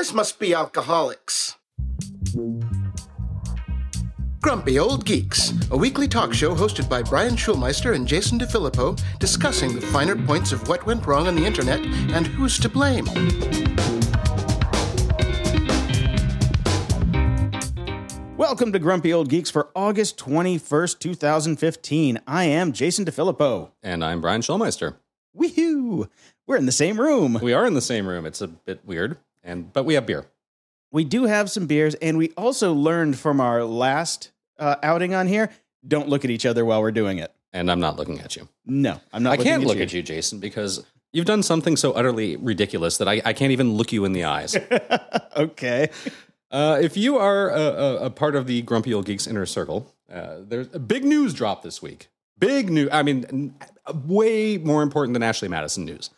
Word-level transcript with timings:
guys 0.00 0.14
must 0.14 0.38
be 0.38 0.54
alcoholics. 0.54 1.56
Grumpy 4.40 4.78
Old 4.78 5.04
Geeks, 5.04 5.52
a 5.70 5.76
weekly 5.76 6.08
talk 6.08 6.32
show 6.32 6.54
hosted 6.54 6.88
by 6.88 7.02
Brian 7.02 7.34
Schulmeister 7.34 7.94
and 7.94 8.08
Jason 8.08 8.38
DeFilippo, 8.38 8.98
discussing 9.18 9.74
the 9.74 9.82
finer 9.82 10.16
points 10.16 10.52
of 10.52 10.66
what 10.68 10.86
went 10.86 11.06
wrong 11.06 11.26
on 11.26 11.34
the 11.34 11.44
internet 11.44 11.80
and 12.14 12.26
who's 12.26 12.58
to 12.60 12.70
blame. 12.70 13.04
Welcome 18.38 18.72
to 18.72 18.78
Grumpy 18.78 19.12
Old 19.12 19.28
Geeks 19.28 19.50
for 19.50 19.68
August 19.76 20.16
21st, 20.16 20.98
2015. 20.98 22.20
I 22.26 22.44
am 22.44 22.72
Jason 22.72 23.04
DeFilippo. 23.04 23.72
And 23.82 24.02
I'm 24.02 24.22
Brian 24.22 24.40
Schulmeister. 24.40 24.96
Woohoo! 25.38 26.08
We're 26.46 26.56
in 26.56 26.64
the 26.64 26.72
same 26.72 26.98
room. 26.98 27.38
We 27.42 27.52
are 27.52 27.66
in 27.66 27.74
the 27.74 27.82
same 27.82 28.08
room. 28.08 28.24
It's 28.24 28.40
a 28.40 28.48
bit 28.48 28.84
weird, 28.86 29.18
and 29.42 29.72
but 29.72 29.84
we 29.84 29.94
have 29.94 30.06
beer. 30.06 30.26
We 30.92 31.04
do 31.04 31.24
have 31.24 31.50
some 31.50 31.66
beers, 31.66 31.94
and 31.96 32.18
we 32.18 32.30
also 32.36 32.72
learned 32.72 33.18
from 33.18 33.40
our 33.40 33.64
last 33.64 34.32
uh, 34.58 34.76
outing 34.82 35.14
on 35.14 35.28
here 35.28 35.50
don't 35.86 36.08
look 36.08 36.24
at 36.24 36.30
each 36.30 36.44
other 36.46 36.64
while 36.64 36.80
we're 36.82 36.90
doing 36.90 37.18
it. 37.18 37.32
And 37.52 37.70
I'm 37.70 37.80
not 37.80 37.96
looking 37.96 38.20
at 38.20 38.36
you. 38.36 38.48
No, 38.66 39.00
I'm 39.12 39.22
not 39.22 39.32
I 39.32 39.42
can't 39.42 39.62
at 39.62 39.66
look 39.66 39.78
you. 39.78 39.82
at 39.82 39.92
you, 39.92 40.02
Jason, 40.02 40.38
because 40.38 40.84
you've 41.12 41.26
done 41.26 41.42
something 41.42 41.76
so 41.76 41.92
utterly 41.92 42.36
ridiculous 42.36 42.98
that 42.98 43.08
I, 43.08 43.22
I 43.24 43.32
can't 43.32 43.52
even 43.52 43.74
look 43.74 43.92
you 43.92 44.04
in 44.04 44.12
the 44.12 44.24
eyes. 44.24 44.56
okay. 45.36 45.88
uh, 46.50 46.78
if 46.80 46.96
you 46.96 47.18
are 47.18 47.50
a, 47.50 47.60
a, 47.60 47.96
a 48.06 48.10
part 48.10 48.36
of 48.36 48.46
the 48.46 48.62
Grumpy 48.62 48.94
Old 48.94 49.06
Geeks 49.06 49.26
inner 49.26 49.46
circle, 49.46 49.92
uh, 50.12 50.36
there's 50.40 50.68
a 50.72 50.78
big 50.78 51.04
news 51.04 51.34
drop 51.34 51.62
this 51.62 51.82
week. 51.82 52.08
Big 52.38 52.70
news. 52.70 52.88
I 52.92 53.02
mean, 53.02 53.24
n- 53.30 53.54
way 54.06 54.58
more 54.58 54.82
important 54.82 55.14
than 55.14 55.22
Ashley 55.22 55.48
Madison 55.48 55.84
news. 55.84 56.10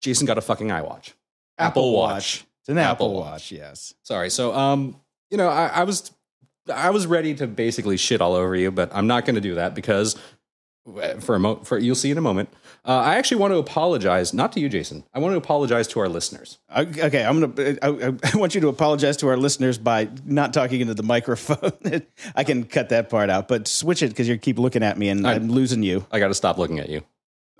Jason 0.00 0.26
got 0.26 0.38
a 0.38 0.42
fucking 0.42 0.68
iWatch. 0.68 1.12
Apple 1.58 1.92
Watch. 1.92 2.44
It's 2.62 2.68
an 2.68 2.78
Apple, 2.78 3.06
Apple 3.08 3.14
Watch. 3.14 3.30
Watch. 3.32 3.52
yes. 3.52 3.94
Sorry. 4.02 4.30
So, 4.30 4.54
um, 4.54 5.00
you 5.30 5.36
know, 5.36 5.48
I, 5.48 5.66
I 5.66 5.84
was, 5.84 6.10
I 6.72 6.90
was 6.90 7.06
ready 7.06 7.34
to 7.34 7.46
basically 7.46 7.96
shit 7.96 8.20
all 8.20 8.34
over 8.34 8.54
you, 8.56 8.70
but 8.70 8.90
I'm 8.94 9.06
not 9.06 9.24
going 9.24 9.34
to 9.34 9.40
do 9.40 9.54
that 9.56 9.74
because 9.74 10.16
uh, 10.86 11.14
for 11.20 11.34
a 11.36 11.38
mo- 11.40 11.56
for 11.64 11.78
you'll 11.78 11.94
see 11.94 12.10
in 12.10 12.18
a 12.18 12.22
moment. 12.22 12.48
Uh, 12.84 12.96
I 12.98 13.14
actually 13.16 13.36
want 13.40 13.52
to 13.52 13.58
apologize, 13.58 14.34
not 14.34 14.52
to 14.54 14.60
you, 14.60 14.68
Jason. 14.68 15.04
I 15.14 15.20
want 15.20 15.32
to 15.32 15.36
apologize 15.36 15.86
to 15.88 16.00
our 16.00 16.08
listeners. 16.08 16.58
Okay, 16.76 17.24
I'm 17.24 17.40
gonna. 17.40 17.76
I, 17.82 17.88
I- 18.08 18.32
I 18.32 18.36
want 18.36 18.56
you 18.56 18.60
to 18.62 18.68
apologize 18.68 19.16
to 19.18 19.28
our 19.28 19.36
listeners 19.36 19.78
by 19.78 20.08
not 20.24 20.52
talking 20.52 20.80
into 20.80 20.94
the 20.94 21.02
microphone. 21.14 22.02
I 22.34 22.42
can 22.42 22.64
cut 22.64 22.88
that 22.88 23.10
part 23.10 23.30
out, 23.30 23.46
but 23.46 23.68
switch 23.68 24.02
it 24.02 24.08
because 24.08 24.28
you 24.28 24.36
keep 24.38 24.58
looking 24.58 24.82
at 24.82 24.98
me 24.98 25.08
and 25.08 25.24
I- 25.26 25.34
I'm 25.34 25.48
losing 25.50 25.84
you. 25.84 26.04
I 26.10 26.18
got 26.18 26.28
to 26.28 26.34
stop 26.34 26.58
looking 26.58 26.80
at 26.80 26.88
you. 26.88 27.02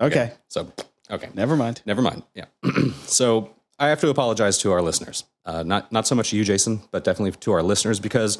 Okay, 0.01 0.33
So, 0.49 0.71
okay, 1.09 1.29
never 1.33 1.55
mind. 1.55 1.81
never 1.85 2.01
mind. 2.01 2.23
Yeah. 2.35 2.45
so 3.05 3.51
I 3.83 3.89
have 3.89 3.99
to 4.01 4.09
apologize 4.09 4.57
to 4.59 4.71
our 4.71 4.81
listeners. 4.81 5.23
Uh, 5.45 5.63
not 5.63 5.91
not 5.91 6.07
so 6.07 6.15
much 6.15 6.29
to 6.31 6.37
you, 6.37 6.43
Jason, 6.43 6.81
but 6.91 7.03
definitely 7.03 7.31
to 7.31 7.51
our 7.51 7.63
listeners 7.63 7.99
because 7.99 8.37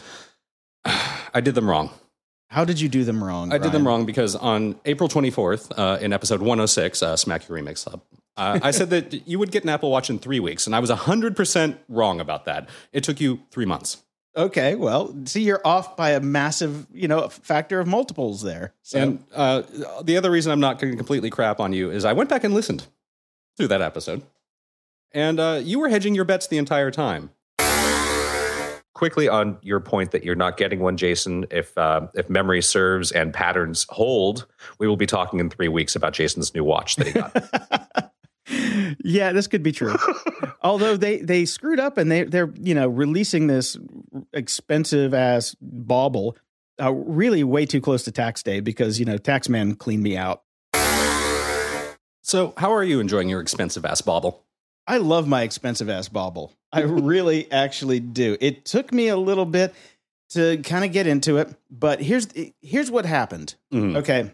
I 0.86 1.41
did 1.41 1.55
them 1.55 1.69
wrong. 1.69 1.91
How 2.49 2.66
did 2.66 2.80
you 2.80 2.88
do 2.88 3.03
them 3.03 3.23
wrong? 3.23 3.52
I 3.52 3.58
did 3.58 3.71
them 3.71 3.88
wrong 3.88 4.05
because 4.05 4.36
on 4.36 4.80
April 4.86 5.09
24th, 5.09 5.71
uh, 5.75 5.97
in 5.99 6.14
episode 6.14 6.39
106, 6.39 7.02
uh, 7.02 7.17
Smack 7.17 7.49
Your 7.49 7.58
Remix 7.58 7.89
Hub, 7.89 8.02
uh, 8.38 8.59
I 8.61 8.69
said 8.69 8.91
that 8.91 9.27
you 9.27 9.39
would 9.39 9.52
get 9.52 9.64
an 9.64 9.69
Apple 9.69 9.89
Watch 9.89 10.11
in 10.11 10.19
three 10.19 10.39
weeks, 10.39 10.67
and 10.67 10.75
I 10.75 10.80
was 10.80 10.91
100% 10.91 11.77
wrong 11.89 12.19
about 12.19 12.45
that. 12.45 12.69
It 12.91 13.03
took 13.03 13.19
you 13.19 13.41
three 13.49 13.66
months. 13.66 14.03
Okay, 14.36 14.75
well, 14.75 15.16
see, 15.25 15.41
you're 15.41 15.61
off 15.66 15.95
by 15.95 16.11
a 16.11 16.19
massive, 16.19 16.88
you 16.91 17.08
know, 17.08 17.27
factor 17.27 17.80
of 17.80 17.88
multiples 17.88 18.41
there. 18.41 18.73
So, 18.83 18.99
And 18.99 19.23
uh, 19.33 19.64
the 20.03 20.17
other 20.17 20.30
reason 20.30 20.52
I'm 20.52 20.59
not 20.59 20.80
going 20.80 20.91
to 20.91 20.97
completely 20.97 21.31
crap 21.31 21.59
on 21.59 21.73
you 21.73 21.89
is 21.89 22.05
I 22.05 22.14
went 22.14 22.30
back 22.30 22.44
and 22.44 22.53
listened 22.53 22.86
to 23.58 23.67
that 23.67 23.81
episode, 23.81 24.23
and 25.14 25.39
uh, 25.39 25.61
you 25.64 25.80
were 25.80 25.89
hedging 25.89 26.16
your 26.16 26.25
bets 26.25 26.47
the 26.47 26.58
entire 26.58 26.92
time. 26.92 27.30
quickly 28.94 29.28
on 29.28 29.58
your 29.61 29.80
point 29.80 30.11
that 30.11 30.23
you're 30.23 30.36
not 30.36 30.58
getting 30.58 30.80
one, 30.80 30.97
Jason. 30.97 31.45
If 31.52 31.78
uh, 31.78 32.08
if 32.14 32.30
memory 32.30 32.61
serves 32.61 33.11
and 33.11 33.33
patterns 33.33 33.86
hold, 33.89 34.45
we 34.80 34.88
will 34.88 34.98
be 34.98 35.08
talking 35.08 35.39
in 35.39 35.49
three 35.49 35.67
weeks 35.67 35.95
about 35.95 36.14
Jason's 36.14 36.54
new 36.54 36.64
watch 36.64 36.95
that 36.98 37.08
he 37.08 37.14
got. 37.14 38.11
yeah, 39.04 39.32
this 39.32 39.48
could 39.48 39.64
be 39.64 39.71
true. 39.71 39.95
Although 40.61 40.98
they 40.98 41.17
they 41.17 41.45
screwed 41.45 41.80
up 41.80 41.98
and 41.98 42.11
they 42.11 42.23
they're 42.23 42.52
you 42.60 42.73
know 42.73 42.87
releasing 42.87 43.48
this 43.48 43.77
expensive 44.32 45.14
ass 45.14 45.55
bauble, 45.61 46.37
uh, 46.82 46.92
really 46.93 47.43
way 47.43 47.66
too 47.66 47.82
close 47.82 48.04
to 48.04 48.11
tax 48.11 48.42
day 48.43 48.60
because 48.60 48.99
you 48.99 49.05
know 49.05 49.17
taxman 49.17 49.77
cleaned 49.77 50.04
me 50.04 50.17
out. 50.17 50.43
So, 52.26 52.54
how 52.55 52.71
are 52.73 52.83
you 52.83 53.02
enjoying 53.02 53.27
your 53.27 53.42
expensive 53.42 53.86
ass 53.86 54.02
bauble? 54.02 54.45
I 54.88 54.98
love 54.98 55.27
my 55.27 55.44
expensive 55.44 55.89
ass 55.89 56.10
bauble. 56.10 56.52
I 56.71 56.82
really 56.82 57.49
actually 57.52 57.99
do. 57.99 58.38
It 58.42 58.66
took 58.66 58.92
me 58.92 59.08
a 59.08 59.17
little 59.17 59.45
bit 59.45 59.73
to 60.32 60.58
kind 60.64 60.83
of 60.83 60.92
get 60.92 61.05
into 61.08 61.38
it, 61.38 61.54
but 61.70 62.02
here's 62.02 62.27
here's 62.61 62.89
what 62.92 63.05
happened. 63.05 63.55
Mhm. 63.72 63.98
Okay. 63.98 64.32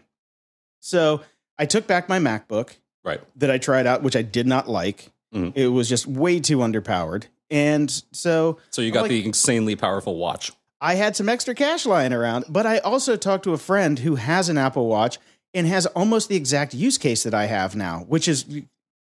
So, 0.80 1.20
I 1.58 1.66
took 1.66 1.86
back 1.86 2.08
my 2.08 2.18
MacBook 2.18 2.70
Right. 3.04 3.20
that 3.36 3.50
I 3.50 3.58
tried 3.58 3.86
out 3.86 4.02
which 4.02 4.16
I 4.16 4.22
did 4.22 4.46
not 4.46 4.68
like. 4.68 5.10
Mhm. 5.34 5.52
It 5.54 5.68
was 5.68 5.88
just 5.88 6.06
way 6.06 6.40
too 6.40 6.58
underpowered. 6.58 7.24
And 7.50 7.90
so 8.12 8.58
So, 8.70 8.80
you 8.82 8.90
got 8.90 9.02
like- 9.02 9.10
the 9.10 9.24
insanely 9.24 9.76
powerful 9.76 10.16
watch. 10.16 10.52
I 10.80 10.94
had 10.94 11.14
some 11.16 11.28
extra 11.28 11.54
cash 11.54 11.84
lying 11.84 12.12
around, 12.14 12.46
but 12.48 12.64
I 12.64 12.78
also 12.78 13.14
talked 13.16 13.44
to 13.44 13.52
a 13.52 13.58
friend 13.58 13.98
who 13.98 14.14
has 14.14 14.48
an 14.48 14.56
Apple 14.56 14.86
Watch 14.86 15.18
and 15.52 15.66
has 15.66 15.84
almost 15.86 16.30
the 16.30 16.36
exact 16.36 16.72
use 16.72 16.96
case 16.96 17.22
that 17.24 17.34
I 17.34 17.44
have 17.46 17.76
now, 17.76 18.04
which 18.08 18.26
is 18.26 18.46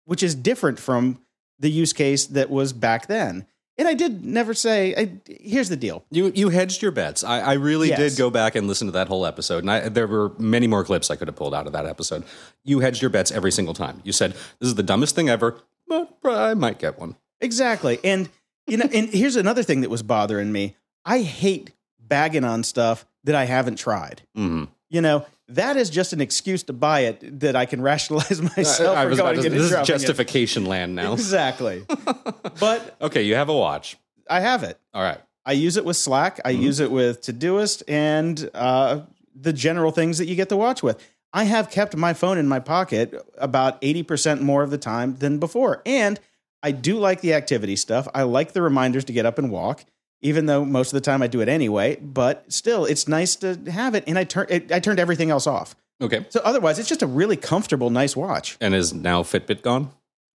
which 0.05 0.23
is 0.25 0.35
different 0.35 0.81
from 0.81 1.19
the 1.59 1.71
use 1.71 1.93
case 1.93 2.27
that 2.27 2.51
was 2.51 2.73
back 2.73 3.07
then. 3.07 3.47
And 3.77 3.87
I 3.87 3.95
did 3.95 4.25
never 4.25 4.55
say. 4.55 4.93
I, 4.97 5.13
here's 5.41 5.69
the 5.69 5.77
deal. 5.77 6.05
You 6.11 6.33
you 6.35 6.49
hedged 6.49 6.83
your 6.83 6.91
bets. 6.91 7.23
I, 7.23 7.39
I 7.41 7.53
really 7.53 7.91
Yes. 7.91 7.99
did 7.99 8.19
go 8.19 8.29
back 8.29 8.57
and 8.57 8.67
listen 8.67 8.89
to 8.89 8.93
that 8.93 9.07
whole 9.07 9.25
episode, 9.25 9.59
and 9.63 9.71
I, 9.71 9.89
there 9.89 10.09
were 10.09 10.33
many 10.39 10.67
more 10.67 10.83
clips 10.85 11.11
I 11.13 11.17
could 11.17 11.29
have 11.29 11.37
pulled 11.37 11.55
out 11.55 11.67
of 11.69 11.73
that 11.75 11.87
episode. 11.87 12.25
You 12.65 12.81
hedged 12.81 13.01
your 13.03 13.11
bets 13.11 13.31
every 13.31 13.53
single 13.53 13.75
time. 13.75 14.01
You 14.03 14.11
said 14.13 14.33
this 14.33 14.69
is 14.69 14.75
the 14.75 14.83
dumbest 14.83 15.15
thing 15.15 15.29
ever, 15.29 15.61
but 15.87 16.09
I 16.25 16.55
might 16.55 16.81
get 16.81 16.99
one. 16.99 17.15
Exactly. 17.41 18.01
And 18.03 18.29
you 18.67 18.79
know, 18.79 18.89
and 18.93 19.09
here's 19.11 19.37
another 19.37 19.63
thing 19.63 19.83
that 19.83 19.91
was 19.91 20.03
bothering 20.03 20.51
me. 20.51 20.75
I 21.05 21.21
hate 21.21 21.71
bagging 22.01 22.43
on 22.45 22.65
stuff 22.65 23.07
that 23.25 23.37
I 23.37 23.45
haven't 23.45 23.77
tried. 23.77 24.23
hmm 24.35 24.65
You 24.91 25.01
know, 25.03 25.25
that 25.49 25.77
is 25.77 25.91
just 25.91 26.13
an 26.13 26.21
excuse 26.21 26.63
to 26.65 26.73
buy 26.73 27.01
it 27.01 27.41
that 27.41 27.57
I 27.57 27.65
can 27.67 27.81
rationalize 27.81 28.41
myself 28.57 28.97
I 28.97 29.05
for 29.05 29.11
was 29.11 29.19
about 29.19 29.35
going 29.37 29.45
to, 29.45 29.51
this 29.51 29.63
is 29.65 29.71
dropping 29.71 29.83
it. 29.83 29.87
justification 29.99 30.65
land 30.67 30.95
now. 30.95 31.13
Exactly. 31.15 31.85
but 32.61 32.97
okay, 33.01 33.23
you 33.23 33.35
have 33.35 33.49
a 33.49 33.57
watch. 33.57 33.97
I 34.29 34.41
have 34.41 34.63
it. 34.63 34.79
All 34.95 35.03
right. 35.03 35.21
I 35.47 35.53
use 35.53 35.77
it 35.79 35.85
with 35.85 35.97
Slack. 35.97 36.41
I 36.45 36.53
Mhm. 36.53 36.61
use 36.63 36.81
it 36.81 36.91
with 36.91 37.23
Todoist 37.23 37.83
and 37.89 38.51
uh, 38.55 39.01
the 39.35 39.53
general 39.53 39.91
things 39.91 40.19
that 40.19 40.27
you 40.27 40.35
get 40.35 40.51
to 40.51 40.57
watch 40.57 40.83
with. 40.83 41.03
I 41.33 41.45
have 41.45 41.71
kept 41.71 41.97
my 41.97 42.13
phone 42.15 42.37
in 42.39 42.49
my 42.49 42.59
pocket 42.59 43.15
about 43.39 43.81
80% 43.83 44.41
more 44.41 44.63
of 44.63 44.71
the 44.71 44.79
time 44.79 45.17
than 45.17 45.39
before. 45.39 45.83
And 45.87 46.19
I 46.63 46.71
do 46.73 46.99
like 46.99 47.21
the 47.21 47.35
activity 47.35 47.77
stuff. 47.77 48.09
I 48.15 48.23
like 48.25 48.53
the 48.53 48.61
reminders 48.63 49.05
to 49.07 49.13
get 49.13 49.25
up 49.27 49.39
and 49.39 49.51
walk, 49.51 49.85
even 50.21 50.47
though 50.47 50.65
most 50.65 50.89
of 50.89 50.95
the 50.95 51.01
time 51.01 51.23
I 51.23 51.27
do 51.27 51.41
it 51.41 51.49
anyway. 51.49 51.97
But 51.97 52.51
still, 52.53 52.85
it's 52.85 53.09
nice 53.09 53.37
to 53.37 53.57
have 53.71 53.95
it. 53.95 54.05
And 54.07 54.19
I, 54.19 54.25
turn, 54.25 54.47
it, 54.49 54.73
I 54.73 54.81
turned 54.81 54.99
everything 54.99 55.31
else 55.31 55.47
off. 55.47 55.77
Okay. 56.01 56.27
So 56.29 56.41
otherwise, 56.45 56.79
it's 56.79 56.89
just 56.89 57.03
a 57.03 57.07
really 57.07 57.37
comfortable, 57.37 57.91
nice 57.91 58.17
watch. 58.17 58.57
And 58.61 58.75
is 58.75 58.95
now 58.95 59.23
Fitbit 59.23 59.63
gone? 59.63 59.91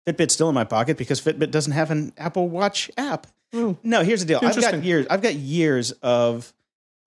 Fitbit's 0.07 0.33
still 0.33 0.49
in 0.49 0.55
my 0.55 0.63
pocket 0.63 0.97
because 0.97 1.21
Fitbit 1.21 1.51
doesn't 1.51 1.73
have 1.73 1.91
an 1.91 2.13
Apple 2.17 2.49
Watch 2.49 2.89
app. 2.97 3.27
Oh. 3.53 3.77
No, 3.83 4.03
here's 4.03 4.21
the 4.21 4.27
deal. 4.27 4.39
I've 4.41 4.59
got 4.59 4.83
years. 4.83 5.07
I've 5.09 5.21
got 5.21 5.35
years 5.35 5.91
of 6.03 6.53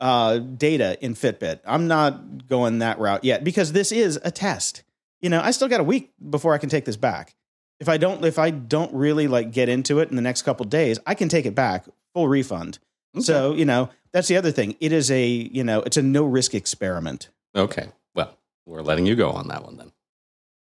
uh, 0.01 0.39
data 0.39 0.99
in 1.01 1.15
Fitbit. 1.15 1.61
I'm 1.65 1.87
not 1.87 2.49
going 2.49 2.81
that 2.81 2.99
route 2.99 3.25
yet 3.25 3.45
because 3.45 3.73
this 3.73 3.93
is 3.93 4.19
a 4.25 4.31
test. 4.31 4.83
You 5.21 5.31
know, 5.31 5.41
I 5.41 5.53
still 5.53 5.69
got 5.69 5.81
a 5.81 5.85
week 5.85 6.13
before 6.31 6.53
I 6.53 6.59
can 6.59 6.69
take 6.69 6.85
this 6.85 6.97
back. 6.97 7.35
If 7.79 7.89
I 7.89 7.97
don't, 7.97 8.25
if 8.25 8.39
I 8.39 8.51
don't 8.51 8.93
really 8.93 9.29
like 9.29 9.53
get 9.53 9.69
into 9.69 10.01
it 10.01 10.11
in 10.11 10.17
the 10.17 10.23
next 10.23 10.43
couple 10.43 10.67
days, 10.67 10.99
I 11.07 11.15
can 11.15 11.29
take 11.29 11.47
it 11.47 11.55
back, 11.55 11.87
full 12.15 12.29
refund. 12.29 12.79
So 13.21 13.55
you 13.55 13.65
know, 13.65 13.91
that's 14.13 14.29
the 14.29 14.37
other 14.37 14.51
thing. 14.51 14.77
It 14.81 14.93
is 14.93 15.11
a 15.11 15.27
you 15.27 15.65
know, 15.65 15.81
it's 15.83 15.97
a 15.97 16.03
no 16.03 16.25
risk 16.25 16.55
experiment. 16.55 17.29
Okay. 17.55 17.89
Well, 18.15 18.37
we're 18.67 18.83
letting 18.83 19.07
you 19.07 19.15
go 19.17 19.31
on 19.31 19.49
that 19.49 19.65
one 19.65 19.77
then. 19.77 19.93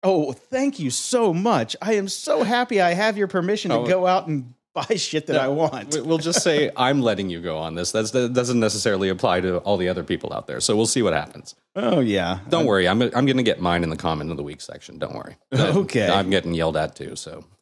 Oh, 0.04 0.32
thank 0.34 0.80
you 0.80 0.90
so 0.90 1.34
much. 1.34 1.76
I 1.82 1.94
am 1.94 2.08
so 2.08 2.44
happy 2.44 2.82
I 2.82 2.94
have 2.94 3.18
your 3.18 3.28
permission 3.28 3.70
to 3.72 3.78
Oh. 3.78 3.86
go 3.88 4.08
out 4.08 4.28
and 4.28 4.54
buy 4.74 4.96
shit 4.96 5.28
that 5.28 5.38
I 5.38 5.48
want. 5.50 5.94
We- 5.94 6.02
We'll 6.02 6.18
just 6.18 6.42
say 6.42 6.72
I'm 6.78 7.02
letting 7.02 7.30
you 7.30 7.40
go 7.42 7.58
on 7.58 7.76
this. 7.76 7.92
That's, 7.92 8.12
that 8.12 8.34
doesn't 8.34 8.60
necessarily 8.60 9.10
apply 9.10 9.42
to 9.42 9.58
all 9.60 9.78
the 9.78 9.90
other 9.90 10.04
people 10.04 10.34
out 10.34 10.48
there. 10.48 10.60
So 10.60 10.76
we'll 10.76 10.88
see 10.88 11.02
what 11.04 11.14
happens. 11.14 11.56
Oh 11.76 12.00
yeah. 12.00 12.40
Don't 12.50 12.66
worry. 12.66 12.88
I'm 12.88 13.02
I'm 13.02 13.26
going 13.26 13.38
to 13.38 13.44
get 13.44 13.62
mine 13.62 13.84
in 13.84 13.90
the 13.92 13.96
comment 13.98 14.32
of 14.32 14.38
the 14.38 14.44
week 14.44 14.60
section. 14.60 14.98
Don't 14.98 15.14
worry. 15.16 15.36
Okay. 15.54 16.10
I'm 16.10 16.30
getting 16.30 16.54
yelled 16.54 16.76
at 16.76 16.96
too. 16.96 17.16
So 17.16 17.46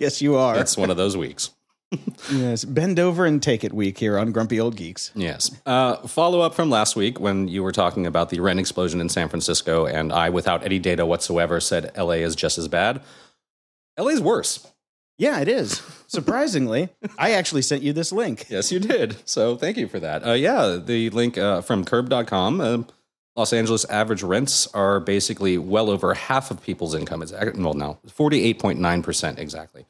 yes, 0.00 0.20
you 0.20 0.36
are. 0.36 0.58
it's 0.58 0.76
one 0.76 0.90
of 0.90 0.96
those 0.98 1.16
weeks. 1.16 1.50
Yes, 2.32 2.64
bend 2.64 2.98
over 2.98 3.24
and 3.26 3.42
take 3.42 3.64
it 3.64 3.72
week 3.72 3.98
here 3.98 4.18
on 4.18 4.32
Grumpy 4.32 4.58
Old 4.60 4.76
Geeks. 4.76 5.10
Yes. 5.14 5.50
Uh, 5.66 5.96
follow 6.06 6.40
up 6.40 6.54
from 6.54 6.70
last 6.70 6.96
week 6.96 7.20
when 7.20 7.48
you 7.48 7.62
were 7.62 7.72
talking 7.72 8.06
about 8.06 8.30
the 8.30 8.40
rent 8.40 8.60
explosion 8.60 9.00
in 9.00 9.08
San 9.08 9.28
Francisco, 9.28 9.86
and 9.86 10.12
I, 10.12 10.30
without 10.30 10.64
any 10.64 10.78
data 10.78 11.06
whatsoever, 11.06 11.60
said 11.60 11.90
LA 11.96 12.12
is 12.22 12.34
just 12.36 12.58
as 12.58 12.68
bad. 12.68 13.02
LA 13.98 14.08
is 14.08 14.20
worse. 14.20 14.66
Yeah, 15.18 15.40
it 15.40 15.48
is. 15.48 15.82
Surprisingly, 16.08 16.88
I 17.18 17.32
actually 17.32 17.62
sent 17.62 17.82
you 17.82 17.92
this 17.92 18.12
link. 18.12 18.46
Yes, 18.48 18.72
you 18.72 18.80
did. 18.80 19.16
So 19.28 19.56
thank 19.56 19.76
you 19.76 19.86
for 19.86 20.00
that. 20.00 20.26
Uh, 20.26 20.32
yeah, 20.32 20.78
the 20.82 21.10
link 21.10 21.38
uh, 21.38 21.60
from 21.60 21.84
curb.com. 21.84 22.60
Uh, 22.60 22.82
Los 23.36 23.52
Angeles 23.52 23.86
average 23.86 24.22
rents 24.22 24.66
are 24.74 25.00
basically 25.00 25.56
well 25.56 25.88
over 25.88 26.12
half 26.12 26.50
of 26.50 26.62
people's 26.62 26.94
income. 26.94 27.22
It's 27.22 27.32
well 27.32 27.72
now 27.74 27.98
48.9% 28.06 29.38
exactly. 29.38 29.86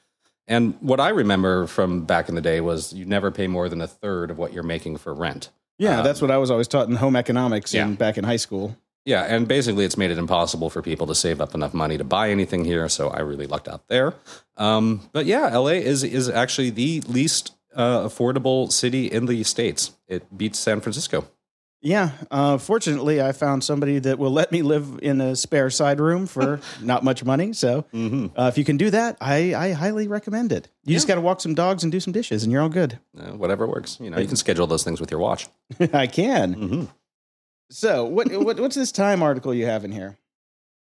And 0.49 0.75
what 0.81 1.01
I 1.01 1.11
remember 1.11 1.67
from 1.67 2.05
back 2.05 2.29
in 2.29 2.35
the 2.35 2.41
day 2.41 2.61
was 2.61 2.93
you 2.93 3.05
never 3.05 3.31
pay 3.31 3.47
more 3.47 3.69
than 3.69 3.81
a 3.81 3.87
third 3.87 4.31
of 4.31 4.39
what 4.39 4.53
you're 4.53 4.63
making 4.63 4.97
for 4.99 5.15
rent. 5.15 5.51
Yeah, 5.79 6.03
that's 6.03 6.21
what 6.21 6.31
I 6.31 6.37
was 6.39 6.51
always 6.51 6.69
taught 6.69 6.89
in 6.89 6.97
home 6.97 7.17
economics 7.17 7.73
Yeah. 7.73 7.85
and 7.87 7.97
back 7.99 8.19
in 8.19 8.25
high 8.25 8.37
school. 8.37 8.77
Yeah, 9.05 9.23
and 9.25 9.49
basically 9.49 9.85
it's 9.85 9.97
made 9.97 10.11
it 10.13 10.19
impossible 10.19 10.71
for 10.71 10.81
people 10.81 11.07
to 11.09 11.15
save 11.15 11.41
up 11.41 11.55
enough 11.55 11.75
money 11.75 11.99
to 11.99 12.05
buy 12.05 12.31
anything 12.31 12.65
here. 12.65 12.89
So 12.89 13.09
I 13.09 13.21
really 13.21 13.47
lucked 13.49 13.67
out 13.69 13.89
there. 13.89 14.15
Um, 14.57 15.09
but 15.13 15.27
yeah, 15.27 15.57
LA 15.57 15.81
is 15.83 16.05
is 16.05 16.29
actually 16.29 16.71
the 16.71 17.01
least 17.09 17.53
uh, 17.75 18.01
affordable 18.07 18.71
city 18.71 19.07
in 19.11 19.27
the 19.27 19.43
states. 19.45 19.93
It 20.07 20.37
beats 20.37 20.59
San 20.59 20.81
Francisco. 20.81 21.25
Yeah, 21.85 22.13
uh, 22.31 22.59
fortunately, 22.59 23.21
I 23.21 23.33
found 23.33 23.65
somebody 23.65 23.99
that 23.99 24.17
will 24.17 24.31
let 24.31 24.53
me 24.53 24.63
live 24.63 25.01
in 25.03 25.21
a 25.21 25.35
spare 25.35 25.69
side 25.69 25.99
room 25.99 26.27
for 26.29 26.61
not 26.81 27.03
much 27.03 27.25
money. 27.25 27.53
So, 27.53 27.85
uh, 27.93 28.47
if 28.53 28.57
you 28.57 28.65
can 28.65 28.77
do 28.77 28.89
that, 28.91 29.17
I, 29.21 29.53
I 29.55 29.73
highly 29.73 30.07
recommend 30.07 30.53
it. 30.53 30.69
You 30.85 30.95
just 30.95 31.09
got 31.09 31.17
to 31.17 31.21
walk 31.21 31.41
some 31.41 31.55
dogs 31.55 31.83
and 31.83 31.91
do 31.91 31.99
some 31.99 32.13
dishes, 32.13 32.45
and 32.45 32.53
you're 32.53 32.63
all 32.63 32.69
good. 32.69 33.01
Uh, 33.19 33.33
whatever 33.33 33.67
works. 33.67 33.99
You 34.01 34.11
know, 34.11 34.19
you 34.19 34.29
can 34.29 34.37
schedule 34.37 34.69
those 34.69 34.85
things 34.85 35.01
with 35.01 35.11
your 35.11 35.19
watch. 35.19 35.49
I 35.93 36.07
can. 36.07 36.55
Mhm. 36.55 36.89
So, 37.71 38.05
what, 38.05 38.31
what 38.31 38.61
what's 38.61 38.77
this 38.77 38.93
time 38.93 39.23
article 39.23 39.53
you 39.53 39.67
have 39.67 39.85
in 39.85 39.91
here? 39.91 40.19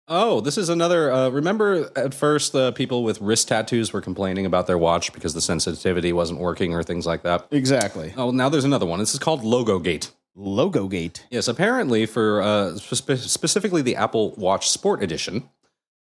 Oh, 0.10 0.42
this 0.42 0.58
is 0.58 0.68
another. 0.70 1.12
Uh, 1.12 1.30
remember, 1.30 1.90
at 1.96 2.14
first, 2.14 2.52
the 2.52 2.72
people 2.74 3.04
with 3.04 3.20
wrist 3.22 3.48
tattoos 3.48 3.94
were 3.94 4.02
complaining 4.02 4.46
about 4.46 4.68
their 4.68 4.78
watch 4.78 5.14
because 5.14 5.34
the 5.34 5.42
sensitivity 5.42 6.12
wasn't 6.14 6.40
working 6.40 6.74
or 6.76 6.84
things 6.84 7.06
like 7.08 7.24
that. 7.24 7.48
Exactly. 7.52 8.14
Oh, 8.18 8.32
now 8.32 8.50
there's 8.50 8.66
another 8.66 8.86
one. 8.86 9.00
This 9.00 9.14
is 9.14 9.20
called 9.20 9.44
Logo 9.44 9.80
Gate. 9.80 10.12
Logo 10.36 10.88
Gate. 10.88 11.26
Yes, 11.30 11.48
apparently 11.48 12.06
for 12.06 12.42
uh, 12.42 12.76
spe- 12.76 13.18
specifically 13.18 13.82
the 13.82 13.96
Apple 13.96 14.32
Watch 14.36 14.70
Sport 14.70 15.04
Edition, 15.04 15.50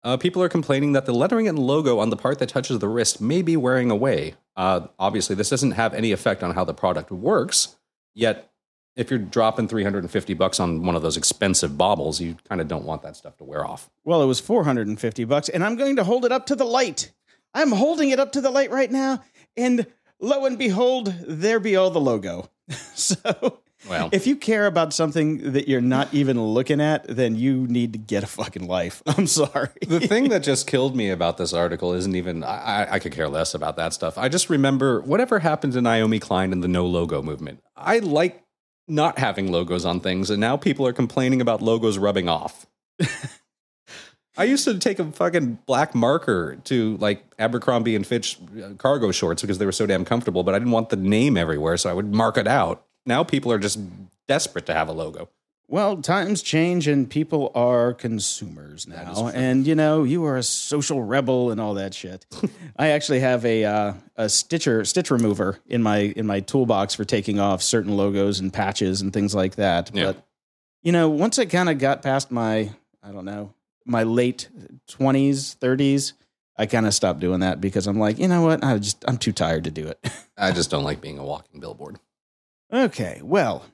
uh, 0.03 0.17
people 0.17 0.41
are 0.43 0.49
complaining 0.49 0.93
that 0.93 1.05
the 1.05 1.13
lettering 1.13 1.47
and 1.47 1.57
logo 1.57 1.99
on 1.99 2.09
the 2.09 2.17
part 2.17 2.39
that 2.39 2.49
touches 2.49 2.79
the 2.79 2.87
wrist 2.87 3.21
may 3.21 3.41
be 3.41 3.57
wearing 3.57 3.91
away. 3.91 4.35
Uh, 4.55 4.87
obviously, 4.99 5.35
this 5.35 5.49
doesn't 5.49 5.71
have 5.71 5.93
any 5.93 6.11
effect 6.11 6.43
on 6.43 6.53
how 6.53 6.63
the 6.63 6.73
product 6.73 7.11
works. 7.11 7.75
Yet, 8.13 8.49
if 8.95 9.11
you're 9.11 9.19
dropping 9.19 9.67
350 9.67 10.33
bucks 10.33 10.59
on 10.59 10.83
one 10.83 10.95
of 10.95 11.03
those 11.03 11.17
expensive 11.17 11.77
baubles, 11.77 12.19
you 12.19 12.35
kind 12.49 12.59
of 12.59 12.67
don't 12.67 12.83
want 12.83 13.03
that 13.03 13.15
stuff 13.15 13.37
to 13.37 13.43
wear 13.43 13.65
off. 13.65 13.89
Well, 14.03 14.23
it 14.23 14.25
was 14.25 14.39
450 14.39 15.23
bucks, 15.25 15.49
and 15.49 15.63
I'm 15.63 15.75
going 15.75 15.97
to 15.97 16.03
hold 16.03 16.25
it 16.25 16.31
up 16.31 16.47
to 16.47 16.55
the 16.55 16.65
light. 16.65 17.11
I'm 17.53 17.71
holding 17.71 18.09
it 18.09 18.19
up 18.19 18.31
to 18.33 18.41
the 18.41 18.49
light 18.49 18.71
right 18.71 18.91
now, 18.91 19.23
and 19.55 19.85
lo 20.19 20.45
and 20.45 20.57
behold, 20.57 21.13
there 21.27 21.59
be 21.59 21.75
all 21.75 21.91
the 21.91 22.01
logo. 22.01 22.49
so, 22.95 23.59
Well, 23.87 24.09
if 24.11 24.25
you 24.25 24.35
care 24.35 24.65
about 24.65 24.91
something 24.93 25.53
that 25.53 25.67
you're 25.67 25.81
not 25.81 26.13
even 26.13 26.41
looking 26.41 26.81
at, 26.81 27.05
then 27.07 27.35
you 27.35 27.67
need 27.67 27.93
to 27.93 27.99
get 27.99 28.23
a 28.23 28.27
fucking 28.27 28.67
life. 28.67 29.03
I'm 29.07 29.27
sorry. 29.27 29.69
the 29.87 29.99
thing 29.99 30.29
that 30.29 30.43
just 30.43 30.65
killed 30.67 30.95
me 30.95 31.09
about 31.11 31.37
this 31.37 31.53
article 31.53 31.93
isn't 31.93 32.15
even 32.15 32.43
I, 32.43 32.47
I- 32.85 32.93
I 32.93 32.99
could 32.99 33.11
care 33.11 33.29
less 33.29 33.53
about 33.53 33.75
that 33.77 33.93
stuff. 33.93 34.17
I 34.17 34.29
just 34.29 34.49
remember 34.49 35.01
whatever 35.01 35.39
happened 35.39 35.73
to 35.73 35.81
Naomi 35.81 36.19
Klein 36.19 36.51
and 36.51 36.63
the 36.63 36.67
no 36.67 36.85
logo 36.87 37.21
movement. 37.21 37.61
I 37.75 37.99
like 37.99 38.43
not 38.87 39.19
having 39.19 39.51
logos 39.51 39.85
on 39.85 39.99
things, 39.99 40.29
and 40.29 40.39
now 40.41 40.57
people 40.57 40.87
are 40.87 40.93
complaining 40.93 41.41
about 41.41 41.61
logos 41.61 41.97
rubbing 41.97 42.27
off. 42.29 42.65
I 44.39 44.43
used 44.43 44.65
to 44.65 44.77
take 44.77 44.99
a 44.99 45.11
fucking 45.11 45.59
black 45.65 45.95
marker 45.95 46.57
to 46.65 46.95
like 46.97 47.23
Abercrombie 47.39 47.95
and 47.95 48.05
Fitch 48.05 48.37
uh, 48.63 48.73
cargo 48.77 49.11
shorts 49.11 49.41
because 49.41 49.57
they 49.57 49.65
were 49.65 49.71
so 49.71 49.87
damn 49.87 50.05
comfortable, 50.05 50.43
but 50.43 50.53
I 50.53 50.59
didn't 50.59 50.71
want 50.73 50.89
the 50.89 50.95
name 50.95 51.37
everywhere, 51.37 51.75
so 51.77 51.89
I 51.89 51.93
would 51.93 52.13
mark 52.13 52.37
it 52.37 52.47
out. 52.47 52.83
Now 53.07 53.23
people 53.23 53.51
are 53.51 53.57
just 53.57 53.79
desperate 54.27 54.65
to 54.67 54.73
have 54.73 54.89
a 54.89 54.91
logo. 54.91 55.29
Well, 55.69 55.97
times 55.97 56.41
change 56.41 56.87
and 56.87 57.09
people 57.09 57.51
are 57.53 57.93
consumers 57.93 58.87
now. 58.87 59.27
And 59.27 59.67
you 59.67 59.75
know, 59.75 60.03
you 60.03 60.23
are 60.25 60.37
a 60.37 60.43
social 60.43 61.03
rebel 61.03 61.51
and 61.51 61.59
all 61.59 61.73
that 61.73 61.93
shit. 61.93 62.25
I 62.77 62.89
actually 62.89 63.19
have 63.19 63.43
a 63.45 63.65
uh, 63.65 63.93
a 64.15 64.29
stitcher 64.29 64.85
stitch 64.85 65.11
remover 65.11 65.59
in 65.67 65.83
my 65.83 65.97
in 65.97 66.25
my 66.25 66.39
toolbox 66.39 66.95
for 66.95 67.03
taking 67.03 67.39
off 67.39 67.61
certain 67.61 67.97
logos 67.97 68.39
and 68.39 68.53
patches 68.53 69.01
and 69.01 69.11
things 69.11 69.35
like 69.35 69.55
that. 69.55 69.91
Yeah. 69.93 70.05
But 70.05 70.25
you 70.83 70.93
know, 70.93 71.09
once 71.09 71.37
I 71.37 71.45
kind 71.45 71.67
of 71.67 71.79
got 71.79 72.01
past 72.01 72.31
my 72.31 72.71
I 73.03 73.11
don't 73.11 73.25
know, 73.25 73.53
my 73.85 74.03
late 74.03 74.47
20s, 74.89 75.57
30s, 75.57 76.13
I 76.57 76.65
kind 76.65 76.85
of 76.85 76.93
stopped 76.93 77.19
doing 77.19 77.41
that 77.41 77.59
because 77.59 77.87
I'm 77.87 77.99
like, 77.99 78.19
you 78.19 78.29
know 78.29 78.41
what? 78.41 78.63
I 78.63 78.77
just 78.77 79.03
I'm 79.05 79.17
too 79.17 79.33
tired 79.33 79.65
to 79.65 79.71
do 79.71 79.87
it. 79.87 79.99
I 80.37 80.51
just 80.53 80.71
don't 80.71 80.85
like 80.85 81.01
being 81.01 81.17
a 81.17 81.25
walking 81.25 81.59
billboard. 81.59 81.99
Okay, 82.71 83.19
well, 83.23 83.65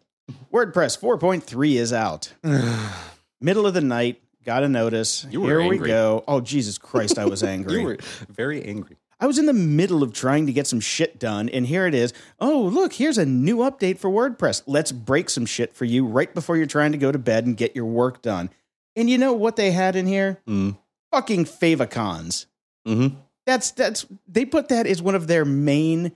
WordPress 0.51 0.99
4.3 0.99 1.75
is 1.75 1.93
out. 1.93 2.33
middle 3.41 3.65
of 3.67 3.73
the 3.73 3.81
night 3.81 4.21
got 4.45 4.63
a 4.63 4.69
notice 4.69 5.25
You 5.29 5.43
here 5.45 5.59
we 5.59 5.71
angry. 5.75 5.87
go 5.87 6.23
oh 6.27 6.41
jesus 6.41 6.77
christ 6.77 7.17
i 7.17 7.23
was 7.25 7.43
angry 7.55 7.79
You 7.79 7.85
were 7.85 7.97
very 8.29 8.61
angry. 8.63 8.97
i 9.19 9.25
was 9.25 9.37
in 9.37 9.45
the 9.45 9.53
middle 9.53 10.03
of 10.03 10.11
trying 10.13 10.47
to 10.47 10.53
get 10.53 10.67
some 10.67 10.79
shit 10.81 11.17
done 11.19 11.47
and 11.49 11.65
here 11.65 11.85
it 11.87 11.93
is 11.93 12.13
oh 12.41 12.61
look 12.61 12.91
here's 12.93 13.17
a 13.17 13.25
new 13.25 13.57
update 13.59 13.97
for 13.99 14.09
wordpress 14.09 14.61
let's 14.65 14.91
break 14.91 15.29
some 15.29 15.45
shit 15.45 15.73
for 15.73 15.85
you 15.85 16.05
right 16.05 16.33
before 16.33 16.57
you're 16.57 16.65
trying 16.65 16.91
to 16.91 16.97
go 16.97 17.09
to 17.11 17.17
bed 17.19 17.45
and 17.45 17.55
get 17.57 17.73
your 17.75 17.85
work 17.85 18.21
done 18.21 18.49
and 18.97 19.09
you 19.09 19.17
know 19.17 19.31
what 19.33 19.55
they 19.55 19.71
had 19.71 19.95
in 19.95 20.07
here 20.07 20.39
Mm. 20.47 20.77
fucking 21.11 21.45
favicons 21.45 22.45
Mm-hmm. 22.87 23.15
that's 23.45 23.71
that's 23.71 24.05
they 24.27 24.43
put 24.45 24.67
that 24.69 24.85
as 24.87 25.01
one 25.01 25.15
of 25.15 25.27
their 25.27 25.45
main 25.45 26.11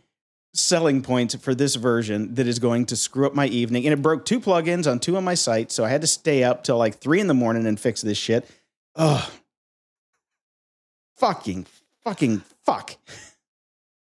selling 0.57 1.01
points 1.01 1.36
for 1.36 1.54
this 1.54 1.75
version 1.75 2.33
that 2.36 2.48
is 2.48 2.59
going 2.59 2.86
to 2.86 2.95
screw 2.95 3.27
up 3.27 3.36
my 3.36 3.45
evening 3.48 3.86
and 3.86 3.94
it 3.94 4.01
broke 4.01 4.25
two 4.25 4.39
plugins 4.39 4.89
on 4.89 5.00
two 5.00 5.15
of 5.15 5.24
my 5.24 5.36
sites 5.36 5.75
so 5.75 5.86
i 5.86 5.89
had 5.89 6.01
to 6.01 6.07
stay 6.07 6.44
up 6.44 6.63
till 6.63 6.77
like 6.77 6.98
three 6.98 7.19
in 7.19 7.27
the 7.27 7.33
morning 7.33 7.65
and 7.68 7.80
fix 7.80 8.01
this 8.01 8.18
shit 8.18 8.50
Ugh. 8.95 9.30
fucking 11.15 11.65
fucking 12.04 12.42
fuck 12.65 12.95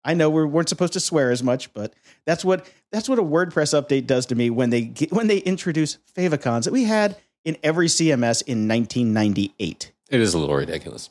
i 0.04 0.14
know 0.14 0.30
we 0.30 0.44
weren't 0.44 0.68
supposed 0.68 0.92
to 0.92 1.00
swear 1.00 1.30
as 1.30 1.42
much 1.42 1.72
but 1.74 1.92
that's 2.24 2.44
what 2.44 2.66
that's 2.92 3.08
what 3.08 3.18
a 3.18 3.22
wordpress 3.22 3.78
update 3.78 4.06
does 4.06 4.26
to 4.26 4.34
me 4.36 4.48
when 4.50 4.70
they 4.70 4.82
get, 4.82 5.12
when 5.12 5.26
they 5.26 5.38
introduce 5.38 5.98
favicons 6.16 6.64
that 6.64 6.72
we 6.72 6.84
had 6.84 7.16
in 7.44 7.56
every 7.64 7.88
cms 7.88 8.42
in 8.46 8.68
1998 8.68 9.92
It 10.10 10.20
is 10.20 10.34
a 10.34 10.38
little 10.38 10.54
ridiculous. 10.54 11.10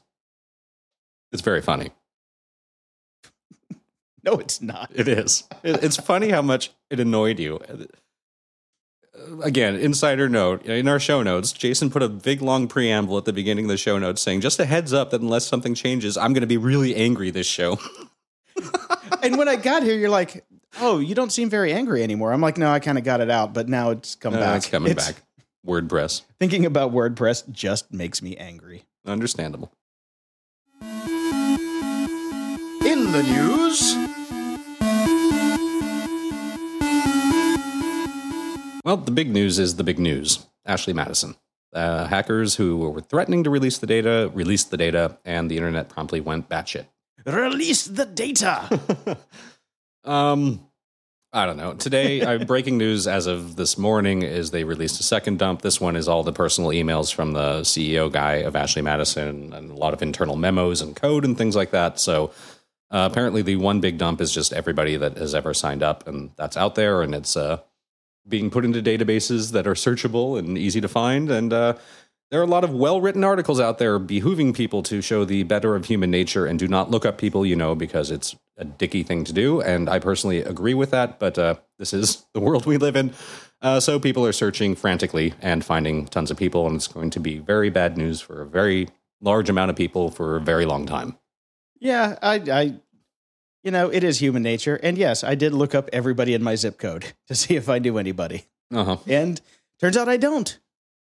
It's 1.34 1.42
very 1.42 1.62
funny. 1.62 1.90
no 4.32 4.34
it's 4.34 4.62
not 4.62 4.92
It 4.94 5.08
is. 5.08 5.44
It- 5.64 5.84
It's 5.84 5.98
funny 5.98 6.30
how 6.30 6.42
much 6.42 6.72
it 6.90 7.00
annoyed 7.00 7.40
you. 7.40 7.60
Again, 9.44 9.76
insider 9.76 10.28
note 10.28 10.66
in 10.66 10.88
our 10.88 11.00
show 11.00 11.22
notes, 11.22 11.52
Jason 11.54 11.90
put 11.92 12.02
a 12.02 12.10
big 12.10 12.42
long 12.42 12.68
preamble 12.68 13.18
at 13.18 13.26
the 13.26 13.34
beginning 13.34 13.66
of 13.66 13.70
the 13.70 13.78
show 13.78 14.00
notes 14.00 14.22
saying, 14.22 14.42
just 14.42 14.60
a 14.60 14.66
heads 14.66 14.92
up 14.92 15.12
that 15.12 15.22
unless 15.22 15.46
something 15.46 15.76
changes, 15.76 16.18
I'm 16.18 16.34
going 16.34 16.42
to 16.42 16.48
be 16.48 16.58
really 16.58 16.96
angry 16.96 17.30
this 17.30 17.46
show. 17.48 17.80
and 19.22 19.38
when 19.38 19.48
I 19.48 19.56
got 19.56 19.84
here, 19.84 19.96
you're 19.96 20.10
like, 20.10 20.44
"Oh, 20.82 21.00
you 21.00 21.14
don't 21.16 21.32
seem 21.32 21.50
very 21.50 21.72
angry 21.74 22.02
anymore." 22.04 22.34
I'm 22.34 22.42
like, 22.42 22.58
"No, 22.58 22.72
I 22.72 22.80
kind 22.80 22.98
of 22.98 23.04
got 23.04 23.22
it 23.22 23.30
out, 23.30 23.54
but 23.54 23.70
now 23.70 23.92
it's 23.92 24.16
come 24.16 24.34
Uh, 24.34 24.40
back. 24.40 24.58
it's 24.58 24.68
coming 24.68 24.94
back. 24.94 25.16
WordPress. 25.66 26.24
Thinking 26.40 26.66
about 26.66 26.92
WordPress 26.92 27.50
just 27.52 27.94
makes 27.94 28.22
me 28.22 28.36
angry. 28.38 28.84
Understandable. 29.06 29.72
In 32.86 33.12
the 33.12 33.24
news, 33.24 33.96
Well, 38.84 38.98
the 38.98 39.12
big 39.12 39.30
news 39.30 39.60
is 39.60 39.78
the 39.78 39.84
big 39.84 40.00
news. 40.00 40.46
Ashley 40.66 40.94
Madison. 40.94 41.36
Uh, 41.74 42.06
hackers 42.06 42.56
who 42.56 42.78
were 42.78 43.02
threatening 43.02 43.44
to 43.44 43.50
release 43.50 43.80
the 43.80 43.88
data 43.88 44.30
released 44.34 44.70
the 44.70 44.78
data, 44.78 45.18
and 45.26 45.50
the 45.50 45.58
internet 45.58 45.90
promptly 45.90 46.22
went 46.22 46.48
batshit. 46.48 46.86
Release 47.26 47.86
the 47.86 48.06
data. 48.06 49.18
um, 50.04 50.68
I 51.32 51.48
don't 51.48 51.58
know. 51.58 51.74
Today, 51.74 52.38
breaking 52.46 52.78
news 52.78 53.08
as 53.08 53.26
of 53.26 53.56
this 53.56 53.76
morning 53.76 54.22
is 54.22 54.52
they 54.52 54.64
released 54.64 55.00
a 55.00 55.04
second 55.04 55.40
dump. 55.40 55.64
This 55.64 55.82
one 55.82 55.96
is 55.96 56.08
all 56.08 56.22
the 56.22 56.32
personal 56.32 56.70
emails 56.70 57.12
from 57.12 57.32
the 57.32 57.62
CEO 57.62 58.12
guy 58.12 58.34
of 58.36 58.56
Ashley 58.56 58.84
Madison 58.84 59.52
and 59.54 59.72
a 59.72 59.76
lot 59.76 59.94
of 59.94 60.04
internal 60.04 60.36
memos 60.36 60.82
and 60.82 60.96
code 60.96 61.26
and 61.26 61.36
things 61.36 61.56
like 61.56 61.72
that. 61.72 62.00
So 62.00 62.26
uh, 62.92 63.10
apparently, 63.12 63.42
the 63.42 63.56
one 63.56 63.80
big 63.80 63.98
dump 63.98 64.22
is 64.22 64.32
just 64.32 64.54
everybody 64.54 64.96
that 64.98 65.18
has 65.18 65.34
ever 65.34 65.56
signed 65.56 65.82
up, 65.82 66.08
and 66.08 66.30
that's 66.36 66.56
out 66.56 66.76
there, 66.76 67.02
and 67.02 67.16
it's 67.16 67.36
uh, 67.36 67.58
being 68.28 68.50
put 68.50 68.66
into 68.66 68.82
databases 68.82 69.52
that 69.52 69.68
are 69.68 69.74
searchable 69.74 70.38
and 70.38 70.58
easy 70.58 70.82
to 70.82 70.88
find. 70.88 71.30
And 71.30 71.52
uh, 71.52 71.76
there 72.32 72.40
are 72.40 72.44
a 72.44 72.48
lot 72.48 72.64
of 72.64 72.72
well 72.72 73.02
written 73.02 73.24
articles 73.24 73.60
out 73.60 73.78
there 73.78 74.00
behooving 74.00 74.56
people 74.56 74.82
to 74.84 75.02
show 75.02 75.26
the 75.26 75.44
better 75.44 75.76
of 75.76 75.86
human 75.86 76.10
nature 76.10 76.46
and 76.46 76.58
do 76.58 76.68
not 76.68 76.90
look 76.90 77.06
up 77.06 77.18
people 77.18 77.46
you 77.46 77.56
know 77.56 77.76
because 77.76 78.10
it's 78.10 78.36
a 78.58 78.66
dicky 78.66 79.04
thing 79.04 79.24
to 79.26 79.34
do. 79.34 79.62
And 79.62 79.90
I 79.90 80.00
personally 80.00 80.40
agree 80.40 80.74
with 80.74 80.92
that, 80.92 81.20
but 81.20 81.38
uh, 81.38 81.56
this 81.80 81.94
is 81.94 82.26
the 82.34 82.40
world 82.40 82.66
we 82.66 82.78
live 82.78 82.96
in. 82.96 83.14
Uh, 83.62 83.80
so 83.80 84.00
people 84.00 84.26
are 84.26 84.34
searching 84.34 84.76
frantically 84.76 85.34
and 85.42 85.64
finding 85.64 86.06
tons 86.08 86.32
of 86.32 86.38
people, 86.38 86.68
and 86.68 86.76
it's 86.76 86.88
going 86.88 87.10
to 87.12 87.20
be 87.20 87.38
very 87.38 87.70
bad 87.70 87.98
news 87.98 88.20
for 88.20 88.42
a 88.42 88.46
very 88.46 88.90
large 89.22 89.50
amount 89.50 89.72
of 89.72 89.78
people 89.78 90.12
for 90.12 90.36
a 90.36 90.42
very 90.42 90.66
long 90.66 90.86
time. 90.86 91.18
yeah, 91.80 92.18
I, 92.22 92.36
I, 92.36 92.80
you 93.64 93.72
know, 93.72 93.90
it 93.90 94.04
is 94.04 94.20
human 94.22 94.44
nature. 94.44 94.76
And 94.84 94.98
yes, 94.98 95.24
I 95.24 95.36
did 95.36 95.54
look 95.54 95.74
up 95.74 95.90
everybody 95.94 96.34
in 96.34 96.44
my 96.44 96.56
zip 96.56 96.78
code 96.78 97.14
to 97.28 97.36
see 97.36 97.56
if 97.56 97.70
I 97.70 97.80
knew 97.80 97.98
anybody. 97.98 98.46
Uh 98.74 98.84
huh. 98.84 98.98
And 99.08 99.40
turns 99.80 99.98
out 99.98 100.08
I 100.10 100.18
don't, 100.18 100.60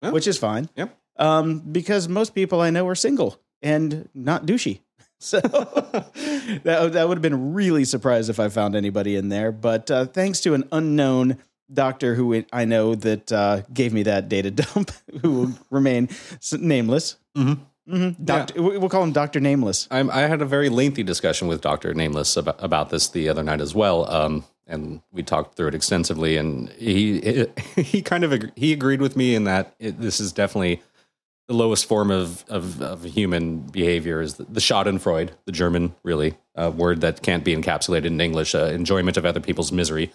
Yeah. 0.02 0.12
which 0.12 0.28
is 0.28 0.38
fine. 0.38 0.70
Yep. 0.76 0.98
Um, 1.18 1.60
because 1.60 2.08
most 2.10 2.34
people 2.36 2.60
I 2.62 2.70
know 2.70 2.88
are 2.88 2.96
single 2.96 3.40
and 3.62 4.10
not 4.14 4.46
douchey. 4.46 4.80
So 5.20 5.40
that, 5.40 6.90
that 6.94 7.08
would 7.08 7.18
have 7.18 7.22
been 7.22 7.54
really 7.54 7.86
surprised 7.86 8.30
if 8.30 8.42
I 8.42 8.50
found 8.50 8.76
anybody 8.76 9.16
in 9.16 9.30
there. 9.30 9.54
But 9.54 9.90
uh, 9.90 10.06
thanks 10.06 10.42
to 10.42 10.54
an 10.54 10.68
unknown 10.74 11.38
doctor 11.74 12.16
who 12.16 12.44
I 12.52 12.66
know 12.66 12.94
that 12.96 13.32
uh, 13.32 13.62
gave 13.74 13.94
me 13.94 14.04
that 14.04 14.28
data 14.28 14.52
dump, 14.52 14.92
who 15.22 15.32
will 15.32 15.52
remain 15.70 16.10
nameless. 16.52 17.16
Mhm. 17.38 17.60
Hmm 17.88 18.10
Doctor, 18.24 18.62
we- 18.62 18.78
We'll 18.78 18.90
call 18.90 19.04
him 19.04 19.12
Doctor 19.12 19.40
Nameless. 19.40 19.88
I'm, 19.92 20.10
I 20.10 20.22
had 20.22 20.42
a 20.42 20.46
very 20.46 20.70
lengthy 20.70 21.04
discussion 21.04 21.48
with 21.48 21.62
Doctor 21.62 21.94
Nameless 21.94 22.38
about, 22.38 22.64
about 22.64 22.90
this 22.90 23.10
the 23.10 23.30
other 23.30 23.44
night 23.44 23.62
as 23.62 23.76
well, 23.76 24.10
um, 24.10 24.44
and 24.68 25.02
we 25.12 25.24
talked 25.24 25.56
through 25.56 25.68
it 25.70 25.76
extensively. 25.76 26.38
And 26.38 26.70
he 26.70 27.46
he 27.76 28.02
kind 28.02 28.24
of 28.24 28.34
he 28.56 28.74
agreed 28.74 29.02
with 29.02 29.16
me 29.18 29.36
in 29.36 29.44
that 29.46 29.76
it, 29.80 30.00
this 30.00 30.20
is 30.20 30.32
definitely 30.32 30.82
the 31.50 31.54
lowest 31.54 31.86
form 31.86 32.10
of 32.12 32.46
of, 32.48 32.82
of 32.82 33.04
human 33.04 33.60
behavior 33.60 34.22
is 34.22 34.36
the, 34.36 34.46
the 34.46 34.62
Schadenfreude, 34.62 35.32
the 35.46 35.52
German 35.52 35.94
really 36.04 36.38
uh, 36.56 36.72
word 36.74 37.02
that 37.02 37.22
can't 37.22 37.44
be 37.44 37.56
encapsulated 37.56 38.06
in 38.06 38.22
English, 38.22 38.56
uh, 38.56 38.66
enjoyment 38.68 39.18
of 39.18 39.26
other 39.26 39.42
people's 39.42 39.72
misery. 39.72 40.12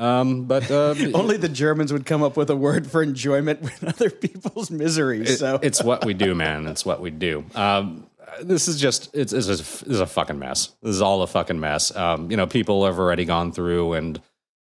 Um, 0.00 0.44
but 0.46 0.68
uh, 0.70 0.94
Only 1.14 1.36
the 1.36 1.48
Germans 1.48 1.92
would 1.92 2.06
come 2.06 2.22
up 2.22 2.36
with 2.36 2.50
a 2.50 2.56
word 2.56 2.90
for 2.90 3.02
enjoyment 3.02 3.60
with 3.62 3.84
other 3.84 4.10
people's 4.10 4.70
misery. 4.70 5.20
It- 5.22 5.38
So 5.38 5.60
it's 5.62 5.82
what 5.82 6.04
we 6.04 6.14
do, 6.14 6.34
man. 6.34 6.66
It's 6.66 6.84
what 6.84 7.00
we 7.00 7.10
do. 7.10 7.44
Um, 7.54 8.06
this 8.42 8.66
is 8.68 8.80
just 8.80 9.14
it's, 9.14 9.32
it's, 9.32 9.46
just, 9.46 9.84
this 9.84 9.94
is 9.94 10.00
a 10.00 10.06
fucking 10.06 10.38
mess. 10.38 10.68
This 10.82 10.94
is 10.94 11.02
all 11.02 11.22
a 11.22 11.26
fucking 11.26 11.60
mess. 11.60 11.94
Um, 11.94 12.30
you 12.30 12.36
know, 12.36 12.46
people 12.46 12.84
have 12.86 12.98
already 12.98 13.24
gone 13.24 13.52
through 13.52 13.92
and 13.94 14.20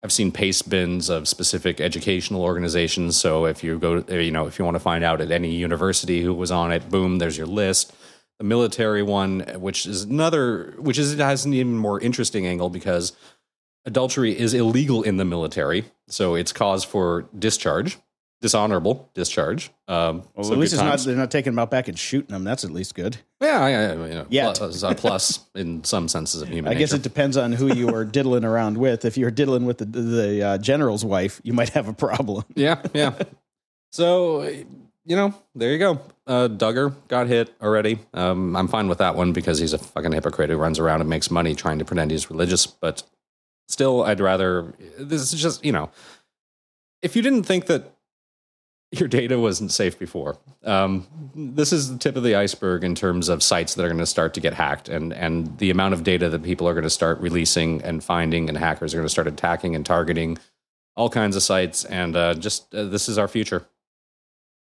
I've 0.03 0.13
seen 0.13 0.31
paste 0.31 0.71
bins 0.71 1.09
of 1.11 1.27
specific 1.29 1.81
educational 1.81 2.43
organizations. 2.43 3.17
So 3.21 3.47
if 3.47 3.65
you 3.65 3.79
go, 3.79 4.05
you 4.09 4.31
know, 4.31 4.47
if 4.47 4.59
you 4.59 4.65
want 4.65 4.77
to 4.77 4.81
find 4.81 5.03
out 5.03 5.21
at 5.21 5.31
any 5.33 5.55
university 5.57 6.23
who 6.23 6.33
was 6.33 6.51
on 6.53 6.71
it, 6.73 6.89
boom, 6.89 7.19
there's 7.19 7.37
your 7.37 7.49
list. 7.49 7.93
The 8.39 8.45
military 8.45 9.03
one, 9.03 9.41
which 9.57 9.85
is 9.87 10.05
another, 10.05 10.75
which 10.79 10.97
is 10.99 11.13
it 11.13 11.19
has 11.19 11.45
an 11.45 11.53
even 11.53 11.77
more 11.77 12.01
interesting 12.01 12.47
angle 12.47 12.71
because 12.71 13.13
adultery 13.89 14.39
is 14.39 14.55
illegal 14.55 15.03
in 15.03 15.17
the 15.17 15.25
military, 15.25 15.87
so 16.07 16.35
it's 16.35 16.53
cause 16.53 16.85
for 16.85 17.27
discharge, 17.37 17.99
dishonorable 18.41 19.11
discharge. 19.15 19.71
Um, 19.89 20.23
well, 20.35 20.45
so 20.45 20.53
at 20.53 20.59
least 20.59 20.75
it's 20.75 20.83
not, 20.83 20.99
they're 21.01 21.17
not 21.17 21.31
taking 21.31 21.53
them 21.53 21.59
out 21.59 21.71
back 21.71 21.89
and 21.89 21.99
shooting 21.99 22.33
them. 22.33 22.45
That's 22.45 22.65
at 22.65 22.71
least 22.71 22.95
good. 22.95 23.17
Yeah, 23.41 23.67
yeah, 23.67 23.95
yeah, 23.95 24.07
you 24.07 24.15
know, 24.15 24.27
Yet. 24.29 24.57
plus, 24.57 24.83
a 24.83 24.95
plus 24.95 25.41
in 25.55 25.83
some 25.83 26.07
senses 26.07 26.43
of 26.43 26.49
human 26.49 26.71
I 26.71 26.75
guess 26.75 26.93
nature. 26.93 27.01
it 27.01 27.03
depends 27.03 27.37
on 27.37 27.53
who 27.53 27.75
you 27.75 27.95
are 27.95 28.05
diddling 28.05 28.45
around 28.45 28.77
with. 28.77 29.05
If 29.05 29.17
you're 29.17 29.31
diddling 29.31 29.65
with 29.65 29.79
the, 29.79 29.87
the 29.87 30.43
uh, 30.43 30.59
general's 30.59 31.05
wife, 31.05 31.41
you 31.43 31.55
might 31.55 31.71
have 31.71 31.89
a 31.89 31.95
problem. 31.95 32.45
yeah, 32.55 32.83
yeah. 32.95 33.15
So 33.91 34.43
you 35.09 35.17
know, 35.17 35.35
there 35.55 35.73
you 35.73 35.79
go. 35.79 36.01
Uh, 36.27 36.49
Duggar 36.49 36.95
got 37.09 37.27
hit 37.27 37.51
already. 37.63 37.99
Um, 38.13 38.55
I'm 38.55 38.69
fine 38.69 38.89
with 38.89 38.99
that 38.99 39.17
one 39.17 39.33
because 39.33 39.59
he's 39.59 39.73
a 39.73 39.79
fucking 39.79 40.13
hypocrite 40.13 40.51
who 40.51 40.59
runs 40.59 40.79
around 40.79 41.01
and 41.01 41.09
makes 41.09 41.31
money 41.31 41.55
trying 41.55 41.79
to 41.79 41.87
pretend 41.87 42.11
he's 42.11 42.29
religious. 42.29 42.67
But 42.67 43.03
still, 43.69 44.03
I'd 44.03 44.21
rather. 44.21 44.75
This 44.99 45.33
is 45.33 45.41
just 45.41 45.65
you 45.65 45.73
know, 45.73 45.91
if 47.03 47.15
you 47.15 47.23
didn't 47.23 47.45
think 47.45 47.67
that 47.67 47.95
your 48.91 49.09
data 49.09 49.39
wasn't 49.39 49.71
safe 49.71 49.99
before, 49.99 50.39
um, 50.65 51.07
this 51.35 51.73
is 51.73 51.93
the 51.93 51.99
tip 51.99 52.17
of 52.17 52.23
the 52.23 52.35
iceberg 52.35 52.83
in 52.83 52.95
terms 52.95 53.29
of 53.29 53.43
sites 53.43 53.75
that 53.75 53.85
are 53.85 53.89
going 53.89 53.99
to 53.99 54.07
start 54.07 54.35
to 54.35 54.41
get 54.41 54.55
hacked, 54.55 54.89
and 54.89 55.13
and 55.13 55.59
the 55.59 55.71
amount 55.71 55.95
of 55.95 56.03
data 56.03 56.29
that 56.29 56.43
people 56.43 56.69
are 56.69 56.75
going 56.75 56.85
to 56.85 56.91
start 56.91 57.21
releasing 57.21 57.83
and 57.83 58.03
finding, 58.03 58.49
and 58.49 58.59
hackers 58.59 58.95
are 58.95 58.97
going 58.97 59.07
to 59.07 59.11
start 59.11 59.27
attacking 59.27 59.77
and 59.77 59.87
targeting 59.87 60.39
all 60.97 61.09
kinds 61.09 61.37
of 61.37 61.43
sites, 61.43 61.85
and 61.85 62.17
uh, 62.17 62.35
just 62.35 62.75
uh, 62.75 62.85
this 62.85 63.09
is 63.09 63.19
our 63.19 63.29
future. 63.29 63.65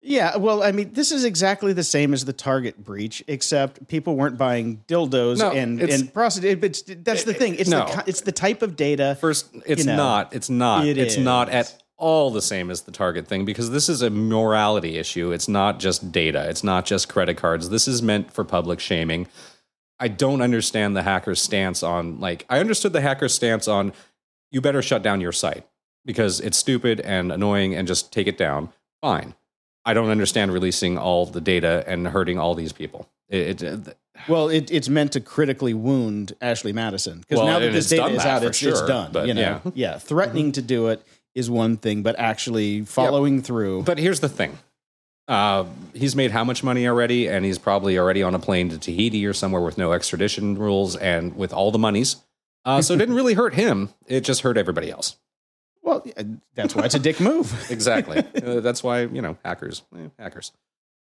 Yeah, 0.00 0.36
well, 0.36 0.62
I 0.62 0.70
mean, 0.70 0.92
this 0.92 1.10
is 1.10 1.24
exactly 1.24 1.72
the 1.72 1.82
same 1.82 2.12
as 2.14 2.24
the 2.24 2.32
Target 2.32 2.82
breach, 2.84 3.22
except 3.26 3.88
people 3.88 4.14
weren't 4.14 4.38
buying 4.38 4.84
dildos 4.86 5.38
No, 5.38 5.50
and 5.50 5.80
it's- 5.82 6.00
and 6.00 6.12
prostitute. 6.14 6.60
But 6.60 6.80
that's 7.04 7.24
the 7.24 7.34
thing; 7.34 7.56
it's 7.56 7.68
no. 7.68 7.84
the 7.86 8.04
it's 8.06 8.20
the 8.20 8.32
type 8.32 8.62
of 8.62 8.76
data. 8.76 9.16
First, 9.20 9.48
it's 9.66 9.80
You 9.80 9.86
know, 9.90 9.96
not. 9.96 10.32
It's 10.34 10.48
not. 10.48 10.86
it 10.86 10.98
it's 10.98 11.16
not 11.16 11.48
at 11.48 11.82
all 11.96 12.30
the 12.30 12.40
same 12.40 12.70
as 12.70 12.82
the 12.82 12.92
target 12.92 13.26
thing 13.26 13.44
because 13.44 13.70
this 13.70 13.88
is 13.88 14.02
a 14.02 14.08
morality 14.08 14.98
issue. 14.98 15.32
It's 15.32 15.48
not 15.48 15.80
just 15.80 16.12
data. 16.12 16.48
It's 16.48 16.62
not 16.62 16.86
just 16.86 17.08
credit 17.08 17.36
cards. 17.36 17.70
This 17.70 17.88
is 17.88 18.00
meant 18.00 18.32
for 18.32 18.44
public 18.44 18.78
shaming. 18.78 19.26
I 19.98 20.06
don't 20.06 20.40
understand 20.40 20.96
the 20.96 21.02
hacker's 21.02 21.42
stance 21.42 21.82
on 21.82 22.20
like 22.20 22.46
I 22.48 22.60
understood 22.60 22.92
the 22.92 23.00
hacker's 23.00 23.34
stance 23.34 23.66
on 23.66 23.92
you 24.52 24.60
better 24.60 24.80
shut 24.80 25.02
down 25.02 25.20
your 25.20 25.32
site 25.32 25.66
because 26.06 26.38
it's 26.38 26.56
stupid 26.56 27.00
and 27.00 27.32
annoying 27.32 27.74
and 27.74 27.88
just 27.88 28.12
take 28.12 28.28
it 28.28 28.38
down. 28.38 28.70
Fine. 29.02 29.34
I 29.88 29.94
don't 29.94 30.10
understand 30.10 30.52
releasing 30.52 30.98
all 30.98 31.24
the 31.24 31.40
data 31.40 31.82
and 31.86 32.06
hurting 32.06 32.38
all 32.38 32.54
these 32.54 32.72
people. 32.72 33.08
It, 33.30 33.62
it, 33.62 33.96
Well, 34.28 34.50
it, 34.50 34.70
it's 34.70 34.90
meant 34.90 35.12
to 35.12 35.20
critically 35.20 35.72
wound 35.72 36.34
Ashley 36.42 36.74
Madison 36.74 37.20
because 37.20 37.38
Well, 37.38 37.46
now 37.46 37.58
that 37.58 37.72
this 37.72 37.88
data 37.88 38.08
is 38.08 38.22
out, 38.22 38.44
it's, 38.44 38.62
it's 38.62 38.82
done. 38.82 39.12
but 39.12 39.26
you 39.26 39.32
know, 39.32 39.62
yeah. 39.74 39.96
threatening 39.96 40.52
to 40.52 40.60
do 40.60 40.88
it 40.88 41.02
is 41.34 41.48
one 41.48 41.78
thing, 41.78 42.02
but 42.02 42.18
actually 42.18 42.82
following 42.82 43.40
through. 43.40 43.84
But 43.84 43.96
here's 43.96 44.20
the 44.20 44.28
thing. 44.28 44.58
Uh, 45.26 45.64
he's 45.94 46.14
made 46.14 46.32
how 46.32 46.44
much 46.44 46.62
money 46.62 46.86
already, 46.86 47.26
and 47.26 47.46
he's 47.46 47.58
probably 47.58 47.98
already 47.98 48.22
on 48.22 48.34
a 48.34 48.38
plane 48.38 48.68
to 48.68 48.78
Tahiti 48.78 49.24
or 49.24 49.32
somewhere 49.32 49.62
with 49.62 49.78
no 49.78 49.92
extradition 49.94 50.58
rules 50.58 50.96
and 50.96 51.34
with 51.34 51.54
all 51.54 51.70
the 51.70 51.78
monies. 51.78 52.16
Uh, 52.66 52.82
so 52.82 52.92
it 52.92 52.98
didn't 52.98 53.14
really 53.14 53.34
hurt 53.34 53.54
him. 53.54 53.88
It 54.06 54.20
just 54.20 54.42
hurt 54.42 54.58
everybody 54.58 54.90
else. 54.90 55.16
Well, 55.88 56.04
that's 56.54 56.74
why 56.74 56.84
it's 56.84 56.94
a 56.94 56.98
dick 56.98 57.18
move. 57.20 57.52
Exactly. 57.70 58.18
uh, 58.42 58.60
that's 58.60 58.82
why 58.82 59.00
you 59.02 59.22
know 59.22 59.36
hackers, 59.44 59.82
eh, 59.96 60.08
hackers. 60.18 60.52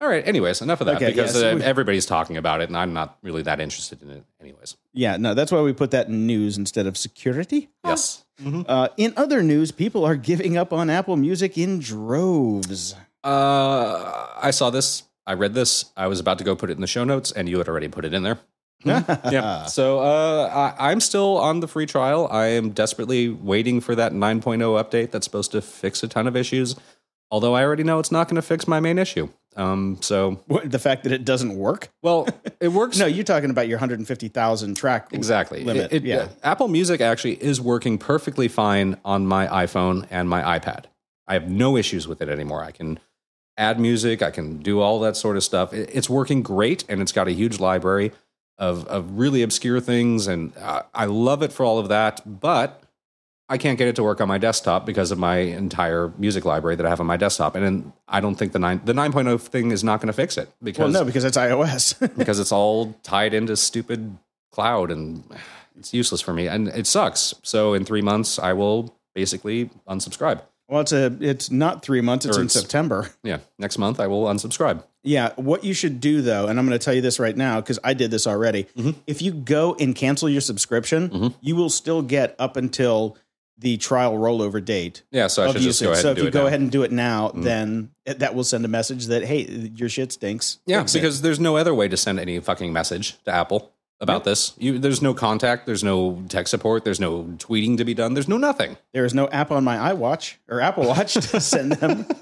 All 0.02 0.08
right. 0.10 0.26
Anyways, 0.28 0.60
enough 0.60 0.82
of 0.82 0.86
that 0.88 0.96
Okay, 0.96 1.06
because 1.06 1.34
yes, 1.34 1.42
uh, 1.42 1.56
we- 1.56 1.62
everybody's 1.62 2.04
talking 2.04 2.36
about 2.36 2.60
it, 2.60 2.68
and 2.68 2.76
I'm 2.76 2.92
not 2.92 3.16
really 3.22 3.40
that 3.42 3.60
interested 3.60 4.02
in 4.02 4.10
it. 4.10 4.24
Anyways. 4.42 4.76
yeah, 4.92 5.16
no, 5.16 5.32
that's 5.32 5.50
why 5.50 5.62
we 5.62 5.72
put 5.72 5.90
that 5.92 6.08
in 6.08 6.26
news 6.26 6.58
instead 6.58 6.86
of 6.86 6.96
security. 6.98 7.70
Yes. 7.82 8.22
Uh, 8.44 8.88
in 8.98 9.14
other 9.16 9.42
news, 9.42 9.72
people 9.72 10.04
are 10.04 10.14
giving 10.16 10.58
up 10.58 10.70
on 10.70 10.90
Apple 10.90 11.16
Music 11.16 11.56
in 11.56 11.78
droves. 11.80 12.94
Uh, 13.24 14.26
I 14.36 14.50
saw 14.50 14.68
this. 14.68 15.04
I 15.26 15.32
read 15.32 15.54
this. 15.54 15.86
I 15.96 16.06
was 16.08 16.20
about 16.20 16.36
to 16.38 16.44
go 16.44 16.54
put 16.54 16.68
it 16.68 16.74
in 16.74 16.82
the 16.82 16.86
show 16.86 17.02
notes, 17.04 17.32
and 17.32 17.48
you 17.48 17.56
had 17.58 17.66
already 17.68 17.88
put 17.88 18.04
it 18.04 18.12
in 18.12 18.22
there. 18.22 18.38
yeah. 19.30 19.66
So 19.66 20.00
uh, 20.00 20.74
I, 20.78 20.90
I'm 20.90 21.00
still 21.00 21.36
on 21.38 21.60
the 21.60 21.68
free 21.68 21.86
trial. 21.86 22.28
I 22.30 22.46
am 22.46 22.70
desperately 22.70 23.28
waiting 23.28 23.80
for 23.80 23.94
that 23.94 24.12
9.0 24.12 24.40
update 24.82 25.10
that's 25.10 25.24
supposed 25.26 25.52
to 25.52 25.60
fix 25.62 26.02
a 26.02 26.08
ton 26.08 26.26
of 26.26 26.36
issues. 26.36 26.76
Although 27.30 27.54
I 27.54 27.64
already 27.64 27.82
know 27.82 27.98
it's 27.98 28.12
not 28.12 28.28
going 28.28 28.36
to 28.36 28.42
fix 28.42 28.68
my 28.68 28.78
main 28.78 28.98
issue. 28.98 29.28
Um, 29.56 29.98
so 30.00 30.42
What, 30.46 30.70
the 30.70 30.78
fact 30.78 31.02
that 31.04 31.12
it 31.12 31.24
doesn't 31.24 31.56
work? 31.56 31.88
well, 32.02 32.28
it 32.60 32.68
works. 32.68 32.98
No, 33.00 33.06
you're 33.06 33.24
talking 33.24 33.50
about 33.50 33.66
your 33.68 33.78
150,000 33.78 34.74
track 34.76 35.08
exactly. 35.12 35.64
limit. 35.64 35.92
It- 35.92 36.04
it- 36.04 36.08
yeah. 36.08 36.28
Apple 36.44 36.68
Music 36.68 37.00
actually 37.00 37.42
is 37.42 37.60
working 37.60 37.98
perfectly 37.98 38.48
fine 38.48 38.96
on 39.04 39.26
my 39.26 39.46
iPhone 39.48 40.06
and 40.10 40.28
my 40.28 40.58
iPad. 40.58 40.84
I 41.26 41.34
have 41.34 41.50
no 41.50 41.76
issues 41.76 42.06
with 42.06 42.20
it 42.22 42.28
anymore. 42.28 42.62
I 42.62 42.70
can 42.70 43.00
add 43.56 43.80
music. 43.80 44.22
I 44.22 44.30
can 44.30 44.58
do 44.58 44.80
all 44.80 45.00
that 45.00 45.16
sort 45.16 45.36
of 45.36 45.42
stuff. 45.42 45.72
It- 45.72 45.90
It's 45.92 46.08
working 46.10 46.42
great, 46.42 46.84
and 46.88 47.00
it's 47.00 47.12
got 47.12 47.26
a 47.26 47.32
huge 47.32 47.58
library 47.58 48.12
of 48.58 48.86
of 48.86 49.18
really 49.18 49.42
obscure 49.42 49.80
things, 49.80 50.26
and 50.26 50.56
uh, 50.56 50.82
I 50.94 51.04
love 51.06 51.42
it 51.42 51.52
for 51.52 51.64
all 51.64 51.78
of 51.78 51.88
that. 51.88 52.22
But 52.40 52.82
I 53.48 53.58
can't 53.58 53.78
get 53.78 53.86
it 53.88 53.96
to 53.96 54.02
work 54.02 54.20
on 54.20 54.28
my 54.28 54.38
desktop 54.38 54.86
because 54.86 55.10
of 55.12 55.18
my 55.18 55.36
entire 55.38 56.12
music 56.18 56.44
library 56.44 56.74
that 56.76 56.84
I 56.86 56.88
have 56.88 57.00
on 57.00 57.06
my 57.06 57.16
desktop, 57.16 57.54
and 57.54 57.64
then 57.64 57.92
I 58.08 58.20
don't 58.20 58.34
think 58.34 58.52
the 58.52 58.58
nine 58.58 58.80
the 58.84 58.92
9.0 58.92 59.40
thing 59.40 59.70
is 59.70 59.84
not 59.84 60.00
going 60.00 60.08
to 60.08 60.12
fix 60.12 60.36
it 60.36 60.48
because 60.62 60.92
well, 60.92 61.02
no, 61.02 61.04
because 61.04 61.24
it's 61.24 61.36
iOS. 61.36 61.98
because 62.18 62.38
it's 62.40 62.52
all 62.52 62.94
tied 63.02 63.34
into 63.34 63.56
stupid 63.56 64.16
cloud 64.52 64.90
and 64.90 65.22
it's 65.78 65.92
useless 65.92 66.20
for 66.22 66.32
me 66.32 66.48
and 66.48 66.68
it 66.68 66.86
sucks. 66.86 67.34
So 67.42 67.74
in 67.74 67.84
three 67.84 68.02
months, 68.02 68.38
I 68.38 68.52
will 68.54 68.96
basically 69.14 69.70
unsubscribe. 69.86 70.40
well, 70.68 70.80
it's 70.80 70.92
a 70.92 71.14
it's 71.20 71.50
not 71.50 71.82
three 71.82 72.00
months. 72.00 72.24
It's 72.26 72.36
Or 72.36 72.40
in 72.40 72.46
it's- 72.46 72.60
September. 72.60 73.10
Yeah, 73.22 73.38
next 73.58 73.76
month 73.78 74.00
I 74.00 74.06
will 74.06 74.24
unsubscribe. 74.24 74.82
Yeah, 75.06 75.32
what 75.36 75.64
you 75.64 75.72
should 75.72 76.00
do 76.00 76.20
though, 76.20 76.46
and 76.48 76.58
I'm 76.58 76.66
going 76.66 76.78
to 76.78 76.84
tell 76.84 76.92
you 76.94 77.00
this 77.00 77.18
right 77.18 77.36
now 77.36 77.60
because 77.60 77.78
I 77.84 77.94
did 77.94 78.10
this 78.10 78.26
already. 78.26 78.64
Mm-hmm. 78.76 78.90
If 79.06 79.22
you 79.22 79.32
go 79.32 79.74
and 79.80 79.94
cancel 79.94 80.28
your 80.28 80.40
subscription, 80.42 81.34
you 81.40 81.56
will 81.56 81.70
still 81.70 82.02
get 82.02 82.34
up 82.38 82.56
until 82.56 83.16
the 83.58 83.78
trial 83.78 84.14
rollover 84.18 84.62
date. 84.62 85.02
Yeah, 85.10 85.28
so 85.28 85.44
I 85.44 85.52
should 85.52 85.62
just 85.62 85.80
go 85.82 85.92
ahead 85.92 86.02
so 86.02 86.08
and 86.10 86.18
if 86.18 86.20
do 86.20 86.22
you 86.24 86.28
it 86.28 86.32
go 86.32 86.38
now. 86.40 86.42
Mm-hmm. 86.42 86.46
ahead 86.48 86.60
and 86.60 86.70
do 86.72 86.82
it 86.82 86.92
now, 86.92 87.30
then 87.34 87.90
it- 88.04 88.18
that 88.18 88.34
will 88.34 88.44
send 88.44 88.64
a 88.66 88.68
message 88.68 89.06
that 89.06 89.24
hey, 89.24 89.44
your 89.74 89.88
shit 89.88 90.12
stinks. 90.12 90.58
Yeah, 90.66 90.80
Fix 90.80 90.94
it. 90.94 90.98
because 90.98 91.22
there's 91.22 91.40
no 91.40 91.56
other 91.56 91.74
way 91.74 91.88
to 91.88 91.96
send 91.96 92.20
any 92.20 92.38
fucking 92.40 92.72
message 92.72 93.16
to 93.24 93.30
Apple 93.32 93.72
about 93.98 94.24
this. 94.24 94.52
You, 94.58 94.78
there's 94.78 95.00
no 95.00 95.14
contact, 95.14 95.64
there's 95.64 95.82
no 95.82 96.22
tech 96.28 96.48
support, 96.48 96.84
there's 96.84 97.00
no 97.00 97.22
tweeting 97.38 97.78
to 97.78 97.84
be 97.86 97.94
done, 97.94 98.12
there's 98.12 98.28
no 98.28 98.36
nothing. 98.36 98.76
there 98.92 99.06
is 99.06 99.14
no 99.14 99.26
app 99.28 99.50
on 99.50 99.64
my 99.64 99.90
iWatch 99.90 100.34
or 100.48 100.60
Apple 100.60 100.86
Watch 100.86 101.14
to 101.14 101.40
send 101.40 101.72
them. 101.72 102.06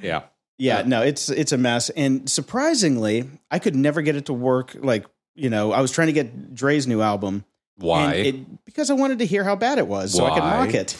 Yeah. 0.00 0.22
Yeah, 0.58 0.82
no, 0.82 1.02
it's 1.02 1.30
it's 1.30 1.52
a 1.52 1.58
mess. 1.58 1.88
And 1.90 2.28
surprisingly, 2.28 3.30
I 3.50 3.60
could 3.60 3.76
never 3.76 4.02
get 4.02 4.16
it 4.16 4.26
to 4.26 4.32
work. 4.32 4.76
Like 4.78 5.06
you 5.34 5.50
know, 5.50 5.72
I 5.72 5.80
was 5.80 5.92
trying 5.92 6.08
to 6.08 6.12
get 6.12 6.54
Dre's 6.54 6.86
new 6.86 7.00
album 7.00 7.44
Why? 7.76 8.14
It, 8.14 8.64
because 8.64 8.90
I 8.90 8.94
wanted 8.94 9.20
to 9.20 9.26
hear 9.26 9.44
how 9.44 9.54
bad 9.54 9.78
it 9.78 9.86
was, 9.86 10.12
so 10.14 10.26
I 10.26 10.34
could 10.34 10.42
mock 10.42 10.74
it. 10.74 10.96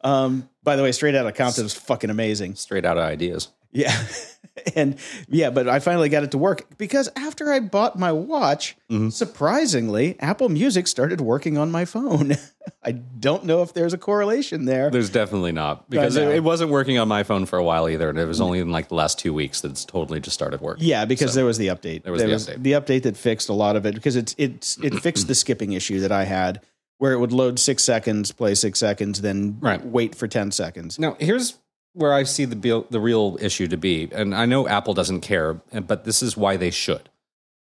um, 0.04 0.48
by 0.64 0.74
the 0.74 0.82
way, 0.82 0.90
Straight 0.90 1.14
Outta 1.14 1.32
Compton 1.32 1.62
was 1.62 1.74
fucking 1.74 2.10
amazing. 2.10 2.56
Straight 2.56 2.84
out 2.84 2.98
of 2.98 3.04
ideas. 3.04 3.48
Yeah. 3.72 3.96
and 4.76 4.96
yeah, 5.28 5.50
but 5.50 5.68
I 5.68 5.78
finally 5.80 6.08
got 6.10 6.22
it 6.24 6.30
to 6.32 6.38
work 6.38 6.66
because 6.78 7.08
after 7.16 7.50
I 7.50 7.60
bought 7.60 7.98
my 7.98 8.12
watch, 8.12 8.76
Mm-hmm. 8.90 9.08
surprisingly, 9.08 10.16
Apple 10.20 10.48
Music 10.50 10.86
started 10.86 11.20
working 11.20 11.56
on 11.56 11.70
my 11.70 11.84
phone. 11.86 12.34
I 12.84 12.92
don't 12.92 13.44
know 13.44 13.62
if 13.62 13.72
there's 13.72 13.92
a 13.94 13.98
correlation 13.98 14.66
there. 14.66 14.90
There's 14.90 15.08
definitely 15.10 15.52
not 15.52 15.88
because 15.90 16.16
it, 16.16 16.28
it 16.28 16.44
wasn't 16.44 16.70
working 16.70 16.98
on 16.98 17.08
my 17.08 17.22
phone 17.22 17.46
for 17.46 17.58
a 17.58 17.64
while 17.64 17.88
either, 17.88 18.10
and 18.10 18.18
it 18.18 18.26
was 18.26 18.40
only 18.40 18.58
in 18.58 18.70
like 18.70 18.88
the 18.88 18.94
last 18.94 19.18
two 19.18 19.32
weeks 19.32 19.62
that 19.62 19.70
it's 19.70 19.84
totally 19.84 20.20
just 20.20 20.34
started 20.34 20.60
working. 20.60 20.84
Yeah, 20.86 21.06
because 21.06 21.34
there 21.34 21.44
was 21.46 21.56
the 21.58 21.68
update. 21.68 22.02
There 22.04 22.12
was 22.12 22.22
the 22.22 22.28
update. 22.28 22.62
the 22.62 22.72
update 22.72 23.02
that 23.04 23.16
fixed 23.16 23.48
a 23.48 23.54
lot 23.54 23.76
of 23.76 23.86
it 23.86 23.94
because 23.94 24.14
it's 24.16 24.34
it's 24.38 24.76
it 24.78 24.94
fixed 25.00 25.26
the 25.26 25.34
skipping 25.34 25.72
issue 25.72 26.00
that 26.00 26.12
I 26.12 26.24
had 26.24 26.60
where 26.98 27.12
it 27.14 27.18
would 27.18 27.32
load 27.32 27.58
six 27.58 27.82
seconds, 27.82 28.30
play 28.30 28.54
six 28.54 28.78
seconds, 28.78 29.22
then 29.22 29.56
Right. 29.60 29.84
wait 29.84 30.14
for 30.14 30.28
ten 30.28 30.52
seconds. 30.52 30.98
Now, 31.00 31.16
here's 31.18 31.58
where 31.94 32.12
I 32.12 32.22
see 32.22 32.44
the 32.44 32.56
bil- 32.56 32.86
the 32.90 33.00
real 33.00 33.36
issue 33.40 33.68
to 33.68 33.76
be, 33.76 34.08
and 34.12 34.34
I 34.34 34.46
know 34.46 34.68
Apple 34.68 34.94
doesn't 34.94 35.20
care, 35.20 35.54
but 35.54 36.04
this 36.04 36.22
is 36.22 36.36
why 36.36 36.56
they 36.56 36.70
should. 36.70 37.08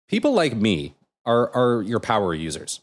People 0.08 0.32
like 0.32 0.56
me 0.56 0.94
are 1.24 1.54
are 1.54 1.82
your 1.82 2.00
power 2.00 2.34
users. 2.34 2.80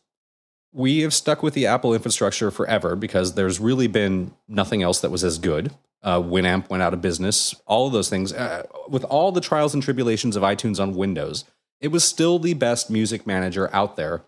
We 0.71 1.01
have 1.01 1.13
stuck 1.13 1.43
with 1.43 1.53
the 1.53 1.67
Apple 1.67 1.93
infrastructure 1.93 2.49
forever 2.49 2.95
because 2.95 3.35
there's 3.35 3.59
really 3.59 3.87
been 3.87 4.33
nothing 4.47 4.81
else 4.81 5.01
that 5.01 5.11
was 5.11 5.23
as 5.23 5.37
good. 5.37 5.71
Uh, 6.01 6.19
Winamp 6.19 6.69
went 6.69 6.83
out 6.83 6.93
of 6.93 7.01
business. 7.01 7.55
All 7.65 7.87
of 7.87 7.93
those 7.93 8.09
things, 8.09 8.33
uh, 8.33 8.63
with 8.89 9.03
all 9.05 9.31
the 9.31 9.39
trials 9.39 9.73
and 9.73 9.81
tribulations 9.83 10.35
of 10.35 10.43
iTunes 10.43 10.79
on 10.79 10.95
Windows, 10.95 11.45
it 11.79 11.89
was 11.89 12.03
still 12.03 12.39
the 12.39 12.53
best 12.55 12.89
music 12.89 13.27
manager 13.27 13.69
out 13.73 13.95
there 13.95 14.23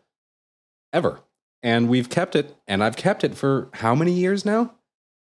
ever. 0.94 1.20
And 1.64 1.90
we've 1.90 2.10
kept 2.10 2.36
it, 2.36 2.56
and 2.68 2.84
I've 2.84 2.96
kept 2.96 3.24
it 3.24 3.36
for 3.36 3.70
how 3.74 3.96
many 3.96 4.12
years 4.12 4.46
now? 4.46 4.76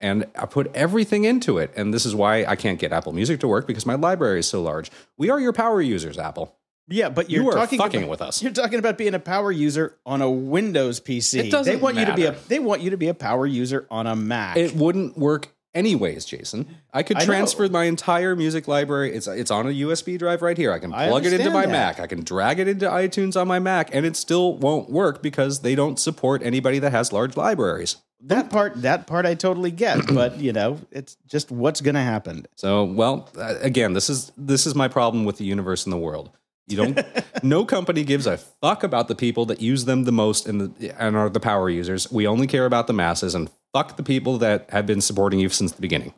And 0.03 0.25
I 0.35 0.45
put 0.45 0.69
everything 0.75 1.23
into 1.23 1.57
it. 1.57 1.71
And 1.75 1.93
this 1.93 2.05
is 2.05 2.13
why 2.13 2.43
I 2.45 2.55
can't 2.55 2.77
get 2.77 2.91
Apple 2.91 3.13
Music 3.13 3.39
to 3.39 3.47
work 3.47 3.65
because 3.65 3.85
my 3.85 3.95
library 3.95 4.39
is 4.39 4.47
so 4.47 4.61
large. 4.61 4.91
We 5.17 5.29
are 5.29 5.39
your 5.39 5.53
power 5.53 5.81
users, 5.81 6.19
Apple. 6.19 6.55
Yeah, 6.89 7.07
but 7.07 7.29
you're 7.29 7.43
You 7.43 7.49
are 7.49 7.53
talking 7.53 7.79
fucking 7.79 8.01
about, 8.01 8.09
with 8.09 8.21
us. 8.21 8.43
You're 8.43 8.51
talking 8.51 8.77
about 8.77 8.97
being 8.97 9.15
a 9.15 9.19
power 9.19 9.51
user 9.51 9.95
on 10.05 10.21
a 10.21 10.29
Windows 10.29 10.99
PC. 10.99 11.45
It 11.45 11.51
doesn't 11.51 11.73
they 11.73 11.81
want 11.81 11.95
you 11.95 12.05
to 12.05 12.13
be 12.13 12.25
a 12.25 12.33
matter. 12.33 12.43
they 12.49 12.59
want 12.59 12.81
you 12.81 12.89
to 12.89 12.97
be 12.97 13.07
a 13.07 13.13
power 13.13 13.47
user 13.47 13.87
on 13.89 14.05
a 14.05 14.15
Mac. 14.15 14.57
It 14.57 14.75
wouldn't 14.75 15.17
work 15.17 15.47
anyways, 15.73 16.25
Jason. 16.25 16.67
I 16.93 17.03
could 17.03 17.17
I 17.17 17.25
transfer 17.25 17.69
my 17.69 17.85
entire 17.85 18.35
music 18.35 18.67
library. 18.67 19.15
It's 19.15 19.27
it's 19.27 19.49
on 19.51 19.67
a 19.67 19.69
USB 19.69 20.19
drive 20.19 20.41
right 20.41 20.57
here. 20.57 20.73
I 20.73 20.79
can 20.79 20.93
I 20.93 21.07
plug 21.07 21.25
it 21.25 21.31
into 21.31 21.49
my 21.51 21.65
that. 21.65 21.71
Mac. 21.71 21.99
I 22.01 22.07
can 22.07 22.25
drag 22.25 22.59
it 22.59 22.67
into 22.67 22.89
iTunes 22.89 23.39
on 23.39 23.47
my 23.47 23.59
Mac, 23.59 23.95
and 23.95 24.05
it 24.05 24.17
still 24.17 24.57
won't 24.57 24.89
work 24.89 25.23
because 25.23 25.61
they 25.61 25.75
don't 25.75 25.97
support 25.97 26.43
anybody 26.43 26.79
that 26.79 26.91
has 26.91 27.13
large 27.13 27.37
libraries. 27.37 27.95
That 28.23 28.49
part 28.49 28.81
that 28.81 29.07
part 29.07 29.25
I 29.25 29.35
totally 29.35 29.71
get, 29.71 29.99
but 30.13 30.39
you 30.39 30.53
know, 30.53 30.79
it's 30.91 31.17
just 31.27 31.51
what's 31.51 31.81
going 31.81 31.95
to 31.95 32.01
happen. 32.01 32.45
So, 32.55 32.83
well, 32.83 33.29
uh, 33.37 33.55
again, 33.61 33.93
this 33.93 34.09
is 34.09 34.31
this 34.37 34.65
is 34.65 34.75
my 34.75 34.87
problem 34.87 35.25
with 35.25 35.37
the 35.37 35.45
universe 35.45 35.85
and 35.85 35.93
the 35.93 35.97
world. 35.97 36.29
You 36.67 36.77
don't. 36.77 36.99
no 37.43 37.65
company 37.65 38.03
gives 38.03 38.25
a 38.25 38.37
fuck 38.37 38.83
about 38.83 39.07
the 39.07 39.15
people 39.15 39.45
that 39.47 39.61
use 39.61 39.85
them 39.85 40.05
the 40.05 40.11
most 40.11 40.47
and 40.47 40.61
the, 40.61 41.01
and 41.01 41.15
are 41.15 41.29
the 41.29 41.39
power 41.39 41.69
users. 41.69 42.11
We 42.11 42.25
only 42.25 42.47
care 42.47 42.65
about 42.65 42.87
the 42.87 42.93
masses 42.93 43.35
and 43.35 43.49
fuck 43.73 43.97
the 43.97 44.03
people 44.03 44.37
that 44.37 44.69
have 44.69 44.85
been 44.85 45.01
supporting 45.01 45.39
you 45.39 45.49
since 45.49 45.73
the 45.73 45.81
beginning. 45.81 46.13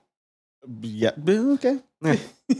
Yeah, 0.81 1.11
okay. 1.27 1.79
Eh. 2.03 2.17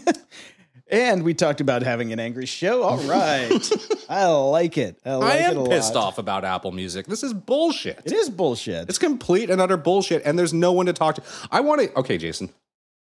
and 0.89 1.23
we 1.23 1.33
talked 1.33 1.61
about 1.61 1.83
having 1.83 2.13
an 2.13 2.19
angry 2.19 2.45
show. 2.45 2.83
All 2.83 2.97
right. 2.99 3.51
I 4.09 4.25
like 4.27 4.77
it. 4.77 4.97
I, 5.05 5.15
like 5.15 5.33
I 5.33 5.37
it 5.37 5.57
am 5.57 5.57
a 5.59 5.69
pissed 5.69 5.95
lot. 5.95 6.07
off 6.07 6.17
about 6.17 6.45
Apple 6.45 6.71
Music. 6.71 7.07
This 7.07 7.23
is 7.23 7.33
bullshit. 7.33 8.01
It 8.05 8.11
is 8.11 8.29
bullshit. 8.29 8.87
It's 8.89 8.99
complete 8.99 9.49
and 9.49 9.59
utter 9.59 9.77
bullshit, 9.77 10.21
and 10.25 10.37
there's 10.37 10.53
no 10.53 10.71
one 10.71 10.85
to 10.85 10.93
talk 10.93 11.15
to. 11.15 11.23
I 11.51 11.61
want 11.61 11.81
to. 11.81 11.93
Okay, 11.99 12.17
Jason, 12.17 12.49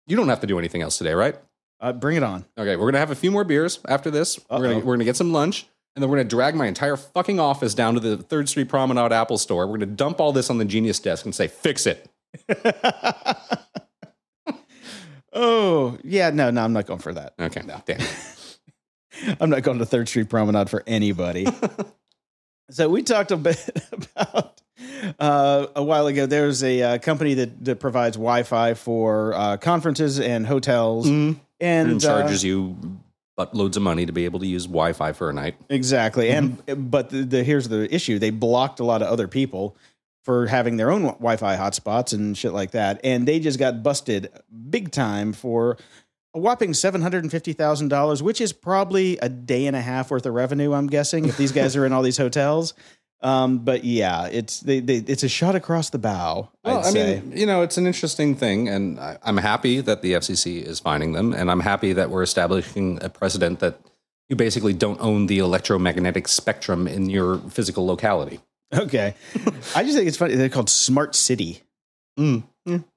you 0.07 0.15
don't 0.17 0.30
have 0.30 0.41
to 0.41 0.47
do 0.47 0.60
anything 0.60 0.82
else 0.82 0.97
today, 0.97 1.13
right? 1.13 1.36
uh, 1.82 1.93
bring 1.93 2.17
it 2.17 2.23
on. 2.23 2.43
Okay, 2.58 2.75
we're 2.75 2.88
gonna 2.88 2.99
have 2.99 3.12
a 3.12 3.15
few 3.15 3.32
more 3.32 3.43
beers 3.45 3.80
after 3.88 4.12
this. 4.12 4.38
We're 4.49 4.58
gonna 4.62 4.80
we're 4.80 4.95
gonna 4.95 5.06
get 5.06 5.15
some 5.15 5.32
lunch, 5.32 5.65
and 5.95 6.03
then 6.03 6.10
we're 6.10 6.17
gonna 6.17 6.27
drag 6.30 6.56
my 6.56 6.67
entire 6.67 6.97
fucking 6.97 7.39
office 7.39 7.73
down 7.73 7.93
to 7.93 7.99
the 8.01 8.17
Third 8.17 8.49
Street 8.49 8.67
Promenade 8.67 9.13
Apple 9.13 9.38
Store. 9.38 9.65
We're 9.65 9.77
gonna 9.77 9.86
dump 9.95 10.19
all 10.19 10.34
this 10.34 10.49
on 10.49 10.58
the 10.58 10.65
Genius 10.65 10.99
desk 10.99 11.23
and 11.23 11.34
say, 11.34 11.47
"Fix 11.47 11.88
it." 11.88 12.10
Oh, 15.33 15.97
yeah, 16.03 16.29
no, 16.31 16.49
no, 16.49 16.63
I'm 16.63 16.73
not 16.73 16.85
going 16.85 16.99
for 16.99 17.13
that. 17.13 17.33
Okay, 17.39 17.61
No. 17.65 17.81
damn. 17.85 17.99
I'm 19.39 19.49
not 19.49 19.63
going 19.63 19.79
to 19.79 19.85
Third 19.85 20.07
Street 20.07 20.29
Promenade 20.29 20.69
for 20.69 20.83
anybody. 20.87 21.45
so 22.69 22.87
we 22.89 23.03
talked 23.03 23.31
a 23.31 23.37
bit 23.37 23.69
about 24.15 24.61
uh, 25.19 25.67
a 25.75 25.83
while 25.83 26.07
ago. 26.07 26.25
There's 26.25 26.63
a 26.63 26.81
uh, 26.81 26.97
company 26.99 27.33
that, 27.35 27.65
that 27.65 27.79
provides 27.79 28.15
Wi-Fi 28.15 28.75
for 28.75 29.33
uh, 29.33 29.57
conferences 29.57 30.19
and 30.19 30.45
hotels, 30.47 31.07
and, 31.07 31.39
and 31.59 31.95
uh, 31.97 31.99
charges 31.99 32.43
you 32.43 32.77
buttloads 33.37 33.75
of 33.77 33.81
money 33.81 34.05
to 34.05 34.11
be 34.11 34.25
able 34.25 34.39
to 34.39 34.47
use 34.47 34.65
Wi-Fi 34.67 35.11
for 35.13 35.29
a 35.29 35.33
night. 35.33 35.55
exactly. 35.69 36.29
And 36.29 36.61
but 36.91 37.09
the, 37.09 37.23
the 37.23 37.43
here's 37.43 37.67
the 37.67 37.93
issue: 37.93 38.19
they 38.19 38.29
blocked 38.29 38.79
a 38.79 38.83
lot 38.85 39.01
of 39.01 39.07
other 39.09 39.27
people 39.27 39.75
for 40.23 40.47
having 40.47 40.77
their 40.77 40.91
own 40.91 41.03
Wi-Fi 41.03 41.55
hotspots 41.55 42.13
and 42.13 42.38
shit 42.38 42.53
like 42.53 42.71
that, 42.71 42.99
and 43.03 43.27
they 43.27 43.39
just 43.39 43.60
got 43.60 43.84
busted 43.84 44.29
big 44.69 44.91
time 44.91 45.34
for. 45.34 45.77
A 46.36 46.39
whopping 46.39 46.75
seven 46.75 47.01
hundred 47.01 47.23
and 47.23 47.32
fifty 47.32 47.53
thousand 47.53 47.88
dollars, 47.88 48.21
which 48.21 48.39
is 48.39 48.53
probably 48.53 49.17
a 49.17 49.27
day 49.27 49.65
and 49.65 49.75
a 49.75 49.82
half 49.82 50.12
worth 50.12 50.27
of 50.27 50.34
revenue. 50.36 50.73
I'm 50.73 50.86
guessing 50.86 51.25
if 51.25 51.38
these 51.38 51.51
guys 51.51 51.75
are 51.75 51.88
in 51.88 51.91
all 51.91 52.03
these 52.03 52.17
hotels. 52.17 52.75
Um, 53.21 53.60
but 53.60 53.84
yeah, 53.84 54.27
it's 54.27 54.62
they, 54.62 54.79
they, 54.79 54.97
it's 54.97 55.23
a 55.23 55.29
shot 55.29 55.55
across 55.55 55.89
the 55.89 55.97
bow. 55.97 56.49
Well, 56.63 56.79
I 56.79 56.91
say. 56.91 57.19
mean, 57.19 57.38
you 57.38 57.45
know, 57.45 57.63
it's 57.63 57.77
an 57.77 57.86
interesting 57.86 58.36
thing, 58.36 58.69
and 58.69 58.99
I, 58.99 59.17
I'm 59.23 59.38
happy 59.38 59.82
that 59.82 60.01
the 60.01 60.13
FCC 60.13 60.62
is 60.62 60.79
finding 60.79 61.12
them, 61.12 61.34
and 61.34 61.51
I'm 61.51 61.60
happy 61.60 61.93
that 61.93 62.10
we're 62.10 62.23
establishing 62.23 63.03
a 63.03 63.10
precedent 63.10 63.60
that 63.60 63.79
you 64.29 64.36
basically 64.36 64.73
don't 64.73 65.01
own 65.01 65.25
the 65.25 65.39
electromagnetic 65.39 66.27
spectrum 66.27 66.88
in 66.88 67.10
your 67.10 67.39
physical 67.39 67.86
locality. 67.86 68.39
Okay. 68.73 69.15
I 69.75 69.84
just 69.84 69.95
think 69.95 70.08
it's 70.08 70.17
funny. 70.17 70.36
They're 70.36 70.49
called 70.49 70.69
Smart 70.69 71.15
City. 71.15 71.62
Mm. 72.19 72.43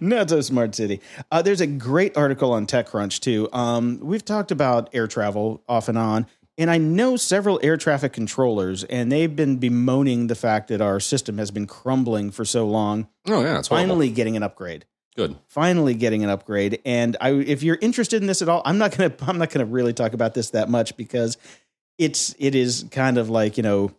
Not 0.00 0.30
so 0.30 0.40
smart 0.40 0.74
city. 0.74 1.00
Uh, 1.30 1.42
there's 1.42 1.60
a 1.60 1.66
great 1.66 2.16
article 2.16 2.52
on 2.52 2.66
TechCrunch 2.66 3.20
too. 3.20 3.48
Um, 3.52 3.98
we've 4.02 4.24
talked 4.24 4.50
about 4.50 4.90
air 4.92 5.06
travel 5.06 5.62
off 5.68 5.88
and 5.88 5.98
on, 5.98 6.26
and 6.58 6.70
I 6.70 6.78
know 6.78 7.16
several 7.16 7.60
air 7.62 7.76
traffic 7.76 8.12
controllers, 8.12 8.84
and 8.84 9.10
they've 9.10 9.34
been 9.34 9.56
bemoaning 9.56 10.26
the 10.26 10.34
fact 10.34 10.68
that 10.68 10.80
our 10.80 11.00
system 11.00 11.38
has 11.38 11.50
been 11.50 11.66
crumbling 11.66 12.30
for 12.30 12.44
so 12.44 12.66
long. 12.66 13.08
Oh 13.26 13.42
yeah, 13.42 13.58
it's 13.58 13.68
horrible. 13.68 13.88
Finally, 13.88 14.10
getting 14.10 14.36
an 14.36 14.42
upgrade. 14.42 14.84
Good. 15.16 15.36
Finally, 15.48 15.94
getting 15.94 16.24
an 16.24 16.30
upgrade. 16.30 16.80
And 16.84 17.16
I, 17.20 17.30
if 17.30 17.62
you're 17.62 17.78
interested 17.80 18.20
in 18.20 18.26
this 18.26 18.42
at 18.42 18.48
all, 18.48 18.62
I'm 18.64 18.78
not 18.78 18.96
gonna. 18.96 19.12
I'm 19.22 19.38
not 19.38 19.50
gonna 19.50 19.66
really 19.66 19.92
talk 19.92 20.12
about 20.12 20.34
this 20.34 20.50
that 20.50 20.68
much 20.68 20.96
because 20.96 21.36
it's 21.98 22.34
it 22.38 22.54
is 22.54 22.86
kind 22.90 23.18
of 23.18 23.30
like 23.30 23.56
you 23.56 23.62
know 23.62 23.92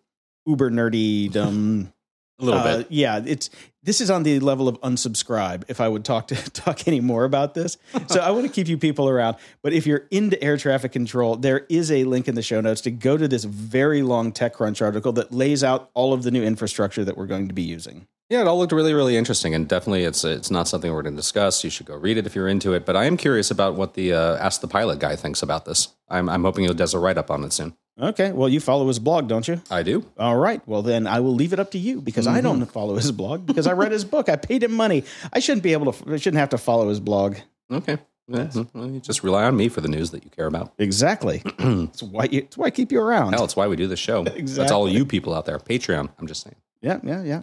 uber 0.45 0.69
nerdy. 0.69 1.32
dumb 1.32 1.93
A 2.39 2.45
little 2.45 2.60
uh, 2.62 2.78
bit. 2.78 2.88
Yeah, 2.89 3.21
it's 3.23 3.52
this 3.84 4.02
is 4.02 4.10
on 4.10 4.23
the 4.23 4.39
level 4.39 4.67
of 4.67 4.82
unsubscribe. 4.82 5.65
If 5.67 5.80
I 5.80 5.88
would 5.88 6.04
talk 6.04 6.28
to 6.30 6.36
talk 6.52 6.88
any 6.88 6.99
more 6.99 7.26
about 7.26 7.54
this, 7.54 7.78
so 8.08 8.19
I 8.19 8.32
want 8.32 8.47
to 8.47 8.52
keep 8.52 8.67
you 8.67 8.78
people 8.78 9.08
around. 9.08 9.38
But 9.62 9.73
if 9.73 9.86
you're 9.86 10.08
into 10.10 10.41
air 10.43 10.58
traffic 10.58 10.91
control, 10.91 11.36
there 11.36 11.65
is 11.69 11.91
a 11.91 12.06
link 12.06 12.28
in 12.28 12.34
the 12.34 12.41
show 12.41 12.60
notes 12.60 12.82
to 12.82 12.91
go 12.91 13.17
to 13.17 13.28
this 13.28 13.43
very 13.43 14.02
long 14.02 14.32
TechCrunch 14.32 14.82
article 14.82 15.12
that 15.13 15.32
lays 15.32 15.63
out 15.63 15.91
all 15.93 16.12
of 16.12 16.23
the 16.23 16.32
new 16.32 16.43
infrastructure 16.43 17.06
that 17.06 17.17
we're 17.17 17.28
going 17.28 17.47
to 17.49 17.54
be 17.54 17.62
using. 17.62 18.08
Yeah, 18.34 18.41
it 18.41 18.48
all 18.48 18.58
looked 18.58 18.72
really, 18.72 18.96
really 18.96 19.15
interesting, 19.15 19.54
and 19.54 19.67
definitely, 19.67 20.06
it's 20.06 20.24
it's 20.24 20.50
not 20.50 20.67
something 20.67 20.91
we're 20.91 21.04
going 21.04 21.13
to 21.13 21.22
discuss. 21.22 21.63
You 21.63 21.69
should 21.69 21.86
go 21.86 21.96
read 21.96 22.17
it 22.17 22.26
if 22.26 22.34
you're 22.34 22.48
into 22.48 22.74
it. 22.74 22.84
But 22.84 22.96
I 22.96 23.06
am 23.06 23.15
curious 23.15 23.52
about 23.52 23.76
what 23.76 23.93
the 23.93 24.12
uh, 24.13 24.38
Ask 24.38 24.60
the 24.60 24.67
Pilot 24.67 24.98
guy 24.98 25.15
thinks 25.15 25.43
about 25.43 25.65
this. 25.65 25.89
I'm 26.10 26.28
I'm 26.28 26.41
hoping 26.41 26.67
he 26.67 26.74
does 26.74 26.96
a 26.96 27.00
write 27.00 27.19
up 27.19 27.30
on 27.30 27.43
it 27.43 27.54
soon. 27.54 27.76
Okay, 28.02 28.32
well, 28.32 28.50
you 28.50 28.60
follow 28.60 28.88
his 28.88 28.98
blog, 28.98 29.28
don't 29.28 29.48
you? 29.48 29.62
I 29.69 29.84
do. 29.84 30.04
All 30.17 30.36
right. 30.36 30.67
Well, 30.67 30.82
then 30.82 31.06
I 31.06 31.19
will 31.19 31.36
leave 31.36 31.54
it 31.54 31.60
up 31.60 31.69
to 31.74 31.78
you 31.78 32.02
because 32.02 32.26
I 32.26 32.41
don't 32.41 32.65
follow 32.65 32.96
his 32.96 33.12
blog 33.12 33.46
because 33.46 33.67
I 33.67 33.74
read 33.74 33.91
his 33.91 34.04
book. 34.04 34.30
I 34.30 34.36
paid 34.36 34.63
him 34.63 34.74
money. 34.74 35.04
I 35.32 35.38
shouldn't 35.38 35.62
be 35.62 35.74
able 35.74 35.93
to. 35.93 36.13
I 36.13 36.17
shouldn't 36.17 36.39
have 36.39 36.50
to 36.50 36.58
follow 36.58 36.89
his 36.89 37.00
blog. 37.00 37.38
Okay. 37.69 38.00
Yeah, 38.28 38.50
well, 38.74 38.89
you 38.89 39.00
just 39.00 39.22
rely 39.24 39.43
on 39.43 39.56
me 39.56 39.69
for 39.69 39.82
the 39.82 39.89
news 39.89 40.10
that 40.10 40.24
you 40.24 40.32
care 40.32 40.48
about. 40.48 40.74
Exactly. 40.80 41.43
That's 41.60 42.02
why. 42.02 42.24
You, 42.32 42.41
that's 42.41 42.58
why 42.58 42.65
I 42.67 42.72
keep 42.72 42.91
you 42.91 43.00
around. 43.00 43.34
Hell, 43.34 43.43
it's 43.43 43.56
why 43.56 43.67
we 43.67 43.76
do 43.76 43.86
this 43.86 44.00
show. 44.00 44.22
exactly. 44.22 44.54
That's 44.56 44.72
all 44.72 44.89
you 44.89 45.06
people 45.06 45.36
out 45.36 45.46
there. 45.46 45.60
Patreon. 45.60 46.10
I'm 46.17 46.26
just 46.26 46.41
saying. 46.41 46.56
Yeah, 46.82 47.00
yeah, 47.04 47.22
yeah. 47.22 47.41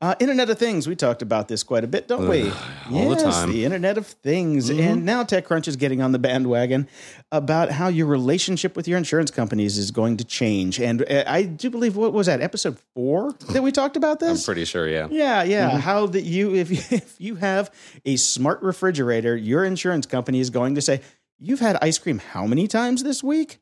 Uh, 0.00 0.14
Internet 0.20 0.50
of 0.50 0.58
Things. 0.58 0.86
We 0.86 0.94
talked 0.96 1.22
about 1.22 1.48
this 1.48 1.62
quite 1.62 1.84
a 1.84 1.86
bit, 1.86 2.08
don't 2.08 2.28
we? 2.28 2.50
all 2.50 3.08
the 3.10 3.16
Yes, 3.16 3.22
time. 3.22 3.52
The 3.52 3.64
Internet 3.64 3.98
of 3.98 4.06
Things. 4.06 4.68
And 4.70 5.04
now 5.04 5.24
TechCrunch 5.24 5.68
is 5.68 5.76
getting 5.76 6.02
on 6.02 6.12
the 6.12 6.18
bandwagon 6.18 6.88
about 7.32 7.70
how 7.70 7.88
your 7.88 8.06
relationship 8.06 8.76
with 8.76 8.86
your 8.86 8.98
insurance 8.98 9.30
companies 9.30 9.78
is 9.78 9.90
going 9.90 10.16
to 10.18 10.24
change. 10.24 10.80
And 10.80 11.02
uh, 11.02 11.24
I 11.26 11.42
do 11.42 11.70
believe 11.70 11.96
what 11.96 12.12
was 12.12 12.26
that 12.26 12.40
episode 12.40 12.78
four 12.94 13.32
that 13.50 13.62
we 13.62 13.72
talked 13.72 13.96
about 13.96 14.20
this? 14.20 14.40
I'm 14.42 14.44
pretty 14.44 14.64
sure. 14.64 14.88
Yeah. 14.88 15.08
Yeah, 15.10 15.42
yeah. 15.42 15.78
How 15.78 16.06
that 16.06 16.22
you 16.22 16.54
if 16.54 16.70
you, 16.70 16.78
if 16.96 17.14
you 17.18 17.36
have 17.36 17.70
a 18.04 18.16
smart 18.16 18.62
refrigerator, 18.62 19.36
your 19.36 19.64
insurance 19.64 20.06
company 20.06 20.40
is 20.40 20.50
going 20.50 20.74
to 20.74 20.80
say, 20.82 21.00
"You've 21.38 21.60
had 21.60 21.76
ice 21.82 21.98
cream 21.98 22.18
how 22.18 22.46
many 22.46 22.66
times 22.68 23.02
this 23.02 23.22
week?" 23.22 23.58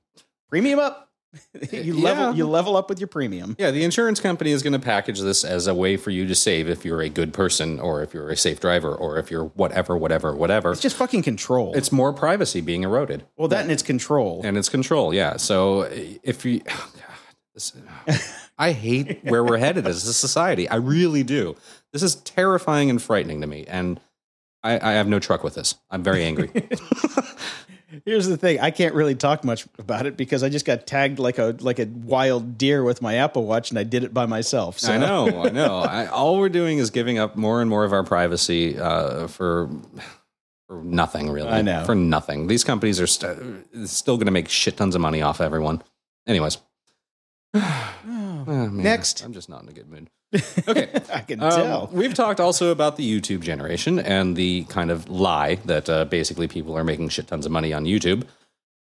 premium 0.49 0.79
up. 0.79 1.06
you 1.73 1.99
level 1.99 2.25
Yeah. 2.25 2.35
you 2.35 2.47
level 2.47 2.77
up 2.77 2.89
with 2.89 2.99
your 3.01 3.09
premium. 3.09 3.57
Yeah, 3.59 3.71
the 3.71 3.85
insurance 3.85 4.21
company 4.21 4.51
is 4.51 4.63
going 4.63 4.73
to 4.73 4.79
package 4.79 5.21
this 5.21 5.45
as 5.45 5.67
a 5.67 5.75
way 5.75 5.97
for 5.97 6.11
you 6.11 6.27
to 6.27 6.35
save 6.35 6.69
if 6.69 6.85
you're 6.85 7.01
a 7.03 7.09
good 7.09 7.33
person 7.33 7.79
or 7.81 8.03
if 8.03 8.13
you're 8.15 8.31
a 8.31 8.37
safe 8.37 8.61
driver 8.61 8.95
or 8.95 9.19
if 9.19 9.31
you're 9.31 9.47
whatever, 9.47 9.97
whatever, 9.97 10.35
whatever. 10.35 10.73
It's 10.73 10.81
just 10.81 10.97
fucking 10.97 11.23
control. 11.23 11.75
It's 11.75 11.91
more 11.93 12.13
privacy 12.13 12.61
being 12.61 12.83
eroded. 12.83 13.25
well, 13.37 13.49
that 13.49 13.63
and 13.63 13.73
it's 13.73 13.83
control. 13.83 14.41
and 14.45 14.57
it's 14.57 14.69
control. 14.69 15.13
Yeah. 15.15 15.37
So 15.37 15.83
if 16.23 16.45
you, 16.45 16.61
oh 16.69 16.91
God, 16.95 17.03
this, 17.55 17.73
I 18.59 18.73
hate 18.73 19.23
where 19.25 19.45
we're 19.45 19.59
headed 19.59 19.87
as 19.87 20.07
a 20.07 20.15
society. 20.15 20.69
I 20.69 20.77
really 20.77 21.23
do. 21.23 21.57
This 21.93 22.03
is 22.03 22.17
terrifying 22.17 22.89
and 22.91 23.01
frightening 23.03 23.41
to 23.43 23.47
me, 23.47 23.65
and 23.69 24.01
I, 24.63 24.75
I 24.81 24.93
have 24.95 25.07
no 25.09 25.19
truck 25.19 25.45
with 25.45 25.55
this. 25.55 25.75
I'm 25.91 26.03
very 26.03 26.25
angry. 26.25 26.51
Here's 28.05 28.27
the 28.27 28.37
thing: 28.37 28.61
I 28.61 28.71
can't 28.71 28.95
really 28.95 29.15
talk 29.15 29.45
much 29.45 29.67
about 29.79 30.07
it 30.07 30.17
because 30.17 30.43
I 30.43 30.49
just 30.49 30.65
got 30.65 30.87
tagged 30.87 31.19
like 31.19 31.39
a 31.39 31.57
like 31.61 31.79
a 31.79 31.87
wild 31.87 32.59
deer 32.59 32.83
with 32.83 33.01
my 33.01 33.15
Apple 33.17 33.47
Watch, 33.47 33.71
and 33.71 33.79
I 33.79 33.85
did 33.85 34.03
it 34.03 34.13
by 34.13 34.27
myself. 34.27 34.79
So. 34.79 34.93
I 34.93 34.99
know. 34.99 35.43
I 35.45 35.51
know. 35.51 35.79
I, 35.79 36.07
all 36.07 36.39
we're 36.39 36.49
doing 36.49 36.79
is 36.79 36.91
giving 36.91 37.19
up 37.19 37.37
more 37.37 37.61
and 37.61 37.71
more 37.71 37.85
of 37.85 37.93
our 37.93 38.05
privacy 38.05 38.79
uh, 38.79 39.29
for. 39.29 39.71
For 40.69 40.83
nothing, 40.83 41.31
really. 41.31 41.49
I 41.49 41.63
know. 41.63 41.85
For 41.85 41.95
nothing. 41.95 42.49
These 42.49 42.65
companies 42.65 43.01
are 43.01 43.07
st- 43.07 43.39
still 43.85 44.17
going 44.17 44.27
to 44.27 44.33
make 44.33 44.49
shit 44.49 44.77
tons 44.77 44.97
of 44.97 45.01
money 45.01 45.23
off 45.23 45.41
everyone. 45.41 45.81
Anyways. 46.27 46.59
Oh, 48.49 48.69
man, 48.69 48.83
Next. 48.83 49.25
I'm 49.25 49.33
just 49.33 49.49
not 49.49 49.63
in 49.65 49.69
a 49.69 49.73
good 49.73 49.89
mood. 49.89 50.09
Okay. 50.69 50.89
I 51.13 51.21
can 51.21 51.41
Um, 51.41 51.51
tell. 51.51 51.91
We've 51.93 52.15
talked 52.15 52.41
also 52.41 52.71
about 52.71 52.97
the 52.97 53.21
YouTube 53.21 53.41
generation 53.41 53.99
and 53.99 54.37
the 54.37 54.65
kind 54.65 54.91
of 54.91 55.09
lie 55.09 55.57
that 55.67 55.89
uh, 55.89 56.05
basically 56.07 56.49
people 56.49 56.77
are 56.77 56.85
making 56.85 57.09
shit 57.11 57.27
tons 57.29 57.47
of 57.47 57.53
money 57.53 57.73
on 57.73 57.85
YouTube. 57.85 58.25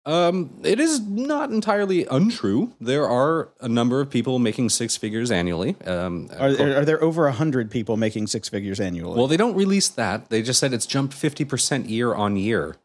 Um, 0.05 0.49
it 0.63 0.79
is 0.79 1.01
not 1.01 1.51
entirely 1.51 2.05
untrue. 2.05 2.73
There 2.79 3.07
are 3.07 3.49
a 3.59 3.67
number 3.69 3.99
of 4.01 4.09
people 4.09 4.39
making 4.39 4.69
six 4.69 4.97
figures 4.97 5.29
annually. 5.29 5.75
Um, 5.85 6.29
Are 6.39 6.53
there, 6.53 6.79
are 6.79 6.85
there 6.85 7.03
over 7.03 7.27
a 7.27 7.31
hundred 7.33 7.69
people 7.69 7.95
making 7.97 8.27
six 8.27 8.49
figures 8.49 8.79
annually? 8.79 9.17
well, 9.17 9.27
they 9.27 9.37
don't 9.37 9.55
release 9.55 9.87
that. 9.89 10.29
They 10.29 10.41
just 10.41 10.59
said 10.59 10.73
it's 10.73 10.85
jumped 10.87 11.13
50% 11.15 11.89
year 11.89 12.15
on 12.15 12.37
year. 12.37 12.77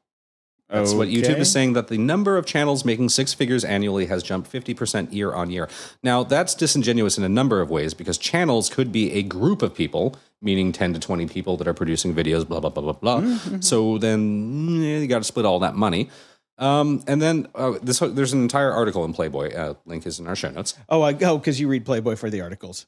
That's 0.75 0.95
what 0.95 1.09
YouTube 1.09 1.39
is 1.39 1.51
saying 1.51 1.75
that 1.75 1.89
the 1.89 1.99
number 1.99 2.37
of 2.37 2.47
channels 2.47 2.85
making 2.85 3.09
six 3.11 3.33
figures 3.33 3.65
annually 3.65 4.07
has 4.07 4.23
jumped 4.23 4.51
50% 4.51 5.13
year 5.13 5.33
on 5.33 5.51
year. 5.51 5.69
Now, 6.03 6.23
that's 6.23 6.55
disingenuous 6.55 7.17
in 7.17 7.25
a 7.25 7.29
number 7.29 7.61
of 7.61 7.71
ways 7.71 7.95
because 7.95 8.19
channels 8.19 8.69
could 8.69 8.91
be 8.91 9.13
a 9.13 9.23
group 9.23 9.63
of 9.63 9.75
people, 9.75 10.17
meaning 10.43 10.73
10 10.73 10.95
to 10.95 11.01
20 11.01 11.27
people 11.27 11.57
that 11.57 11.69
are 11.69 11.75
producing 11.75 12.15
videos, 12.15 12.47
blah, 12.47 12.61
blah, 12.61 12.71
blah, 12.71 12.83
blah, 12.83 12.93
blah. 12.93 13.21
Mm-hmm. 13.21 13.61
So 13.61 13.99
then 13.99 14.83
you 14.83 15.07
got 15.07 15.19
to 15.19 15.25
split 15.25 15.47
all 15.47 15.61
that 15.61 15.75
money. 15.75 16.11
Um, 16.59 17.03
and 17.07 17.21
then 17.21 17.49
uh, 17.55 17.79
this, 17.83 17.99
there's 17.99 18.33
an 18.33 18.43
entire 18.43 18.73
article 18.73 19.05
in 19.05 19.13
Playboy. 19.13 19.55
Uh, 19.55 19.75
link 19.87 20.07
is 20.07 20.21
in 20.21 20.27
our 20.27 20.37
show 20.37 20.51
notes. 20.51 20.75
Oh, 20.89 21.03
I 21.03 21.13
go 21.13 21.39
because 21.39 21.61
you 21.61 21.69
read 21.69 21.85
Playboy 21.85 22.17
for 22.17 22.31
the 22.31 22.41
articles. 22.41 22.87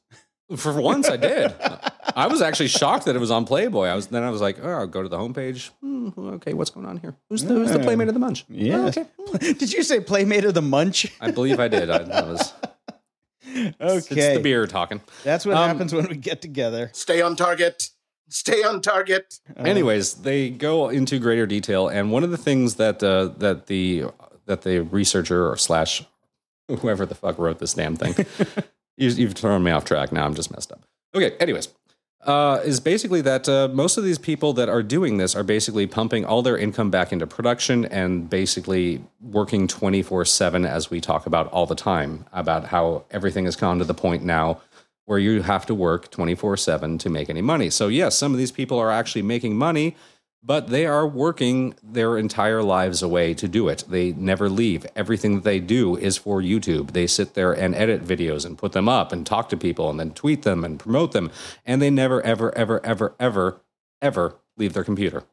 For 0.55 0.79
once, 0.81 1.09
I 1.09 1.17
did. 1.17 1.53
I 2.15 2.27
was 2.27 2.41
actually 2.41 2.67
shocked 2.69 3.05
that 3.05 3.15
it 3.15 3.19
was 3.19 3.31
on 3.31 3.45
Playboy. 3.45 3.87
I 3.87 3.95
was 3.95 4.07
then 4.07 4.23
I 4.23 4.29
was 4.29 4.41
like, 4.41 4.57
oh, 4.63 4.69
I'll 4.69 4.87
go 4.87 5.03
to 5.03 5.09
the 5.09 5.17
homepage. 5.17 5.69
Hmm, 5.81 6.09
okay, 6.17 6.53
what's 6.53 6.69
going 6.69 6.85
on 6.85 6.97
here? 6.97 7.15
Who's 7.29 7.43
the, 7.43 7.53
who's 7.53 7.71
the 7.71 7.79
playmate 7.79 8.07
of 8.07 8.13
the 8.13 8.19
munch? 8.19 8.45
Yeah. 8.49 8.77
Oh, 8.77 8.87
okay. 8.87 9.53
Did 9.53 9.73
you 9.73 9.83
say 9.83 9.99
Playmate 9.99 10.45
of 10.45 10.53
the 10.53 10.61
Munch? 10.61 11.11
I 11.19 11.31
believe 11.31 11.59
I 11.59 11.67
did. 11.67 11.89
I, 11.89 11.99
that 12.03 12.27
was 12.27 12.53
Okay, 13.55 13.71
it's 13.91 14.37
the 14.37 14.39
beer 14.41 14.67
talking. 14.67 15.01
that's 15.23 15.45
what 15.45 15.55
Um, 15.57 15.67
happens 15.69 15.93
when 15.93 16.07
we 16.07 16.15
get 16.15 16.41
together. 16.41 16.89
Stay 16.93 17.21
on 17.21 17.35
target. 17.35 17.89
Stay 18.29 18.61
on 18.63 18.81
target. 18.81 19.39
Anyways, 19.55 20.15
they 20.15 20.49
go 20.49 20.89
into 20.89 21.17
greater 21.17 21.45
detail, 21.45 21.87
and 21.87 22.11
one 22.11 22.23
of 22.23 22.31
the 22.31 22.37
things 22.37 22.75
that 22.75 23.01
uh, 23.01 23.29
that 23.37 23.67
the 23.67 24.05
that 24.45 24.61
the 24.63 24.79
researcher 24.79 25.49
or 25.49 25.55
slash 25.57 26.03
whoever 26.79 27.05
the 27.05 27.15
fuck 27.15 27.37
wrote 27.39 27.59
this 27.59 27.73
damn 27.73 27.95
thing, 27.95 28.15
you, 28.97 29.09
you've 29.09 29.33
thrown 29.33 29.63
me 29.63 29.71
off 29.71 29.85
track. 29.85 30.11
Now 30.11 30.25
I'm 30.25 30.35
just 30.35 30.51
messed 30.51 30.71
up. 30.73 30.81
Okay. 31.15 31.35
Anyways, 31.39 31.69
uh, 32.27 32.61
is 32.65 32.81
basically 32.81 33.21
that 33.21 33.47
uh, 33.47 33.69
most 33.71 33.97
of 33.97 34.03
these 34.03 34.19
people 34.19 34.51
that 34.51 34.67
are 34.67 34.83
doing 34.83 35.15
this 35.17 35.33
are 35.33 35.43
basically 35.43 35.87
pumping 35.87 36.25
all 36.25 36.41
their 36.41 36.57
income 36.57 36.91
back 36.91 37.13
into 37.13 37.25
production 37.25 37.85
and 37.85 38.29
basically 38.29 39.01
working 39.21 39.65
24 39.65 40.25
7 40.25 40.65
as 40.65 40.89
we 40.89 40.99
talk 40.99 41.25
about 41.25 41.47
all 41.47 41.65
the 41.65 41.75
time 41.75 42.25
about 42.33 42.65
how 42.65 43.05
everything 43.11 43.45
has 43.45 43.55
gone 43.55 43.79
to 43.79 43.85
the 43.85 43.93
point 43.93 44.23
now 44.23 44.61
where 45.05 45.17
you 45.17 45.41
have 45.41 45.65
to 45.65 45.73
work 45.73 46.11
24 46.11 46.57
7 46.57 46.97
to 46.97 47.09
make 47.09 47.29
any 47.29 47.41
money. 47.41 47.69
So, 47.69 47.87
yes, 47.87 48.17
some 48.17 48.33
of 48.33 48.37
these 48.37 48.51
people 48.51 48.77
are 48.77 48.91
actually 48.91 49.21
making 49.21 49.55
money, 49.57 49.95
but 50.43 50.67
they 50.67 50.85
are 50.85 51.07
working 51.07 51.75
their 51.83 52.17
entire 52.17 52.63
lives 52.63 53.01
away 53.01 53.33
to 53.33 53.47
do 53.47 53.67
it. 53.67 53.83
They 53.87 54.13
never 54.13 54.49
leave. 54.49 54.85
Everything 54.95 55.35
that 55.35 55.43
they 55.43 55.59
do 55.59 55.95
is 55.97 56.17
for 56.17 56.41
YouTube. 56.41 56.91
They 56.91 57.07
sit 57.07 57.33
there 57.33 57.51
and 57.51 57.75
edit 57.75 58.05
videos 58.05 58.45
and 58.45 58.57
put 58.57 58.71
them 58.71 58.87
up 58.87 59.11
and 59.11 59.25
talk 59.25 59.49
to 59.49 59.57
people 59.57 59.89
and 59.89 59.99
then 59.99 60.11
tweet 60.11 60.43
them 60.43 60.63
and 60.63 60.79
promote 60.79 61.11
them. 61.11 61.31
And 61.65 61.81
they 61.81 61.89
never, 61.89 62.21
ever, 62.21 62.55
ever, 62.57 62.85
ever, 62.85 63.15
ever, 63.19 63.61
ever 64.01 64.35
leave 64.57 64.73
their 64.73 64.83
computer. 64.83 65.23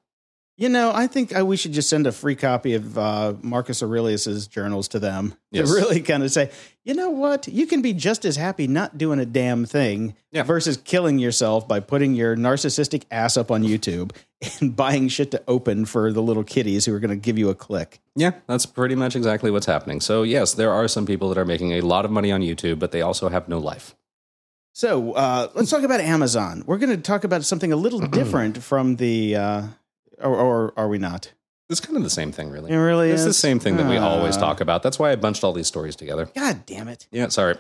You 0.57 0.69
know, 0.69 0.93
I 0.95 1.09
think 1.09 1.35
I, 1.35 1.43
we 1.43 1.57
should 1.57 1.73
just 1.73 1.89
send 1.89 2.07
a 2.07 2.13
free 2.13 2.37
copy 2.37 2.75
of 2.75 2.97
uh, 2.97 3.35
Marcus 3.43 3.83
Aurelius's 3.83 4.47
journals 4.47 4.87
to 4.89 5.01
them 5.01 5.35
Yes. 5.51 5.69
to 5.69 5.75
really 5.75 6.01
kind 6.01 6.23
of 6.23 6.31
say, 6.31 6.51
you 6.85 6.95
know 6.95 7.11
what, 7.11 7.49
you 7.49 7.67
can 7.67 7.83
be 7.83 7.93
just 7.93 8.25
as 8.25 8.37
happy 8.37 8.69
not 8.69 8.97
doing 8.97 9.19
a 9.19 9.27
damn 9.27 9.65
thing 9.65 10.15
Yeah. 10.31 10.45
versus 10.45 10.77
killing 10.77 11.19
yourself 11.19 11.67
by 11.67 11.81
putting 11.81 12.15
your 12.15 12.37
narcissistic 12.37 13.03
ass 13.11 13.37
up 13.37 13.51
on 13.51 13.65
YouTube 13.65 14.13
and 14.61 14.77
buying 14.77 15.09
shit 15.09 15.33
to 15.33 15.43
open 15.49 15.87
for 15.87 16.13
the 16.13 16.23
little 16.23 16.45
kitties 16.45 16.87
who 16.87 16.95
are 16.95 17.01
going 17.01 17.11
to 17.11 17.17
give 17.17 17.37
you 17.37 17.49
a 17.49 17.55
click. 17.57 18.01
Yeah, 18.15 18.33
that's 18.47 18.65
pretty 18.65 18.95
much 18.95 19.17
exactly 19.17 19.51
what's 19.51 19.67
happening. 19.67 20.01
So, 20.01 20.23
yes, 20.23 20.55
there 20.55 20.71
are 20.73 20.87
some 20.87 21.05
people 21.05 21.29
that 21.31 21.39
are 21.39 21.45
making 21.45 21.73
a 21.73 21.81
lot 21.81 22.05
of 22.05 22.13
money 22.13 22.31
on 22.31 22.43
YouTube, 22.43 22.79
but 22.79 22.93
they 22.93 23.03
also 23.03 23.29
have 23.29 23.49
no 23.49 23.59
life. 23.59 23.97
So 24.73 25.15
uh, 25.15 25.49
let's 25.55 25.71
talk 25.71 25.83
about 25.83 26.01
Amazon. 26.01 26.63
We're 26.65 26.79
going 26.79 26.95
to 26.95 27.03
talk 27.03 27.25
about 27.25 27.43
something 27.45 27.73
a 27.73 27.77
little 27.77 28.01
different 28.07 28.63
from 28.63 28.97
the, 28.97 29.35
uh, 29.37 29.63
or, 30.25 30.35
or 30.37 30.73
are 30.77 30.89
we 30.89 30.99
not? 30.99 31.33
It's 31.71 31.81
kind 31.81 31.97
of 31.97 32.03
the 32.03 32.11
same 32.11 32.31
thing, 32.33 32.51
really. 32.51 32.71
It 32.73 32.77
really 32.77 33.11
It's 33.11 33.25
the 33.25 33.33
same 33.33 33.59
thing 33.59 33.77
that 33.79 33.89
we 33.89 33.97
always 33.97 34.37
Ah. 34.37 34.41
talk 34.41 34.61
about. 34.61 34.83
That's 34.83 34.99
why 34.99 35.13
I 35.13 35.17
bunched 35.17 35.45
all 35.45 35.53
these 35.53 35.67
stories 35.67 35.97
together. 35.97 36.29
God 36.37 36.67
damn 36.67 36.89
it. 36.89 37.07
Yeah, 37.11 37.29
sorry. 37.29 37.57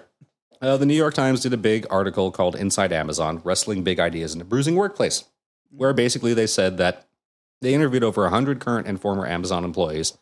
Uh, 0.60 0.76
the 0.76 0.86
New 0.86 0.94
York 0.94 1.14
Times 1.14 1.40
did 1.40 1.52
a 1.52 1.56
big 1.58 1.86
article 1.90 2.30
called 2.30 2.54
Inside 2.56 2.92
Amazon 2.92 3.40
Wrestling 3.44 3.82
Big 3.82 3.98
Ideas 4.00 4.34
in 4.34 4.40
a 4.40 4.44
Bruising 4.44 4.76
Workplace, 4.76 5.24
where 5.70 5.92
basically 5.92 6.34
they 6.34 6.46
said 6.46 6.76
that 6.78 7.06
they 7.60 7.74
interviewed 7.74 8.04
over 8.04 8.22
100 8.22 8.60
current 8.60 8.86
and 8.86 9.00
former 9.00 9.26
Amazon 9.26 9.64
employees 9.64 10.16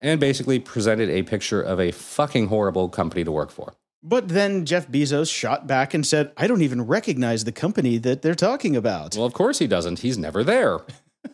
and 0.00 0.18
basically 0.20 0.58
presented 0.58 1.08
a 1.10 1.22
picture 1.22 1.60
of 1.60 1.78
a 1.80 1.90
fucking 1.90 2.48
horrible 2.48 2.88
company 2.88 3.24
to 3.24 3.32
work 3.32 3.50
for. 3.50 3.74
But 4.02 4.28
then 4.28 4.64
Jeff 4.66 4.88
Bezos 4.88 5.32
shot 5.32 5.66
back 5.66 5.92
and 5.94 6.06
said, 6.06 6.32
I 6.36 6.46
don't 6.46 6.62
even 6.62 6.82
recognize 6.86 7.44
the 7.44 7.52
company 7.52 7.98
that 7.98 8.22
they're 8.22 8.34
talking 8.34 8.76
about. 8.76 9.16
Well, 9.16 9.24
of 9.26 9.32
course 9.32 9.58
he 9.58 9.66
doesn't. 9.66 10.00
He's 10.00 10.16
never 10.18 10.44
there. 10.44 10.78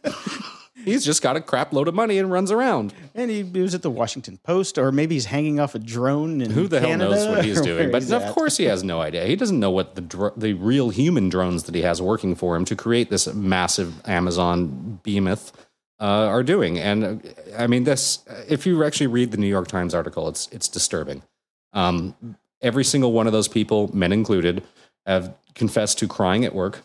He's 0.85 1.05
just 1.05 1.23
got 1.23 1.37
a 1.37 1.41
crap 1.41 1.73
load 1.73 1.87
of 1.87 1.95
money 1.95 2.19
and 2.19 2.29
runs 2.31 2.51
around. 2.51 2.93
and 3.15 3.31
he, 3.31 3.43
he 3.45 3.61
was 3.61 3.73
at 3.73 3.83
the 3.83 3.91
Washington 3.91 4.39
Post, 4.43 4.79
or 4.79 4.91
maybe 4.91 5.15
he's 5.15 5.27
hanging 5.27 5.61
off 5.61 5.77
a 5.77 5.79
drone 5.79 6.41
in 6.41 6.51
Who 6.51 6.67
the 6.67 6.81
Canada, 6.81 7.15
hell 7.15 7.27
knows 7.27 7.37
what 7.37 7.45
he's 7.45 7.61
doing? 7.71 7.93
But 7.93 8.03
he's 8.03 8.11
of 8.11 8.23
at. 8.23 8.35
course, 8.35 8.57
he 8.57 8.65
has 8.65 8.83
no 8.83 9.01
idea. 9.01 9.25
He 9.27 9.37
doesn't 9.37 9.61
know 9.61 9.71
what 9.71 9.95
the 9.95 10.01
dr- 10.01 10.33
the 10.37 10.55
real 10.55 10.91
human 10.91 11.29
drones 11.29 11.65
that 11.65 11.75
he 11.77 11.83
has 11.83 12.03
working 12.03 12.35
for 12.35 12.57
him 12.57 12.65
to 12.65 12.75
create 12.75 13.11
this 13.11 13.33
massive 13.33 14.05
Amazon 14.09 14.99
behemoth 15.05 15.53
uh, 16.01 16.05
are 16.05 16.43
doing. 16.43 16.81
And 16.81 17.05
uh, 17.05 17.29
I 17.57 17.69
mean, 17.69 17.85
this 17.85 18.19
if 18.49 18.67
you 18.67 18.83
actually 18.83 19.07
read 19.07 19.31
the 19.31 19.37
New 19.39 19.47
York 19.47 19.69
Times 19.69 19.95
article, 19.95 20.27
it's 20.29 20.49
it's 20.51 20.67
disturbing. 20.67 21.23
Um, 21.73 22.17
every 22.61 22.83
single 22.83 23.13
one 23.13 23.29
of 23.29 23.33
those 23.33 23.47
people, 23.47 23.89
men 23.95 24.13
included, 24.13 24.65
have 25.07 25.37
confessed 25.55 25.99
to 26.01 26.09
crying 26.09 26.45
at 26.45 26.57
work 26.57 26.81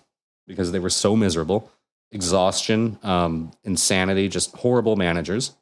because 0.46 0.72
they 0.72 0.80
were 0.80 0.92
so 0.92 1.16
miserable, 1.16 1.72
exhaustion, 2.12 2.98
um, 3.04 3.52
insanity, 3.64 4.28
just 4.30 4.56
horrible 4.58 4.96
managers. 4.96 5.56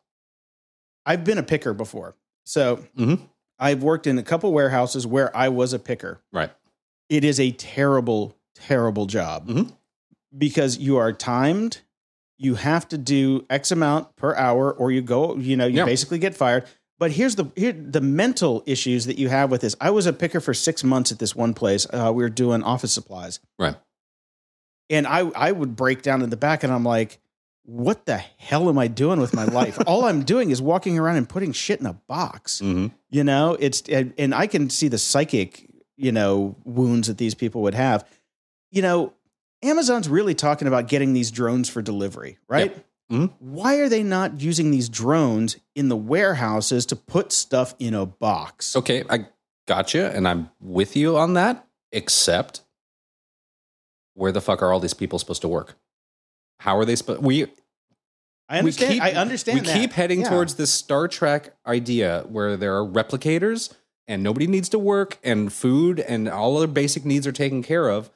I've 1.06 1.24
been 1.24 1.38
a 1.38 1.44
picker 1.44 1.74
before. 1.74 2.16
So 2.46 2.86
Mhm. 2.98 3.22
I've 3.60 3.84
worked 3.84 4.08
in 4.08 4.18
a 4.18 4.24
couple 4.24 4.52
warehouses 4.54 5.08
where 5.08 5.36
I 5.36 5.50
was 5.50 5.74
a 5.74 5.80
picker. 5.80 6.22
Right. 6.32 6.52
It 7.10 7.24
is 7.24 7.40
a 7.40 7.52
terrible, 7.52 8.36
terrible 8.56 9.06
job 9.06 9.48
Mhm. 9.48 9.72
because 10.38 10.78
you 10.78 10.98
are 10.98 11.12
timed. 11.14 11.82
You 12.38 12.56
have 12.56 12.88
to 12.90 12.98
do 12.98 13.46
X 13.50 13.72
amount 13.72 14.16
per 14.18 14.36
hour, 14.36 14.72
or 14.72 14.92
you 14.92 15.02
go, 15.02 15.36
you 15.38 15.56
know, 15.56 15.66
you 15.68 15.78
Yeah. 15.78 15.86
basically 15.86 16.18
get 16.20 16.36
fired. 16.36 16.66
But 16.98 17.12
here's 17.12 17.36
the 17.36 17.46
here 17.56 17.72
the 17.74 18.02
mental 18.02 18.64
issues 18.66 19.06
that 19.06 19.18
you 19.18 19.30
have 19.30 19.52
with 19.52 19.62
this. 19.62 19.76
I 19.82 19.90
was 19.90 20.06
a 20.06 20.14
picker 20.14 20.40
for 20.40 20.54
six 20.54 20.84
months 20.84 21.12
at 21.12 21.20
this 21.20 21.36
one 21.36 21.54
place. 21.54 21.86
Uh, 21.92 22.12
we 22.14 22.24
were 22.24 22.30
doing 22.30 22.64
office 22.64 22.92
supplies, 22.94 23.40
Right. 23.60 23.76
And 24.90 25.08
I 25.08 25.20
I 25.36 25.52
would 25.52 25.76
break 25.76 26.02
down 26.02 26.22
in 26.22 26.30
the 26.30 26.38
back, 26.38 26.64
and 26.64 26.72
I'm 26.74 26.84
like, 26.84 27.20
"What 27.64 28.06
the 28.06 28.18
hell 28.18 28.70
am 28.70 28.78
I 28.78 28.88
doing 28.88 29.20
with 29.20 29.34
my 29.34 29.46
life? 29.46 29.78
All 29.88 30.06
I'm 30.06 30.24
doing 30.24 30.52
is 30.52 30.62
walking 30.62 30.98
around 31.00 31.18
and 31.18 31.28
putting 31.28 31.52
shit 31.52 31.80
in 31.80 31.86
a 31.86 31.94
box." 31.94 32.60
hmm 32.60 32.88
You 33.10 33.24
know, 33.24 33.56
it's 33.60 33.82
and 33.90 34.14
and 34.18 34.34
I 34.36 34.48
can 34.48 34.70
see 34.70 34.88
the 34.88 34.98
psychic, 34.98 35.70
you 35.98 36.12
know, 36.12 36.56
wounds 36.64 37.08
that 37.08 37.18
these 37.18 37.34
people 37.36 37.62
would 37.64 37.76
have. 37.76 38.08
You 38.72 38.82
know, 38.82 39.14
Amazon's 39.64 40.10
really 40.10 40.36
talking 40.36 40.68
about 40.68 40.88
getting 40.88 41.14
these 41.14 41.32
drones 41.32 41.70
for 41.70 41.82
delivery, 41.82 42.38
right? 42.48 42.76
Mhm. 43.12 43.32
Why 43.40 43.76
are 43.78 43.88
they 43.88 44.02
not 44.04 44.42
using 44.42 44.72
these 44.72 44.90
drones 44.90 45.58
in 45.76 45.90
the 45.90 45.96
warehouses 45.96 46.86
to 46.88 46.96
put 46.96 47.32
stuff 47.32 47.76
in 47.78 47.94
a 47.94 48.06
box? 48.06 48.76
Okay, 48.76 49.04
I 49.10 49.28
gotcha, 49.68 50.12
and 50.16 50.28
I'm 50.28 50.50
with 50.60 50.96
you 50.96 51.16
on 51.16 51.34
that. 51.36 51.68
Except, 51.92 52.62
where 54.16 54.32
the 54.32 54.42
fuck 54.42 54.62
are 54.64 54.74
all 54.74 54.80
these 54.80 54.94
people 54.96 55.20
supposed 55.20 55.42
to 55.44 55.48
work? 55.48 55.78
How 56.60 56.78
are 56.78 56.86
they 56.86 56.96
supposed? 56.96 57.22
We 57.22 57.46
I 58.50 58.60
understand. 58.60 58.90
We 58.90 58.96
keep, 58.96 59.04
I 59.04 59.12
understand. 59.12 59.60
We 59.62 59.66
that. 59.68 59.74
keep 59.78 59.94
heading 59.94 60.22
Yeah. 60.22 60.30
towards 60.30 60.56
this 60.56 60.72
Star 60.72 61.08
Trek 61.08 61.56
idea 61.66 62.26
where 62.30 62.58
there 62.58 62.76
are 62.78 62.86
replicators 62.86 63.74
and 64.08 64.22
nobody 64.24 64.48
needs 64.48 64.70
to 64.70 64.80
work 64.80 65.18
and 65.24 65.52
food 65.52 66.00
and 66.00 66.28
all 66.30 66.58
other 66.58 66.68
basic 66.68 67.06
needs 67.06 67.26
are 67.26 67.32
taken 67.32 67.64
care 67.64 67.90
of, 67.90 68.10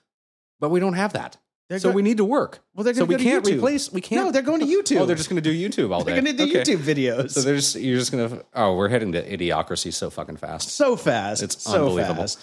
but 0.60 0.70
we 0.70 0.80
don't 0.80 0.94
have 0.94 1.14
that. 1.14 1.38
They're 1.68 1.78
so 1.80 1.90
go- 1.90 1.96
we 1.96 2.02
need 2.02 2.18
to 2.18 2.26
work. 2.26 2.64
Well, 2.74 2.84
they're 2.84 2.96
so 2.96 3.06
we 3.06 3.16
can't 3.16 3.46
YouTube. 3.46 3.58
replace. 3.58 3.92
We 3.92 4.02
can't. 4.02 4.26
No, 4.26 4.32
they're 4.32 4.42
going 4.42 4.60
to 4.62 4.66
YouTube. 4.66 4.98
Oh, 5.02 5.06
they're 5.06 5.16
just 5.16 5.30
going 5.30 5.42
to 5.42 5.48
do 5.52 5.70
YouTube 5.70 5.94
all 5.94 6.04
day. 6.04 6.14
They're 6.14 6.22
going 6.22 6.36
to 6.38 6.46
do 6.46 6.60
Okay. 6.60 6.64
YouTube 6.74 6.78
videos. 6.80 7.32
So 7.32 7.42
they're 7.42 7.56
just 7.56 7.76
you're 7.76 8.00
just 8.00 8.12
going 8.12 8.28
to. 8.30 8.46
Oh, 8.56 8.76
we're 8.76 8.90
heading 8.90 9.12
to 9.12 9.22
idiocracy 9.38 9.94
so 9.94 10.10
fucking 10.10 10.38
fast. 10.38 10.70
so 10.70 10.96
fast. 10.96 11.44
It's 11.44 11.62
so 11.64 11.74
unbelievable. 11.86 12.24
Fast. 12.24 12.40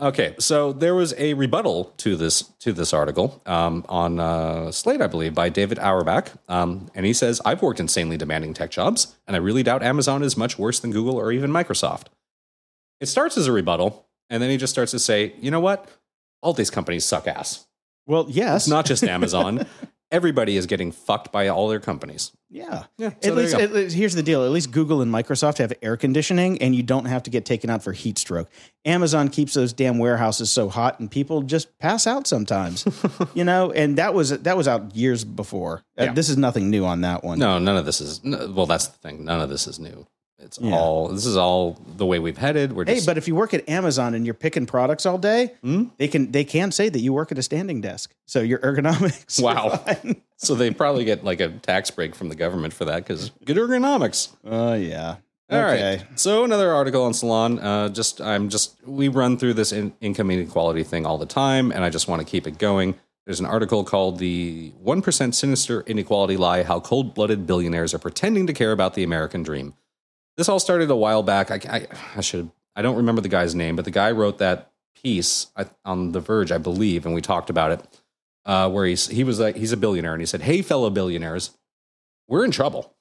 Okay, 0.00 0.34
so 0.40 0.72
there 0.72 0.94
was 0.94 1.14
a 1.18 1.34
rebuttal 1.34 1.84
to 1.98 2.16
this 2.16 2.42
to 2.60 2.72
this 2.72 2.92
article 2.92 3.40
um, 3.46 3.84
on 3.88 4.18
uh, 4.18 4.72
Slate, 4.72 5.00
I 5.00 5.06
believe, 5.06 5.34
by 5.34 5.48
David 5.48 5.78
Auerbach, 5.78 6.32
um, 6.48 6.90
and 6.96 7.06
he 7.06 7.12
says, 7.12 7.40
"I've 7.44 7.62
worked 7.62 7.78
insanely 7.78 8.16
demanding 8.16 8.54
tech 8.54 8.72
jobs, 8.72 9.14
and 9.28 9.36
I 9.36 9.38
really 9.38 9.62
doubt 9.62 9.84
Amazon 9.84 10.24
is 10.24 10.36
much 10.36 10.58
worse 10.58 10.80
than 10.80 10.90
Google 10.90 11.16
or 11.16 11.30
even 11.30 11.50
Microsoft." 11.52 12.06
It 13.00 13.06
starts 13.06 13.36
as 13.38 13.46
a 13.46 13.52
rebuttal, 13.52 14.06
and 14.28 14.42
then 14.42 14.50
he 14.50 14.56
just 14.56 14.72
starts 14.72 14.90
to 14.90 14.98
say, 14.98 15.34
"You 15.40 15.52
know 15.52 15.60
what? 15.60 15.88
All 16.42 16.54
these 16.54 16.70
companies 16.70 17.04
suck 17.04 17.28
ass. 17.28 17.66
Well, 18.06 18.26
yes. 18.28 18.64
It's 18.64 18.68
not 18.68 18.86
just 18.86 19.04
Amazon. 19.04 19.64
Everybody 20.14 20.56
is 20.56 20.66
getting 20.66 20.92
fucked 20.92 21.32
by 21.32 21.48
all 21.48 21.68
their 21.68 21.80
companies." 21.80 22.30
Yeah. 22.50 22.84
Yeah, 22.98 23.10
so 23.20 23.30
at 23.30 23.34
least, 23.36 23.54
at 23.56 23.72
least- 23.72 23.96
here's 23.96 24.14
the 24.14 24.22
deal. 24.22 24.44
At 24.44 24.50
least 24.52 24.70
Google 24.70 25.00
and 25.02 25.12
Microsoft 25.12 25.58
have 25.58 25.72
air 25.82 25.96
conditioning, 25.96 26.62
and 26.62 26.72
you 26.72 26.84
don't 26.84 27.06
have 27.06 27.24
to 27.24 27.30
get 27.30 27.44
taken 27.44 27.68
out 27.68 27.82
for 27.82 27.92
heat 27.92 28.16
stroke. 28.16 28.48
Amazon 28.84 29.28
keeps 29.28 29.54
those 29.54 29.72
damn 29.72 29.98
warehouses 29.98 30.52
so 30.52 30.68
hot, 30.68 31.00
and 31.00 31.10
people 31.10 31.42
just 31.42 31.76
pass 31.80 32.06
out 32.06 32.28
sometimes. 32.28 32.86
you 33.34 33.42
know, 33.42 33.72
and 33.72 33.98
that 33.98 34.14
was 34.14 34.30
that 34.30 34.56
was 34.56 34.68
out 34.68 34.94
years 34.94 35.24
before. 35.24 35.82
Uh, 35.98 36.12
this 36.12 36.28
is 36.28 36.36
nothing 36.36 36.70
new 36.70 36.84
on 36.84 37.00
that 37.00 37.24
one. 37.24 37.38
No, 37.40 37.58
none 37.58 37.76
of 37.76 37.86
this 37.86 38.00
is. 38.00 38.22
no- 38.22 38.52
Well, 38.54 38.66
that's 38.66 38.86
the 38.86 38.98
thing. 38.98 39.24
None 39.24 39.40
of 39.40 39.48
this 39.48 39.66
is 39.66 39.80
new. 39.80 40.06
It's 40.44 40.58
Yeah. 40.60 40.74
all. 40.76 41.08
This 41.08 41.26
is 41.26 41.36
all 41.36 41.80
the 41.96 42.06
way 42.06 42.18
we've 42.18 42.36
headed. 42.38 42.72
We're 42.74 42.84
Hey, 42.84 42.94
just. 42.96 43.06
but 43.06 43.16
if 43.18 43.26
you 43.26 43.34
work 43.34 43.54
at 43.54 43.68
Amazon 43.68 44.14
and 44.14 44.24
you're 44.24 44.34
picking 44.34 44.66
products 44.66 45.06
all 45.06 45.18
day, 45.18 45.52
Hmm? 45.62 45.84
they 45.98 46.06
can 46.08 46.30
they 46.32 46.44
can 46.44 46.70
say 46.70 46.88
that 46.88 47.00
you 47.00 47.12
work 47.12 47.32
at 47.32 47.38
a 47.38 47.42
standing 47.42 47.80
desk, 47.80 48.14
so 48.26 48.40
your 48.40 48.58
ergonomics. 48.60 49.42
Wow. 49.42 49.84
So 50.36 50.54
they 50.54 50.70
probably 50.72 51.04
get 51.04 51.24
like 51.24 51.40
a 51.40 51.48
tax 51.48 51.90
break 51.90 52.14
from 52.14 52.28
the 52.28 52.34
government 52.34 52.74
for 52.74 52.84
that 52.86 52.96
because 52.96 53.30
good 53.46 53.56
ergonomics. 53.56 54.28
Oh 54.44 54.74
yeah. 54.74 55.16
All 55.50 55.58
right. 55.60 55.72
okay. 55.80 56.02
So 56.16 56.44
another 56.44 56.72
article 56.72 57.02
on 57.04 57.14
Salon. 57.14 57.58
Uh, 57.60 57.88
just 57.88 58.20
I'm 58.20 58.48
just 58.50 58.74
we 58.86 59.08
run 59.08 59.38
through 59.38 59.54
this 59.54 59.72
in, 59.72 59.94
income 60.00 60.30
inequality 60.30 60.82
thing 60.82 61.06
all 61.06 61.16
the 61.18 61.24
time, 61.26 61.70
and 61.70 61.84
I 61.84 61.88
just 61.88 62.08
want 62.08 62.20
to 62.20 62.26
keep 62.26 62.46
it 62.46 62.58
going. 62.58 62.94
There's 63.26 63.40
an 63.40 63.46
article 63.46 63.84
called 63.84 64.18
"The 64.18 64.72
One 64.82 65.00
Percent 65.00 65.34
Sinister 65.34 65.82
Inequality 65.86 66.36
Lie: 66.36 66.64
How 66.64 66.78
Cold-Blooded 66.80 67.46
Billionaires 67.46 67.94
Are 67.94 67.98
Pretending 67.98 68.46
to 68.48 68.52
Care 68.52 68.72
About 68.72 68.94
the 68.94 69.02
American 69.04 69.42
Dream." 69.42 69.72
This 70.36 70.48
all 70.48 70.58
started 70.60 70.90
a 70.90 70.96
while 70.96 71.22
back. 71.22 71.50
I, 71.50 71.60
I, 71.68 71.86
I 72.16 72.20
should 72.20 72.50
I 72.76 72.82
don't 72.82 72.96
remember 72.96 73.20
the 73.20 73.28
guy's 73.28 73.54
name, 73.54 73.76
but 73.76 73.84
the 73.84 73.90
guy 73.90 74.10
wrote 74.10 74.38
that 74.38 74.70
piece 75.02 75.46
on 75.84 76.12
The 76.12 76.20
Verge, 76.20 76.50
I 76.50 76.58
believe, 76.58 77.06
and 77.06 77.14
we 77.14 77.20
talked 77.20 77.50
about 77.50 77.70
it. 77.72 78.00
Uh, 78.46 78.68
where 78.68 78.84
he's 78.84 79.06
he 79.06 79.24
was 79.24 79.40
like 79.40 79.56
he's 79.56 79.72
a 79.72 79.76
billionaire, 79.76 80.12
and 80.12 80.20
he 80.20 80.26
said, 80.26 80.42
"Hey, 80.42 80.60
fellow 80.60 80.90
billionaires, 80.90 81.50
we're 82.28 82.44
in 82.44 82.50
trouble. 82.50 82.94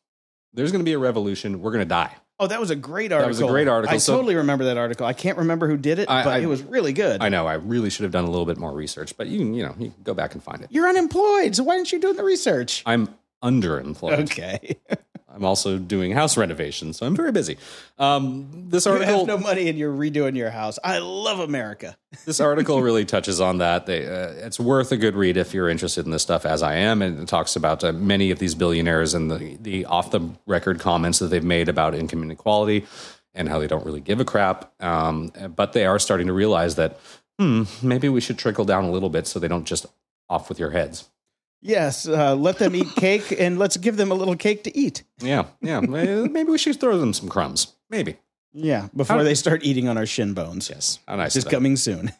There's 0.54 0.72
going 0.72 0.80
to 0.80 0.86
be 0.86 0.94
a 0.94 1.00
revolution. 1.00 1.62
We're 1.62 1.72
going 1.72 1.84
to 1.84 1.90
die." 1.90 2.16
Oh, 2.40 2.48
that 2.48 2.60
was 2.60 2.70
a 2.72 2.76
great 2.76 3.12
article. 3.12 3.26
That 3.34 3.42
was 3.42 3.42
a 3.42 3.52
great 3.52 3.68
article. 3.68 3.94
I 3.94 3.98
So- 4.00 4.16
totally 4.16 4.36
remember 4.36 4.66
that 4.66 4.78
article. 4.78 5.06
I 5.06 5.14
can't 5.14 5.38
remember 5.38 5.68
who 5.68 5.78
did 5.78 6.00
it, 6.00 6.10
I- 6.10 6.24
but 6.24 6.34
I- 6.34 6.38
it 6.40 6.46
was 6.48 6.62
really 6.64 6.94
good. 6.94 7.22
I 7.22 7.30
know 7.30 7.46
I 7.46 7.54
really 7.56 7.90
should 7.90 8.04
have 8.04 8.12
done 8.12 8.24
a 8.24 8.30
little 8.30 8.46
bit 8.46 8.58
more 8.58 8.72
research, 8.74 9.16
but 9.18 9.28
you 9.28 9.38
can, 9.40 9.54
you 9.54 9.64
know, 9.64 9.76
you 9.78 9.92
can 9.92 10.04
go 10.04 10.14
back 10.14 10.34
and 10.34 10.42
find 10.42 10.62
it. 10.62 10.68
You're 10.72 10.88
unemployed, 10.88 11.56
so 11.56 11.64
why 11.64 11.76
aren't 11.76 11.92
you 11.92 12.00
doing 12.00 12.16
the 12.16 12.24
research? 12.24 12.84
I'm 12.86 13.10
underemployed. 13.44 14.20
Okay. 14.32 14.78
I'm 15.34 15.44
also 15.44 15.78
doing 15.80 16.12
house 16.12 16.38
renovations, 16.38 16.98
so 16.98 17.08
I'm 17.08 17.16
very 17.16 17.32
busy. 17.32 17.58
Um, 17.98 18.68
this 18.70 18.86
You 18.86 18.92
article, 18.92 19.20
have 19.20 19.28
no 19.28 19.38
money 19.38 19.68
and 19.68 19.78
you're 19.78 19.94
redoing 19.94 20.36
your 20.36 20.52
house. 20.52 20.78
I 20.84 21.00
love 21.00 21.40
America. 21.40 21.98
this 22.26 22.40
article 22.40 22.82
really 22.82 23.04
touches 23.04 23.42
on 23.42 23.58
that. 23.58 23.86
They, 23.86 24.06
uh, 24.06 24.46
it's 24.46 24.60
worth 24.60 24.92
a 24.92 24.98
good 24.98 25.16
read 25.16 25.38
if 25.38 25.54
you're 25.54 25.70
interested 25.70 26.06
in 26.06 26.12
this 26.12 26.22
stuff, 26.22 26.46
as 26.46 26.62
I 26.62 26.76
am, 26.76 27.02
and 27.02 27.20
it 27.20 27.28
talks 27.28 27.56
about 27.56 27.84
uh, 27.84 27.92
many 27.94 28.30
of 28.32 28.40
these 28.40 28.54
billionaires 28.54 29.14
and 29.14 29.32
the 29.32 29.58
the 29.60 29.86
off 29.86 30.12
the 30.12 30.22
record 30.46 30.80
comments 30.80 31.20
that 31.20 31.28
they've 31.28 31.44
made 31.44 31.68
about 31.68 31.96
income 31.96 32.22
inequality 32.22 32.86
and 33.34 33.50
how 33.50 33.60
they 33.60 33.68
don't 33.68 33.86
really 33.86 34.02
give 34.02 34.20
a 34.20 34.26
crap. 34.26 34.72
Um, 34.82 35.32
but 35.56 35.74
they 35.74 35.86
are 35.86 35.98
starting 35.98 36.28
to 36.28 36.34
realize 36.34 36.76
that 36.76 37.00
hmm, 37.40 37.64
maybe 37.82 38.10
we 38.10 38.22
should 38.22 38.38
trickle 38.38 38.66
down 38.66 38.84
a 38.84 38.92
little 38.92 39.10
bit 39.10 39.26
so 39.26 39.40
they 39.40 39.48
don't 39.48 39.66
just 39.66 39.88
off 40.30 40.50
with 40.50 40.60
your 40.60 40.72
heads. 40.72 41.10
Yes, 41.66 42.06
uh, 42.08 42.36
let 42.36 42.58
them 42.58 42.76
eat 42.76 42.94
cake 42.96 43.34
and 43.40 43.58
let's 43.58 43.78
give 43.78 43.96
them 43.96 44.12
a 44.12 44.16
little 44.16 44.36
cake 44.36 44.66
to 44.66 44.78
eat. 44.78 45.04
Yeah, 45.22 45.46
yeah. 45.62 45.80
Maybe 45.80 46.52
we 46.52 46.58
should 46.58 46.80
throw 46.80 46.98
them 46.98 47.14
some 47.14 47.30
crumbs. 47.30 47.74
Maybe. 47.90 48.18
Yeah, 48.52 48.90
before 48.96 49.18
How- 49.18 49.24
they 49.24 49.34
start 49.34 49.64
eating 49.64 49.88
on 49.88 49.98
our 49.98 50.06
shin 50.06 50.34
bones. 50.34 50.70
Yes. 50.70 51.00
How 51.08 51.16
nice. 51.16 51.36
Of 51.38 51.46
them. 51.46 51.52
coming 51.52 51.78
soon. 51.78 52.12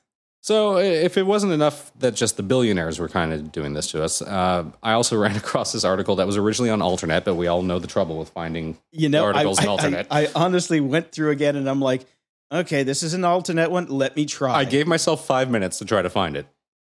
So, 0.42 0.78
if 0.78 1.18
it 1.18 1.24
wasn't 1.24 1.54
enough 1.54 1.92
that 2.00 2.16
just 2.16 2.36
the 2.36 2.44
billionaires 2.44 3.00
were 3.00 3.08
kind 3.08 3.32
of 3.32 3.52
doing 3.54 3.74
this 3.74 3.90
to 3.92 4.04
us, 4.04 4.22
uh, 4.22 4.66
I 4.82 4.92
also 4.94 5.18
ran 5.22 5.36
across 5.38 5.72
this 5.72 5.84
article 5.86 6.18
that 6.18 6.28
was 6.28 6.36
originally 6.38 6.70
on 6.70 6.80
AlterNet, 6.80 7.24
but 7.24 7.36
we 7.36 7.48
all 7.48 7.62
know 7.62 7.80
the 7.80 7.88
trouble 7.88 8.18
with 8.20 8.30
finding 8.30 8.78
You 8.92 9.08
know, 9.10 9.24
articles 9.24 9.60
I, 9.60 9.64
in 9.64 9.70
AlterNet. 9.70 10.08
I, 10.12 10.26
I 10.26 10.28
honestly 10.36 10.82
went 10.82 11.12
through 11.12 11.32
again 11.32 11.56
and 11.56 11.70
I'm 11.70 11.80
like, 11.80 12.06
okay, 12.52 12.84
this 12.84 13.04
is 13.04 13.14
an 13.14 13.22
AlterNet 13.22 13.72
one. 13.72 13.88
Let 13.88 14.16
me 14.18 14.26
try. 14.26 14.54
I 14.54 14.66
gave 14.66 14.86
myself 14.86 15.26
five 15.26 15.50
minutes 15.50 15.78
to 15.80 15.86
try 15.86 16.02
to 16.02 16.10
find 16.10 16.36
it. 16.36 16.46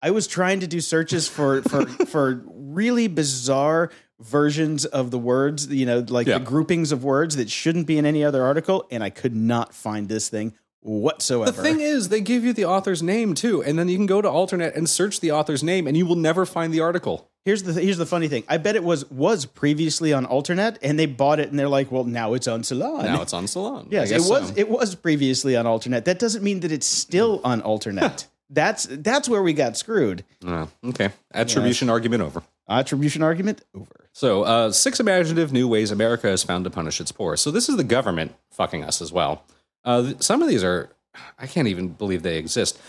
I 0.06 0.12
was 0.12 0.28
trying 0.28 0.60
to 0.62 0.68
do 0.68 0.80
searches 0.82 1.28
for 1.28 1.62
for 1.64 1.86
for 2.14 2.44
really 2.48 3.08
bizarre 3.08 3.90
versions 4.22 4.86
of 4.86 5.12
the 5.12 5.20
words, 5.20 5.68
you 5.68 5.86
know, 5.86 6.00
like 6.08 6.28
Yeah. 6.28 6.38
the 6.38 6.46
groupings 6.46 6.92
of 6.92 7.04
words 7.04 7.36
that 7.36 7.50
shouldn't 7.50 7.86
be 7.88 7.98
in 7.98 8.06
any 8.06 8.24
other 8.24 8.44
article, 8.46 8.86
and 8.92 9.04
I 9.04 9.10
could 9.10 9.36
not 9.36 9.74
find 9.74 10.08
this 10.08 10.30
thing 10.30 10.54
whatsoever. 10.82 11.52
The 11.52 11.62
thing 11.64 11.80
is, 11.82 12.10
they 12.10 12.22
give 12.22 12.46
you 12.46 12.54
the 12.54 12.66
author's 12.66 13.02
name 13.02 13.34
too, 13.34 13.64
and 13.64 13.78
then 13.78 13.90
you 13.90 13.98
can 13.98 14.06
go 14.06 14.22
to 14.22 14.30
AlterNet 14.30 14.76
and 14.78 14.88
search 14.90 15.20
the 15.20 15.32
author's 15.32 15.64
name, 15.64 15.88
and 15.88 15.98
you 15.98 16.06
will 16.06 16.16
never 16.16 16.46
find 16.46 16.74
the 16.74 16.80
article. 16.82 17.30
here's 17.44 17.64
the 17.64 17.74
here's 17.74 17.98
the 17.98 18.06
funny 18.06 18.28
thing. 18.28 18.44
I 18.48 18.58
bet 18.58 18.76
it 18.76 18.84
was 18.84 19.10
was 19.12 19.46
previously 19.46 20.14
on 20.14 20.26
AlterNet, 20.26 20.78
and 20.82 20.98
they 21.00 21.08
bought 21.08 21.40
it, 21.40 21.50
and 21.50 21.58
they're 21.60 21.68
like, 21.80 21.92
well, 21.92 22.04
now 22.06 22.34
it's 22.36 22.48
on 22.48 22.64
Salon. 22.64 23.06
Now 23.06 23.22
it's 23.22 23.34
on 23.34 23.48
Salon. 23.48 23.88
yes, 23.92 24.12
it 24.12 24.22
was 24.34 24.48
so. 24.50 24.54
it 24.56 24.70
was 24.70 24.96
previously 24.96 25.56
on 25.56 25.66
AlterNet. 25.66 26.06
That 26.06 26.20
doesn't 26.20 26.44
mean 26.44 26.60
that 26.62 26.72
it's 26.72 26.88
still 26.88 27.42
on 27.44 27.62
AlterNet. 27.62 28.28
that's 28.50 28.88
that's 28.90 29.28
where 29.30 29.42
we 29.42 29.54
got 29.54 29.78
screwed. 29.78 30.24
Oh, 30.46 30.70
okay. 30.86 31.10
Attribution 31.34 31.90
argument 31.90 32.22
over. 32.24 32.44
Attribution 32.70 33.22
argument 33.22 33.62
over. 33.76 34.10
So, 34.14 34.44
uh, 34.44 34.72
six 34.72 35.00
imaginative 35.00 35.52
new 35.54 35.68
ways 35.68 35.92
America 35.92 36.28
has 36.28 36.42
found 36.44 36.64
to 36.64 36.70
punish 36.70 37.00
its 37.02 37.12
poor. 37.12 37.36
So, 37.38 37.52
this 37.52 37.70
is 37.70 37.76
the 37.78 37.84
government 37.84 38.34
fucking 38.52 38.84
us 38.84 39.02
as 39.02 39.12
well. 39.12 39.44
Uh, 39.84 40.02
th- 40.02 40.22
some 40.24 40.42
of 40.42 40.48
these 40.48 40.64
are, 40.64 40.90
I 41.38 41.46
can't 41.48 41.68
even 41.68 41.90
believe 41.90 42.24
they 42.24 42.38
exist. 42.38 42.80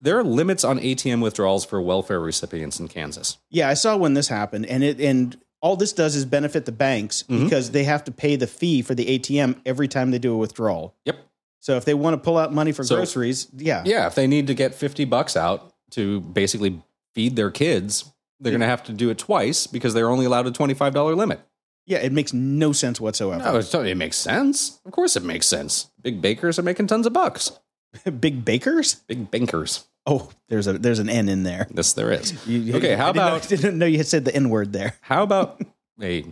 There 0.00 0.16
are 0.18 0.22
limits 0.24 0.62
on 0.62 0.78
ATM 0.78 1.20
withdrawals 1.20 1.64
for 1.64 1.80
welfare 1.82 2.20
recipients 2.20 2.78
in 2.78 2.86
Kansas. 2.86 3.38
Yeah, 3.50 3.68
I 3.68 3.74
saw 3.74 3.96
when 3.96 4.14
this 4.14 4.28
happened, 4.28 4.66
and 4.66 4.84
it 4.84 5.00
and 5.00 5.36
all 5.60 5.74
this 5.74 5.92
does 5.92 6.14
is 6.14 6.24
benefit 6.24 6.66
the 6.66 6.70
banks 6.72 7.24
Mhm. 7.28 7.42
because 7.44 7.72
they 7.72 7.82
have 7.82 8.04
to 8.04 8.12
pay 8.12 8.36
the 8.36 8.46
fee 8.46 8.80
for 8.82 8.94
the 8.94 9.06
ATM 9.18 9.60
every 9.66 9.88
time 9.88 10.12
they 10.12 10.20
do 10.20 10.32
a 10.32 10.36
withdrawal. 10.36 10.94
Yep. 11.04 11.16
So 11.60 11.76
if 11.76 11.84
they 11.84 11.94
want 11.94 12.14
to 12.14 12.18
pull 12.18 12.38
out 12.38 12.52
money 12.52 12.72
for 12.72 12.84
So- 12.84 12.96
groceries, 12.96 13.48
yeah, 13.56 13.82
Yeah, 13.84 14.06
if 14.06 14.14
they 14.14 14.26
need 14.26 14.46
to 14.46 14.54
get 14.54 14.74
50 14.74 15.04
bucks 15.04 15.36
out 15.36 15.72
to 15.90 16.20
basically 16.20 16.80
feed 17.14 17.36
their 17.36 17.50
kids, 17.50 18.04
they're 18.40 18.52
going 18.52 18.60
to 18.60 18.66
have 18.66 18.84
to 18.84 18.92
do 18.92 19.10
it 19.10 19.18
twice 19.18 19.66
because 19.66 19.94
they're 19.94 20.08
only 20.10 20.24
allowed 20.24 20.46
a 20.46 20.50
$25 20.52 21.16
limit. 21.16 21.40
yeah, 21.86 21.98
it 21.98 22.12
makes 22.12 22.32
no 22.32 22.70
sense 22.72 23.00
whatsoever. 23.00 23.42
No, 23.42 23.56
it's, 23.56 23.74
it 23.74 23.96
makes 23.96 24.16
sense. 24.16 24.78
Of 24.84 24.92
course, 24.92 25.16
it 25.16 25.24
makes 25.24 25.46
sense. 25.46 25.88
Big 26.02 26.20
bakers 26.22 26.58
are 26.58 26.62
making 26.62 26.86
tons 26.86 27.06
of 27.06 27.12
bucks. 27.14 27.50
Big 28.20 28.44
bakers? 28.44 28.96
Big 29.06 29.30
bankers. 29.30 29.86
Oh, 30.06 30.30
there's 30.48 30.66
a 30.66 30.74
there's 30.74 30.98
an 31.00 31.08
N 31.08 31.28
in 31.28 31.42
there. 31.42 31.66
Yes, 31.74 31.94
there 31.94 32.12
is. 32.12 32.32
You- 32.46 32.58
you- 32.60 32.74
Okay, 32.76 32.92
I 32.94 32.96
how 32.96 33.12
didn't 33.12 33.16
know- 33.26 33.36
about- 33.36 33.48
didn't 33.48 33.78
know 33.78 33.86
you 33.86 33.96
had 33.96 34.06
said 34.06 34.24
the 34.26 34.34
N 34.34 34.50
word 34.50 34.72
there. 34.74 34.94
How 35.00 35.22
about 35.22 35.60
hey, 35.98 36.24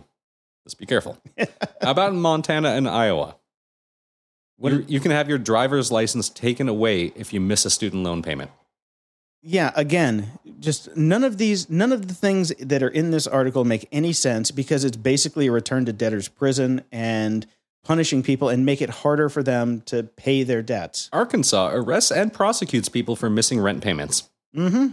let's 0.65 0.75
be 0.75 0.85
careful. 0.85 1.17
How 1.81 1.91
about 1.91 2.13
in 2.13 2.21
Montana 2.21 2.69
and 2.69 2.87
Iowa? 2.87 3.35
What 4.57 4.73
You- 4.73 4.85
you 4.87 4.99
can 4.99 5.11
have 5.11 5.29
your 5.29 5.37
driver's 5.37 5.91
license 5.91 6.29
taken 6.29 6.67
away 6.67 7.11
if 7.15 7.31
you 7.33 7.39
miss 7.39 7.65
a 7.65 7.69
student 7.69 8.03
loan 8.03 8.21
payment. 8.21 8.51
Yeah, 9.43 9.71
again, 9.75 10.31
just 10.59 10.95
none 10.97 11.23
of 11.23 11.37
these, 11.37 11.69
none 11.69 11.91
of 11.91 12.07
the 12.07 12.13
things 12.13 12.51
that 12.59 12.81
are 12.81 12.89
in 12.89 13.11
this 13.11 13.27
article 13.27 13.63
make 13.63 13.87
any 13.91 14.11
sense 14.13 14.51
because 14.51 14.83
it's 14.83 14.97
basically 14.97 15.47
a 15.47 15.51
return 15.51 15.85
to 15.85 15.93
debtor's 15.93 16.27
prison 16.27 16.81
and 16.91 17.45
punishing 17.83 18.23
people 18.23 18.49
and 18.49 18.65
make 18.65 18.81
it 18.81 18.89
harder 18.89 19.29
for 19.29 19.43
them 19.43 19.81
to 19.81 20.03
pay 20.03 20.43
their 20.43 20.61
debts. 20.61 21.07
Arkansas 21.13 21.69
arrests 21.71 22.11
and 22.11 22.33
prosecutes 22.33 22.89
people 22.89 23.15
for 23.15 23.29
missing 23.29 23.59
rent 23.59 23.81
payments. 23.83 24.23
Mm-hmm. 24.55 24.87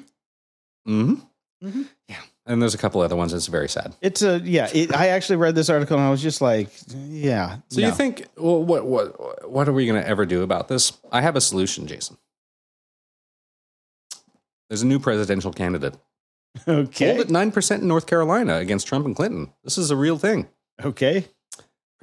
Mm 0.93 1.19
hmm. 1.61 1.67
Mm 1.67 1.73
hmm. 1.73 1.83
Yeah. 2.09 2.21
And 2.47 2.61
there's 2.61 2.75
a 2.75 2.79
couple 2.79 3.01
other 3.01 3.17
ones. 3.17 3.33
It's 3.33 3.47
very 3.47 3.69
sad. 3.69 3.95
It's 4.03 4.21
a 4.21 4.39
yeah. 4.39 4.69
It, 4.73 4.95
I 4.95 5.09
actually 5.09 5.37
read 5.37 5.55
this 5.55 5.71
article 5.71 5.97
and 5.97 6.07
I 6.07 6.11
was 6.11 6.23
just 6.23 6.43
like, 6.43 6.69
yeah. 6.89 7.59
So 7.69 7.81
no. 7.81 7.87
you 7.87 7.93
think, 7.95 8.27
well, 8.37 8.63
what 8.63 8.85
what 8.85 9.51
what 9.51 9.69
are 9.69 9.73
we 9.73 9.87
going 9.87 10.01
to 10.01 10.07
ever 10.07 10.27
do 10.27 10.43
about 10.43 10.69
this? 10.69 10.93
I 11.11 11.23
have 11.23 11.37
a 11.37 11.41
solution, 11.41 11.87
Jason. 11.87 12.19
There's 14.69 14.83
a 14.83 14.87
new 14.87 14.99
presidential 14.99 15.53
candidate. 15.53 15.97
okay? 16.69 17.09
Hold 17.09 17.21
at 17.21 17.31
nine 17.31 17.51
percent 17.51 17.83
in 17.83 17.89
North 17.89 18.07
Carolina 18.07 18.57
against 18.57 18.87
Trump 18.87 19.07
and 19.07 19.17
Clinton. 19.17 19.51
This 19.63 19.79
is 19.79 19.91
a 19.91 19.97
real 19.97 20.19
thing. 20.19 20.49
Okay, 20.85 21.29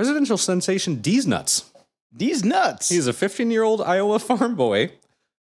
Presidential 0.02 0.38
sensation 0.38 0.98
Deez 0.98 1.28
Nuts. 1.28 1.72
these 2.12 2.44
nuts. 2.44 2.90
He's 2.90 3.06
a 3.06 3.14
15 3.14 3.52
year 3.52 3.62
old 3.62 3.82
Iowa 3.82 4.18
farm 4.18 4.56
boy 4.56 4.94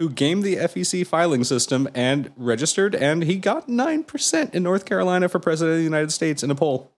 who 0.02 0.10
gamed 0.10 0.42
the 0.42 0.56
FEC 0.56 1.06
filing 1.06 1.44
system 1.44 1.88
and 1.94 2.32
registered, 2.36 2.92
and 2.92 3.22
he 3.22 3.36
got 3.36 3.68
9% 3.68 4.52
in 4.52 4.62
North 4.64 4.84
Carolina 4.84 5.28
for 5.28 5.38
president 5.38 5.74
of 5.74 5.78
the 5.78 5.84
United 5.84 6.10
States 6.10 6.42
in 6.42 6.50
a 6.50 6.56
poll. 6.56 6.90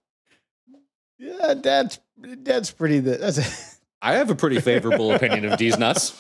yeah, 1.19 1.53
that's 1.53 1.99
that's 2.17 2.71
pretty. 2.71 3.01
That's. 3.01 3.79
I 4.03 4.15
have 4.15 4.31
a 4.31 4.35
pretty 4.35 4.59
favorable 4.61 5.13
opinion 5.13 5.45
of 5.45 5.59
Deez 5.59 5.79
Nuts. 5.79 6.15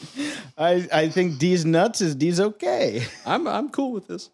I 0.58 0.86
I 0.92 1.08
think 1.08 1.34
Deez 1.34 1.64
Nuts 1.64 2.02
is 2.02 2.14
D's 2.14 2.38
okay. 2.38 3.02
I'm, 3.24 3.46
I'm 3.48 3.70
cool 3.70 3.92
with 3.92 4.06
this. 4.06 4.30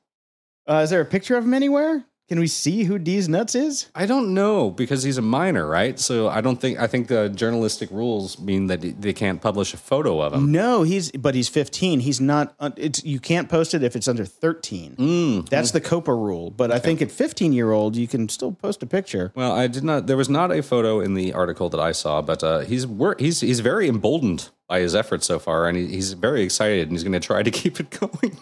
Uh, 0.68 0.80
is 0.82 0.90
there 0.90 1.00
a 1.00 1.04
picture 1.04 1.36
of 1.36 1.44
him 1.44 1.54
anywhere? 1.54 2.04
Can 2.30 2.38
we 2.38 2.46
see 2.46 2.84
who 2.84 2.96
Deez 2.96 3.28
Nuts 3.28 3.56
is? 3.56 3.88
I 3.92 4.06
don't 4.06 4.34
know 4.34 4.70
because 4.70 5.02
he's 5.02 5.18
a 5.18 5.22
minor, 5.22 5.66
right? 5.66 5.98
So 5.98 6.28
I 6.28 6.40
don't 6.40 6.60
think, 6.60 6.78
I 6.78 6.86
think 6.86 7.08
the 7.08 7.28
journalistic 7.28 7.90
rules 7.90 8.38
mean 8.38 8.68
that 8.68 9.02
they 9.02 9.12
can't 9.12 9.42
publish 9.42 9.74
a 9.74 9.76
photo 9.76 10.20
of 10.20 10.34
him. 10.34 10.52
No, 10.52 10.84
he's 10.84 11.10
but 11.10 11.34
he's 11.34 11.48
15. 11.48 11.98
He's 11.98 12.20
not. 12.20 12.54
It's 12.76 13.02
you 13.02 13.18
can't 13.18 13.48
post 13.48 13.74
it 13.74 13.82
if 13.82 13.96
it's 13.96 14.06
under 14.06 14.24
13. 14.24 14.94
Mm. 14.94 15.48
That's 15.48 15.72
the 15.72 15.80
COPPA 15.80 16.16
rule. 16.16 16.52
But 16.52 16.70
I 16.70 16.78
think 16.78 17.02
at 17.02 17.10
15 17.10 17.52
year 17.52 17.72
old 17.72 17.96
you 17.96 18.06
can 18.06 18.28
still 18.28 18.52
post 18.52 18.80
a 18.84 18.86
picture. 18.86 19.32
Well, 19.34 19.50
I 19.50 19.66
did 19.66 19.82
not. 19.82 20.06
There 20.06 20.16
was 20.16 20.28
not 20.28 20.52
a 20.52 20.62
photo 20.62 21.00
in 21.00 21.14
the 21.14 21.32
article 21.32 21.68
that 21.70 21.80
I 21.80 21.90
saw, 21.90 22.22
but 22.22 22.44
uh, 22.44 22.60
he's 22.60 22.86
he's 23.18 23.40
he's 23.40 23.58
very 23.58 23.88
emboldened 23.88 24.50
by 24.68 24.78
his 24.78 24.94
efforts 24.94 25.26
so 25.26 25.40
far, 25.40 25.66
and 25.66 25.76
he, 25.76 25.88
he's 25.88 26.12
very 26.12 26.42
excited, 26.42 26.82
and 26.82 26.92
he's 26.92 27.02
going 27.02 27.12
to 27.12 27.18
try 27.18 27.42
to 27.42 27.50
keep 27.60 27.80
it 27.80 27.90
going. 27.90 28.38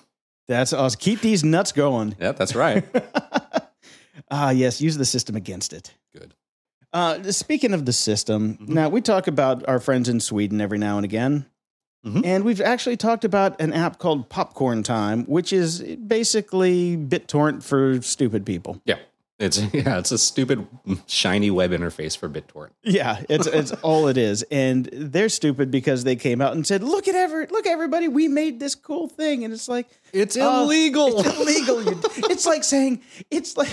That's 0.46 0.74
us. 0.74 0.94
Keep 0.94 1.22
these 1.22 1.42
nuts 1.42 1.72
going. 1.72 2.16
yeah, 2.20 2.32
that's 2.32 2.54
right. 2.54 2.84
Ah, 4.30 4.50
yes. 4.50 4.80
Use 4.80 4.96
the 4.96 5.04
system 5.04 5.36
against 5.36 5.72
it. 5.72 5.94
Good. 6.12 6.34
Uh, 6.92 7.22
speaking 7.32 7.74
of 7.74 7.84
the 7.84 7.92
system, 7.92 8.56
Mhm. 8.58 8.68
now 8.68 8.88
we 8.88 9.00
talk 9.00 9.26
about 9.26 9.66
our 9.68 9.78
friends 9.80 10.08
in 10.08 10.20
Sweden 10.20 10.60
every 10.60 10.78
now 10.78 10.96
and 10.96 11.04
again. 11.04 11.46
Mhm. 12.06 12.24
And 12.24 12.44
we've 12.44 12.60
actually 12.60 12.96
talked 12.96 13.24
about 13.24 13.60
an 13.60 13.72
app 13.72 13.98
called 13.98 14.28
Popcorn 14.28 14.82
Time, 14.82 15.24
which 15.24 15.52
is 15.52 15.82
basically 16.06 16.96
BitTorrent 16.96 17.62
for 17.62 18.00
stupid 18.02 18.46
people. 18.46 18.80
Yeah, 18.84 18.98
it's 19.38 19.58
yeah, 19.72 19.98
it's 19.98 20.10
a 20.10 20.18
stupid 20.18 20.66
shiny 21.06 21.50
web 21.50 21.70
interface 21.70 22.16
for 22.16 22.28
BitTorrent. 22.28 22.70
Yeah, 22.82 23.22
it's 23.28 23.46
it's 23.46 23.72
all 23.82 24.08
it 24.08 24.16
is, 24.16 24.42
and 24.50 24.88
they're 24.92 25.28
stupid 25.28 25.70
because 25.70 26.04
they 26.04 26.16
came 26.16 26.40
out 26.40 26.54
and 26.54 26.66
said, 26.66 26.82
"Look 26.82 27.06
at 27.06 27.14
ever, 27.14 27.46
look 27.50 27.66
everybody, 27.66 28.08
we 28.08 28.26
made 28.26 28.58
this 28.58 28.74
cool 28.74 29.08
thing," 29.08 29.44
and 29.44 29.54
it's 29.54 29.68
like 29.68 29.86
It's 30.12 30.36
uh, 30.36 30.62
illegal. 30.64 31.20
It's 31.20 31.38
illegal. 31.38 31.78
It's 32.30 32.46
like 32.46 32.64
saying 32.64 33.02
it's 33.30 33.56
like 33.56 33.68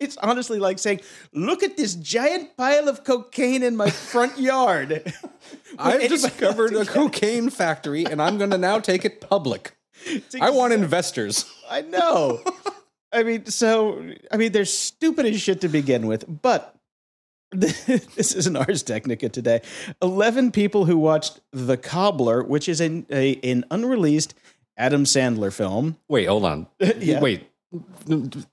it's 0.00 0.16
honestly 0.16 0.58
like 0.58 0.78
saying, 0.78 1.00
"Look 1.32 1.62
at 1.62 1.76
this 1.76 1.94
giant 1.94 2.56
pile 2.56 2.88
of 2.88 3.04
cocaine 3.04 3.62
in 3.62 3.76
my 3.76 3.90
front 3.90 4.38
yard." 4.38 5.12
I've 5.78 6.08
discovered 6.08 6.74
a 6.74 6.84
cocaine 6.84 7.50
factory, 7.50 8.04
and 8.04 8.20
I'm 8.20 8.38
going 8.38 8.50
to 8.50 8.58
now 8.58 8.78
take 8.78 9.04
it 9.04 9.20
public. 9.20 9.76
It's 10.06 10.34
I 10.34 10.50
want 10.50 10.72
investors. 10.72 11.50
I 11.68 11.82
know. 11.82 12.40
I 13.12 13.22
mean, 13.22 13.46
so 13.46 14.02
I 14.30 14.36
mean, 14.36 14.52
they're 14.52 14.64
stupid 14.64 15.26
as 15.26 15.40
shit 15.40 15.60
to 15.62 15.68
begin 15.68 16.06
with, 16.06 16.24
but. 16.42 16.76
This 17.54 18.34
is 18.34 18.46
an 18.46 18.56
Ars 18.56 18.82
Technica 18.82 19.28
today. 19.28 19.60
Eleven 20.00 20.52
people 20.52 20.86
who 20.86 20.96
watched 20.96 21.38
The 21.52 21.76
Cobbler, 21.76 22.42
which 22.42 22.66
is 22.66 22.80
an, 22.80 23.04
a, 23.10 23.38
an 23.42 23.66
unreleased 23.70 24.32
Adam 24.78 25.04
Sandler 25.04 25.52
film. 25.52 25.98
Wait, 26.08 26.26
hold 26.26 26.44
on. 26.46 26.66
Yeah. 26.98 27.20
Wait, 27.20 27.46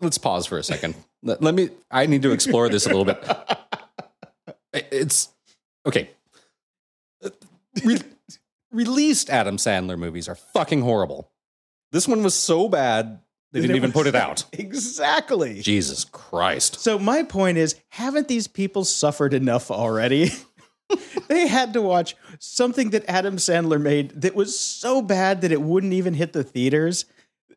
let's 0.02 0.18
pause 0.18 0.46
for 0.46 0.58
a 0.58 0.64
second. 0.64 0.96
Let, 1.24 1.54
me. 1.54 1.70
I 1.92 2.06
need 2.06 2.22
to 2.24 2.32
explore 2.32 2.70
this 2.70 2.86
a 2.86 2.90
little 2.90 3.06
bit. 3.06 3.24
It's 4.72 5.30
okay. 5.88 6.12
Re- 7.84 7.98
released 8.72 9.32
Adam 9.32 9.58
Sandler 9.58 9.98
movies 9.98 10.30
are 10.30 10.36
fucking 10.36 10.82
horrible. 10.82 11.32
This 11.92 12.08
one 12.08 12.22
was 12.22 12.36
so 12.36 12.70
bad 12.70 13.20
they 13.52 13.62
didn't 13.62 13.76
even 13.76 13.92
put 13.92 14.08
it 14.08 14.16
out. 14.16 14.46
Exactly. 14.54 15.62
Jesus 15.62 16.06
Christ. 16.06 16.80
So 16.80 17.00
my 17.00 17.24
point 17.24 17.58
is, 17.58 17.76
haven't 17.90 18.28
these 18.28 18.48
people 18.48 18.84
suffered 18.86 19.34
enough 19.34 19.72
already? 19.72 20.32
they 21.28 21.48
had 21.48 21.74
to 21.74 21.82
watch 21.82 22.16
something 22.40 22.92
that 22.92 23.06
Adam 23.08 23.38
Sandler 23.38 23.82
made 23.82 24.22
that 24.22 24.36
was 24.36 24.60
so 24.60 25.02
bad 25.02 25.42
that 25.42 25.52
it 25.52 25.62
wouldn't 25.62 25.94
even 25.94 26.14
hit 26.14 26.34
the 26.34 26.44
theaters, 26.44 27.06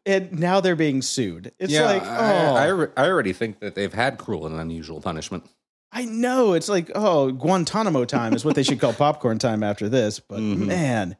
and 0.06 0.38
now 0.38 0.60
they're 0.60 0.76
being 0.76 1.02
sued. 1.02 1.52
It's 1.58 1.72
yeah, 1.72 1.84
like, 1.84 2.02
oh, 2.02 2.06
I, 2.06 2.66
I, 2.66 3.04
I, 3.04 3.08
already 3.10 3.32
think 3.32 3.60
that 3.60 3.74
they've 3.74 3.92
had 3.92 4.18
cruel 4.18 4.46
and 4.46 4.56
unusual 4.56 5.00
punishment. 5.00 5.44
I 5.92 6.06
know 6.06 6.54
it's 6.54 6.68
like, 6.68 6.90
oh, 6.94 7.32
Guantanamo 7.32 8.04
time 8.06 8.32
is 8.32 8.44
what 8.44 8.54
they 8.54 8.62
should 8.62 8.80
call 8.80 8.94
popcorn 8.94 9.38
time 9.38 9.62
after 9.62 9.88
this. 9.88 10.20
But 10.20 10.40
Mhm. 10.40 10.66
man, 10.66 11.16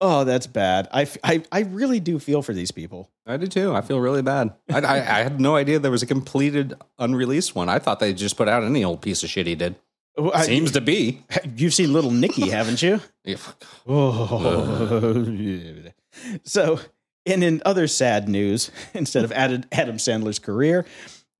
oh, 0.00 0.24
that's 0.24 0.46
bad. 0.46 0.88
I, 0.92 1.08
I, 1.24 1.42
I 1.50 1.60
really 1.60 2.00
do 2.00 2.18
feel 2.18 2.42
for 2.42 2.52
these 2.52 2.70
people. 2.70 3.10
I 3.26 3.36
do 3.36 3.46
too. 3.46 3.74
I 3.74 3.80
feel 3.80 4.00
really 4.00 4.22
bad. 4.22 4.52
I, 4.70 4.80
I, 4.80 4.94
I 4.96 5.22
had 5.22 5.40
no 5.40 5.56
idea 5.56 5.78
there 5.78 5.90
was 5.90 6.02
a 6.02 6.06
completed 6.06 6.74
unreleased 6.98 7.54
one. 7.54 7.68
I 7.68 7.78
thought 7.78 8.00
they 8.00 8.12
just 8.12 8.36
put 8.36 8.48
out 8.48 8.62
any 8.62 8.84
old 8.84 9.02
piece 9.02 9.22
of 9.22 9.30
shit 9.30 9.46
he 9.46 9.54
did. 9.54 9.76
Oh, 10.18 10.30
I- 10.32 10.42
Seems 10.46 10.72
to 10.72 10.80
be. 10.80 11.24
you've 11.56 11.74
seen 11.74 11.92
Little 11.92 12.10
Nicky, 12.10 12.48
haven't 12.50 12.82
you? 12.82 13.00
Yeah. 13.24 13.36
Oh. 13.86 15.26
so, 16.44 16.80
and 17.24 17.42
in 17.44 17.62
other 17.64 17.86
sad 17.86 18.28
news, 18.28 18.70
instead 18.94 19.24
of 19.24 19.32
Adam 19.32 19.64
Adam 19.72 19.96
Sandler's 19.96 20.38
career, 20.38 20.86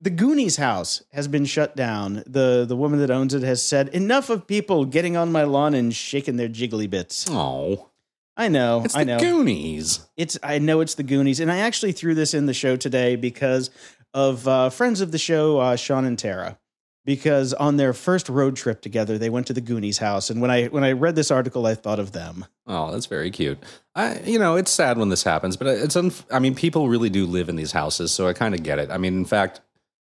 the 0.00 0.10
Goonies 0.10 0.56
house 0.56 1.02
has 1.12 1.28
been 1.28 1.44
shut 1.46 1.76
down. 1.76 2.22
the 2.26 2.64
The 2.68 2.76
woman 2.76 2.98
that 3.00 3.10
owns 3.10 3.32
it 3.34 3.42
has 3.42 3.62
said, 3.62 3.88
"Enough 3.88 4.28
of 4.30 4.46
people 4.46 4.84
getting 4.84 5.16
on 5.16 5.32
my 5.32 5.44
lawn 5.44 5.72
and 5.74 5.94
shaking 5.94 6.36
their 6.36 6.48
jiggly 6.48 6.88
bits." 6.90 7.26
Oh, 7.30 7.88
I 8.36 8.48
know, 8.48 8.82
it's 8.84 8.94
I 8.94 9.04
the 9.04 9.12
know. 9.12 9.18
Goonies. 9.18 10.06
It's 10.16 10.38
I 10.42 10.58
know 10.58 10.80
it's 10.80 10.94
the 10.94 11.02
Goonies, 11.02 11.40
and 11.40 11.50
I 11.50 11.58
actually 11.58 11.92
threw 11.92 12.14
this 12.14 12.34
in 12.34 12.46
the 12.46 12.54
show 12.54 12.76
today 12.76 13.16
because 13.16 13.70
of 14.12 14.46
uh, 14.46 14.70
friends 14.70 15.00
of 15.00 15.10
the 15.12 15.18
show, 15.18 15.58
uh, 15.58 15.76
Sean 15.76 16.04
and 16.04 16.18
Tara. 16.18 16.58
Because 17.04 17.54
on 17.54 17.76
their 17.76 17.92
first 17.92 18.28
road 18.28 18.56
trip 18.56 18.82
together, 18.82 19.16
they 19.16 19.30
went 19.30 19.46
to 19.46 19.52
the 19.52 19.60
Goonies 19.60 19.98
house, 19.98 20.28
and 20.28 20.40
when 20.40 20.50
I 20.50 20.66
when 20.66 20.82
I 20.82 20.90
read 20.90 21.14
this 21.14 21.30
article, 21.30 21.64
I 21.64 21.76
thought 21.76 22.00
of 22.00 22.10
them. 22.10 22.44
Oh, 22.66 22.90
that's 22.90 23.06
very 23.06 23.30
cute. 23.30 23.58
I, 23.94 24.18
you 24.20 24.40
know, 24.40 24.56
it's 24.56 24.72
sad 24.72 24.98
when 24.98 25.08
this 25.08 25.22
happens, 25.22 25.56
but 25.56 25.68
it's. 25.68 25.94
Unf- 25.94 26.24
I 26.32 26.40
mean, 26.40 26.56
people 26.56 26.88
really 26.88 27.08
do 27.08 27.24
live 27.24 27.48
in 27.48 27.54
these 27.54 27.70
houses, 27.70 28.10
so 28.10 28.26
I 28.26 28.32
kind 28.32 28.56
of 28.56 28.64
get 28.64 28.80
it. 28.80 28.90
I 28.90 28.98
mean, 28.98 29.14
in 29.14 29.24
fact, 29.24 29.60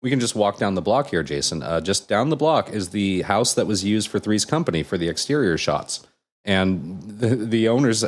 we 0.01 0.09
can 0.09 0.21
just 0.21 0.33
walk 0.33 0.59
down 0.59 0.75
the 0.75 0.81
block 0.81 1.07
here, 1.09 1.23
Jason. 1.23 1.61
Uh, 1.61 1.81
just 1.81 2.07
down 2.07 2.29
the 2.29 2.37
block 2.37 2.69
is 2.69 2.89
the 2.91 3.23
house 3.23 3.53
that 3.55 3.67
was 3.67 3.83
used 3.83 4.07
for 4.07 4.17
Three's 4.17 4.45
Company 4.45 4.81
for 4.81 4.97
the 4.97 5.09
exterior 5.09 5.57
shots, 5.57 6.07
and 6.47 6.99
the 7.19 7.35
the 7.35 7.67
owners 7.69 8.03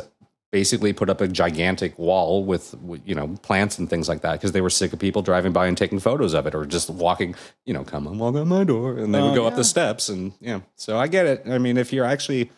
basically 0.50 0.92
put 0.92 1.08
up 1.08 1.20
a 1.20 1.28
gigantic 1.28 1.96
wall 1.96 2.44
with 2.44 2.74
you 3.04 3.14
know 3.14 3.28
plants 3.42 3.78
and 3.78 3.88
things 3.88 4.08
like 4.08 4.22
that 4.22 4.32
because 4.32 4.50
they 4.50 4.60
were 4.60 4.68
sick 4.70 4.92
of 4.92 4.98
people 4.98 5.22
driving 5.22 5.52
by 5.52 5.68
and 5.68 5.78
taking 5.78 6.00
photos 6.00 6.34
of 6.34 6.44
it 6.48 6.56
or 6.56 6.66
just 6.66 6.90
walking 6.90 7.36
you 7.66 7.72
know 7.72 7.84
come 7.84 8.04
and 8.08 8.18
walk 8.18 8.34
on 8.34 8.48
my 8.48 8.64
door 8.64 8.98
and 8.98 9.14
they 9.14 9.20
Oh, 9.20 9.28
would 9.28 9.36
go 9.36 9.46
up 9.46 9.54
the 9.54 9.62
steps 9.62 10.08
and 10.08 10.32
yeah. 10.40 10.60
So 10.74 10.98
i 10.98 11.06
get 11.06 11.26
it. 11.26 11.42
I 11.46 11.58
mean 11.58 11.76
if 11.76 11.92
you're 11.92 12.04
actually 12.04 12.50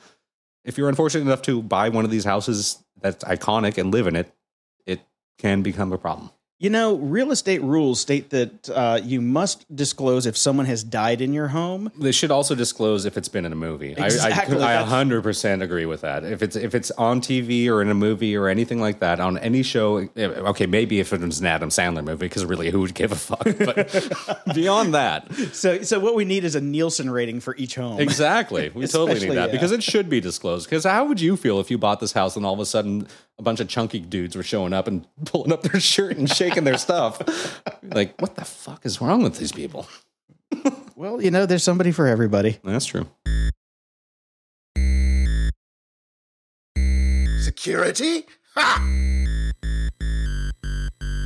if 0.64 0.78
you're 0.78 0.88
unfortunate 0.88 1.22
enough 1.26 1.42
to 1.42 1.60
buy 1.60 1.90
one 1.90 2.06
of 2.06 2.10
these 2.10 2.24
houses 2.24 2.82
that's 3.02 3.24
iconic 3.24 3.76
and 3.76 3.92
live 3.92 4.06
in 4.06 4.16
it 4.16 4.32
it 4.86 5.00
can 5.36 5.60
become 5.62 5.92
a 5.92 5.98
problem 5.98 6.30
You 6.62 6.70
know, 6.70 6.94
real 6.94 7.32
estate 7.32 7.60
rules 7.60 7.98
state 7.98 8.30
that 8.30 8.70
uh, 8.70 9.00
you 9.02 9.20
must 9.20 9.66
disclose 9.74 10.26
if 10.26 10.36
someone 10.36 10.66
has 10.66 10.84
died 10.84 11.20
in 11.20 11.34
your 11.34 11.48
home. 11.48 11.90
They 11.98 12.12
should 12.12 12.30
also 12.30 12.54
disclose 12.54 13.04
if 13.04 13.16
it's 13.16 13.26
been 13.26 13.44
in 13.44 13.52
a 13.52 13.56
movie. 13.56 13.96
Exactly, 13.98 14.62
I, 14.62 14.80
I, 14.80 14.82
I 14.84 15.04
100% 15.04 15.60
agree 15.60 15.86
with 15.86 16.02
that. 16.02 16.22
If 16.22 16.40
it's 16.40 16.54
if 16.54 16.76
it's 16.76 16.92
on 16.92 17.20
TV 17.20 17.66
or 17.66 17.82
in 17.82 17.88
a 17.88 17.94
movie 17.94 18.36
or 18.36 18.46
anything 18.46 18.80
like 18.80 19.00
that, 19.00 19.18
on 19.18 19.38
any 19.38 19.64
show, 19.64 20.08
eh, 20.14 20.24
okay, 20.24 20.66
maybe 20.66 21.00
if 21.00 21.12
it 21.12 21.20
was 21.20 21.40
an 21.40 21.46
Adam 21.46 21.68
Sandler 21.68 22.04
movie, 22.04 22.26
because 22.26 22.44
really, 22.44 22.70
who 22.70 22.78
would 22.78 22.94
give 22.94 23.10
a 23.10 23.16
fuck? 23.16 23.42
But 23.58 24.54
beyond 24.54 24.94
that, 24.94 25.34
So, 25.52 25.82
so 25.82 25.98
what 25.98 26.14
we 26.14 26.24
need 26.24 26.44
is 26.44 26.54
a 26.54 26.60
Nielsen 26.60 27.10
rating 27.10 27.40
for 27.40 27.56
each 27.56 27.74
home. 27.74 27.98
exactly, 27.98 28.70
we 28.72 28.86
totally 28.98 29.18
need 29.18 29.34
that 29.34 29.48
yeah. 29.48 29.52
because 29.52 29.72
it 29.72 29.82
should 29.82 30.08
be 30.08 30.20
disclosed. 30.20 30.70
Because 30.70 30.84
how 30.84 31.06
would 31.06 31.20
you 31.20 31.36
feel 31.36 31.58
if 31.58 31.72
you 31.72 31.78
bought 31.78 31.98
this 31.98 32.12
house 32.12 32.36
and 32.36 32.46
all 32.46 32.54
of 32.54 32.60
a 32.60 32.66
sudden 32.66 33.08
a 33.38 33.42
bunch 33.42 33.60
of 33.60 33.68
chunky 33.68 33.98
dudes 34.00 34.36
were 34.36 34.42
showing 34.42 34.72
up 34.72 34.86
and 34.86 35.06
pulling 35.24 35.52
up 35.52 35.62
their 35.62 35.80
shirt 35.80 36.16
and 36.16 36.30
shaking 36.30 36.64
their 36.64 36.78
stuff? 36.78 37.20
Like, 37.84 38.18
what 38.22 38.36
the 38.36 38.44
fuck 38.44 38.86
is 38.86 39.00
wrong 39.00 39.22
with 39.22 39.38
these 39.38 39.52
people? 39.52 39.86
Well, 40.94 41.20
you 41.20 41.32
know, 41.32 41.46
there's 41.46 41.64
somebody 41.64 41.90
for 41.90 42.06
everybody. 42.06 42.58
That's 42.62 42.86
true. 42.86 43.08
Security? 47.40 48.24
Ha! 48.54 48.88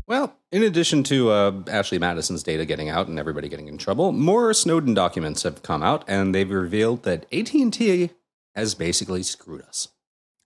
Well, 0.07 0.37
In 0.53 0.63
addition 0.63 1.03
to 1.05 1.31
uh, 1.31 1.53
Ashley 1.69 1.99
Madison's 1.99 2.43
data 2.43 2.65
getting 2.65 2.89
out 2.89 3.09
and 3.09 3.19
everybody 3.19 3.49
getting 3.49 3.69
in 3.69 3.77
trouble, 3.77 4.13
more 4.13 4.55
Snowden 4.55 4.95
documents 4.95 5.43
have 5.43 5.63
come 5.63 5.83
out, 5.83 6.05
and 6.09 6.35
they've 6.35 6.51
revealed 6.51 7.03
that 7.03 7.27
AT 7.33 7.53
and 7.53 7.73
T 7.73 8.11
has 8.55 8.75
basically 8.75 9.23
screwed 9.25 9.63
us. 9.63 9.89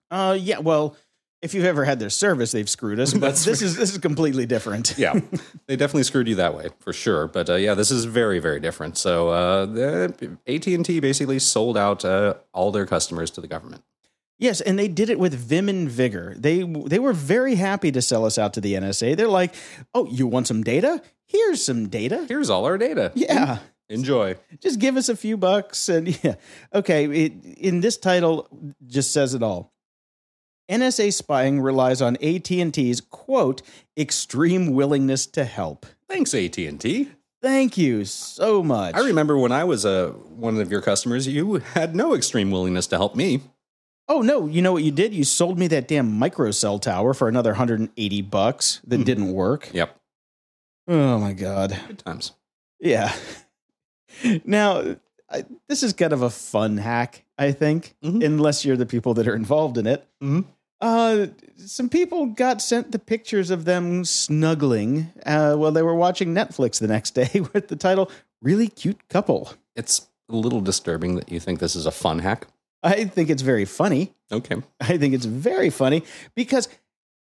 Uh, 0.09 0.35
yeah. 0.37 0.59
Well, 0.59 0.97
if 1.41 1.53
you've 1.53 1.65
ever 1.65 1.83
had 1.85 1.99
their 1.99 2.09
service, 2.09 2.51
they've 2.51 2.69
screwed 2.69 2.99
us. 2.99 3.13
But 3.21 3.35
this 3.35 3.61
is 3.61 3.75
this 3.75 3.91
is 3.91 3.97
completely 3.97 4.45
different. 4.45 4.95
Yeah, 5.01 5.19
they 5.67 5.75
definitely 5.75 6.03
screwed 6.03 6.27
you 6.27 6.35
that 6.35 6.55
way 6.55 6.69
for 6.79 6.93
sure. 6.93 7.27
But 7.27 7.49
uh, 7.49 7.55
yeah, 7.55 7.73
this 7.73 7.91
is 7.91 8.05
very 8.05 8.39
very 8.39 8.59
different. 8.59 8.97
So 8.97 9.29
uh, 9.29 10.09
AT 10.47 10.67
and 10.67 10.85
T 10.85 10.99
basically 10.99 11.39
sold 11.39 11.77
out 11.77 12.05
uh, 12.05 12.35
all 12.53 12.71
their 12.71 12.85
customers 12.85 13.31
to 13.31 13.41
the 13.41 13.47
government. 13.47 13.83
Yes, 14.37 14.59
and 14.59 14.77
they 14.77 14.87
did 14.87 15.11
it 15.11 15.19
with 15.19 15.35
vim 15.35 15.69
and 15.69 15.87
vigor. 15.89 16.33
They 16.35 16.63
they 16.63 16.99
were 16.99 17.13
very 17.13 17.55
happy 17.55 17.91
to 17.91 18.01
sell 18.01 18.25
us 18.25 18.37
out 18.39 18.53
to 18.55 18.61
the 18.61 18.73
NSA. 18.73 19.15
They're 19.15 19.27
like, 19.27 19.53
"Oh, 19.93 20.07
you 20.07 20.25
want 20.25 20.47
some 20.47 20.63
data? 20.63 21.01
Here's 21.25 21.63
some 21.63 21.89
data. 21.89 22.25
Here's 22.27 22.49
all 22.49 22.65
our 22.65 22.77
data. 22.77 23.11
Yeah, 23.15 23.59
Enjoy. 23.87 24.37
just 24.59 24.79
give 24.79 24.97
us 24.97 25.09
a 25.09 25.15
few 25.15 25.37
bucks." 25.37 25.89
And 25.89 26.07
yeah, 26.23 26.35
okay. 26.73 27.05
It, 27.05 27.33
in 27.57 27.81
this 27.81 27.97
title, 27.97 28.47
just 28.87 29.11
says 29.13 29.35
it 29.35 29.43
all. 29.43 29.71
NSA 30.71 31.11
spying 31.13 31.59
relies 31.59 32.01
on 32.01 32.15
AT 32.23 32.49
and 32.51 32.73
T's 32.73 33.01
quote 33.01 33.61
extreme 33.97 34.71
willingness 34.73 35.25
to 35.27 35.43
help. 35.43 35.85
Thanks 36.07 36.33
AT 36.33 36.57
and 36.57 36.79
T. 36.79 37.09
Thank 37.41 37.77
you 37.77 38.05
so 38.05 38.63
much. 38.63 38.95
I 38.95 38.99
remember 38.99 39.37
when 39.37 39.51
I 39.51 39.63
was 39.63 39.85
uh, 39.85 40.11
one 40.35 40.59
of 40.61 40.71
your 40.71 40.81
customers, 40.81 41.27
you 41.27 41.55
had 41.73 41.95
no 41.95 42.13
extreme 42.13 42.51
willingness 42.51 42.87
to 42.87 42.97
help 42.97 43.15
me. 43.15 43.41
Oh 44.07 44.21
no! 44.21 44.45
You 44.47 44.61
know 44.61 44.73
what 44.73 44.83
you 44.83 44.91
did? 44.91 45.13
You 45.13 45.23
sold 45.23 45.57
me 45.57 45.67
that 45.67 45.87
damn 45.87 46.19
microcell 46.19 46.81
tower 46.81 47.13
for 47.13 47.27
another 47.27 47.51
180 47.51 48.21
bucks 48.23 48.81
that 48.85 49.05
didn't 49.05 49.31
work. 49.33 49.69
Yep. 49.73 49.95
Oh 50.87 51.17
my 51.17 51.33
god! 51.33 51.77
Good 51.87 51.99
times. 51.99 52.33
Yeah. 52.79 53.13
now, 54.45 54.95
I, 55.29 55.45
this 55.69 55.83
is 55.83 55.93
kind 55.93 56.13
of 56.13 56.21
a 56.23 56.29
fun 56.29 56.77
hack, 56.77 57.23
I 57.37 57.51
think, 57.53 57.95
Mhm. 58.03 58.23
unless 58.23 58.65
you're 58.65 58.75
the 58.77 58.85
people 58.85 59.13
that 59.15 59.27
are 59.27 59.35
involved 59.35 59.77
in 59.77 59.87
it. 59.87 60.05
Mhm. 60.21 60.45
Uh, 60.81 61.27
some 61.57 61.89
people 61.89 62.25
got 62.25 62.61
sent 62.61 62.91
the 62.91 62.99
pictures 62.99 63.51
of 63.51 63.65
them 63.65 64.03
snuggling 64.03 65.11
uh, 65.25 65.55
while 65.55 65.71
they 65.71 65.83
were 65.83 65.95
watching 65.95 66.33
Netflix 66.33 66.79
the 66.79 66.87
next 66.87 67.11
day 67.11 67.29
with 67.53 67.67
the 67.67 67.75
title 67.75 68.09
"Really 68.41 68.67
Cute 68.67 69.07
Couple." 69.07 69.53
It's 69.75 70.07
a 70.29 70.35
little 70.35 70.61
disturbing 70.61 71.15
that 71.15 71.31
you 71.31 71.39
think 71.39 71.59
this 71.59 71.75
is 71.75 71.85
a 71.85 71.91
fun 71.91 72.19
hack. 72.19 72.47
I 72.83 73.05
think 73.05 73.29
it's 73.29 73.43
very 73.43 73.65
funny. 73.65 74.13
Okay. 74.31 74.55
I 74.79 74.97
think 74.97 75.13
it's 75.13 75.25
very 75.25 75.69
funny 75.69 76.03
because 76.35 76.67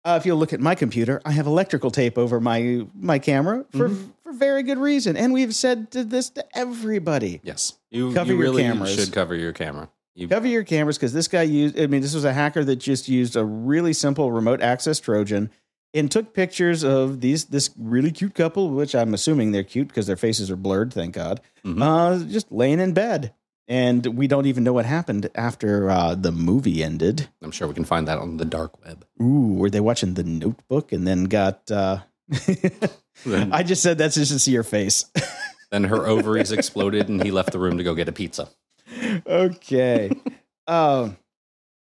uh, 0.03 0.17
if 0.19 0.25
you'll 0.25 0.37
look 0.37 0.51
at 0.53 0.59
my 0.59 0.73
computer, 0.73 1.21
I 1.23 1.31
have 1.31 1.45
electrical 1.45 1.91
tape 1.91 2.17
over 2.17 2.39
my 2.39 2.87
my 2.95 3.19
camera 3.19 3.65
for 3.71 3.89
for 4.23 4.33
very 4.33 4.63
good 4.63 4.79
reason, 4.79 5.15
and 5.15 5.31
we've 5.31 5.53
said 5.53 5.91
this 5.91 6.29
to 6.31 6.45
everybody: 6.57 7.39
Yes. 7.43 7.73
You, 7.91 8.13
Cover 8.13 8.31
you 8.31 8.39
your 8.39 8.47
really 8.47 8.63
cameras. 8.63 8.95
should 8.95 9.13
cover 9.13 9.35
your 9.35 9.53
camera. 9.53 9.89
You, 10.15 10.27
cover 10.27 10.47
your 10.47 10.63
cameras 10.63 10.97
because 10.97 11.13
this 11.13 11.27
guy 11.27 11.41
used. 11.43 11.79
I 11.79 11.87
mean, 11.87 12.01
this 12.01 12.13
was 12.13 12.25
a 12.25 12.33
hacker 12.33 12.63
that 12.63 12.75
just 12.75 13.07
used 13.07 13.35
a 13.35 13.43
really 13.43 13.93
simple 13.93 14.31
remote 14.31 14.61
access 14.61 14.99
Trojan 14.99 15.49
and 15.93 16.11
took 16.11 16.33
pictures 16.33 16.83
of 16.83 17.21
these 17.21 17.45
this 17.45 17.71
really 17.77 18.11
cute 18.11 18.35
couple, 18.35 18.69
which 18.69 18.93
I'm 18.93 19.13
assuming 19.13 19.51
they're 19.51 19.63
cute 19.63 19.87
because 19.87 20.05
their 20.07 20.15
faces 20.15 20.51
are 20.51 20.55
blurred. 20.55 20.93
Thank 20.93 21.15
God. 21.15 21.41
Mhm. 21.65 21.81
Uh, 21.81 22.23
just 22.31 22.51
laying 22.51 22.79
in 22.79 22.93
bed. 22.93 23.33
And 23.67 24.05
we 24.05 24.27
don't 24.27 24.45
even 24.45 24.63
know 24.65 24.73
what 24.73 24.85
happened 24.85 25.29
after 25.35 25.89
uh, 25.89 26.15
the 26.15 26.33
movie 26.33 26.83
ended. 26.83 27.29
I'm 27.41 27.51
sure 27.51 27.65
we 27.67 27.73
can 27.73 27.85
find 27.85 28.07
that 28.09 28.17
on 28.19 28.35
the 28.35 28.43
dark 28.45 28.83
web. 28.85 29.05
Ooh, 29.21 29.53
were 29.53 29.69
they 29.69 29.79
watching 29.79 30.15
the 30.15 30.23
notebook 30.23 30.91
and 30.91 31.07
then 31.07 31.23
got 31.23 31.71
uh 31.71 31.99
I 33.25 33.63
just 33.63 33.81
said 33.81 33.97
that's 33.97 34.15
just 34.15 34.31
to 34.31 34.39
see 34.39 34.51
your 34.51 34.63
face. 34.63 35.05
then 35.71 35.85
her 35.85 36.05
ovaries 36.05 36.51
exploded 36.51 37.07
and 37.09 37.23
he 37.23 37.31
left 37.31 37.51
the 37.51 37.59
room 37.59 37.77
to 37.77 37.83
go 37.83 37.95
get 37.95 38.09
a 38.09 38.11
pizza. 38.11 38.49
Okay. 39.27 40.11
um 40.67 41.17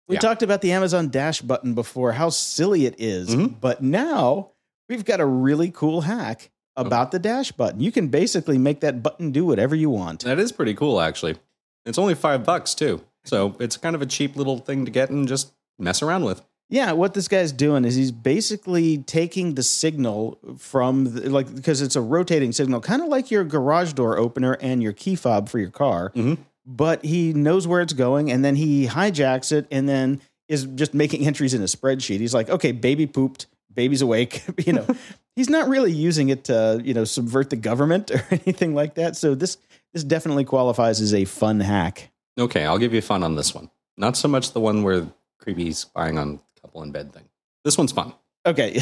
we 0.07 0.15
Yeah. 0.15 0.19
talked 0.19 0.43
about 0.43 0.61
the 0.61 0.71
Amazon 0.73 1.09
Dash 1.09 1.41
button 1.41 1.73
before, 1.73 2.11
how 2.13 2.29
silly 2.29 2.85
it 2.85 2.95
is. 2.97 3.29
Mhm. 3.29 3.59
But 3.61 3.81
now 3.81 4.49
we've 4.89 5.05
got 5.05 5.19
a 5.21 5.25
really 5.25 5.71
cool 5.71 6.01
hack 6.01 6.49
about 6.75 7.11
the 7.11 7.19
Dash 7.19 7.51
button. 7.53 7.79
You 7.79 7.91
can 7.93 8.07
basically 8.09 8.57
make 8.57 8.81
that 8.81 9.01
button 9.01 9.31
do 9.31 9.45
whatever 9.45 9.73
you 9.75 9.89
want. 9.89 10.23
That 10.25 10.39
is 10.39 10.51
pretty 10.51 10.73
cool, 10.73 10.99
actually. 10.99 11.37
It's 11.85 11.97
only 11.97 12.13
five 12.15 12.43
bucks, 12.43 12.73
too. 12.75 13.01
So 13.23 13.55
it's 13.59 13.77
kind 13.77 13.95
of 13.95 14.01
a 14.01 14.05
cheap 14.05 14.35
little 14.35 14.57
thing 14.57 14.83
to 14.85 14.91
get 14.91 15.09
and 15.09 15.27
just 15.27 15.53
mess 15.79 16.01
around 16.01 16.25
with. 16.25 16.41
Yeah, 16.69 16.91
what 16.93 17.13
this 17.13 17.27
guy's 17.27 17.51
doing 17.51 17.85
is 17.85 17.95
he's 17.95 18.11
basically 18.11 18.99
taking 18.99 19.55
the 19.55 19.63
signal 19.63 20.39
from 20.57 21.03
the, 21.13 21.29
like 21.29 21.53
because 21.53 21.81
it's 21.81 21.95
a 21.97 22.01
rotating 22.01 22.51
signal, 22.51 22.79
kind 22.81 23.01
of 23.01 23.09
like 23.09 23.29
your 23.31 23.43
garage 23.43 23.93
door 23.93 24.17
opener 24.17 24.53
and 24.61 24.81
your 24.81 24.93
key 24.93 25.15
fob 25.15 25.49
for 25.49 25.59
your 25.59 25.69
car. 25.69 26.11
Mhm. 26.15 26.37
But 26.65 27.03
he 27.03 27.33
knows 27.33 27.67
where 27.67 27.81
it's 27.81 27.93
going, 27.93 28.31
and 28.31 28.45
then 28.45 28.55
he 28.55 28.87
hijacks 28.87 29.51
it, 29.51 29.67
and 29.71 29.89
then 29.89 30.21
is 30.47 30.65
just 30.65 30.93
making 30.93 31.25
entries 31.25 31.53
in 31.53 31.61
a 31.61 31.65
spreadsheet. 31.65 32.19
He's 32.19 32.33
like, 32.33 32.49
"Okay, 32.49 32.71
baby 32.71 33.07
pooped, 33.07 33.47
baby's 33.73 34.01
awake." 34.01 34.43
you 34.65 34.73
know, 34.73 34.85
he's 35.35 35.49
not 35.49 35.67
really 35.67 35.91
using 35.91 36.29
it 36.29 36.45
to 36.45 36.81
you 36.83 36.93
know 36.93 37.03
subvert 37.03 37.49
the 37.49 37.55
government 37.55 38.11
or 38.11 38.23
anything 38.29 38.75
like 38.75 38.95
that. 38.95 39.15
So 39.15 39.33
this 39.33 39.57
this 39.93 40.03
definitely 40.03 40.45
qualifies 40.45 41.01
as 41.01 41.13
a 41.13 41.25
fun 41.25 41.59
hack. 41.59 42.11
Okay, 42.39 42.65
I'll 42.65 42.77
give 42.77 42.93
you 42.93 43.01
fun 43.01 43.23
on 43.23 43.35
this 43.35 43.55
one. 43.55 43.69
Not 43.97 44.15
so 44.15 44.27
much 44.27 44.53
the 44.53 44.59
one 44.59 44.83
where 44.83 45.07
creepy 45.39 45.71
spying 45.73 46.17
on 46.17 46.39
couple 46.61 46.83
in 46.83 46.91
bed 46.91 47.11
thing. 47.11 47.23
This 47.63 47.77
one's 47.77 47.91
fun. 47.91 48.13
Okay, 48.45 48.81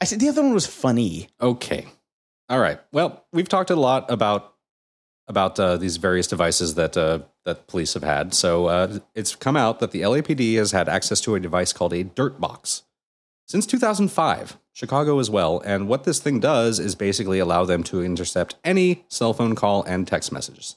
I 0.00 0.04
said 0.04 0.20
the 0.20 0.28
other 0.28 0.42
one 0.42 0.54
was 0.54 0.66
funny. 0.66 1.28
Okay. 1.40 1.86
All 2.48 2.58
right. 2.58 2.80
Well, 2.92 3.24
we've 3.32 3.48
talked 3.48 3.70
a 3.70 3.76
lot 3.76 4.10
about 4.10 4.51
about 5.28 5.58
uh, 5.58 5.76
these 5.76 5.96
various 5.96 6.26
devices 6.26 6.74
that 6.74 6.96
uh, 6.96 7.20
that 7.44 7.66
police 7.66 7.94
have 7.94 8.02
had. 8.02 8.34
So 8.34 8.66
uh, 8.66 8.98
it's 9.14 9.34
come 9.34 9.56
out 9.56 9.80
that 9.80 9.90
the 9.90 10.02
LAPD 10.02 10.56
has 10.56 10.72
had 10.72 10.88
access 10.88 11.20
to 11.22 11.34
a 11.34 11.40
device 11.40 11.72
called 11.72 11.92
a 11.92 12.04
Dirt 12.04 12.40
Box 12.40 12.82
since 13.46 13.66
2005. 13.66 14.58
Chicago 14.74 15.18
as 15.18 15.28
well. 15.28 15.60
And 15.66 15.86
what 15.86 16.04
this 16.04 16.18
thing 16.18 16.40
does 16.40 16.78
is 16.78 16.94
basically 16.94 17.38
allow 17.38 17.64
them 17.64 17.82
to 17.84 18.02
intercept 18.02 18.54
any 18.64 19.04
cell 19.08 19.34
phone 19.34 19.54
call 19.54 19.82
and 19.82 20.08
text 20.08 20.32
messages. 20.32 20.76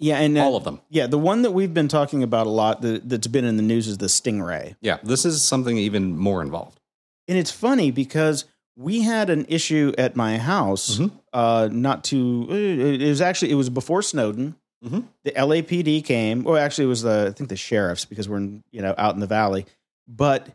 Yeah, 0.00 0.18
and 0.18 0.36
uh, 0.36 0.42
All 0.42 0.56
of 0.56 0.64
them. 0.64 0.80
Yeah, 0.88 1.06
the 1.06 1.18
one 1.18 1.42
that 1.42 1.52
we've 1.52 1.74
been 1.74 1.88
talking 1.88 2.22
about 2.22 2.46
a 2.46 2.50
lot 2.50 2.82
that, 2.82 3.08
that's 3.08 3.26
been 3.26 3.44
in 3.44 3.56
the 3.56 3.62
news 3.62 3.88
is 3.88 3.98
the 3.98 4.06
Stingray. 4.06 4.76
Yeah, 4.80 4.98
this 5.02 5.24
is 5.24 5.42
something 5.42 5.76
even 5.76 6.16
more 6.16 6.42
involved. 6.42 6.80
And 7.26 7.36
it's 7.36 7.50
funny 7.50 7.90
because 7.90 8.44
we 8.80 9.02
had 9.02 9.28
an 9.28 9.44
issue 9.48 9.92
at 9.98 10.14
my 10.14 10.38
house 10.38 10.98
Mhm. 10.98 11.10
uh 11.32 11.68
not 11.72 12.04
too 12.04 12.46
it 12.50 13.06
was 13.08 13.20
actually 13.20 13.50
it 13.50 13.56
was 13.56 13.68
before 13.70 14.02
Snowden. 14.02 14.54
Mhm. 14.84 15.04
The 15.24 15.32
LAPD 15.32 16.02
came, 16.04 16.46
or 16.46 16.56
actually 16.56 16.84
it 16.84 16.88
was 16.88 17.02
the 17.02 17.26
I 17.30 17.32
think 17.32 17.48
the 17.50 17.56
sheriffs 17.56 18.04
because 18.04 18.28
we're 18.28 18.36
in, 18.36 18.62
you 18.70 18.80
know 18.80 18.94
out 18.96 19.14
in 19.14 19.20
the 19.20 19.26
valley. 19.26 19.66
But 20.06 20.50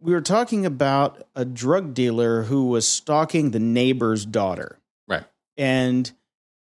we 0.00 0.12
were 0.12 0.20
talking 0.20 0.64
about 0.64 1.26
a 1.34 1.44
drug 1.44 1.92
dealer 1.94 2.44
who 2.44 2.66
was 2.66 2.86
stalking 2.86 3.50
the 3.50 3.58
neighbor's 3.58 4.24
daughter. 4.24 4.78
Right. 5.08 5.24
And 5.58 6.10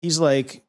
he's 0.02 0.18
like 0.20 0.62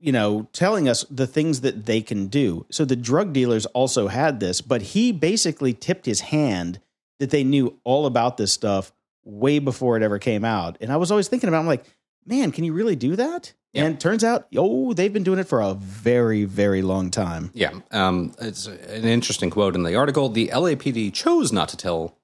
you 0.00 0.12
know, 0.12 0.46
telling 0.52 0.86
us 0.86 1.06
the 1.10 1.26
things 1.26 1.62
that 1.62 1.86
they 1.86 2.02
can 2.02 2.26
do. 2.26 2.66
So 2.70 2.84
the 2.84 2.94
drug 2.96 3.32
dealers 3.32 3.64
also 3.66 4.08
had 4.08 4.38
this, 4.38 4.60
but 4.60 4.82
he 4.82 5.12
basically 5.12 5.72
tipped 5.72 6.04
his 6.04 6.20
hand 6.20 6.78
that 7.18 7.30
they 7.30 7.42
knew 7.42 7.78
all 7.84 8.04
about 8.04 8.36
this 8.36 8.52
stuff 8.52 8.92
way 9.24 9.58
before 9.58 9.96
it 9.96 10.02
ever 10.02 10.18
came 10.18 10.44
out. 10.44 10.76
And 10.80 10.92
I 10.92 10.96
was 10.96 11.10
always 11.10 11.28
thinking 11.28 11.48
about, 11.48 11.58
it, 11.58 11.60
I'm 11.60 11.66
like, 11.66 11.84
man, 12.26 12.52
can 12.52 12.64
you 12.64 12.72
really 12.72 12.96
do 12.96 13.16
that? 13.16 13.52
Yeah. 13.72 13.84
And 13.84 13.94
it 13.94 14.00
turns 14.00 14.22
out, 14.22 14.46
oh, 14.56 14.92
they've 14.92 15.12
been 15.12 15.24
doing 15.24 15.38
it 15.38 15.48
for 15.48 15.60
a 15.60 15.74
very, 15.74 16.44
very 16.44 16.80
long 16.82 17.10
time. 17.10 17.50
Yeah, 17.54 17.72
um, 17.90 18.32
it's 18.40 18.66
an 18.66 19.04
interesting 19.04 19.50
quote 19.50 19.74
in 19.74 19.82
the 19.82 19.96
article. 19.96 20.28
The 20.28 20.48
LAPD 20.48 21.12
chose 21.12 21.52
not 21.52 21.68
to 21.70 21.76
tell 21.76 22.16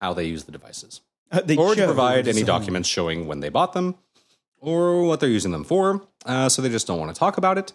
how 0.00 0.12
they 0.12 0.24
use 0.24 0.44
the 0.44 0.52
devices, 0.52 1.00
Uh, 1.30 1.40
they 1.40 1.56
or 1.56 1.74
to 1.74 1.84
provide 1.84 2.26
any 2.26 2.42
documents 2.42 2.88
showing 2.88 3.26
when 3.26 3.40
they 3.40 3.48
bought 3.48 3.74
them, 3.74 3.94
or 4.60 5.04
what 5.04 5.20
they're 5.20 5.28
using 5.28 5.52
them 5.52 5.64
for. 5.64 6.02
Uh, 6.26 6.48
so 6.48 6.62
they 6.62 6.68
just 6.68 6.86
don't 6.86 6.98
want 6.98 7.14
to 7.14 7.18
talk 7.18 7.36
about 7.38 7.58
it. 7.58 7.72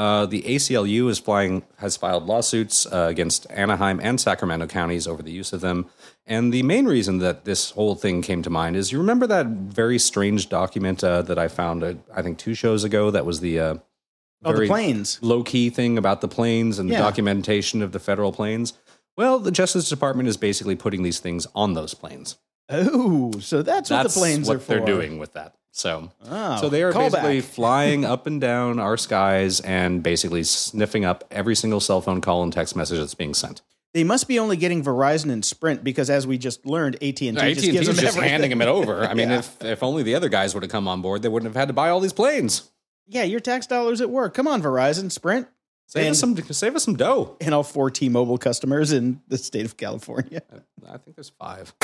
Uh, 0.00 0.24
the 0.24 0.40
ACLU 0.42 1.10
is 1.10 1.18
flying 1.18 1.62
has 1.76 1.94
filed 1.94 2.24
lawsuits 2.24 2.86
uh, 2.86 3.06
against 3.10 3.46
Anaheim 3.50 4.00
and 4.02 4.18
Sacramento 4.18 4.66
counties 4.66 5.06
over 5.06 5.22
the 5.22 5.30
use 5.30 5.52
of 5.52 5.60
them. 5.60 5.90
And 6.26 6.54
the 6.54 6.62
main 6.62 6.86
reason 6.86 7.18
that 7.18 7.44
this 7.44 7.72
whole 7.72 7.94
thing 7.94 8.22
came 8.22 8.40
to 8.44 8.48
mind 8.48 8.76
is 8.76 8.92
you 8.92 8.98
remember 8.98 9.26
that 9.26 9.46
very 9.46 9.98
strange 9.98 10.48
document 10.48 11.04
uh, 11.04 11.20
that 11.20 11.38
I 11.38 11.48
found, 11.48 11.84
uh, 11.84 11.94
I 12.16 12.22
think, 12.22 12.38
two 12.38 12.54
shows 12.54 12.82
ago. 12.82 13.10
That 13.10 13.26
was 13.26 13.40
the 13.40 13.60
uh, 13.60 13.74
Oh, 14.42 14.54
the 14.54 14.66
planes. 14.66 15.18
low 15.20 15.42
key 15.42 15.68
thing 15.68 15.98
about 15.98 16.22
the 16.22 16.28
planes 16.28 16.78
and 16.78 16.88
the 16.88 16.96
documentation 16.96 17.82
of 17.82 17.92
the 17.92 17.98
federal 17.98 18.32
planes. 18.32 18.72
Well, 19.18 19.38
the 19.38 19.50
Justice 19.50 19.90
Department 19.90 20.30
is 20.30 20.38
basically 20.38 20.76
putting 20.76 21.02
these 21.02 21.18
things 21.18 21.46
on 21.54 21.74
those 21.74 21.92
planes. 21.92 22.38
Oh, 22.70 23.32
so 23.40 23.60
that's, 23.60 23.90
what 23.90 24.04
the 24.04 24.08
planes 24.08 24.48
what 24.48 24.56
are 24.56 24.60
for. 24.60 24.66
they're 24.76 24.86
doing 24.86 25.18
with 25.18 25.34
that. 25.34 25.56
So, 25.72 26.10
Oh, 26.28 26.60
so 26.60 26.68
they 26.68 26.82
are 26.82 26.92
basically 26.92 27.40
flying 27.40 28.04
up 28.04 28.26
and 28.26 28.40
down 28.40 28.78
our 28.80 28.96
skies 28.96 29.60
and 29.60 30.02
basically 30.02 30.42
sniffing 30.42 31.04
up 31.04 31.24
every 31.30 31.54
single 31.54 31.80
cell 31.80 32.00
phone 32.00 32.20
call 32.20 32.42
and 32.42 32.52
text 32.52 32.74
message 32.74 32.98
that's 32.98 33.14
being 33.14 33.34
sent. 33.34 33.62
They 33.94 34.04
must 34.04 34.28
be 34.28 34.38
only 34.38 34.56
getting 34.56 34.84
Verizon 34.84 35.30
and 35.32 35.44
Sprint 35.44 35.82
because, 35.82 36.10
as 36.10 36.26
we 36.26 36.38
just 36.38 36.64
learned, 36.66 36.96
AT 36.96 37.20
and 37.22 37.38
T 37.38 37.54
just 37.54 37.70
gives 37.72 37.86
them 37.88 37.96
just 37.96 38.16
handing 38.18 38.50
them 38.50 38.62
it 38.62 38.68
over. 38.68 39.04
I 39.04 39.14
mean, 39.14 39.28
Yeah. 39.30 39.38
if 39.38 39.64
if 39.64 39.82
only 39.82 40.02
the 40.04 40.14
other 40.14 40.28
guys 40.28 40.54
would 40.54 40.62
have 40.62 40.70
come 40.72 40.86
on 40.86 41.02
board, 41.02 41.22
they 41.22 41.28
wouldn't 41.28 41.48
have 41.52 41.58
had 41.58 41.68
to 41.68 41.74
buy 41.74 41.88
all 41.90 41.98
these 42.00 42.12
planes. 42.12 42.70
Yeah, 43.08 43.24
your 43.24 43.40
tax 43.40 43.66
dollars 43.66 44.00
at 44.00 44.08
work. 44.10 44.34
Come 44.34 44.46
on, 44.46 44.62
Verizon, 44.62 45.10
Sprint, 45.10 45.48
Save 45.86 46.02
And- 46.06 46.10
us 46.12 46.20
some. 46.20 46.36
Save 46.36 46.76
us 46.76 46.84
some 46.84 46.94
dough. 46.96 47.36
and 47.40 47.52
all 47.52 47.64
four 47.64 47.90
T-Mobile 47.90 48.38
customers 48.38 48.92
in 48.92 49.22
the 49.26 49.38
state 49.38 49.64
of 49.64 49.76
California. 49.76 50.42
I 50.88 50.98
think 50.98 51.16
there's 51.16 51.30
five. 51.30 51.74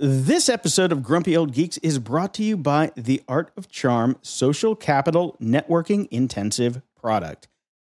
This 0.00 0.48
episode 0.48 0.92
of 0.92 1.02
Grumpy 1.02 1.36
Old 1.36 1.52
Geeks 1.52 1.76
is 1.78 1.98
brought 1.98 2.32
to 2.34 2.44
you 2.44 2.56
by 2.56 2.92
the 2.94 3.20
Art 3.26 3.50
of 3.56 3.68
Charm 3.68 4.16
Social 4.22 4.76
Capital 4.76 5.36
Networking 5.42 6.06
Intensive 6.12 6.82
product. 6.96 7.48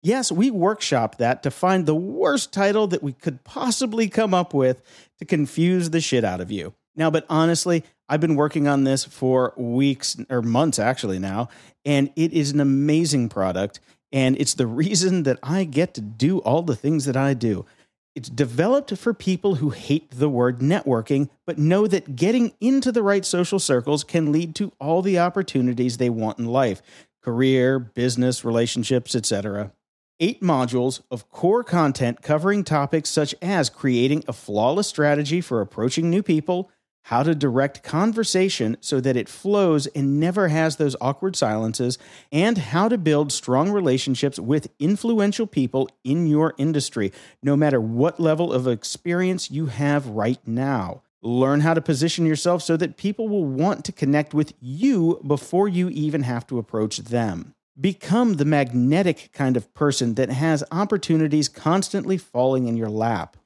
Yes, 0.02 0.32
we 0.32 0.50
workshopped 0.50 1.18
that 1.18 1.44
to 1.44 1.52
find 1.52 1.86
the 1.86 1.94
worst 1.94 2.52
title 2.52 2.88
that 2.88 3.04
we 3.04 3.14
could 3.14 3.44
possibly 3.44 4.10
come 4.10 4.34
up 4.34 4.52
with 4.52 4.82
to 5.20 5.26
confuse 5.26 5.92
the 5.92 6.02
shit 6.02 6.24
out 6.24 6.42
of 6.42 6.52
you. 6.52 6.74
Now, 6.96 7.12
but 7.12 7.28
honestly, 7.30 7.84
I've 8.10 8.20
been 8.20 8.36
working 8.36 8.68
on 8.68 8.84
this 8.84 9.04
for 9.04 9.54
weeks 9.56 10.18
or 10.28 10.42
months 10.42 10.80
actually 10.80 11.20
now, 11.20 11.50
and 11.86 12.12
it 12.16 12.34
is 12.34 12.50
an 12.50 12.62
amazing 12.62 13.30
product. 13.30 13.80
And 14.12 14.36
it's 14.40 14.56
the 14.56 14.66
reason 14.66 15.22
that 15.24 15.38
I 15.44 15.66
get 15.66 15.94
to 15.94 16.02
do 16.02 16.40
all 16.40 16.64
the 16.64 16.76
things 16.76 17.06
that 17.06 17.16
I 17.16 17.36
do. 17.36 17.68
It's 18.14 18.30
developed 18.30 18.98
for 18.98 19.14
people 19.14 19.56
who 19.56 19.70
hate 19.70 20.12
the 20.12 20.28
word 20.28 20.60
networking, 20.60 21.30
but 21.48 21.58
know 21.58 21.88
that 21.88 22.18
getting 22.18 22.54
into 22.60 22.92
the 22.92 23.04
right 23.04 23.24
social 23.26 23.58
circles 23.58 24.04
can 24.04 24.34
lead 24.34 24.54
to 24.56 24.74
all 24.80 25.02
the 25.02 25.18
opportunities 25.18 25.98
they 25.98 26.10
want 26.10 26.38
in 26.38 26.46
life 26.46 26.82
career, 27.24 27.78
business, 27.80 28.44
relationships, 28.44 29.16
etc. 29.16 29.72
Eight 30.20 30.42
modules 30.42 31.02
of 31.12 31.30
core 31.30 31.64
content 31.64 32.22
covering 32.22 32.64
topics 32.64 33.10
such 33.10 33.36
as 33.42 33.70
creating 33.70 34.24
a 34.28 34.34
flawless 34.34 34.88
strategy 34.88 35.40
for 35.40 35.62
approaching 35.62 36.10
new 36.10 36.24
people, 36.24 36.72
how 37.04 37.24
to 37.24 37.36
direct 37.36 37.84
conversation 37.84 38.78
so 38.80 39.00
that 39.00 39.18
it 39.18 39.28
flows 39.28 39.88
and 39.88 40.20
never 40.20 40.48
has 40.50 40.76
those 40.76 40.96
awkward 41.02 41.36
silences, 41.36 41.98
and 42.32 42.58
how 42.58 42.88
to 42.88 42.98
build 42.98 43.32
strong 43.32 43.72
relationships 43.72 44.40
with 44.40 44.72
influential 44.80 45.48
people 45.48 45.90
in 46.04 46.28
your 46.28 46.54
industry, 46.58 47.12
no 47.42 47.56
matter 47.56 47.82
what 47.82 48.20
level 48.20 48.54
of 48.54 48.68
experience 48.68 49.50
you 49.50 49.68
have 49.68 50.08
right 50.08 50.40
now. 50.46 51.02
Learn 51.24 51.60
how 51.62 51.76
to 51.76 51.82
position 51.82 52.26
yourself 52.26 52.64
so 52.64 52.76
that 52.78 52.98
people 52.98 53.30
will 53.30 53.46
want 53.46 53.86
to 53.86 53.92
connect 53.92 54.34
with 54.34 54.54
you 54.60 55.22
before 55.26 55.68
you 55.68 55.90
even 55.90 56.24
have 56.24 56.48
to 56.48 56.58
approach 56.58 56.98
them. 56.98 57.54
Become 57.80 58.34
the 58.36 58.46
magnetic 58.46 59.30
kind 59.32 59.56
of 59.56 59.72
person 59.74 60.16
that 60.16 60.30
has 60.30 60.64
opportunities 60.72 61.48
constantly 61.48 62.18
falling 62.18 62.68
in 62.68 62.76
your 62.76 62.90
lap. 62.90 63.38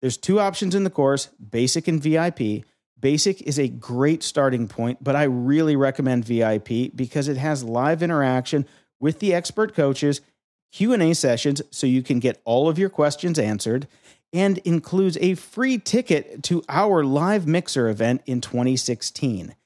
There's 0.00 0.16
two 0.16 0.40
options 0.40 0.74
in 0.74 0.82
the 0.82 0.90
course 0.90 1.26
basic 1.26 1.86
and 1.86 2.02
VIP. 2.02 2.64
Basic 3.02 3.42
is 3.42 3.58
a 3.58 3.66
great 3.66 4.22
starting 4.22 4.68
point, 4.68 5.02
but 5.02 5.16
I 5.16 5.24
really 5.24 5.74
recommend 5.74 6.24
VIP 6.24 6.94
because 6.94 7.26
it 7.26 7.36
has 7.36 7.64
live 7.64 8.00
interaction 8.00 8.64
with 9.00 9.18
the 9.18 9.34
expert 9.34 9.74
coaches, 9.74 10.20
Q&A 10.70 11.12
sessions 11.12 11.60
so 11.72 11.88
you 11.88 12.00
can 12.00 12.20
get 12.20 12.40
all 12.44 12.68
of 12.68 12.78
your 12.78 12.88
questions 12.88 13.40
answered, 13.40 13.88
and 14.32 14.58
includes 14.58 15.18
a 15.20 15.34
free 15.34 15.78
ticket 15.78 16.44
to 16.44 16.62
our 16.68 17.02
live 17.02 17.44
mixer 17.44 17.88
event 17.88 18.22
in 18.24 18.40
2016. 18.40 19.56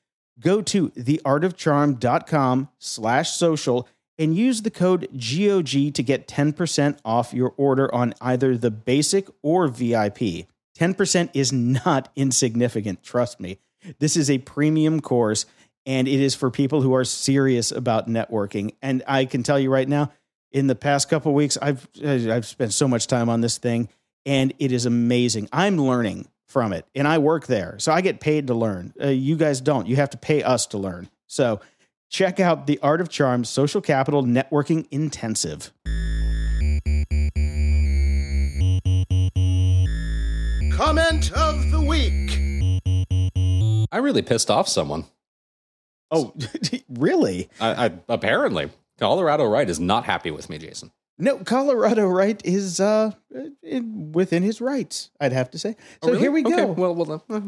Go 0.40 0.62
to 0.62 0.88
theartofcharm.com 0.88 2.70
slash 2.78 3.30
social 3.32 3.86
and 4.18 4.34
use 4.34 4.62
the 4.62 4.70
code 4.70 5.08
GOG 5.12 5.92
to 5.92 6.02
get 6.02 6.26
10% 6.26 6.98
off 7.04 7.34
your 7.34 7.52
order 7.58 7.94
on 7.94 8.14
either 8.22 8.56
the 8.56 8.70
basic 8.70 9.28
or 9.42 9.68
VIP. 9.68 10.46
10% 10.76 11.30
is 11.34 11.52
not 11.52 12.10
insignificant, 12.16 13.02
trust 13.02 13.40
me. 13.40 13.58
This 13.98 14.16
is 14.16 14.30
a 14.30 14.38
premium 14.38 15.00
course 15.00 15.46
and 15.86 16.08
it 16.08 16.20
is 16.20 16.34
for 16.34 16.50
people 16.50 16.82
who 16.82 16.94
are 16.94 17.04
serious 17.04 17.70
about 17.70 18.08
networking. 18.08 18.74
And 18.82 19.02
I 19.06 19.24
can 19.24 19.42
tell 19.42 19.58
you 19.58 19.70
right 19.70 19.88
now, 19.88 20.12
in 20.52 20.66
the 20.66 20.74
past 20.74 21.08
couple 21.08 21.32
weeks, 21.34 21.56
I've 21.60 21.88
I've 22.04 22.46
spent 22.46 22.72
so 22.72 22.88
much 22.88 23.06
time 23.06 23.28
on 23.28 23.40
this 23.40 23.58
thing 23.58 23.88
and 24.24 24.52
it 24.58 24.72
is 24.72 24.86
amazing. 24.86 25.48
I'm 25.52 25.78
learning 25.78 26.28
from 26.46 26.72
it 26.72 26.86
and 26.94 27.06
I 27.06 27.18
work 27.18 27.46
there. 27.46 27.76
So 27.78 27.92
I 27.92 28.00
get 28.00 28.20
paid 28.20 28.48
to 28.48 28.54
learn. 28.54 28.92
Uh, 29.00 29.08
you 29.08 29.36
guys 29.36 29.60
don't. 29.60 29.86
You 29.86 29.96
have 29.96 30.10
to 30.10 30.18
pay 30.18 30.42
us 30.42 30.66
to 30.68 30.78
learn. 30.78 31.08
So 31.26 31.60
check 32.08 32.40
out 32.40 32.66
the 32.66 32.78
Art 32.82 33.00
of 33.00 33.08
Charm 33.08 33.44
Social 33.44 33.80
Capital 33.80 34.24
Networking 34.24 34.86
Intensive. 34.90 35.72
Comment 40.76 41.32
of 41.32 41.70
the 41.70 41.80
week. 41.80 42.30
I 43.90 43.96
really 43.98 44.20
pissed 44.20 44.50
off 44.50 44.68
someone. 44.68 45.06
Oh, 46.10 46.34
really? 46.90 47.48
I, 47.58 47.86
I 47.86 47.92
apparently 48.10 48.68
Colorado 48.98 49.44
Right 49.46 49.68
is 49.70 49.80
not 49.80 50.04
happy 50.04 50.30
with 50.30 50.50
me, 50.50 50.58
Jason. 50.58 50.92
No, 51.18 51.38
Colorado 51.38 52.06
right 52.06 52.38
is 52.44 52.78
uh 52.78 53.12
in, 53.62 54.12
within 54.12 54.42
his 54.42 54.60
rights, 54.60 55.08
I'd 55.18 55.32
have 55.32 55.50
to 55.52 55.58
say. 55.58 55.74
So 56.04 56.08
Oh, 56.08 56.08
really? 56.10 56.20
here 56.20 56.30
we 56.30 56.44
Okay, 56.44 56.56
go. 56.56 56.66
well, 56.72 56.94
well, 56.94 57.24
uh, 57.30 57.40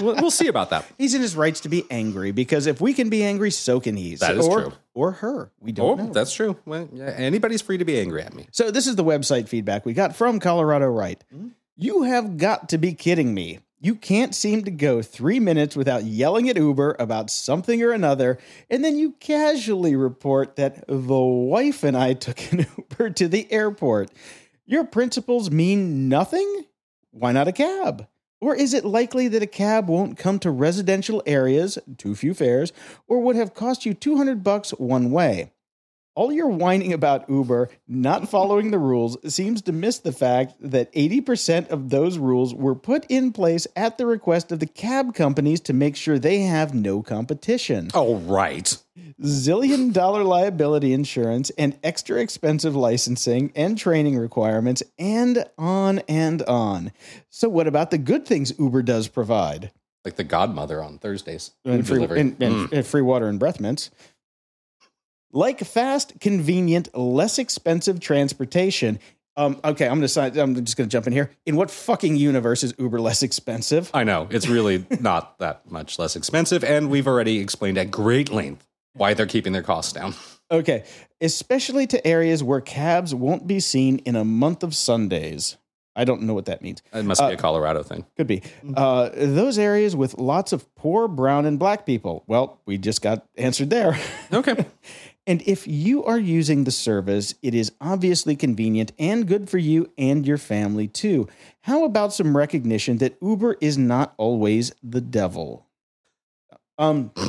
we'll, 0.00 0.14
we'll 0.16 0.30
see 0.30 0.46
about 0.48 0.70
that. 0.70 0.86
He's 0.98 1.12
in 1.14 1.20
his 1.20 1.36
rights 1.36 1.60
to 1.60 1.68
be 1.68 1.84
angry 1.90 2.30
because 2.30 2.66
if 2.66 2.80
we 2.80 2.94
can 2.94 3.10
be 3.10 3.22
angry, 3.24 3.50
so 3.50 3.78
can 3.78 3.94
he. 3.94 4.14
That 4.14 4.36
is 4.38 4.46
or, 4.48 4.62
true. 4.62 4.72
Or 4.94 5.12
her. 5.12 5.52
We 5.60 5.72
Oh, 5.72 5.74
don't 5.74 5.98
know. 5.98 6.12
that's 6.14 6.32
true. 6.32 6.56
Well, 6.64 6.88
yeah, 6.94 7.04
anybody's 7.18 7.60
free 7.60 7.76
to 7.76 7.84
be 7.84 8.00
angry 8.00 8.22
at 8.22 8.32
me. 8.32 8.46
So 8.52 8.70
this 8.70 8.86
is 8.86 8.96
the 8.96 9.04
website 9.04 9.48
feedback 9.48 9.84
we 9.84 9.92
got 9.92 10.16
from 10.16 10.40
Colorado 10.40 10.86
Right. 10.86 11.22
You 11.78 12.04
have 12.04 12.38
got 12.38 12.70
to 12.70 12.78
be 12.78 12.94
kidding 12.94 13.34
me. 13.34 13.58
You 13.78 13.96
can't 13.96 14.34
seem 14.34 14.64
to 14.64 14.70
go 14.70 15.02
three 15.02 15.38
minutes 15.38 15.76
without 15.76 16.04
yelling 16.04 16.48
at 16.48 16.56
Uber 16.56 16.96
about 16.98 17.28
something 17.28 17.82
or 17.82 17.92
another, 17.92 18.38
and 18.70 18.82
then 18.82 18.96
you 18.96 19.12
casually 19.20 19.94
report 19.94 20.56
that 20.56 20.86
the 20.88 21.20
wife 21.20 21.84
and 21.84 21.94
I 21.94 22.14
took 22.14 22.50
an 22.50 22.66
Uber 22.78 23.10
to 23.10 23.28
the 23.28 23.52
airport. 23.52 24.10
Your 24.64 24.84
principles 24.84 25.50
mean 25.50 26.08
nothing? 26.08 26.64
Why 27.10 27.32
not 27.32 27.46
a 27.46 27.52
cab? 27.52 28.08
Or 28.40 28.54
is 28.54 28.72
it 28.72 28.86
likely 28.86 29.28
that 29.28 29.42
a 29.42 29.46
cab 29.46 29.86
won't 29.86 30.16
come 30.16 30.38
to 30.38 30.50
residential 30.50 31.22
areas, 31.26 31.78
too 31.98 32.14
few 32.14 32.32
fares, 32.32 32.72
or 33.06 33.20
would 33.20 33.36
have 33.36 33.52
cost 33.52 33.84
you 33.84 33.92
200 33.92 34.42
bucks 34.42 34.70
one 34.70 35.10
way? 35.10 35.52
All 36.16 36.32
your 36.32 36.48
whining 36.48 36.94
about 36.94 37.28
Uber 37.28 37.68
not 37.86 38.30
following 38.30 38.70
the 38.70 38.78
rules 38.78 39.18
seems 39.32 39.60
to 39.62 39.72
miss 39.72 39.98
the 39.98 40.12
fact 40.12 40.54
that 40.60 40.90
80% 40.94 41.68
of 41.68 41.90
those 41.90 42.16
rules 42.16 42.54
were 42.54 42.74
put 42.74 43.04
in 43.10 43.32
place 43.32 43.66
at 43.76 43.98
the 43.98 44.06
request 44.06 44.50
of 44.50 44.58
the 44.58 44.66
cab 44.66 45.14
companies 45.14 45.60
to 45.60 45.74
make 45.74 45.94
sure 45.94 46.18
they 46.18 46.40
have 46.40 46.72
no 46.72 47.02
competition. 47.02 47.90
Oh, 47.92 48.16
right. 48.16 48.74
Zillion 49.22 49.92
dollar 49.92 50.24
liability 50.24 50.94
insurance 50.94 51.50
and 51.58 51.78
extra 51.84 52.18
expensive 52.18 52.74
licensing 52.74 53.52
and 53.54 53.76
training 53.76 54.16
requirements, 54.16 54.82
and 54.98 55.44
on 55.58 55.98
and 56.08 56.40
on. 56.44 56.92
So, 57.28 57.50
what 57.50 57.66
about 57.66 57.90
the 57.90 57.98
good 57.98 58.24
things 58.26 58.58
Uber 58.58 58.80
does 58.82 59.06
provide? 59.08 59.70
Like 60.02 60.16
the 60.16 60.24
godmother 60.24 60.82
on 60.82 60.96
Thursdays. 60.98 61.50
and 61.66 61.86
free, 61.86 62.04
and, 62.04 62.16
and- 62.18 62.38
Mm. 62.40 62.72
and 62.72 62.86
free 62.86 63.02
water 63.02 63.26
and 63.28 63.38
breath 63.38 63.60
mints. 63.60 63.90
Like 65.32 65.60
fast, 65.60 66.18
convenient, 66.20 66.96
less 66.96 67.38
expensive 67.38 68.00
transportation. 68.00 68.98
Um, 69.36 69.60
okay, 69.62 69.86
I'm 69.86 69.96
gonna 69.96 70.08
sign, 70.08 70.36
I'm 70.38 70.64
just 70.64 70.76
gonna 70.76 70.88
jump 70.88 71.06
in 71.06 71.12
here. 71.12 71.30
In 71.44 71.56
what 71.56 71.70
fucking 71.70 72.16
universe 72.16 72.62
is 72.62 72.72
Uber 72.78 73.00
less 73.00 73.22
expensive? 73.22 73.90
I 73.92 74.04
know. 74.04 74.28
It's 74.30 74.48
really 74.48 74.86
not 75.00 75.38
that 75.40 75.70
much 75.70 75.98
less 75.98 76.16
expensive. 76.16 76.64
And 76.64 76.88
we've 76.88 77.06
already 77.06 77.38
explained 77.38 77.76
at 77.76 77.90
great 77.90 78.30
length 78.30 78.66
why 78.94 79.12
they're 79.12 79.26
keeping 79.26 79.52
their 79.52 79.62
costs 79.62 79.92
down. 79.92 80.14
Okay, 80.50 80.84
especially 81.20 81.86
to 81.88 82.06
areas 82.06 82.42
where 82.42 82.60
cabs 82.60 83.14
won't 83.14 83.46
be 83.46 83.60
seen 83.60 83.98
in 84.00 84.16
a 84.16 84.24
month 84.24 84.62
of 84.62 84.74
Sundays. 84.74 85.56
I 85.96 86.04
don't 86.04 86.22
know 86.22 86.34
what 86.34 86.44
that 86.44 86.60
means. 86.60 86.82
It 86.92 87.04
must 87.06 87.20
be 87.22 87.32
a 87.32 87.36
Colorado 87.38 87.82
thing. 87.82 88.04
Could 88.16 88.26
be. 88.26 88.42
Uh, 88.76 89.08
those 89.14 89.58
areas 89.58 89.96
with 89.96 90.18
lots 90.18 90.52
of 90.52 90.72
poor 90.74 91.08
brown 91.08 91.46
and 91.46 91.58
black 91.58 91.86
people. 91.86 92.22
Well, 92.26 92.60
we 92.66 92.76
just 92.76 93.00
got 93.00 93.26
answered 93.36 93.70
there. 93.70 93.98
Okay. 94.32 94.66
And 95.26 95.42
if 95.42 95.66
you 95.66 96.04
are 96.04 96.18
using 96.18 96.64
the 96.64 96.70
service, 96.70 97.34
it 97.42 97.54
is 97.54 97.72
obviously 97.80 98.36
convenient 98.36 98.92
and 98.98 99.26
good 99.26 99.50
for 99.50 99.58
you 99.58 99.90
and 99.98 100.24
your 100.26 100.38
family 100.38 100.86
too. 100.86 101.26
How 101.62 101.84
about 101.84 102.12
some 102.14 102.36
recognition 102.36 102.98
that 102.98 103.16
Uber 103.20 103.56
is 103.60 103.76
not 103.76 104.14
always 104.18 104.72
the 104.82 105.00
devil? 105.00 105.66
Um, 106.78 107.10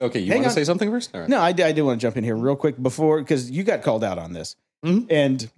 Okay. 0.00 0.18
You 0.18 0.32
want 0.32 0.44
to 0.44 0.50
say 0.50 0.64
something 0.64 0.90
first? 0.90 1.14
All 1.14 1.20
right. 1.20 1.28
no, 1.30 1.38
I, 1.38 1.48
I 1.50 1.70
do 1.70 1.84
want 1.84 2.00
to 2.00 2.04
jump 2.04 2.16
in 2.16 2.24
here 2.24 2.34
real 2.34 2.56
quick 2.56 2.82
before 2.82 3.20
because 3.20 3.48
you 3.52 3.62
got 3.62 3.82
called 3.82 4.02
out 4.02 4.18
on 4.18 4.32
this, 4.32 4.56
Mhm. 4.84 5.06
and 5.10 5.48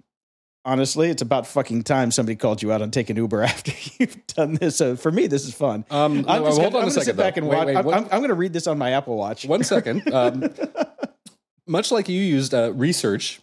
honestly, 0.63 1.09
it's 1.09 1.23
about 1.23 1.47
fucking 1.47 1.81
time 1.83 2.11
somebody 2.11 2.35
called 2.35 2.61
you 2.61 2.71
out 2.71 2.79
on 2.83 2.91
taking 2.91 3.15
Uber 3.15 3.41
after 3.43 3.71
you've 3.97 4.27
done 4.27 4.53
this. 4.53 4.75
So 4.75 4.95
for 4.97 5.11
me, 5.11 5.25
this 5.25 5.45
is 5.47 5.53
fun. 5.55 5.83
Um, 5.89 6.25
I'm 6.27 6.43
just 6.43 6.59
hold 6.59 6.59
gonna, 6.59 6.65
on 6.65 6.65
I'm 6.65 6.69
a 6.75 6.79
gonna 6.81 6.91
second. 6.91 7.05
sit 7.05 7.17
back 7.17 7.37
and 7.37 7.47
Wait, 7.47 7.55
watch. 7.57 7.67
wait, 7.67 7.75
I'm, 7.77 7.87
I'm, 7.87 8.03
I'm 8.03 8.19
going 8.19 8.27
to 8.27 8.35
read 8.35 8.53
this 8.53 8.67
on 8.67 8.77
my 8.77 8.91
Apple 8.91 9.17
Watch. 9.17 9.45
One 9.47 9.63
second. 9.63 10.13
Um, 10.13 10.43
much 11.67 11.91
like 11.91 12.09
you 12.09 12.21
used 12.21 12.53
uh, 12.53 12.71
research 12.73 13.41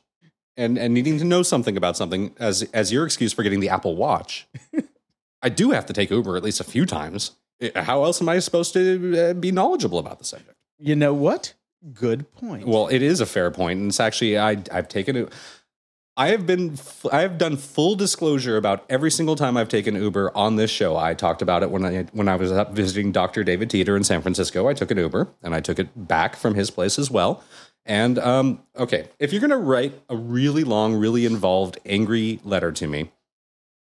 and 0.57 0.79
and 0.79 0.93
needing 0.95 1.19
to 1.19 1.25
know 1.25 1.43
something 1.43 1.77
about 1.77 1.97
something 1.97 2.35
as 2.39 2.63
as 2.73 2.93
your 2.93 3.05
excuse 3.05 3.33
for 3.33 3.43
getting 3.43 3.61
the 3.61 3.69
Apple 3.69 3.97
Watch, 3.97 4.47
I 5.43 5.49
do 5.49 5.71
have 5.71 5.87
to 5.87 5.93
take 5.93 6.11
Uber 6.11 6.37
at 6.37 6.43
least 6.43 6.61
a 6.61 6.65
few 6.65 6.87
times. 6.87 7.33
How 7.77 8.05
else 8.05 8.21
am 8.21 8.29
I 8.29 8.39
supposed 8.41 8.73
to 8.75 9.31
uh, 9.31 9.35
be 9.35 9.53
knowledgeable 9.53 9.99
about 9.99 10.19
the 10.19 10.25
subject? 10.25 10.57
You 10.79 10.97
know 10.97 11.15
what? 11.15 11.55
Good 11.93 12.33
point. 12.33 12.67
Well, 12.67 12.89
it 12.89 13.03
is 13.03 13.21
a 13.21 13.27
fair 13.27 13.51
point, 13.51 13.81
and 13.81 13.89
it's 13.89 14.01
actually 14.01 14.39
I 14.39 14.63
I've 14.73 14.89
taken 14.89 15.17
it. 15.17 15.33
I 16.17 16.29
have 16.29 16.47
been 16.47 16.77
I 17.11 17.23
have 17.23 17.39
done 17.39 17.57
full 17.57 17.95
disclosure 17.95 18.57
about 18.57 18.85
every 18.91 19.11
single 19.11 19.35
time 19.35 19.57
I've 19.57 19.71
taken 19.71 19.95
Uber 19.95 20.31
on 20.37 20.57
this 20.57 20.71
show. 20.71 20.97
I 20.97 21.15
talked 21.15 21.41
about 21.41 21.63
it 21.63 21.71
when 21.71 21.85
I 21.85 22.03
when 22.13 22.29
I 22.29 22.37
was 22.37 22.53
up 22.53 22.73
visiting 22.73 23.13
Dr. 23.13 23.43
David 23.43 23.71
Teeter 23.71 23.97
in 23.97 24.05
San 24.05 24.21
Francisco. 24.21 24.69
I 24.69 24.75
took 24.75 24.91
an 24.91 24.99
Uber 24.99 25.29
and 25.43 25.55
I 25.55 25.61
took 25.61 25.79
it 25.79 25.89
back 26.09 26.37
from 26.37 26.55
his 26.55 26.71
place 26.71 26.99
as 26.99 27.11
well. 27.11 27.43
And 27.85 28.19
um, 28.19 28.63
okay, 28.77 29.09
if 29.19 29.33
you're 29.33 29.41
going 29.41 29.51
to 29.51 29.57
write 29.57 30.01
a 30.09 30.17
really 30.17 30.65
long, 30.65 30.95
really 30.95 31.27
involved, 31.27 31.79
angry 31.85 32.41
letter 32.45 32.71
to 32.73 32.87
me, 32.87 33.11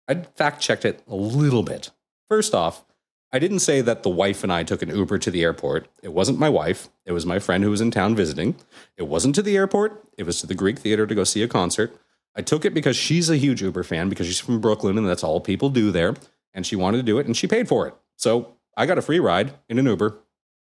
I 0.07 0.15
fact 0.15 0.61
checked 0.61 0.85
it 0.85 1.01
a 1.07 1.15
little 1.15 1.63
bit. 1.63 1.91
First 2.29 2.53
off, 2.53 2.85
I 3.31 3.39
didn't 3.39 3.59
say 3.59 3.81
that 3.81 4.03
the 4.03 4.09
wife 4.09 4.43
and 4.43 4.53
I 4.53 4.63
took 4.63 4.83
an 4.83 4.95
Uber 4.95 5.17
to 5.17 5.31
the 5.31 5.43
airport. 5.43 5.87
It 6.03 6.13
wasn't 6.13 6.39
my 6.39 6.49
wife. 6.49 6.89
It 7.05 7.13
was 7.13 7.25
my 7.25 7.39
friend 7.39 7.63
who 7.63 7.71
was 7.71 7.81
in 7.81 7.89
town 7.89 8.15
visiting. 8.15 8.55
It 8.95 9.07
wasn't 9.07 9.33
to 9.35 9.41
the 9.41 9.57
airport. 9.57 10.07
It 10.17 10.23
was 10.23 10.39
to 10.41 10.47
the 10.47 10.53
Greek 10.53 10.77
Theater 10.77 11.07
to 11.07 11.15
go 11.15 11.23
see 11.23 11.41
a 11.41 11.47
concert. 11.47 11.97
I 12.35 12.41
took 12.41 12.63
it 12.63 12.75
because 12.75 12.95
she's 12.95 13.29
a 13.29 13.37
huge 13.37 13.61
Uber 13.61 13.83
fan 13.83 14.07
because 14.07 14.27
she's 14.27 14.39
from 14.39 14.61
Brooklyn 14.61 14.97
and 14.97 15.07
that's 15.07 15.23
all 15.23 15.41
people 15.41 15.69
do 15.69 15.91
there. 15.91 16.15
And 16.53 16.65
she 16.65 16.75
wanted 16.75 16.97
to 16.97 17.03
do 17.03 17.17
it 17.17 17.25
and 17.25 17.35
she 17.35 17.47
paid 17.47 17.67
for 17.67 17.87
it. 17.87 17.95
So 18.17 18.53
I 18.77 18.85
got 18.85 18.99
a 18.99 19.01
free 19.01 19.19
ride 19.19 19.53
in 19.67 19.79
an 19.79 19.85
Uber. 19.87 20.15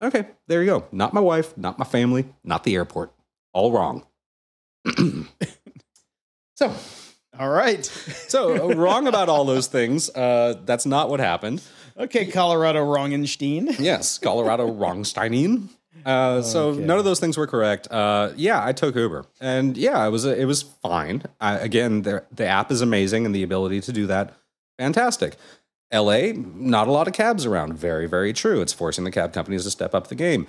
Okay, 0.02 0.26
there 0.48 0.60
you 0.62 0.66
go. 0.66 0.86
Not 0.92 1.12
my 1.12 1.20
wife, 1.20 1.56
not 1.58 1.78
my 1.78 1.84
family, 1.84 2.26
not 2.42 2.64
the 2.64 2.74
airport. 2.74 3.12
All 3.52 3.70
wrong. 3.72 4.06
so, 6.56 6.72
All 7.38 7.48
right. 7.48 7.84
so 7.84 8.72
wrong 8.74 9.06
about 9.06 9.28
all 9.28 9.44
those 9.44 9.66
things. 9.66 10.10
Uh, 10.10 10.54
that's 10.64 10.86
not 10.86 11.08
what 11.10 11.20
happened. 11.20 11.62
Okay, 11.98 12.26
Colorado 12.26 12.84
Rongenstein. 12.84 13.78
Yes, 13.78 14.18
Colorado 14.18 14.66
Wrongsteinin. 14.72 15.68
Uh, 16.06 16.40
so 16.40 16.68
Okay. 16.70 16.80
none 16.80 16.98
of 16.98 17.04
those 17.04 17.20
things 17.20 17.36
were 17.36 17.46
correct. 17.46 17.88
Uh, 17.90 18.32
yeah, 18.36 18.64
I 18.64 18.72
took 18.72 18.94
Uber, 18.96 19.26
and 19.40 19.76
yeah, 19.76 20.06
it 20.06 20.10
was 20.10 20.24
it 20.24 20.46
was 20.46 20.62
fine. 20.62 21.24
I, 21.40 21.58
again, 21.58 22.02
the 22.02 22.24
the 22.32 22.46
app 22.46 22.70
is 22.70 22.80
amazing, 22.80 23.26
and 23.26 23.34
the 23.34 23.42
ability 23.42 23.82
to 23.82 23.92
do 23.92 24.06
that, 24.06 24.32
fantastic. 24.78 25.36
L.A. 25.90 26.32
Not 26.32 26.88
a 26.88 26.92
lot 26.92 27.08
of 27.08 27.14
cabs 27.14 27.44
around. 27.46 27.74
Very 27.74 28.06
very 28.06 28.32
true. 28.32 28.60
It's 28.60 28.72
forcing 28.72 29.04
the 29.04 29.10
cab 29.10 29.32
companies 29.32 29.64
to 29.64 29.70
step 29.70 29.94
up 29.94 30.08
the 30.08 30.14
game. 30.14 30.46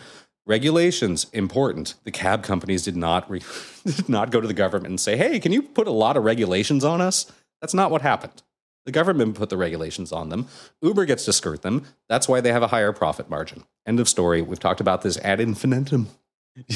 Regulations 0.47 1.27
important. 1.33 1.95
The 2.03 2.11
cab 2.11 2.43
companies 2.43 2.83
did 2.83 2.95
not 2.95 3.29
re- 3.29 3.41
did 3.85 4.09
not 4.09 4.31
go 4.31 4.41
to 4.41 4.47
the 4.47 4.53
government 4.53 4.89
and 4.89 4.99
say, 4.99 5.17
"Hey, 5.17 5.39
can 5.39 5.51
you 5.51 5.61
put 5.61 5.87
a 5.87 5.91
lot 5.91 6.17
of 6.17 6.23
regulations 6.23 6.83
on 6.83 7.01
us?" 7.01 7.31
That's 7.61 7.73
not 7.73 7.91
what 7.91 8.01
happened. 8.01 8.41
The 8.85 8.91
government 8.91 9.35
put 9.35 9.49
the 9.49 9.57
regulations 9.57 10.11
on 10.11 10.29
them. 10.29 10.47
Uber 10.81 11.05
gets 11.05 11.25
to 11.25 11.33
skirt 11.33 11.61
them. 11.61 11.85
That's 12.09 12.27
why 12.27 12.41
they 12.41 12.51
have 12.51 12.63
a 12.63 12.67
higher 12.67 12.91
profit 12.91 13.29
margin. 13.29 13.63
End 13.85 13.99
of 13.99 14.09
story. 14.09 14.41
We've 14.41 14.59
talked 14.59 14.81
about 14.81 15.03
this 15.03 15.17
ad 15.19 15.39
infinitum, 15.39 16.09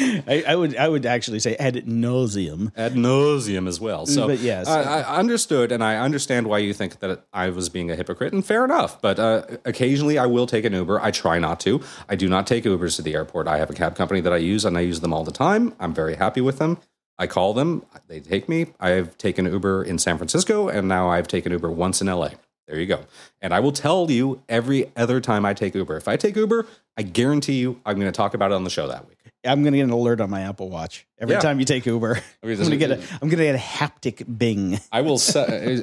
I, 0.00 0.44
I 0.46 0.56
would 0.56 0.76
I 0.76 0.88
would 0.88 1.06
actually 1.06 1.40
say 1.40 1.56
ad 1.56 1.74
nauseum. 1.86 2.72
ad 2.76 2.94
nauseum 2.94 3.68
as 3.68 3.80
well. 3.80 4.06
So, 4.06 4.26
But 4.26 4.38
yes. 4.38 4.66
I, 4.68 5.00
I 5.00 5.16
understood, 5.18 5.72
and 5.72 5.82
I 5.84 5.96
understand 5.96 6.46
why 6.46 6.58
you 6.58 6.72
think 6.72 7.00
that 7.00 7.24
I 7.32 7.50
was 7.50 7.68
being 7.68 7.90
a 7.90 7.96
hypocrite, 7.96 8.32
and 8.32 8.44
fair 8.44 8.64
enough. 8.64 9.00
But 9.00 9.18
uh, 9.18 9.42
occasionally, 9.64 10.18
I 10.18 10.26
will 10.26 10.46
take 10.46 10.64
an 10.64 10.72
Uber. 10.72 11.00
I 11.00 11.10
try 11.10 11.38
not 11.38 11.60
to. 11.60 11.80
I 12.08 12.16
do 12.16 12.28
not 12.28 12.46
take 12.46 12.64
Ubers 12.64 12.96
to 12.96 13.02
the 13.02 13.14
airport. 13.14 13.48
I 13.48 13.58
have 13.58 13.70
a 13.70 13.74
cab 13.74 13.96
company 13.96 14.20
that 14.20 14.32
I 14.32 14.38
use, 14.38 14.64
and 14.64 14.76
I 14.76 14.80
use 14.80 15.00
them 15.00 15.12
all 15.12 15.24
the 15.24 15.32
time. 15.32 15.74
I'm 15.78 15.94
very 15.94 16.16
happy 16.16 16.40
with 16.40 16.58
them. 16.58 16.78
I 17.18 17.26
call 17.26 17.52
them. 17.52 17.84
They 18.08 18.20
take 18.20 18.48
me. 18.48 18.68
I've 18.80 19.16
taken 19.18 19.44
Uber 19.44 19.84
in 19.84 19.98
San 19.98 20.16
Francisco, 20.16 20.68
and 20.68 20.88
now 20.88 21.10
I've 21.10 21.28
taken 21.28 21.52
Uber 21.52 21.70
once 21.70 22.00
in 22.00 22.06
LA. 22.06 22.30
There 22.66 22.78
you 22.78 22.86
go. 22.86 23.00
And 23.42 23.52
I 23.52 23.60
will 23.60 23.72
tell 23.72 24.10
you 24.10 24.42
every 24.48 24.90
other 24.96 25.20
time 25.20 25.44
I 25.44 25.52
take 25.54 25.74
Uber. 25.74 25.96
If 25.96 26.06
I 26.06 26.16
take 26.16 26.36
Uber, 26.36 26.66
I 26.96 27.02
guarantee 27.02 27.54
you 27.58 27.80
I'm 27.84 27.96
going 27.98 28.10
to 28.10 28.16
talk 28.16 28.32
about 28.32 28.52
it 28.52 28.54
on 28.54 28.64
the 28.64 28.70
show 28.70 28.86
that 28.86 29.08
week. 29.08 29.18
I'm 29.44 29.64
gonna 29.64 29.76
get 29.78 29.84
an 29.84 29.90
alert 29.90 30.20
on 30.20 30.28
my 30.30 30.42
Apple 30.42 30.68
Watch 30.68 31.06
every 31.18 31.34
Yeah. 31.34 31.40
time 31.40 31.58
you 31.58 31.64
take 31.64 31.86
Uber. 31.86 32.20
I'm 32.42 32.48
mean, 32.48 32.58
gonna 32.58 32.76
get 32.76 32.90
a 32.90 32.94
I'm 33.22 33.28
gonna 33.28 33.44
get 33.44 33.54
a 33.54 33.58
haptic 33.58 34.38
bing. 34.38 34.78
I 34.92 35.00
will. 35.00 35.18
Se- 35.30 35.82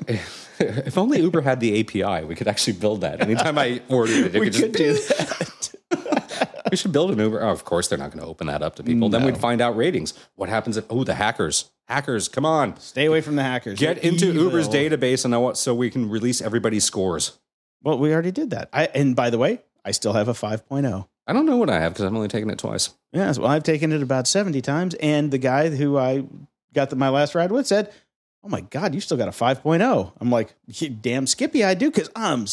if 0.59 0.97
only 0.97 1.19
Uber 1.21 1.41
had 1.41 1.59
the 1.59 1.79
API, 1.79 2.25
we 2.25 2.35
could 2.35 2.47
actually 2.47 2.73
build 2.73 3.01
that. 3.01 3.21
Anytime 3.21 3.57
I 3.57 3.81
ordered 3.89 4.15
it, 4.27 4.35
it 4.35 4.39
We 4.39 4.49
could 4.49 4.61
could 4.61 4.71
do 4.73 4.93
that. 4.93 5.73
We 6.71 6.75
should 6.77 6.91
build 6.91 7.11
an 7.11 7.19
Uber. 7.19 7.41
Oh, 7.43 7.49
of 7.49 7.63
course, 7.63 7.87
they're 7.87 7.97
not 7.97 8.11
going 8.11 8.21
to 8.21 8.29
open 8.29 8.47
that 8.47 8.61
up 8.61 8.75
to 8.75 8.83
people. 8.83 9.07
Then 9.07 9.23
we'd 9.23 9.37
find 9.37 9.61
out 9.61 9.77
ratings. 9.77 10.13
What 10.35 10.49
happens 10.49 10.75
if? 10.75 10.83
Oh, 10.89 11.05
the 11.05 11.13
hackers! 11.15 11.71
Hackers, 11.87 12.27
come 12.27 12.45
on! 12.45 12.77
Stay 12.77 13.05
away 13.05 13.21
from 13.21 13.37
the 13.37 13.43
hackers. 13.43 13.79
Get 13.79 14.01
They're 14.01 14.11
into 14.11 14.31
evil. 14.31 14.43
Uber's 14.43 14.67
database 14.67 15.23
and 15.23 15.33
I 15.33 15.37
want 15.37 15.55
so 15.57 15.73
we 15.73 15.89
can 15.89 16.09
release 16.09 16.41
everybody's 16.41 16.83
scores. 16.83 17.39
Well, 17.83 17.97
we 17.99 18.11
already 18.11 18.31
did 18.31 18.49
that. 18.49 18.67
I 18.73 18.87
and 18.87 19.15
by 19.15 19.29
the 19.29 19.37
way, 19.37 19.61
I 19.85 19.91
still 19.91 20.11
have 20.13 20.27
a 20.27 20.33
5.0. 20.33 21.07
I 21.27 21.33
don't 21.33 21.45
know 21.45 21.57
what 21.57 21.69
I 21.69 21.79
have 21.79 21.93
because 21.93 22.05
I've 22.05 22.15
only 22.15 22.29
taken 22.29 22.49
it 22.49 22.57
twice. 22.57 22.91
Yes, 23.11 23.37
well, 23.37 23.49
I've 23.49 23.63
taken 23.63 23.91
it 23.91 24.01
about 24.01 24.27
70 24.27 24.61
times, 24.61 24.95
and 24.95 25.29
the 25.29 25.37
guy 25.37 25.69
who 25.69 25.97
I 25.97 26.23
got 26.73 26.89
the, 26.89 26.95
my 26.95 27.09
last 27.09 27.35
ride 27.35 27.51
with 27.51 27.67
said, 27.67 27.91
"Oh 28.43 28.49
my 28.49 28.61
God, 28.61 28.95
you 28.95 29.01
still 29.01 29.17
got 29.17 29.27
a 29.27 29.31
5.0." 29.31 30.11
I'm 30.21 30.31
like, 30.31 30.55
damn 31.01 31.27
Skippy, 31.27 31.63
I 31.63 31.73
do 31.73 31.91
because 31.91 32.09
I'm." 32.15 32.45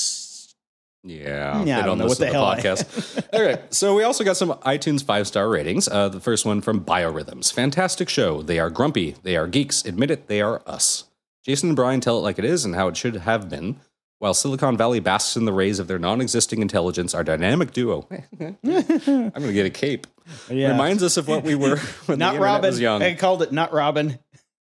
Yeah, 1.07 1.62
Yeah, 1.64 1.81
I 1.81 1.83
don't 1.83 1.99
know 1.99 2.07
what 2.07 2.18
the 2.18 2.27
to 2.27 2.33
hell 2.33 2.47
podcast. 2.47 3.27
All 3.35 3.45
right, 3.45 3.72
so 3.72 3.95
we 3.95 4.05
also 4.05 4.25
got 4.25 4.39
some 4.39 4.51
iTunes 4.64 5.05
five 5.05 5.27
star 5.27 5.49
ratings. 5.49 5.87
Uh, 5.87 6.09
the 6.09 6.20
first 6.20 6.47
one 6.47 6.62
from 6.62 6.83
Biorhythms, 6.85 7.53
fantastic 7.53 8.09
show. 8.09 8.41
They 8.43 8.59
are 8.59 8.70
grumpy. 8.70 9.14
They 9.22 9.37
are 9.37 9.47
geeks. 9.47 9.85
Admit 9.85 10.11
it. 10.11 10.29
They 10.29 10.41
are 10.41 10.62
us. 10.66 11.05
Jason 11.45 11.68
and 11.70 11.77
Brian 11.77 12.01
tell 12.01 12.18
it 12.18 12.22
like 12.22 12.39
it 12.39 12.45
is 12.45 12.64
and 12.64 12.75
how 12.75 12.89
it 12.89 12.97
should 12.97 13.16
have 13.16 13.51
been. 13.51 13.77
While 14.25 14.33
Silicon 14.33 14.79
Valley 14.79 15.01
basks 15.01 15.37
in 15.37 15.45
the 15.45 15.53
rays 15.53 15.79
of 15.79 15.87
their 15.87 15.99
non-existing 15.99 16.62
intelligence, 16.62 17.12
our 17.12 17.22
dynamic 17.22 17.72
duo. 17.72 18.09
I'm 18.41 18.57
going 18.62 19.31
to 19.33 19.53
get 19.53 19.66
a 19.66 19.70
cape. 19.70 20.07
Yeah. 20.49 20.68
Reminds 20.70 21.03
us 21.03 21.18
of 21.18 21.29
what 21.29 21.45
we 21.45 21.55
were 21.55 21.77
when 22.07 22.18
the 22.18 22.25
not 22.25 22.37
internet 22.37 22.41
Robin. 22.55 22.70
was 22.70 22.81
young. 22.81 23.03
I 23.03 23.16
called 23.16 23.43
it 23.43 23.53
not 23.53 23.75
Robin. 23.75 24.18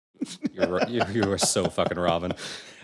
You're, 0.52 0.82
you, 0.90 1.04
you 1.14 1.32
are 1.32 1.38
so 1.38 1.66
fucking 1.70 2.00
Robin. 2.00 2.32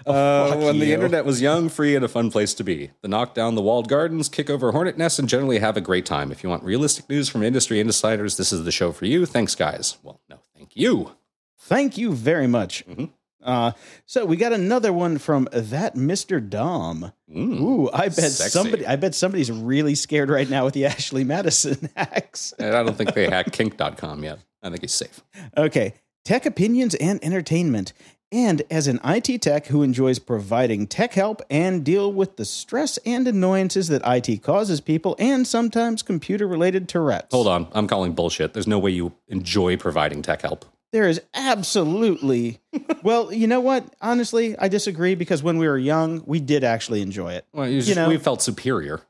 Uh, 0.05 0.51
fuck 0.51 0.59
when 0.59 0.77
the 0.77 0.93
internet 0.93 1.25
was 1.25 1.41
young, 1.41 1.67
free, 1.69 1.95
and 1.95 2.05
a 2.05 2.07
fun 2.07 2.29
place 2.29 2.53
to 2.53 2.63
be. 2.63 2.91
The 3.01 3.07
knock 3.07 3.33
down 3.33 3.55
the 3.55 3.61
walled 3.63 3.89
gardens, 3.89 4.29
kick 4.29 4.47
over 4.47 4.71
hornet 4.71 4.99
nests, 4.99 5.17
and 5.17 5.27
generally 5.27 5.57
have 5.57 5.77
a 5.77 5.81
great 5.81 6.05
time. 6.05 6.31
If 6.31 6.43
you 6.43 6.49
want 6.49 6.61
realistic 6.61 7.09
news 7.09 7.27
from 7.27 7.41
industry 7.41 7.79
insiders, 7.79 8.37
this 8.37 8.53
is 8.53 8.65
the 8.65 8.71
show 8.71 8.91
for 8.91 9.05
you. 9.05 9.25
Thanks, 9.25 9.55
guys. 9.55 9.97
Well, 10.03 10.21
no, 10.29 10.37
thank 10.55 10.75
you. 10.75 11.13
Thank 11.57 11.97
you 11.97 12.13
very 12.13 12.45
much. 12.45 12.85
Mhm. 12.85 13.09
Uh, 13.43 13.71
so 14.05 14.25
we 14.25 14.35
got 14.35 14.51
another 14.53 14.91
one 14.91 15.17
from 15.17 15.47
that 15.53 15.95
Mr. 15.95 16.47
Dom. 16.47 17.11
Mm. 17.33 17.59
Ooh, 17.61 17.89
I 17.93 18.05
bet 18.09 18.31
Sexy. 18.31 18.49
somebody. 18.49 18.85
I 18.85 18.95
bet 18.95 19.15
somebody's 19.15 19.51
really 19.51 19.95
scared 19.95 20.29
right 20.29 20.49
now 20.49 20.65
with 20.65 20.73
the 20.73 20.85
Ashley 20.87 21.23
Madison 21.23 21.89
hacks. 21.95 22.53
And 22.59 22.75
I 22.75 22.83
don't 22.83 22.97
think 22.97 23.13
they 23.13 23.29
hacked 23.29 23.51
kink.com 23.53 24.23
yet. 24.23 24.39
I 24.63 24.69
think 24.69 24.81
he's 24.81 24.93
safe. 24.93 25.21
Okay, 25.55 25.93
tech 26.25 26.45
opinions 26.45 26.95
and 26.95 27.23
entertainment. 27.23 27.93
And 28.29 28.63
as 28.69 28.87
an 28.87 28.99
IT 29.05 29.41
tech 29.41 29.67
who 29.67 29.83
enjoys 29.83 30.19
providing 30.19 30.85
tech 30.87 31.13
help 31.13 31.41
and 31.49 31.85
deal 31.85 32.11
with 32.11 32.35
the 32.35 32.43
stress 32.43 32.97
and 33.05 33.25
annoyances 33.25 33.87
that 33.87 34.01
IT 34.05 34.43
causes 34.43 34.81
people 34.81 35.15
and 35.17 35.47
sometimes 35.47 36.01
computer 36.01 36.45
related 36.45 36.89
Tourette's. 36.89 37.33
Hold 37.33 37.47
on. 37.47 37.67
I'm 37.71 37.87
calling 37.87 38.11
bullshit. 38.11 38.51
There's 38.51 38.67
no 38.67 38.79
way 38.79 38.91
you 38.91 39.13
enjoy 39.29 39.77
providing 39.77 40.21
tech 40.23 40.41
help. 40.41 40.65
There 40.93 41.07
is 41.09 41.21
absolutely. 41.33 42.59
well, 43.03 43.31
you 43.33 43.47
know 43.47 43.59
what? 43.59 43.93
Honestly, 44.01 44.57
I 44.57 44.67
disagree 44.69 45.15
because 45.15 45.43
when 45.43 45.57
we 45.57 45.67
were 45.67 45.77
young, 45.77 46.23
we 46.25 46.39
did 46.39 46.63
actually 46.63 47.01
enjoy 47.01 47.33
it. 47.33 47.45
Well, 47.53 47.67
you, 47.67 47.79
You 47.81 47.95
know- 47.95 48.07
we 48.09 48.17
felt 48.17 48.41
superior. 48.41 49.01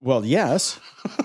Well, 0.00 0.24
yes. 0.24 0.78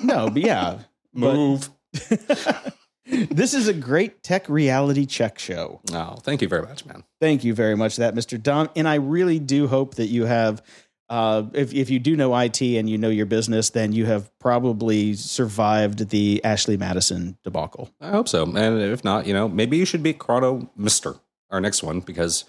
No, 0.04 0.30
but 0.30 0.42
yeah. 0.42 0.80
But- 1.14 1.36
Move. 1.36 1.70
this 3.06 3.54
is 3.54 3.68
a 3.68 3.74
great 3.74 4.24
tech 4.24 4.50
reality 4.50 5.06
check 5.06 5.38
show. 5.38 5.80
Oh, 5.92 6.16
thank 6.24 6.42
you 6.42 6.48
very 6.48 6.64
much, 6.64 6.86
man. 6.86 7.04
Thank 7.22 7.44
you 7.44 7.54
very 7.54 7.76
much, 7.76 7.96
for 7.96 8.02
that 8.02 8.16
Mr. 8.16 8.42
Dom. 8.42 8.70
And 8.76 8.88
I 8.88 8.96
really 8.96 9.38
do 9.40 9.68
hope 9.68 9.96
that 9.96 10.08
you 10.08 10.26
have, 10.26 10.64
uh, 11.10 11.44
if, 11.54 11.74
if 11.74 11.90
you 11.90 12.00
do 12.00 12.16
know 12.16 12.36
IT 12.36 12.62
and 12.62 12.90
you 12.90 12.98
know 12.98 13.10
your 13.10 13.26
business, 13.26 13.70
then 13.70 13.92
you 13.92 14.06
have 14.06 14.32
probably 14.40 15.14
survived 15.14 16.10
the 16.10 16.44
Ashley 16.44 16.78
Madison 16.78 17.38
debacle. 17.44 17.90
I 18.02 18.10
hope 18.10 18.28
so. 18.28 18.44
And 18.44 18.82
if 18.82 19.04
not, 19.04 19.28
you 19.28 19.34
know, 19.34 19.48
maybe 19.48 19.78
you 19.78 19.86
should 19.86 20.04
be 20.04 20.14
Chrono 20.14 20.72
Mister, 20.76 21.16
our 21.50 21.62
next 21.62 21.84
one, 21.84 22.00
because 22.00 22.46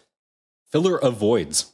filler 0.70 0.96
avoids. 0.98 1.72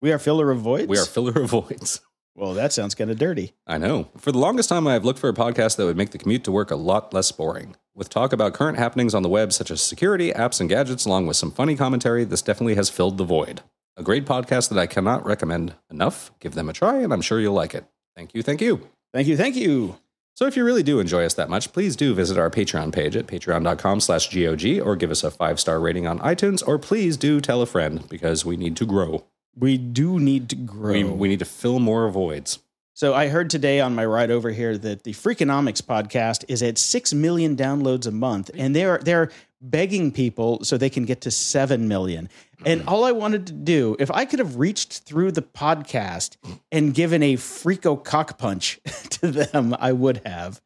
We 0.00 0.12
are 0.12 0.18
filler 0.18 0.50
of 0.50 0.58
voids. 0.58 0.88
We 0.88 0.98
are 0.98 1.04
filler 1.06 1.32
avoids. 1.42 2.00
Well, 2.34 2.54
that 2.54 2.72
sounds 2.72 2.94
kind 2.94 3.10
of 3.10 3.18
dirty. 3.18 3.52
I 3.66 3.76
know. 3.78 4.08
For 4.16 4.32
the 4.32 4.38
longest 4.38 4.70
time, 4.70 4.86
I 4.86 4.94
have 4.94 5.04
looked 5.04 5.18
for 5.18 5.28
a 5.28 5.34
podcast 5.34 5.76
that 5.76 5.84
would 5.84 5.98
make 5.98 6.10
the 6.10 6.18
commute 6.18 6.44
to 6.44 6.52
work 6.52 6.70
a 6.70 6.76
lot 6.76 7.12
less 7.12 7.30
boring. 7.30 7.76
With 7.94 8.08
talk 8.08 8.32
about 8.32 8.54
current 8.54 8.78
happenings 8.78 9.14
on 9.14 9.22
the 9.22 9.28
web, 9.28 9.52
such 9.52 9.70
as 9.70 9.82
security, 9.82 10.32
apps, 10.32 10.58
and 10.58 10.68
gadgets, 10.68 11.04
along 11.04 11.26
with 11.26 11.36
some 11.36 11.50
funny 11.50 11.76
commentary, 11.76 12.24
this 12.24 12.40
definitely 12.40 12.74
has 12.76 12.88
filled 12.88 13.18
the 13.18 13.24
void. 13.24 13.60
A 13.96 14.02
great 14.02 14.24
podcast 14.24 14.70
that 14.70 14.78
I 14.78 14.86
cannot 14.86 15.26
recommend 15.26 15.74
enough. 15.90 16.32
Give 16.40 16.54
them 16.54 16.68
a 16.68 16.72
try, 16.72 17.00
and 17.00 17.12
I'm 17.12 17.20
sure 17.20 17.38
you'll 17.40 17.52
like 17.52 17.74
it. 17.74 17.84
Thank 18.16 18.34
you. 18.34 18.42
Thank 18.42 18.62
you. 18.62 18.88
Thank 19.12 19.28
you. 19.28 19.36
Thank 19.36 19.54
you. 19.54 19.98
So 20.34 20.46
if 20.46 20.56
you 20.56 20.64
really 20.64 20.82
do 20.82 20.98
enjoy 20.98 21.26
us 21.26 21.34
that 21.34 21.50
much, 21.50 21.74
please 21.74 21.94
do 21.94 22.14
visit 22.14 22.38
our 22.38 22.48
Patreon 22.48 22.92
page 22.94 23.16
at 23.16 23.26
patreon.com 23.26 24.00
slash 24.00 24.34
GOG 24.34 24.80
or 24.80 24.96
give 24.96 25.10
us 25.10 25.22
a 25.22 25.30
five-star 25.30 25.78
rating 25.78 26.06
on 26.06 26.18
iTunes, 26.20 26.66
or 26.66 26.78
please 26.78 27.18
do 27.18 27.38
tell 27.38 27.60
a 27.60 27.66
friend 27.66 28.08
because 28.08 28.44
we 28.46 28.56
need 28.56 28.76
to 28.76 28.86
grow. 28.86 29.26
We 29.54 29.76
do 29.76 30.18
need 30.18 30.48
to 30.48 30.56
grow. 30.56 30.92
We, 30.92 31.04
we 31.04 31.28
need 31.28 31.40
to 31.40 31.44
fill 31.44 31.78
more 31.78 32.08
voids. 32.10 32.60
So 32.94 33.14
I 33.14 33.28
heard 33.28 33.50
today 33.50 33.80
on 33.80 33.94
my 33.94 34.06
ride 34.06 34.30
over 34.30 34.50
here 34.50 34.78
that 34.78 35.04
the 35.04 35.12
Freakonomics 35.12 35.82
podcast 35.82 36.44
is 36.48 36.62
at 36.62 36.78
six 36.78 37.12
million 37.12 37.56
downloads 37.56 38.06
a 38.06 38.10
month, 38.10 38.50
and 38.54 38.74
they're 38.74 38.98
they're 38.98 39.30
begging 39.62 40.10
people 40.10 40.64
so 40.64 40.76
they 40.76 40.90
can 40.90 41.04
get 41.04 41.20
to 41.22 41.30
seven 41.30 41.88
million. 41.88 42.28
And 42.64 42.86
all 42.86 43.04
I 43.04 43.12
wanted 43.12 43.46
to 43.46 43.52
do, 43.52 43.96
if 43.98 44.10
I 44.10 44.24
could 44.24 44.38
have 44.38 44.56
reached 44.56 45.00
through 45.00 45.32
the 45.32 45.42
podcast 45.42 46.36
and 46.70 46.92
given 46.94 47.22
a 47.22 47.34
freako 47.34 48.02
cock 48.02 48.38
punch 48.38 48.80
to 49.10 49.30
them, 49.30 49.74
I 49.78 49.92
would 49.92 50.22
have. 50.26 50.60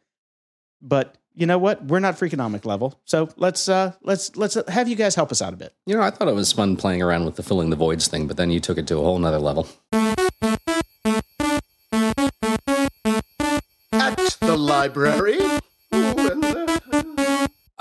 But 0.82 1.16
you 1.34 1.46
know 1.46 1.58
what? 1.58 1.84
We're 1.84 2.00
not 2.00 2.16
Freakonomic 2.16 2.64
level, 2.64 2.98
so 3.04 3.28
let's 3.36 3.68
uh, 3.68 3.92
let's 4.02 4.36
let's 4.36 4.56
have 4.68 4.88
you 4.88 4.96
guys 4.96 5.14
help 5.14 5.30
us 5.30 5.42
out 5.42 5.52
a 5.52 5.56
bit. 5.56 5.74
You 5.84 5.94
know, 5.94 6.00
I 6.00 6.10
thought 6.10 6.28
it 6.28 6.34
was 6.34 6.50
fun 6.52 6.76
playing 6.76 7.02
around 7.02 7.26
with 7.26 7.36
the 7.36 7.42
filling 7.42 7.68
the 7.68 7.76
voids 7.76 8.08
thing, 8.08 8.26
but 8.26 8.38
then 8.38 8.50
you 8.50 8.58
took 8.58 8.78
it 8.78 8.86
to 8.88 8.96
a 8.96 9.02
whole 9.02 9.18
nother 9.18 9.38
level. 9.38 9.68
At 13.92 14.16
the 14.40 14.56
library. 14.56 15.38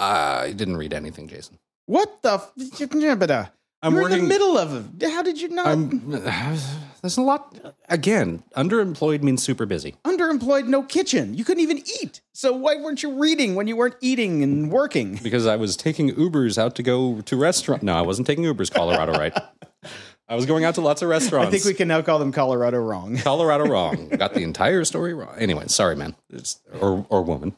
Ooh, 0.06 0.10
and, 0.10 0.18
uh, 0.18 0.41
I 0.43 0.51
didn't 0.53 0.78
read 0.78 0.93
anything, 0.93 1.28
Jason. 1.28 1.58
What 1.86 2.22
the? 2.22 2.34
F- 2.34 2.51
I'm 3.82 3.93
You're 3.93 4.10
in 4.10 4.22
the 4.22 4.28
middle 4.28 4.58
of 4.58 4.99
it. 4.99 5.10
How 5.12 5.22
did 5.22 5.39
you 5.39 5.49
not? 5.49 5.68
I'm. 5.68 6.10
There's 7.01 7.18
a 7.18 7.22
lot. 7.22 7.56
Again, 7.88 8.43
underemployed 8.58 9.22
means 9.22 9.43
super 9.43 9.68
busy. 9.68 9.95
underemployed, 10.03 10.66
no 10.66 10.82
kitchen. 10.82 11.36
You 11.36 11.45
couldn't 11.45 11.62
even 11.62 11.84
eat. 12.01 12.22
So 12.34 12.51
why 12.53 12.78
weren't 12.78 13.03
you 13.03 13.22
reading 13.22 13.53
when 13.53 13.68
you 13.68 13.76
weren't 13.76 13.95
eating 14.01 14.41
and 14.41 14.72
working? 14.72 15.20
because 15.22 15.45
I 15.45 15.56
was 15.56 15.78
taking 15.78 16.10
Ubers 16.16 16.58
out 16.58 16.76
to 16.78 16.84
go 16.84 17.22
to 17.22 17.38
restaurant. 17.38 17.84
No, 17.84 17.93
I 17.93 18.01
wasn't 18.01 18.26
taking 18.26 18.43
Ubers, 18.45 18.74
Colorado, 18.74 19.12
right? 19.14 19.38
I 20.28 20.34
was 20.36 20.47
going 20.47 20.64
out 20.66 20.74
to 20.76 20.82
lots 20.82 21.03
of 21.03 21.10
restaurants. 21.10 21.49
I 21.49 21.51
think 21.51 21.66
we 21.66 21.76
can 21.76 21.88
now 21.88 22.01
call 22.01 22.18
them 22.18 22.32
Colorado 22.32 22.80
wrong. 22.80 23.18
Colorado 23.18 23.66
wrong. 23.66 24.10
Got 24.10 24.34
the 24.34 24.41
entire 24.41 24.84
story 24.84 25.14
wrong. 25.14 25.36
Anyway, 25.38 25.66
sorry, 25.68 25.95
man. 25.95 26.16
It's, 26.32 26.60
or 26.82 27.06
or 27.10 27.22
woman. 27.22 27.56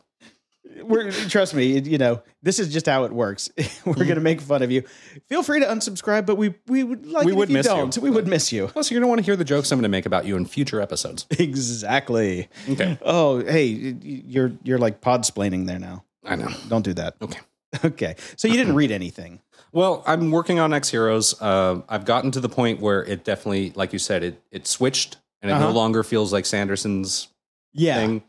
We're, 0.83 1.11
trust 1.11 1.53
me, 1.53 1.79
you 1.79 1.97
know 1.97 2.21
this 2.43 2.59
is 2.59 2.71
just 2.71 2.85
how 2.85 3.03
it 3.05 3.11
works. 3.11 3.49
We're 3.85 3.93
gonna 4.05 4.19
make 4.21 4.41
fun 4.41 4.61
of 4.61 4.71
you. 4.71 4.83
Feel 5.29 5.43
free 5.43 5.59
to 5.59 5.65
unsubscribe, 5.65 6.25
but 6.25 6.35
we 6.37 6.53
we 6.67 6.83
would 6.83 7.05
like 7.05 7.25
We 7.25 7.33
would 7.33 7.45
if 7.45 7.49
you 7.49 7.57
miss 7.57 7.65
you. 7.67 7.71
don't. 7.73 7.97
We 7.97 8.09
would 8.09 8.27
miss 8.27 8.51
you. 8.51 8.67
Plus, 8.67 8.91
you're 8.91 8.99
gonna 8.99 9.07
want 9.09 9.19
to 9.19 9.25
hear 9.25 9.35
the 9.35 9.43
jokes 9.45 9.71
I'm 9.71 9.79
gonna 9.79 9.89
make 9.89 10.05
about 10.05 10.25
you 10.25 10.35
in 10.37 10.45
future 10.45 10.81
episodes. 10.81 11.25
Exactly. 11.39 12.47
Okay, 12.69 12.97
Oh, 13.01 13.43
hey, 13.43 13.65
you're 13.65 14.51
you're 14.63 14.77
like 14.77 15.01
pod 15.01 15.23
splaining 15.23 15.67
there 15.67 15.79
now. 15.79 16.03
I 16.23 16.35
know. 16.35 16.49
Don't 16.69 16.83
do 16.83 16.93
that. 16.95 17.15
Okay. 17.21 17.39
Okay. 17.83 18.15
So 18.37 18.47
you 18.47 18.53
didn't 18.55 18.75
read 18.75 18.91
anything. 18.91 19.41
Well, 19.73 20.01
I'm 20.07 20.31
working 20.31 20.57
on 20.57 20.73
Ex-Heroes. 20.73 21.39
Uh, 21.41 21.81
I've 21.89 22.05
gotten 22.05 22.31
to 22.31 22.39
the 22.39 22.47
point 22.47 22.79
where 22.79 23.03
it 23.03 23.25
definitely, 23.25 23.73
like 23.75 23.91
you 23.91 23.99
said, 23.99 24.23
it 24.23 24.41
it 24.51 24.67
switched 24.67 25.17
and 25.41 25.51
it 25.51 25.55
no 25.55 25.65
Uh-huh. 25.65 25.73
longer 25.73 26.01
feels 26.03 26.31
like 26.31 26.45
Sanderson's 26.45 27.27
Yeah. 27.73 27.95
thing. 27.97 28.23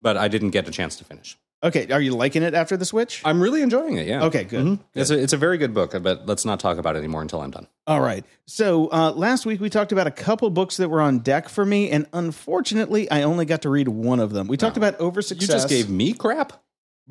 But 0.00 0.16
I 0.16 0.28
didn't 0.28 0.50
get 0.50 0.68
a 0.68 0.70
chance 0.70 0.94
to 0.96 1.04
finish. 1.04 1.36
Okay. 1.64 1.90
Are 1.90 2.00
you 2.00 2.14
liking 2.14 2.42
it 2.42 2.52
after 2.54 2.76
the 2.76 2.84
switch? 2.84 3.22
I'm 3.24 3.40
really 3.42 3.62
enjoying 3.62 3.96
it. 3.96 4.06
Yeah. 4.06 4.24
Okay, 4.24 4.44
good. 4.44 4.64
Mhm. 4.64 4.78
It's 4.94 5.10
a 5.10 5.18
it's 5.18 5.32
a 5.32 5.36
very 5.38 5.56
good 5.58 5.72
book, 5.74 5.94
but 6.02 6.26
let's 6.26 6.44
not 6.44 6.60
talk 6.60 6.76
about 6.78 6.94
it 6.94 6.98
anymore 6.98 7.22
until 7.22 7.40
I'm 7.40 7.50
done. 7.50 7.66
All 7.86 8.00
right. 8.00 8.24
So 8.46 8.88
uh, 8.92 9.12
last 9.12 9.46
week 9.46 9.60
we 9.60 9.70
talked 9.70 9.90
about 9.90 10.06
a 10.06 10.10
couple 10.10 10.50
books 10.50 10.76
that 10.76 10.90
were 10.90 11.00
on 11.00 11.20
deck 11.20 11.48
for 11.48 11.64
me, 11.64 11.90
and 11.90 12.06
unfortunately, 12.12 13.10
I 13.10 13.22
only 13.22 13.46
got 13.46 13.62
to 13.62 13.70
read 13.70 13.88
one 13.88 14.20
of 14.20 14.30
them. 14.32 14.46
We 14.46 14.56
talked 14.58 14.76
about 14.76 15.00
over 15.00 15.22
success. 15.22 15.48
You 15.48 15.54
just 15.54 15.68
gave 15.68 15.88
me 15.88 16.12
crap. 16.12 16.52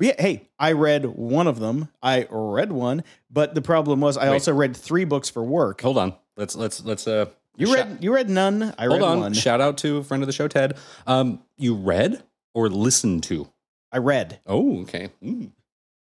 Yeah, 0.00 0.14
hey, 0.18 0.48
I 0.58 0.72
read 0.72 1.04
one 1.06 1.46
of 1.46 1.60
them. 1.60 1.88
I 2.02 2.26
read 2.30 2.72
one, 2.72 3.04
but 3.30 3.54
the 3.54 3.62
problem 3.62 4.00
was 4.00 4.16
I 4.16 4.24
Wait. 4.28 4.34
also 4.34 4.52
read 4.52 4.76
three 4.76 5.04
books 5.04 5.30
for 5.30 5.42
work. 5.44 5.80
Hold 5.82 5.98
on. 5.98 6.14
Let's 6.36 6.56
let's 6.56 6.84
let's 6.84 7.06
uh. 7.06 7.26
You 7.56 7.72
read 7.72 7.98
you 8.02 8.12
read 8.12 8.28
none. 8.28 8.74
I 8.76 8.86
Hold 8.86 9.00
read 9.00 9.02
on. 9.02 9.20
one. 9.20 9.32
Shout 9.34 9.60
out 9.60 9.78
to 9.78 9.98
a 9.98 10.04
friend 10.04 10.22
of 10.22 10.26
the 10.26 10.32
show, 10.32 10.48
Ted. 10.48 10.76
Um, 11.06 11.40
you 11.56 11.76
read 11.76 12.22
or 12.54 12.68
listened 12.68 13.22
to? 13.24 13.48
I 13.94 13.98
read. 13.98 14.40
Oh, 14.44 14.80
okay. 14.82 15.10
Mm. 15.22 15.52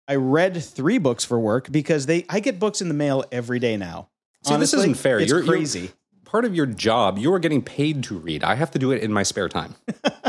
I 0.06 0.16
read 0.16 0.62
three 0.62 0.98
books 0.98 1.24
for 1.24 1.40
work 1.40 1.72
because 1.72 2.06
they 2.06 2.26
I 2.28 2.40
get 2.40 2.58
books 2.58 2.80
in 2.82 2.88
the 2.88 2.94
mail 2.94 3.24
every 3.32 3.58
day 3.58 3.76
now. 3.78 4.08
See, 4.44 4.56
this 4.56 4.74
isn't 4.74 4.96
fair. 4.96 5.18
It's 5.18 5.30
You're- 5.30 5.44
you're- 5.44 5.56
crazy. 5.58 5.90
Part 6.24 6.44
of 6.44 6.54
your 6.54 6.66
job, 6.66 7.16
you 7.16 7.32
are 7.32 7.38
getting 7.38 7.62
paid 7.62 8.02
to 8.04 8.18
read. 8.18 8.44
I 8.44 8.54
have 8.54 8.70
to 8.72 8.78
do 8.78 8.92
it 8.92 9.02
in 9.02 9.10
my 9.10 9.22
spare 9.22 9.48
time. 9.48 9.74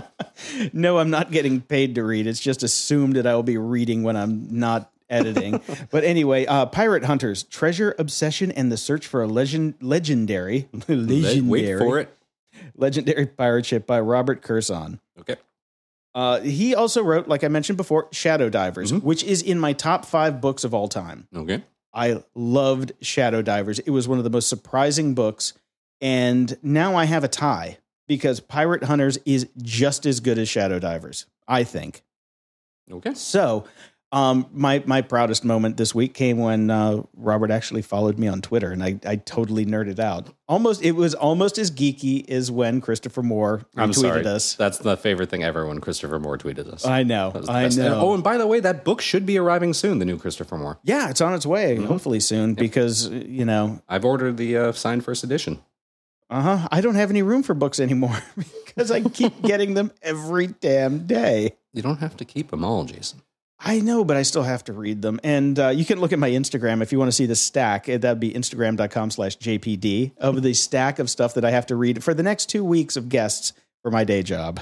no, 0.74 0.98
I'm 0.98 1.10
not 1.10 1.30
getting 1.32 1.60
paid 1.60 1.96
to 1.96 2.04
read. 2.06 2.26
It's 2.26 2.40
just 2.40 2.64
assumed 2.64 3.18
that 3.18 3.28
I 3.28 3.36
will 3.36 3.44
be 3.44 3.58
reading 3.58 4.04
when 4.04 4.16
I'm 4.16 4.48
not 4.60 4.90
editing. 5.10 5.62
but 5.92 6.06
anyway, 6.06 6.46
uh, 6.46 6.68
Pirate 6.68 7.04
Hunters: 7.04 7.44
Treasure 7.44 7.96
Obsession 8.00 8.50
and 8.54 8.72
the 8.72 8.78
Search 8.78 9.06
for 9.08 9.22
a 9.22 9.28
Legend 9.28 9.74
Legendary 9.82 10.70
Legendary 10.88 11.42
Wait 11.42 11.78
for 11.78 12.00
it. 12.00 12.16
Legendary 12.78 13.26
Pirate 13.26 13.66
Ship 13.66 13.86
by 13.86 14.00
Robert 14.00 14.42
Kurson. 14.42 15.00
Okay. 15.20 15.36
Uh, 16.20 16.42
he 16.42 16.76
also 16.76 17.02
wrote, 17.02 17.30
like 17.30 17.46
I 17.46 17.48
mentioned 17.48 17.78
before, 17.78 18.10
Shadow 18.12 18.50
Divers, 18.50 18.92
Mhm. 18.92 19.04
which 19.04 19.24
is 19.24 19.42
in 19.42 19.58
my 19.58 19.72
top 19.72 20.04
five 20.06 20.42
books 20.42 20.66
of 20.66 20.74
all 20.74 20.90
time. 20.90 21.28
Okay. 21.34 21.64
I 21.94 22.22
loved 22.36 22.92
Shadow 23.00 23.42
Divers. 23.42 23.80
It 23.80 23.92
was 23.92 24.06
one 24.06 24.18
of 24.18 24.26
the 24.26 24.30
most 24.30 24.50
surprising 24.50 25.14
books. 25.14 25.54
And 26.02 26.58
now 26.62 26.96
I 26.96 27.06
have 27.06 27.24
a 27.24 27.30
tie 27.30 27.78
because 28.06 28.42
Pirate 28.42 28.84
Hunters 28.84 29.18
is 29.26 29.48
just 29.62 30.06
as 30.06 30.20
good 30.20 30.38
as 30.38 30.50
Shadow 30.50 30.78
Divers, 30.78 31.26
I 31.48 31.64
think. 31.64 32.04
Okay. 32.92 33.14
So, 33.14 33.64
um, 34.12 34.48
my 34.52 34.82
my 34.88 35.02
proudest 35.02 35.46
moment 35.46 35.78
this 35.78 35.94
week 35.94 36.14
came 36.16 36.40
when 36.40 36.72
uh, 36.72 37.04
Robert 37.16 37.52
actually 37.52 37.84
followed 37.84 38.18
me 38.18 38.28
on 38.28 38.42
Twitter, 38.42 38.72
and 38.72 38.84
I, 38.84 39.00
I 39.06 39.18
totally 39.18 39.66
nerded 39.68 40.00
out. 40.00 40.28
Almost, 40.48 40.82
it 40.84 40.94
was 40.94 41.14
almost 41.14 41.60
as 41.60 41.70
geeky 41.70 42.28
as 42.28 42.50
when 42.50 42.82
Christopher 42.82 43.22
Moore 43.22 43.62
I'm 43.78 43.92
retweeted 43.92 43.96
sorry. 44.02 44.26
us. 44.26 44.56
That's 44.56 44.80
the 44.80 44.98
favorite 44.98 45.30
thing 45.30 45.44
ever 45.44 45.68
when 45.68 45.80
Christopher 45.80 46.20
Moore 46.20 46.40
tweeted 46.40 46.68
us. 46.74 46.86
I 46.88 47.04
know, 47.04 47.30
That 47.30 47.40
was 47.42 47.76
the 47.76 47.86
I 47.86 47.90
know. 47.90 48.00
oh, 48.02 48.14
and 48.16 48.24
by 48.24 48.38
the 48.38 48.48
way, 48.48 48.60
that 48.62 48.84
book 48.84 49.00
should 49.02 49.28
be 49.28 49.38
arriving 49.38 49.74
soon. 49.76 50.00
The 50.00 50.06
new 50.06 50.18
Christopher 50.18 50.58
Moore. 50.58 50.80
yeah, 50.84 51.10
it's 51.12 51.22
on 51.22 51.34
its 51.36 51.46
way, 51.46 51.76
Mm-hmm. 51.76 51.86
hopefully 51.86 52.20
soon, 52.20 52.56
because 52.56 53.08
you 53.10 53.46
know 53.46 53.82
I've 53.88 54.06
ordered 54.06 54.38
the 54.38 54.58
uh, 54.58 54.72
signed 54.72 55.06
first 55.06 55.24
edition. 55.24 55.60
Uh 56.32 56.42
huh. 56.42 56.68
I 56.72 56.82
don't 56.82 56.96
have 56.96 57.10
any 57.12 57.22
room 57.24 57.42
for 57.44 57.54
books 57.54 57.80
anymore 57.80 58.18
because 58.66 58.90
I 58.92 59.02
keep 59.02 59.42
getting 59.44 59.74
them 59.76 59.92
every 60.02 60.48
damn 60.48 61.06
day. 61.08 61.58
You 61.74 61.82
don't 61.84 62.00
have 62.00 62.18
to 62.18 62.26
keep 62.26 62.50
them 62.52 62.64
all, 62.64 62.86
Jason. 62.86 63.22
I 63.62 63.82
know, 63.82 64.06
but 64.06 64.16
I 64.16 64.22
still 64.22 64.44
have 64.44 64.64
to 64.66 64.74
read 64.74 65.02
them. 65.02 65.20
And 65.24 65.60
uh, 65.60 65.70
you 65.70 65.84
can 65.84 66.00
look 66.00 66.14
at 66.14 66.20
my 66.20 66.30
Instagram 66.30 66.82
if 66.82 66.92
you 66.92 67.00
want 67.00 67.10
to 67.10 67.16
see 67.16 67.26
the 67.26 67.36
stack. 67.36 67.90
Uh, 67.90 67.98
That'd 67.98 68.20
be 68.20 68.32
instagram.com 68.32 69.12
slash 69.12 69.38
JPD 69.38 70.18
of 70.18 70.42
the 70.42 70.54
stack 70.54 71.00
of 71.00 71.10
stuff 71.10 71.34
that 71.34 71.44
I 71.44 71.52
have 71.52 71.66
to 71.68 71.76
read 71.76 72.04
for 72.04 72.14
the 72.14 72.24
next 72.24 72.46
two 72.48 72.64
weeks 72.64 72.96
of 72.96 73.10
guests 73.10 73.54
for 73.82 73.92
my 73.92 74.06
day 74.06 74.24
job. 74.24 74.62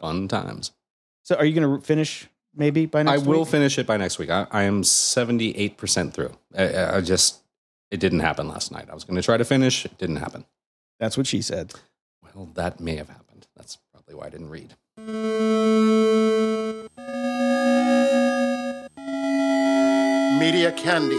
Fun 0.00 0.28
times. 0.28 0.72
So 1.22 1.36
are 1.36 1.44
you 1.44 1.58
going 1.58 1.80
to 1.80 1.84
finish 1.86 2.28
maybe 2.54 2.86
by 2.86 3.02
next 3.02 3.12
I 3.12 3.16
next 3.16 3.26
will 3.26 3.44
finish 3.44 3.78
it 3.78 3.86
by 3.86 3.96
next 3.96 4.18
week. 4.18 4.30
I, 4.30 4.46
I 4.50 4.62
am 4.64 4.82
78% 4.82 6.12
through. 6.12 6.32
I, 6.56 6.96
I 6.96 7.00
just, 7.00 7.42
it 7.90 8.00
didn't 8.00 8.20
happen 8.20 8.48
last 8.48 8.70
night. 8.70 8.88
I 8.90 8.94
was 8.94 9.04
going 9.04 9.16
to 9.16 9.22
try 9.22 9.36
to 9.36 9.44
finish. 9.44 9.84
It 9.84 9.96
didn't 9.98 10.16
happen. 10.16 10.44
That's 10.98 11.16
what 11.16 11.26
she 11.26 11.42
said. 11.42 11.74
Well, 12.34 12.50
that 12.54 12.80
may 12.80 12.96
have 12.96 13.08
happened. 13.08 13.46
That's 13.56 13.78
probably 13.92 14.14
why 14.14 14.26
I 14.26 14.30
didn't 14.30 14.50
read. 14.50 16.15
Media 20.38 20.70
Candy. 20.72 21.16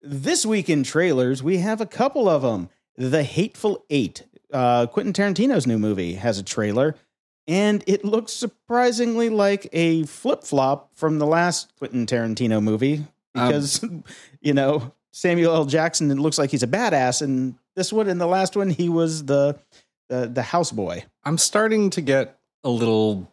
This 0.00 0.46
week 0.46 0.70
in 0.70 0.82
trailers, 0.82 1.42
we 1.42 1.58
have 1.58 1.82
a 1.82 1.86
couple 1.86 2.26
of 2.26 2.40
them. 2.40 2.70
The 2.96 3.22
Hateful 3.22 3.84
Eight, 3.90 4.22
uh, 4.50 4.86
Quentin 4.86 5.12
Tarantino's 5.12 5.66
new 5.66 5.78
movie, 5.78 6.14
has 6.14 6.38
a 6.38 6.42
trailer, 6.42 6.94
and 7.46 7.84
it 7.86 8.02
looks 8.02 8.32
surprisingly 8.32 9.28
like 9.28 9.68
a 9.74 10.04
flip 10.04 10.42
flop 10.42 10.94
from 10.94 11.18
the 11.18 11.26
last 11.26 11.74
Quentin 11.76 12.06
Tarantino 12.06 12.62
movie 12.62 13.04
because, 13.34 13.84
you 14.40 14.54
know, 14.54 14.92
Samuel 15.10 15.54
L. 15.54 15.64
Jackson 15.66 16.10
it 16.10 16.18
looks 16.18 16.38
like 16.38 16.50
he's 16.50 16.62
a 16.62 16.68
badass, 16.68 17.20
and 17.20 17.56
this 17.76 17.92
one 17.92 18.08
and 18.08 18.20
the 18.20 18.26
last 18.26 18.56
one 18.56 18.70
he 18.70 18.88
was 18.88 19.26
the 19.26 19.58
the, 20.08 20.30
the 20.32 20.42
houseboy. 20.42 21.04
I'm 21.24 21.36
starting 21.36 21.90
to 21.90 22.00
get 22.00 22.38
a 22.64 22.70
little 22.70 23.30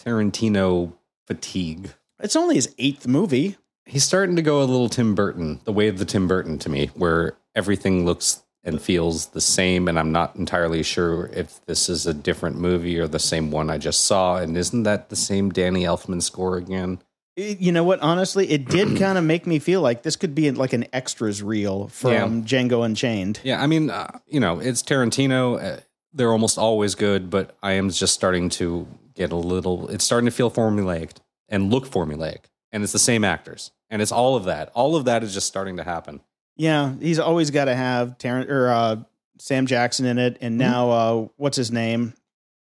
Tarantino 0.00 0.92
fatigue. 1.26 1.90
It's 2.24 2.36
only 2.36 2.54
his 2.56 2.74
eighth 2.78 3.06
movie. 3.06 3.56
He's 3.86 4.02
starting 4.04 4.36
to 4.36 4.42
go 4.42 4.60
a 4.62 4.64
little 4.64 4.88
Tim 4.88 5.14
Burton, 5.14 5.60
the 5.64 5.72
way 5.72 5.88
of 5.88 5.98
the 5.98 6.04
Tim 6.06 6.26
Burton 6.26 6.58
to 6.60 6.70
me, 6.70 6.86
where 6.94 7.36
everything 7.54 8.04
looks 8.06 8.42
and 8.64 8.80
feels 8.80 9.26
the 9.26 9.42
same. 9.42 9.88
And 9.88 9.98
I'm 9.98 10.10
not 10.10 10.36
entirely 10.36 10.82
sure 10.82 11.26
if 11.34 11.64
this 11.66 11.90
is 11.90 12.06
a 12.06 12.14
different 12.14 12.56
movie 12.58 12.98
or 12.98 13.06
the 13.06 13.18
same 13.18 13.50
one 13.50 13.68
I 13.68 13.76
just 13.76 14.04
saw. 14.04 14.36
And 14.38 14.56
isn't 14.56 14.84
that 14.84 15.10
the 15.10 15.16
same 15.16 15.50
Danny 15.50 15.82
Elfman 15.82 16.22
score 16.22 16.56
again? 16.56 17.02
It- 17.36 17.60
you 17.60 17.72
know 17.72 17.84
what? 17.84 18.00
Honestly, 18.00 18.48
it 18.50 18.64
did 18.70 18.96
kind 18.98 19.18
of 19.18 19.24
make 19.24 19.46
me 19.46 19.58
feel 19.58 19.82
like 19.82 20.02
this 20.02 20.16
could 20.16 20.34
be 20.34 20.50
like 20.50 20.72
an 20.72 20.86
extras 20.94 21.42
reel 21.42 21.88
from 21.88 22.12
Yeah. 22.12 22.26
Django 22.28 22.86
Unchained. 22.86 23.40
Yeah, 23.44 23.62
I 23.62 23.66
mean, 23.66 23.90
uh, 23.90 24.18
you 24.26 24.40
know, 24.40 24.60
it's 24.60 24.82
Tarantino. 24.82 25.62
Uh, 25.62 25.80
they're 26.14 26.32
almost 26.32 26.56
always 26.56 26.94
good, 26.94 27.28
but 27.28 27.54
I 27.62 27.72
am 27.72 27.90
just 27.90 28.14
starting 28.14 28.48
to 28.50 28.86
get 29.14 29.30
a 29.30 29.36
little. 29.36 29.88
It's 29.90 30.04
starting 30.04 30.24
to 30.26 30.30
feel 30.30 30.50
formulaic 30.50 31.10
and 31.48 31.70
look 31.70 31.86
formulaic, 31.88 32.44
and 32.72 32.82
it's 32.82 32.92
the 32.92 32.98
same 32.98 33.24
actors, 33.24 33.70
and 33.90 34.00
it's 34.02 34.12
all 34.12 34.36
of 34.36 34.44
that. 34.44 34.70
All 34.74 34.96
of 34.96 35.04
that 35.06 35.22
is 35.22 35.34
just 35.34 35.46
starting 35.46 35.76
to 35.78 35.84
happen. 35.84 36.20
Yeah, 36.56 36.94
he's 37.00 37.18
always 37.18 37.50
got 37.50 37.64
to 37.66 37.74
have 37.74 38.16
Terrence 38.18 38.50
or 38.50 38.68
uh, 38.68 38.96
Sam 39.38 39.66
Jackson 39.66 40.06
in 40.06 40.18
it, 40.18 40.38
and 40.40 40.56
now 40.58 40.90
uh, 40.90 41.28
what's 41.36 41.56
his 41.56 41.70
name? 41.72 42.14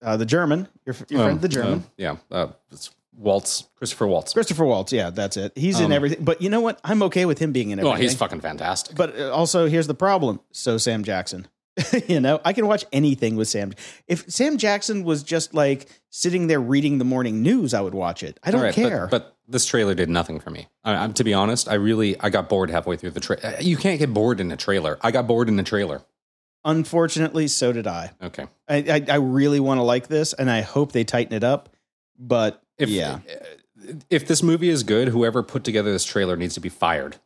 Uh, 0.01 0.17
the 0.17 0.25
German, 0.25 0.67
your, 0.85 0.95
your 1.09 1.19
Um, 1.21 1.25
friend, 1.27 1.41
the 1.41 1.47
German, 1.49 1.79
uh, 1.79 1.89
yeah, 1.97 2.15
uh, 2.29 2.47
it's 2.71 2.91
Waltz, 3.15 3.69
Christopher 3.77 4.05
Waltz. 4.07 4.33
Christopher 4.33 4.65
Waltz. 4.65 4.91
Yeah, 4.91 5.11
that's 5.11 5.37
it. 5.37 5.53
He's 5.55 5.79
in 5.79 5.85
Um, 5.87 5.91
everything. 5.93 6.25
But 6.25 6.41
you 6.41 6.49
know 6.49 6.59
what? 6.61 6.79
I'm 6.83 7.01
okay 7.03 7.25
with 7.25 7.39
him 7.39 7.51
being 7.53 7.69
in 7.69 7.79
Oh, 7.79 7.87
everything. 7.89 8.01
he's 8.09 8.15
fucking 8.15 8.41
fantastic. 8.41 8.97
But 8.97 9.17
uh, 9.17 9.31
also, 9.31 9.67
here's 9.67 9.87
the 9.87 9.93
problem. 9.93 10.39
So 10.51 10.77
Sam 10.77 11.03
Jackson. 11.05 11.47
you 12.07 12.19
know, 12.19 12.39
I 12.45 12.53
can 12.53 12.67
watch 12.67 12.85
anything 12.91 13.35
with 13.35 13.47
Sam. 13.47 13.73
If 14.07 14.29
Sam 14.29 14.57
Jackson 14.57 15.03
was 15.03 15.23
just 15.23 15.53
like 15.53 15.87
sitting 16.09 16.47
there 16.47 16.59
reading 16.59 16.97
the 16.99 17.05
morning 17.05 17.41
news, 17.41 17.73
I 17.73 17.81
would 17.81 17.95
watch 17.95 18.23
it. 18.23 18.39
I 18.43 18.51
don't 18.51 18.61
right, 18.61 18.75
but- 18.75 18.89
care. 18.89 19.07
But, 19.09 19.29
this 19.45 19.65
trailer 19.65 19.93
did 19.93 20.09
nothing 20.09 20.39
for 20.39 20.51
me. 20.51 20.67
I, 20.85 20.93
I'm 20.93 21.13
to 21.15 21.23
be 21.25 21.33
honest, 21.33 21.67
I 21.67 21.73
really 21.73 22.17
I 22.21 22.29
got 22.29 22.47
bored 22.47 22.69
halfway 22.69 22.95
through 22.95 23.11
the 23.11 23.19
trailer. 23.19 23.45
Uh, 23.45 23.55
you 23.59 23.75
can't 23.75 23.99
get 23.99 24.13
bored 24.13 24.39
in 24.39 24.49
a 24.53 24.55
trailer. 24.55 24.97
I 25.01 25.11
got 25.11 25.27
bored 25.27 25.49
in 25.49 25.57
the 25.57 25.63
trailer. 25.63 26.01
Unfortunately, 26.63 27.49
so 27.49 27.73
did 27.73 27.85
I. 27.85 28.11
Okay. 28.21 28.47
I, 28.69 28.75
I, 28.77 29.05
I 29.11 29.15
really 29.15 29.59
want 29.59 29.79
to 29.79 29.83
like 29.83 30.07
this, 30.07 30.31
and 30.31 30.49
I 30.49 30.61
hope 30.61 30.93
they 30.93 31.03
tighten 31.03 31.33
it 31.35 31.43
up. 31.43 31.69
But 32.17 32.63
If 32.77 32.87
yeah, 32.87 33.19
uh, 33.29 33.93
if 34.09 34.27
this 34.27 34.41
movie 34.41 34.69
is 34.69 34.83
good, 34.83 35.09
whoever 35.09 35.43
put 35.43 35.65
together 35.65 35.91
this 35.91 36.05
trailer 36.05 36.37
needs 36.37 36.53
to 36.53 36.61
be 36.61 36.69
fired 36.69 37.17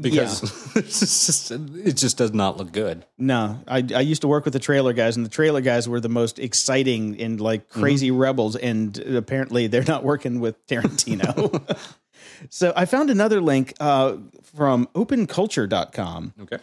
because 0.00 0.42
it's 0.76 1.00
just, 1.00 1.50
it 1.50 1.96
just 1.96 2.16
does 2.18 2.32
not 2.32 2.56
look 2.56 2.72
good. 2.72 3.04
No, 3.18 3.60
I, 3.68 3.78
I 3.94 4.00
used 4.00 4.22
to 4.22 4.28
work 4.28 4.44
with 4.44 4.52
the 4.52 4.58
trailer 4.60 4.92
guys, 4.92 5.16
and 5.16 5.24
the 5.24 5.30
trailer 5.30 5.60
guys 5.60 5.88
were 5.88 6.00
the 6.00 6.08
most 6.08 6.38
exciting 6.38 7.20
and 7.20 7.40
like 7.40 7.68
Mm-hmm. 7.68 7.80
crazy 7.80 8.10
rebels. 8.10 8.56
And 8.56 8.98
apparently, 8.98 9.66
they're 9.68 9.84
not 9.84 10.02
working 10.04 10.40
with 10.40 10.66
Tarantino. 10.66 11.78
so 12.50 12.72
I 12.76 12.84
found 12.86 13.10
another 13.10 13.40
link 13.40 13.74
uh, 13.80 14.16
from 14.42 14.86
openculture.com. 14.94 16.34
Okay. 16.42 16.58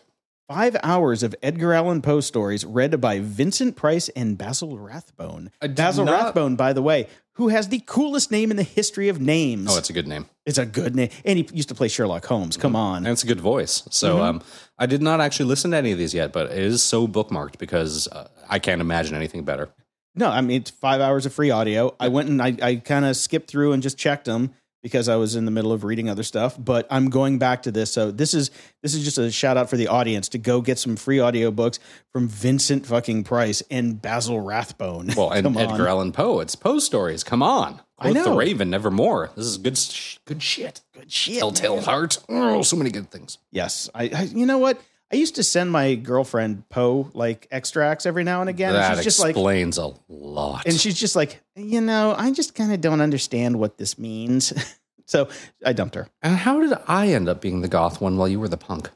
Five 0.49 0.75
hours 0.83 1.23
of 1.23 1.33
Edgar 1.41 1.73
Allan 1.73 2.01
Poe 2.01 2.19
stories 2.19 2.65
read 2.65 2.99
by 2.99 3.19
Vincent 3.19 3.77
Price 3.77 4.09
and 4.09 4.37
Basil 4.37 4.77
Rathbone. 4.77 5.49
Basil 5.61 6.03
not- 6.03 6.11
Rathbone, 6.25 6.57
by 6.57 6.73
the 6.73 6.81
way, 6.81 7.07
who 7.35 7.47
has 7.47 7.69
the 7.69 7.81
coolest 7.85 8.31
name 8.31 8.51
in 8.51 8.57
the 8.57 8.63
history 8.63 9.07
of 9.07 9.21
names. 9.21 9.69
Oh, 9.71 9.77
it's 9.77 9.89
a 9.89 9.93
good 9.93 10.07
name. 10.07 10.25
it's 10.45 10.57
a 10.57 10.65
good 10.65 10.93
name. 10.93 11.09
And 11.23 11.39
he 11.39 11.47
used 11.53 11.69
to 11.69 11.75
play 11.75 11.87
Sherlock 11.87 12.25
Holmes. 12.25 12.57
Come 12.57 12.75
on. 12.75 12.97
And 13.05 13.07
it's 13.07 13.23
a 13.23 13.27
good 13.27 13.39
voice. 13.39 13.83
So 13.91 14.15
Mm-hmm. 14.17 14.23
um, 14.23 14.41
I 14.77 14.87
did 14.87 15.01
not 15.01 15.21
actually 15.21 15.45
listen 15.45 15.71
to 15.71 15.77
any 15.77 15.93
of 15.93 15.97
these 15.97 16.13
yet, 16.13 16.33
but 16.33 16.47
it 16.51 16.57
is 16.59 16.83
so 16.83 17.07
bookmarked 17.07 17.57
because 17.57 18.09
uh, 18.09 18.27
I 18.49 18.59
can't 18.59 18.81
imagine 18.81 19.15
anything 19.15 19.45
better. 19.45 19.69
No, 20.15 20.27
I 20.29 20.41
mean 20.41 20.59
it's 20.59 20.69
five 20.71 20.99
hours 20.99 21.25
of 21.25 21.33
free 21.33 21.51
audio. 21.51 21.95
I 21.97 22.09
went 22.09 22.27
and 22.27 22.41
I, 22.41 22.57
I 22.61 22.75
kind 22.75 23.05
of 23.05 23.15
skipped 23.15 23.49
through 23.49 23.71
and 23.71 23.81
just 23.81 23.97
checked 23.97 24.25
them 24.25 24.53
because 24.82 25.07
I 25.07 25.15
was 25.15 25.36
in 25.36 25.45
the 25.45 25.51
middle 25.51 25.71
of 25.71 25.84
reading 25.84 26.09
other 26.09 26.23
stuff. 26.23 26.55
But 26.59 26.88
I'm 26.89 27.09
going 27.09 27.38
back 27.38 27.63
to 27.63 27.71
this, 27.71 27.91
so 27.91 28.11
this 28.11 28.34
is 28.34 28.51
this 28.82 28.93
is 28.93 29.03
just 29.03 29.17
a 29.17 29.32
shout 29.32 29.57
out 29.57 29.69
for 29.69 29.77
the 29.77 29.88
audience 29.88 30.29
to 30.29 30.38
go 30.38 30.61
get 30.61 30.79
some 30.79 30.95
free 30.95 31.19
audio 31.19 31.51
books 31.51 31.79
from 32.11 32.27
Vincent 32.27 32.86
fucking 32.86 33.23
Price 33.23 33.61
and 33.69 34.01
Basil 34.01 34.39
Rathbone. 34.41 35.11
Well, 35.15 35.32
and. 35.32 35.55
Edgar 35.61 35.88
Allan 35.88 36.11
Poe. 36.11 36.39
It's 36.39 36.55
Poe 36.55 36.79
stories. 36.79 37.23
Come 37.23 37.43
on. 37.43 37.82
I 37.99 38.11
Quoth 38.11 38.25
the. 38.25 38.32
Raven, 38.32 38.71
nevermore. 38.71 39.29
This 39.36 39.45
is 39.45 39.57
good, 39.57 39.77
sh- 39.77 40.17
good 40.25 40.41
shit. 40.41 40.82
good 40.93 41.11
shit. 41.11 41.38
Telltale 41.38 41.75
man. 41.75 41.84
Heart. 41.84 42.17
Oh, 42.29 42.63
so 42.63 42.75
many 42.75 42.89
good 42.89 43.11
things. 43.11 43.38
Yes, 43.51 43.89
I, 43.93 44.09
I. 44.15 44.21
You 44.23 44.45
know 44.47 44.57
what? 44.57 44.82
I 45.12 45.18
used 45.18 45.36
to 45.36 45.43
send 45.43 45.72
my 45.72 45.95
girlfriend 45.95 46.68
Poe 46.70 47.09
like 47.14 47.47
extracts 47.51 48.05
every 48.05 48.24
now 48.24 48.41
and 48.41 48.49
again. 48.49 48.70
and 48.74 48.78
that 48.78 48.95
she's 48.97 49.03
just 49.03 49.20
like, 49.20 49.32
explains 49.32 49.78
a 49.78 49.91
lot. 50.07 50.66
and 50.66 50.80
she's 50.80 50.97
just 50.99 51.16
like, 51.16 51.41
you 51.55 51.82
know, 51.82 52.16
I 52.18 52.32
just 52.32 52.55
kind 52.55 52.72
of 52.72 52.80
don't 52.82 53.01
understand 53.01 53.59
what 53.59 53.78
this 53.78 53.97
means. 53.99 54.53
so 55.05 55.28
I 55.66 55.74
dumped 55.74 55.95
her. 55.95 56.07
and 56.22 56.36
how 56.38 56.62
did 56.62 56.74
I 56.88 57.09
end 57.09 57.28
up 57.28 57.41
being 57.41 57.62
the 57.62 57.68
goth 57.68 57.99
one 57.99 58.18
while 58.18 58.28
you 58.30 58.39
were 58.39 58.47
the 58.47 58.57
punk? 58.57 58.89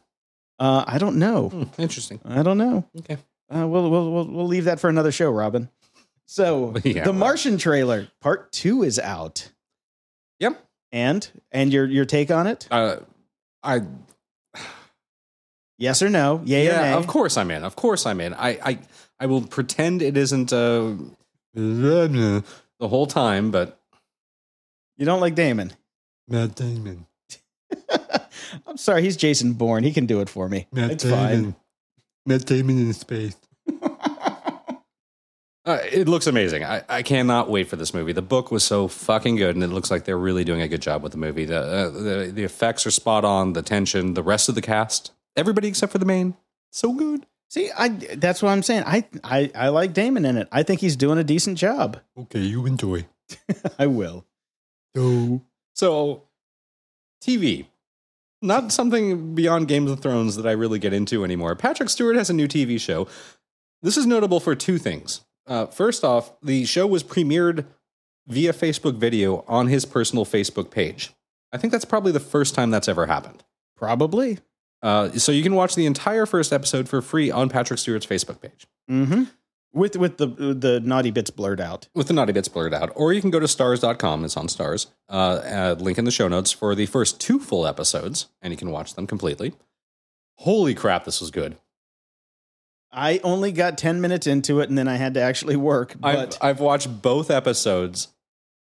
Uh, 0.58 0.86
I 0.88 0.98
don't 1.00 1.18
know. 1.18 1.50
Hmm, 1.50 1.64
interesting. 1.82 2.22
I 2.24 2.42
don't 2.44 2.58
know. 2.58 2.86
Okay. 3.00 3.18
Uh, 3.54 3.68
we'll, 3.68 3.90
we'll 3.92 4.12
we'll 4.12 4.26
we'll 4.28 4.48
leave 4.48 4.64
that 4.66 4.80
for 4.80 4.90
another 4.90 5.12
show, 5.12 5.30
Robin. 5.30 5.70
So 6.26 6.76
Yeah, 6.86 7.04
the. 7.04 7.12
Martian 7.14 7.58
trailer 7.58 8.08
part 8.22 8.52
two 8.54 8.82
is 8.84 8.98
out, 8.98 9.52
Yep. 10.40 10.64
and 10.94 11.30
and 11.52 11.74
your 11.74 11.86
your 11.86 12.06
take 12.06 12.32
on 12.32 12.48
it? 12.48 12.68
Uh, 12.72 12.98
I 13.62 13.82
Yes 15.78 16.02
or 16.02 16.10
no? 16.10 16.42
Yay 16.46 16.68
or 16.68 16.72
nay? 16.72 16.92
yeah, 16.92 16.98
of 16.98 17.08
course 17.08 17.38
I'm 17.38 17.52
in. 17.52 17.64
Of 17.64 17.76
course 17.76 18.06
I'm 18.06 18.22
in. 18.22 18.34
I 18.34 18.50
I, 18.64 18.80
I 19.20 19.26
will 19.26 19.42
pretend 19.42 20.02
it 20.02 20.16
isn't 20.18 20.54
uh, 20.54 20.94
the 21.54 22.44
whole 22.82 23.08
time, 23.08 23.52
but 23.52 23.80
You 24.98 25.06
don't 25.06 25.22
like 25.22 25.36
Damon? 25.36 25.74
Matt 26.28 26.56
Damon. 26.56 27.06
I'm 28.68 28.78
sorry, 28.78 29.02
he's 29.04 29.18
Jason 29.18 29.54
Bourne. 29.54 29.84
He 29.84 29.92
can 29.92 30.06
do 30.06 30.22
it 30.22 30.30
for 30.30 30.48
me. 30.48 30.68
it's 30.74 31.04
fine. 31.04 31.56
Matt 32.26 32.46
Damon 32.46 32.78
in 32.80 32.94
space. 32.94 33.36
Uh, 35.68 35.80
it 35.92 36.08
looks 36.08 36.28
amazing. 36.28 36.64
I, 36.64 36.84
I 36.88 37.02
cannot 37.02 37.50
wait 37.50 37.68
for 37.68 37.76
this 37.76 37.92
movie. 37.92 38.12
The 38.14 38.22
book 38.22 38.52
was 38.52 38.64
so 38.64 38.88
fucking 38.88 39.38
good, 39.38 39.56
and 39.56 39.64
it 39.64 39.70
looks 39.70 39.90
like 39.90 40.06
they're 40.06 40.16
really 40.16 40.44
doing 40.44 40.62
a 40.62 40.68
good 40.68 40.80
job 40.84 41.02
with 41.02 41.12
the 41.12 41.18
movie. 41.18 41.46
The 41.46 41.58
uh, 41.60 41.90
the, 41.90 42.32
the 42.32 42.44
effects 42.44 42.86
are 42.86 42.92
spot 42.92 43.26
on. 43.26 43.54
The 43.54 43.64
tension, 43.64 44.14
the 44.14 44.22
rest 44.22 44.48
of 44.48 44.54
the 44.54 44.62
cast, 44.62 45.12
everybody 45.36 45.68
except 45.68 45.92
for 45.92 45.98
the 45.98 46.06
main, 46.06 46.36
so 46.72 46.94
good. 46.94 47.26
See, 47.50 47.72
I 47.78 47.90
that's 47.90 48.42
what 48.42 48.50
I'm 48.50 48.64
saying. 48.64 48.84
I, 48.86 49.06
I 49.24 49.52
I 49.56 49.68
like 49.70 49.94
Damon 49.94 50.26
in 50.26 50.38
it. 50.38 50.48
I 50.52 50.64
think 50.64 50.82
he's 50.82 50.96
doing 50.96 51.18
a 51.18 51.24
decent 51.24 51.58
job. 51.58 52.00
Okay, 52.18 52.40
you 52.40 52.66
enjoy. 52.66 53.06
I 53.80 53.88
will. 53.88 54.26
So, 54.96 55.42
so 55.74 56.24
TV, 57.24 57.66
not 58.42 58.72
something 58.72 59.36
beyond 59.36 59.68
Games 59.68 59.92
of 59.92 60.00
Thrones 60.00 60.36
that 60.36 60.46
I 60.46 60.52
really 60.52 60.80
get 60.80 60.94
into 60.94 61.24
anymore. 61.24 61.56
Patrick 61.56 61.90
Stewart 61.90 62.16
has 62.16 62.30
a 62.30 62.34
new 62.34 62.48
TV 62.48 62.80
show. 62.80 63.08
This 63.82 63.98
is 63.98 64.06
notable 64.06 64.40
for 64.40 64.56
two 64.56 64.78
things. 64.78 65.22
Uh, 65.48 65.66
first 65.68 66.04
off, 66.04 66.34
the 66.42 66.66
show 66.66 66.88
was 66.88 67.04
premiered 67.04 67.66
via 68.28 68.54
Facebook 68.54 68.96
video 68.96 69.44
on 69.48 69.68
his 69.68 69.86
personal 69.86 70.26
Facebook 70.26 70.72
page. 70.72 71.14
I 71.52 71.58
think 71.58 71.72
that's 71.72 71.86
probably 71.86 72.12
the 72.12 72.20
first 72.20 72.56
time 72.56 72.72
that's 72.72 72.88
ever 72.88 73.06
happened. 73.06 73.44
Probably. 73.78 74.40
Uh, 74.86 75.10
so 75.14 75.32
you 75.32 75.42
can 75.42 75.56
watch 75.56 75.74
the 75.74 75.86
entire 75.88 76.28
first 76.28 76.54
episode 76.54 76.88
for 76.88 77.02
free 77.02 77.32
on 77.32 77.50
Patrick 77.50 77.80
Stewart's 77.80 78.06
Facebook 78.06 78.40
page 78.40 78.68
Mm-hmm. 78.90 79.24
With 79.74 79.98
with 79.98 80.18
the 80.18 80.28
the 80.28 80.80
naughty 80.80 81.10
bits 81.12 81.32
blurred 81.32 81.60
out. 81.60 81.88
with 81.96 82.08
the 82.08 82.14
naughty 82.14 82.32
bits 82.34 82.48
blurred 82.48 82.74
out. 82.74 82.92
Or 82.96 83.12
you 83.12 83.20
can 83.20 83.32
go 83.32 83.40
to 83.40 83.48
starz.com, 83.48 84.24
it's 84.24 84.38
on 84.38 84.48
stars, 84.48 84.88
uh, 85.10 85.42
uh, 85.44 85.76
link 85.80 85.98
in 85.98 86.06
the 86.06 86.12
show 86.12 86.28
notes 86.28 86.52
for 86.52 86.76
the 86.76 86.86
first 86.86 87.20
two 87.20 87.40
full 87.40 87.66
episodes, 87.68 88.28
and 88.42 88.54
you 88.54 88.58
can 88.58 88.70
watch 88.72 88.94
them 88.94 89.08
completely. 89.08 89.54
Holy 90.38 90.76
crap, 90.76 91.04
this 91.04 91.20
was 91.20 91.32
good. 91.32 91.58
I 92.92 93.20
only 93.24 93.52
got 93.52 93.78
ten 93.78 94.00
minutes 94.00 94.28
into 94.28 94.60
it, 94.62 94.70
and 94.70 94.78
then 94.78 94.88
I 94.88 94.96
had 94.96 95.16
to 95.16 95.22
actually 95.22 95.56
work. 95.58 95.96
But 96.00 96.38
I've, 96.42 96.50
I've 96.50 96.60
watched 96.62 97.02
both 97.02 97.30
episodes, 97.30 98.10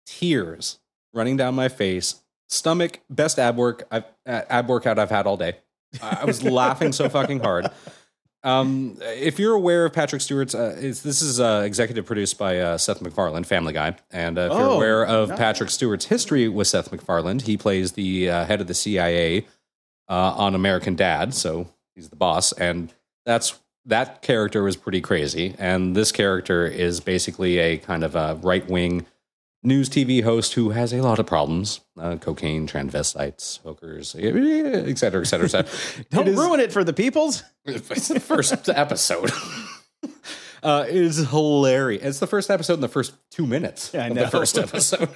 tears 0.05 0.79
running 1.13 1.37
down 1.37 1.55
my 1.55 1.69
face, 1.69 2.21
stomach, 2.49 2.99
best 3.09 3.39
ab 3.39 3.55
work 3.55 3.87
I've, 3.91 4.03
uh, 4.25 4.41
ab 4.49 4.67
workout 4.67 4.99
I've 4.99 5.09
had 5.11 5.25
all 5.27 5.37
day. 5.37 5.57
I 6.01 6.25
was 6.25 6.43
laughing 6.43 6.91
so 6.91 7.09
fucking 7.09 7.39
hard. 7.39 7.67
Um, 8.43 8.97
if 9.01 9.39
you're 9.39 9.55
aware 9.55 9.85
of 9.85 9.93
Patrick 9.93 10.21
Stewart's, 10.21 10.55
uh, 10.55 10.77
it's, 10.79 11.01
this 11.01 11.21
is 11.21 11.39
uh, 11.39 11.63
executive 11.65 12.05
produced 12.05 12.37
by 12.37 12.59
uh, 12.59 12.77
Seth 12.77 13.01
MacFarlane, 13.01 13.43
Family 13.43 13.73
Guy. 13.73 13.95
And 14.11 14.37
uh, 14.37 14.41
if 14.43 14.51
you're 14.53 14.61
Oh, 14.61 14.75
aware 14.75 15.05
of 15.05 15.29
nice. 15.29 15.37
Patrick 15.37 15.69
Stewart's 15.69 16.05
history 16.05 16.47
with 16.47 16.67
Seth 16.67 16.91
MacFarlane, 16.91 17.39
he 17.39 17.57
plays 17.57 17.93
the 17.93 18.29
uh, 18.29 18.45
head 18.45 18.61
of 18.61 18.67
the 18.67 18.73
CIA 18.73 19.45
uh, 20.09 20.13
on 20.37 20.55
American 20.55 20.95
Dad, 20.95 21.33
so 21.33 21.67
he's 21.95 22.07
the 22.09 22.15
boss, 22.15 22.53
and 22.53 22.93
that's 23.25 23.59
that 23.85 24.21
character 24.21 24.63
was 24.63 24.75
pretty 24.77 25.01
crazy. 25.01 25.55
And 25.57 25.95
this 25.95 26.11
character 26.13 26.65
is 26.65 26.99
basically 27.01 27.57
a 27.57 27.77
kind 27.77 28.03
of 28.03 28.15
a 28.15 28.35
right 28.41 28.65
wing 28.69 29.05
news 29.67 29.89
TV 29.89 30.23
host 30.23 30.53
who 30.53 30.69
has 30.71 30.93
a 30.93 31.01
lot 31.01 31.19
of 31.19 31.25
problems: 31.25 31.81
uh, 31.99 32.15
cocaine, 32.17 32.67
transvestites, 32.67 33.59
hookers, 33.63 34.15
et 34.17 34.97
cetera, 34.97 35.21
et 35.21 35.25
cetera, 35.25 35.45
et 35.45 35.49
cetera. 35.49 36.05
don't 36.09 36.27
It 36.27 36.31
is- 36.31 36.37
ruin 36.39 36.59
it 36.59 36.71
for 36.71 36.83
the 36.83 36.93
peoples. 36.93 37.43
it's 37.65 38.07
the 38.07 38.19
first 38.19 38.69
episode. 38.69 39.31
Uh, 40.63 40.85
it 40.89 40.95
is 40.95 41.17
hilarious. 41.29 42.03
It's 42.03 42.19
the 42.19 42.25
first 42.27 42.49
episode 42.49 42.73
in 42.73 42.81
the 42.81 42.87
first 42.87 43.13
two 43.29 43.45
minutes 43.45 43.91
Yeah, 43.93 44.05
I 44.05 44.07
of 44.07 44.15
know. 44.15 44.23
the 44.25 44.31
first 44.31 44.57
episode. 44.57 45.07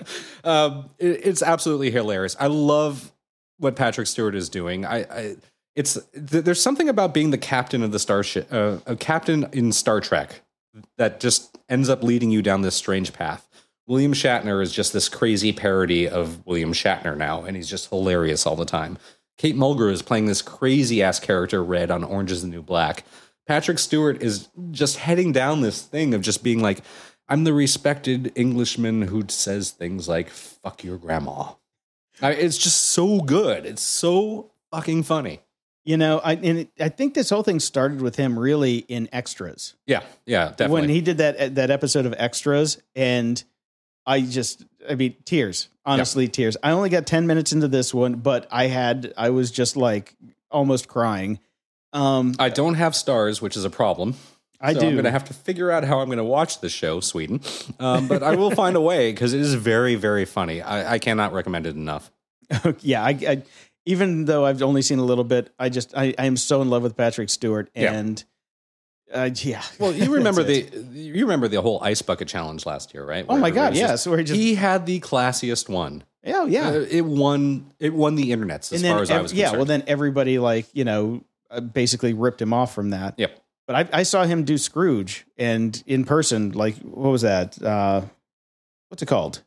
um, 0.44 0.92
it- 1.00 1.26
it's 1.26 1.42
absolutely 1.42 1.90
hilarious. 1.90 2.36
I 2.40 2.46
love 2.46 3.12
what 3.58 3.76
Patrick 3.76 4.06
Stewart 4.06 4.36
is 4.36 4.50
doing. 4.50 4.86
I, 4.86 4.98
I 5.00 5.36
it's 5.76 5.96
th- 6.14 6.44
there's 6.46 6.62
something 6.62 6.88
about 6.90 7.14
being 7.16 7.32
the 7.32 7.40
captain 7.40 7.82
of 7.82 7.92
the 7.92 7.98
starship, 7.98 8.48
uh, 8.54 8.78
a 8.86 8.96
captain 8.96 9.48
in 9.52 9.72
Star 9.72 10.00
Trek, 10.00 10.42
that 10.98 11.20
just 11.20 11.58
ends 11.68 11.90
up 11.90 12.04
leading 12.04 12.30
you 12.30 12.44
down 12.44 12.62
this 12.62 12.76
strange 12.76 13.12
path. 13.12 13.48
William 13.88 14.14
Shatner 14.14 14.62
is 14.62 14.72
just 14.72 14.94
this 14.94 15.10
crazy 15.10 15.52
parody 15.52 16.08
of 16.08 16.46
William 16.46 16.74
Shatner 16.74 17.18
now, 17.18 17.44
and 17.44 17.56
he's 17.58 17.70
just 17.70 17.90
hilarious 17.90 18.46
all 18.46 18.56
the 18.56 18.66
time. 18.66 18.98
Kate 19.38 19.56
Mulgrew 19.56 19.92
is 19.92 20.02
playing 20.02 20.28
this 20.28 20.42
crazy 20.42 21.02
ass 21.02 21.20
character, 21.20 21.64
Red, 21.64 21.90
on 21.90 22.04
Orange 22.04 22.32
is 22.32 22.42
the 22.44 22.48
New 22.48 22.62
Black, 22.62 23.04
Patrick 23.48 23.80
Stewart 23.80 24.22
is 24.22 24.48
just 24.72 24.98
heading 24.98 25.32
down 25.32 25.62
this 25.62 25.82
thing 25.82 26.14
of 26.14 26.22
just 26.22 26.44
being 26.44 26.62
like, 26.62 26.82
I'm 27.28 27.44
the 27.44 27.54
respected 27.54 28.32
Englishman 28.36 29.02
who 29.04 29.24
says 29.28 29.72
things 29.72 30.08
like 30.08 30.30
"fuck 30.30 30.84
your 30.84 30.98
grandma." 30.98 31.54
I, 32.22 32.32
it's 32.32 32.58
just 32.58 32.78
so 32.78 33.20
good. 33.20 33.66
It's 33.66 33.82
so 33.82 34.52
fucking 34.72 35.04
funny. 35.04 35.40
You 35.84 35.98
know, 35.98 36.20
I 36.20 36.34
and 36.34 36.60
it, 36.60 36.70
I 36.80 36.90
think 36.90 37.14
this 37.14 37.30
whole 37.30 37.44
thing 37.44 37.60
started 37.60 38.02
with 38.02 38.16
him 38.16 38.38
really 38.38 38.78
in 38.78 39.10
extras. 39.12 39.76
Yeah, 39.88 40.04
yeah, 40.26 40.50
definitely. 40.50 40.82
When 40.82 40.90
he 40.90 41.02
did 41.02 41.18
that 41.18 41.56
that 41.56 41.72
episode 41.72 42.06
of 42.06 42.14
extras, 42.18 42.82
and 42.96 43.44
I 44.12 44.22
just, 44.22 44.66
I 44.90 44.96
mean, 44.96 45.16
tears. 45.26 45.70
Honestly, 45.86 46.28
tears. 46.28 46.58
I 46.62 46.72
only 46.72 46.90
got 46.90 47.08
ten 47.08 47.28
minutes 47.28 47.52
into 47.52 47.68
this 47.68 47.94
one, 47.94 48.16
but 48.16 48.48
I 48.52 48.68
had, 48.68 49.14
I 49.18 49.30
was 49.30 49.52
just 49.52 49.76
like 49.78 50.16
almost 50.52 50.88
crying. 50.88 51.40
Um, 51.94 52.36
I 52.40 52.50
don't 52.50 52.76
have 52.76 52.94
Starz, 52.94 53.42
which 53.42 53.58
is 53.58 53.66
a 53.66 53.70
problem. 53.70 54.16
I 54.60 54.74
So 54.74 54.82
do. 54.82 54.88
I'm 54.88 54.94
going 54.94 55.06
to 55.06 55.12
have 55.12 55.26
to 55.26 55.34
figure 55.34 55.72
out 55.72 55.84
how 55.84 56.00
I'm 56.00 56.08
going 56.08 56.20
to 56.20 56.24
watch 56.24 56.62
the 56.62 56.70
show, 56.70 57.00
Sweden. 57.00 57.42
Um, 57.80 58.08
but 58.08 58.22
I 58.22 58.36
will 58.36 58.52
find 58.52 58.76
a 58.76 58.82
way 58.82 59.12
because 59.12 59.34
it 59.34 59.40
is 59.42 59.56
very, 59.56 59.96
very 59.96 60.26
funny. 60.26 60.62
I, 60.62 60.94
I 60.94 61.00
cannot 61.00 61.34
recommend 61.34 61.66
it 61.66 61.76
enough. 61.76 62.12
yeah, 62.82 63.04
I, 63.04 63.10
I 63.10 63.44
even 63.86 64.26
though 64.26 64.46
I've 64.46 64.62
only 64.62 64.84
seen 64.84 65.00
a 65.00 65.04
little 65.04 65.24
bit, 65.24 65.52
I 65.58 65.70
just 65.70 65.98
I, 65.98 66.14
I 66.18 66.26
am 66.26 66.38
so 66.38 66.62
in 66.62 66.70
love 66.70 66.84
with 66.84 66.96
Patrick 66.96 67.30
Stewart, 67.30 67.72
and 67.74 68.24
uh, 69.14 69.30
yeah. 69.36 69.62
Well, 69.80 69.94
you 69.94 70.14
remember 70.16 70.44
the 70.44 70.68
you 70.94 71.24
remember 71.24 71.48
the 71.48 71.62
whole 71.62 71.82
ice 71.84 72.02
bucket 72.02 72.28
challenge 72.28 72.66
last 72.66 72.94
year, 72.94 73.06
right? 73.06 73.26
oh 73.28 73.38
my 73.38 73.52
god, 73.52 73.72
was 73.72 73.80
yeah. 73.80 73.96
So 73.96 74.16
he 74.16 74.24
just 74.24 74.40
he 74.40 74.56
had 74.56 74.86
the 74.86 75.00
classiest 75.00 75.70
one. 75.70 76.04
oh 76.26 76.46
yeah, 76.46 76.70
Uh, 76.70 76.86
it 76.90 77.02
won. 77.06 77.74
It 77.80 77.94
won 77.94 78.16
the 78.16 78.32
internets 78.32 78.72
as 78.74 78.82
far 78.84 79.02
as 79.02 79.12
I 79.12 79.16
ev- 79.18 79.22
was 79.24 79.34
yeah, 79.34 79.46
concerned. 79.46 79.58
well 79.60 79.66
then 79.66 79.84
everybody 79.88 80.40
like 80.40 80.68
you 80.74 80.84
know 80.84 81.24
uh, 81.50 81.60
basically 81.62 82.14
ripped 82.14 82.42
him 82.42 82.54
off 82.54 82.74
from 82.74 82.92
that. 82.92 83.16
Yep. 83.18 83.38
But 83.68 83.94
I, 83.94 84.00
I 84.00 84.04
saw 84.04 84.24
him 84.26 84.44
do 84.44 84.58
Scrooge 84.58 85.26
and 85.38 85.82
in 85.88 86.04
person, 86.04 86.52
like 86.52 86.78
what 86.80 87.12
was 87.12 87.22
that? 87.22 87.62
Uh, 87.62 88.02
what's 88.90 89.02
it 89.04 89.06
called? 89.08 89.44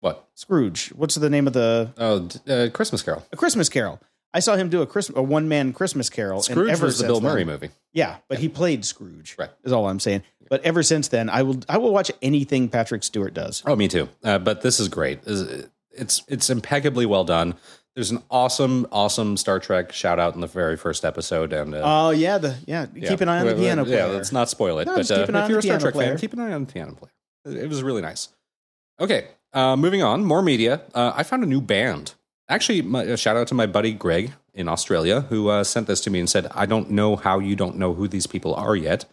what? 0.00 0.28
Scrooge. 0.34 0.90
What's 0.90 1.16
the 1.16 1.28
name 1.28 1.46
of 1.48 1.52
the 1.52 1.92
Oh, 1.98 2.28
uh, 2.50 2.68
Christmas 2.72 3.02
Carol. 3.02 3.26
a 3.32 3.36
Christmas 3.36 3.68
Carol? 3.68 4.00
I 4.34 4.40
saw 4.40 4.56
him 4.56 4.68
do 4.68 4.82
a 4.82 4.86
Christmas 4.86 5.16
a 5.18 5.22
one 5.22 5.48
man 5.48 5.72
Christmas 5.72 6.10
Carol. 6.10 6.36
and 6.38 6.44
Scrooge 6.44 6.70
ever 6.70 6.86
was 6.86 6.98
the 6.98 7.06
Bill 7.06 7.20
then- 7.20 7.32
Murray 7.32 7.44
movie. 7.44 7.70
Yeah, 7.92 8.16
but 8.28 8.38
he 8.38 8.48
played 8.48 8.84
Scrooge. 8.84 9.34
Right. 9.38 9.50
Is 9.64 9.72
all 9.72 9.88
I'm 9.88 10.00
saying. 10.00 10.22
But 10.50 10.62
ever 10.64 10.82
since 10.82 11.08
then, 11.08 11.28
I 11.28 11.42
will 11.42 11.60
I 11.68 11.78
will 11.78 11.92
watch 11.92 12.10
anything 12.22 12.68
Patrick 12.68 13.02
Stewart 13.02 13.34
does. 13.34 13.62
Oh, 13.66 13.76
me 13.76 13.88
too. 13.88 14.08
Uh, 14.24 14.38
but 14.38 14.62
this 14.62 14.80
is 14.80 14.88
great. 14.88 15.20
It's, 15.26 16.22
it's 16.28 16.48
impeccably 16.48 17.06
well 17.06 17.24
done. 17.24 17.54
There's 17.94 18.10
an 18.12 18.22
awesome, 18.30 18.86
awesome 18.92 19.36
Star 19.36 19.58
Trek 19.58 19.92
shout 19.92 20.20
out 20.20 20.34
in 20.36 20.40
the 20.40 20.46
very 20.46 20.76
first 20.76 21.04
episode, 21.04 21.52
and 21.52 21.74
uh, 21.74 21.80
Oh 21.82 22.10
yeah, 22.10 22.38
the 22.38 22.56
yeah. 22.66 22.86
yeah. 22.94 23.08
Keep 23.08 23.22
an 23.22 23.28
eye 23.28 23.40
on 23.40 23.46
the 23.46 23.54
piano 23.56 23.84
player. 23.84 23.96
Yeah, 23.98 24.04
let's 24.06 24.30
not 24.30 24.48
spoil 24.48 24.78
it. 24.78 24.84
No, 24.86 24.94
but 24.94 25.10
uh, 25.10 25.26
if 25.28 25.48
you're 25.48 25.58
a 25.58 25.62
Star 25.62 25.80
Trek 25.80 25.94
player. 25.94 26.10
fan, 26.10 26.18
keep 26.18 26.32
an 26.32 26.38
eye 26.40 26.52
on 26.52 26.64
the 26.66 26.72
piano 26.72 26.92
player. 26.92 27.60
It 27.60 27.68
was 27.68 27.82
really 27.82 28.02
nice. 28.02 28.28
Okay, 29.00 29.26
uh, 29.52 29.74
moving 29.74 30.02
on. 30.02 30.24
More 30.24 30.42
media. 30.42 30.82
Uh, 30.94 31.12
I 31.16 31.24
found 31.24 31.42
a 31.42 31.46
new 31.46 31.60
band. 31.60 32.14
Actually, 32.48 32.82
my, 32.82 33.02
a 33.02 33.16
shout 33.16 33.36
out 33.36 33.46
to 33.48 33.54
my 33.54 33.66
buddy 33.66 33.92
Greg 33.92 34.32
in 34.54 34.68
Australia 34.68 35.22
who 35.22 35.48
uh, 35.48 35.64
sent 35.64 35.86
this 35.86 36.00
to 36.02 36.10
me 36.10 36.20
and 36.20 36.30
said, 36.30 36.50
"I 36.54 36.66
don't 36.66 36.90
know 36.90 37.16
how 37.16 37.38
you 37.38 37.56
don't 37.56 37.76
know 37.76 37.94
who 37.94 38.08
these 38.08 38.26
people 38.26 38.54
are 38.54 38.74
yet." 38.74 39.04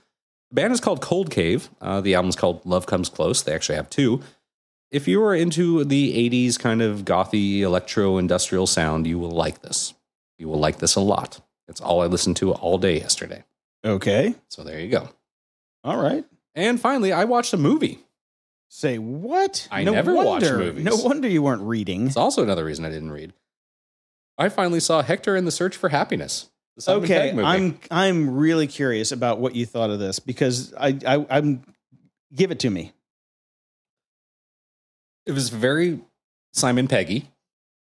The 0.51 0.55
band 0.55 0.73
is 0.73 0.79
called 0.79 1.01
Cold 1.01 1.31
Cave. 1.31 1.69
Uh, 1.81 2.01
the 2.01 2.15
album's 2.15 2.35
called 2.35 2.65
Love 2.65 2.85
Comes 2.85 3.09
Close. 3.09 3.41
They 3.41 3.53
actually 3.53 3.75
have 3.75 3.89
two. 3.89 4.21
If 4.91 5.07
you 5.07 5.21
are 5.23 5.35
into 5.35 5.83
the 5.83 6.29
80s 6.29 6.57
kind 6.59 6.81
of 6.81 7.03
gothy 7.03 7.59
electro 7.61 8.17
industrial 8.17 8.67
sound, 8.67 9.07
you 9.07 9.19
will 9.19 9.31
like 9.31 9.61
this. 9.61 9.93
You 10.37 10.47
will 10.47 10.59
like 10.59 10.77
this 10.77 10.95
a 10.95 11.01
lot. 11.01 11.41
It's 11.67 11.81
all 11.81 12.01
I 12.01 12.05
listened 12.05 12.37
to 12.37 12.53
all 12.53 12.77
day 12.77 12.99
yesterday. 12.99 13.43
Okay. 13.83 14.35
So 14.47 14.63
there 14.63 14.79
you 14.79 14.89
go. 14.89 15.09
All 15.83 16.01
right. 16.01 16.23
And 16.53 16.79
finally, 16.79 17.11
I 17.11 17.25
watched 17.25 17.53
a 17.53 17.57
movie. 17.57 18.04
Say 18.69 18.97
what? 18.97 19.67
I 19.71 19.83
never 19.83 20.13
watch 20.13 20.43
movies. 20.43 20.83
No 20.83 20.95
wonder 20.97 21.27
you 21.27 21.41
weren't 21.43 21.61
reading. 21.61 22.07
It's 22.07 22.17
also 22.17 22.43
another 22.43 22.65
reason 22.65 22.83
I 22.85 22.89
didn't 22.89 23.11
read. 23.11 23.33
I 24.37 24.49
finally 24.49 24.79
saw 24.81 25.01
Hector 25.01 25.35
in 25.35 25.45
the 25.45 25.51
Search 25.51 25.77
for 25.77 25.89
Happiness. 25.89 26.49
Okay, 26.85 27.31
I'm 27.41 27.79
I'm 27.89 28.31
really 28.35 28.67
curious 28.67 29.13
about 29.13 29.39
what 29.39 29.55
you 29.55 29.65
thought 29.65 29.91
of 29.91 29.99
this 29.99 30.19
because 30.19 30.73
I, 30.73 30.99
I 31.07 31.25
I'm 31.29 31.63
give 32.33 32.51
it 32.51 32.59
to 32.59 32.69
me. 32.69 32.91
It 35.25 35.31
was 35.31 35.49
very 35.49 36.01
Simon 36.53 36.87
Peggy 36.89 37.29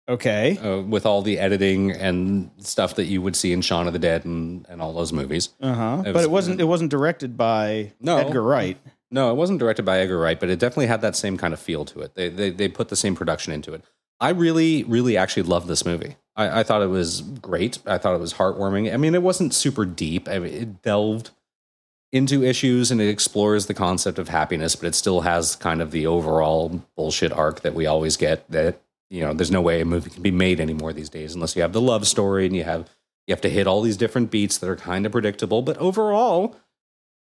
Okay. 0.09 0.59
uh, 0.59 0.81
with 0.83 1.07
all 1.07 1.23
the 1.23 1.39
editing 1.39 1.93
and 1.93 2.51
stuff 2.59 2.97
that 2.97 3.05
you 3.05 3.23
would 3.23 3.37
see 3.37 3.53
in 3.53 3.61
Shaun 3.63 3.87
of 3.87 3.93
the 3.93 3.99
Dead 4.01 4.25
and, 4.25 4.67
and 4.69 4.83
all 4.83 4.93
those 4.93 5.13
movies. 5.13 5.51
Uh 5.61 5.73
huh. 5.73 6.03
But 6.05 6.25
it 6.25 6.31
wasn't 6.31 6.61
it 6.61 6.65
wasn't 6.65 6.91
directed 6.91 7.37
by 7.37 7.93
No. 8.01 8.17
Edgar 8.17 8.43
Wright. 8.43 8.77
No, 9.11 9.31
it 9.31 9.35
wasn't 9.35 9.59
directed 9.59 9.85
by 9.85 9.99
Edgar 9.99 10.19
Wright, 10.19 10.39
but 10.39 10.51
it 10.51 10.59
definitely 10.59 10.87
had 10.87 11.01
that 11.01 11.17
same 11.17 11.37
kind 11.37 11.53
of 11.53 11.61
feel 11.61 11.85
to 11.87 12.01
it. 12.01 12.15
They 12.15 12.29
they, 12.29 12.51
they 12.51 12.69
put 12.69 12.89
the 12.89 12.97
same 12.97 13.17
production 13.17 13.53
into 13.53 13.73
it. 13.75 13.83
I 14.21 14.31
really, 14.31 14.85
really 14.85 15.17
actually 15.17 15.45
loved 15.45 15.67
this 15.67 15.85
movie. 15.85 16.17
I, 16.37 16.61
I 16.61 16.63
thought 16.63 16.83
it 16.83 16.89
was 16.89 17.23
great. 17.23 17.79
I 17.87 17.99
thought 17.99 18.15
it 18.15 18.21
was 18.21 18.35
heartwarming. 18.35 18.93
I 18.93 18.99
mean, 18.99 19.15
it 19.15 19.23
wasn't 19.23 19.55
super 19.55 19.85
deep. 19.85 20.29
I 20.29 20.39
mean, 20.39 20.53
it 20.53 20.83
delved 20.83 21.31
into 22.13 22.45
issues 22.45 22.91
and 22.91 23.01
it 23.01 23.09
explores 23.09 23.67
the 23.67 23.75
concept 23.75 24.19
of 24.19 24.29
happiness, 24.29 24.77
but 24.77 24.89
it 24.89 24.95
still 24.95 25.23
has 25.23 25.57
kind 25.57 25.81
of 25.81 25.91
the 25.91 26.07
overall 26.07 26.83
bullshit 26.97 27.33
arc 27.33 27.61
that 27.61 27.75
we 27.75 27.87
always 27.87 28.17
get. 28.17 28.49
That 28.51 28.81
you 29.09 29.23
know, 29.23 29.33
there's 29.33 29.51
no 29.51 29.61
way 29.61 29.81
a 29.81 29.85
movie 29.85 30.11
can 30.11 30.23
be 30.23 30.31
made 30.31 30.61
anymore 30.61 30.93
these 30.93 31.09
days 31.09 31.35
unless 31.35 31.57
you 31.57 31.63
have 31.63 31.73
the 31.73 31.81
love 31.81 32.07
story 32.07 32.47
and 32.47 32.55
you 32.55 32.65
have 32.65 32.89
you 33.27 33.33
have 33.33 33.41
to 33.43 33.51
hit 33.51 33.67
all 33.67 33.81
these 33.83 33.97
different 33.97 34.31
beats 34.31 34.59
that 34.59 34.69
are 34.69 34.77
kind 34.77 35.07
of 35.07 35.13
predictable, 35.13 35.63
but 35.63 35.77
overall, 35.79 36.57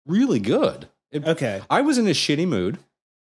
really 0.05 0.39
good. 0.39 0.87
It, 1.11 1.25
Okay. 1.27 1.61
I 1.69 1.81
was 1.81 1.97
in 1.97 2.07
a 2.07 2.11
shitty 2.11 2.47
mood. 2.47 2.77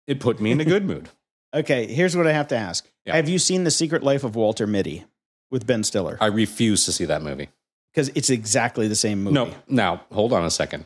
It 0.08 0.20
put 0.20 0.40
me 0.40 0.52
in 0.52 0.60
a 0.62 0.66
good 0.66 0.86
mood. 0.92 1.10
Okay. 1.54 1.88
Here's 1.88 2.16
what 2.16 2.28
I 2.28 2.32
have 2.34 2.48
to 2.50 2.56
ask. 2.58 2.88
Yeah. 3.06 3.16
Have 3.16 3.30
you 3.30 3.40
seen 3.40 3.64
The 3.64 3.72
Secret 3.72 4.04
Life 4.04 4.24
of 4.24 4.36
Walter 4.36 4.66
Mitty 4.68 5.06
with 5.52 5.66
Ben 5.68 5.84
Stiller? 5.84 6.18
I 6.22 6.28
refuse 6.28 6.86
to 6.86 6.92
see 6.92 7.06
that 7.06 7.22
movie. 7.22 7.50
Because 7.94 8.10
it's 8.16 8.30
exactly 8.30 8.88
the 8.88 8.96
same 8.96 9.24
movie. 9.24 9.36
No, 9.36 9.54
now 9.68 10.02
hold 10.12 10.34
on 10.34 10.44
a 10.44 10.50
second. 10.52 10.86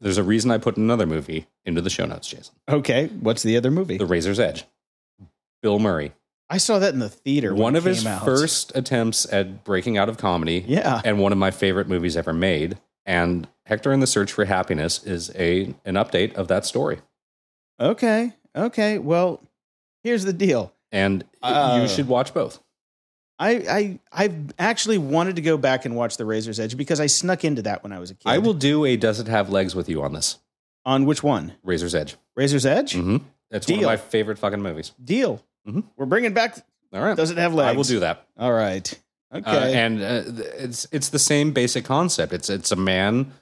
There's 0.00 0.18
a 0.18 0.22
reason 0.22 0.50
I 0.50 0.58
put 0.58 0.76
another 0.76 1.06
movie 1.06 1.46
into 1.64 1.80
the 1.80 1.90
show 1.90 2.06
notes, 2.06 2.28
Jason. 2.28 2.54
Okay. 2.68 3.06
What's 3.20 3.42
the 3.42 3.56
other 3.56 3.70
movie? 3.70 3.98
The 3.98 4.06
Razor's 4.06 4.40
Edge. 4.40 4.64
Bill 5.62 5.78
Murray. 5.78 6.12
I 6.50 6.56
saw 6.58 6.78
that 6.78 6.94
in 6.94 6.98
the 7.00 7.08
theater. 7.08 7.52
when 7.52 7.62
One 7.62 7.76
of 7.76 7.84
his 7.84 8.06
out. 8.06 8.24
first 8.24 8.72
attempts 8.74 9.30
at 9.32 9.64
breaking 9.64 9.98
out 9.98 10.08
of 10.08 10.16
comedy 10.16 10.64
Yeah. 10.66 11.02
and 11.04 11.18
one 11.20 11.30
of 11.32 11.38
my 11.38 11.50
favorite 11.50 11.88
movies 11.88 12.16
ever 12.16 12.32
made. 12.32 12.78
And 13.08 13.48
Hector 13.64 13.90
in 13.90 14.00
the 14.00 14.06
Search 14.06 14.30
for 14.32 14.44
Happiness 14.44 15.02
is 15.02 15.30
a 15.34 15.74
an 15.86 15.94
update 15.94 16.34
of 16.34 16.48
that 16.48 16.66
story. 16.66 16.98
Okay. 17.80 18.34
Okay. 18.54 18.98
Well, 18.98 19.40
here's 20.04 20.24
the 20.24 20.32
deal. 20.34 20.74
And 20.92 21.24
Uh, 21.42 21.78
you 21.82 21.88
should 21.88 22.06
watch 22.06 22.34
both. 22.34 22.60
I 23.38 23.50
I 23.50 23.98
I've 24.12 24.52
actually 24.58 24.98
wanted 24.98 25.36
to 25.36 25.42
go 25.42 25.56
back 25.56 25.86
and 25.86 25.96
watch 25.96 26.18
The 26.18 26.26
Razor's 26.26 26.60
Edge 26.60 26.76
because 26.76 27.00
I 27.00 27.06
snuck 27.06 27.44
into 27.44 27.62
that 27.62 27.82
when 27.82 27.92
I 27.92 27.98
was 27.98 28.10
a 28.10 28.14
kid. 28.14 28.28
I 28.28 28.38
will 28.38 28.52
do 28.54 28.84
a 28.84 28.96
Does 28.96 29.20
It 29.20 29.26
Have 29.28 29.48
Legs 29.48 29.74
with 29.74 29.88
you 29.88 30.02
on 30.02 30.12
this. 30.12 30.38
On 30.84 31.06
which 31.06 31.22
one? 31.22 31.52
Razor's 31.62 31.94
Edge. 31.94 32.16
Razor's 32.36 32.66
Edge? 32.66 32.92
Mm-hmm. 32.94 33.16
It's 33.50 33.66
one 33.66 33.74
of 33.76 33.80
Deal. 33.80 33.88
my 33.88 33.96
favorite 33.96 34.38
fucking 34.38 34.60
movies. 34.60 34.92
Deal. 35.02 35.42
Mhm. 35.66 35.84
We're 35.96 36.04
bringing 36.06 36.34
back. 36.34 36.56
All 36.92 37.00
right. 37.00 37.16
Does 37.16 37.30
it 37.30 37.38
have 37.38 37.54
legs? 37.54 37.72
I 37.72 37.76
will 37.76 37.84
do 37.84 38.00
that. 38.00 38.26
All 38.38 38.52
right. 38.52 38.92
Okay. 39.34 39.50
Uh, 39.50 39.64
and 39.66 40.02
uh, 40.02 40.22
it's 40.56 40.86
it's 40.90 41.10
the 41.10 41.18
same 41.18 41.52
basic 41.52 41.84
concept. 41.84 42.32
It's 42.32 42.48
it's 42.48 42.72
a 42.72 42.76
man 42.76 43.32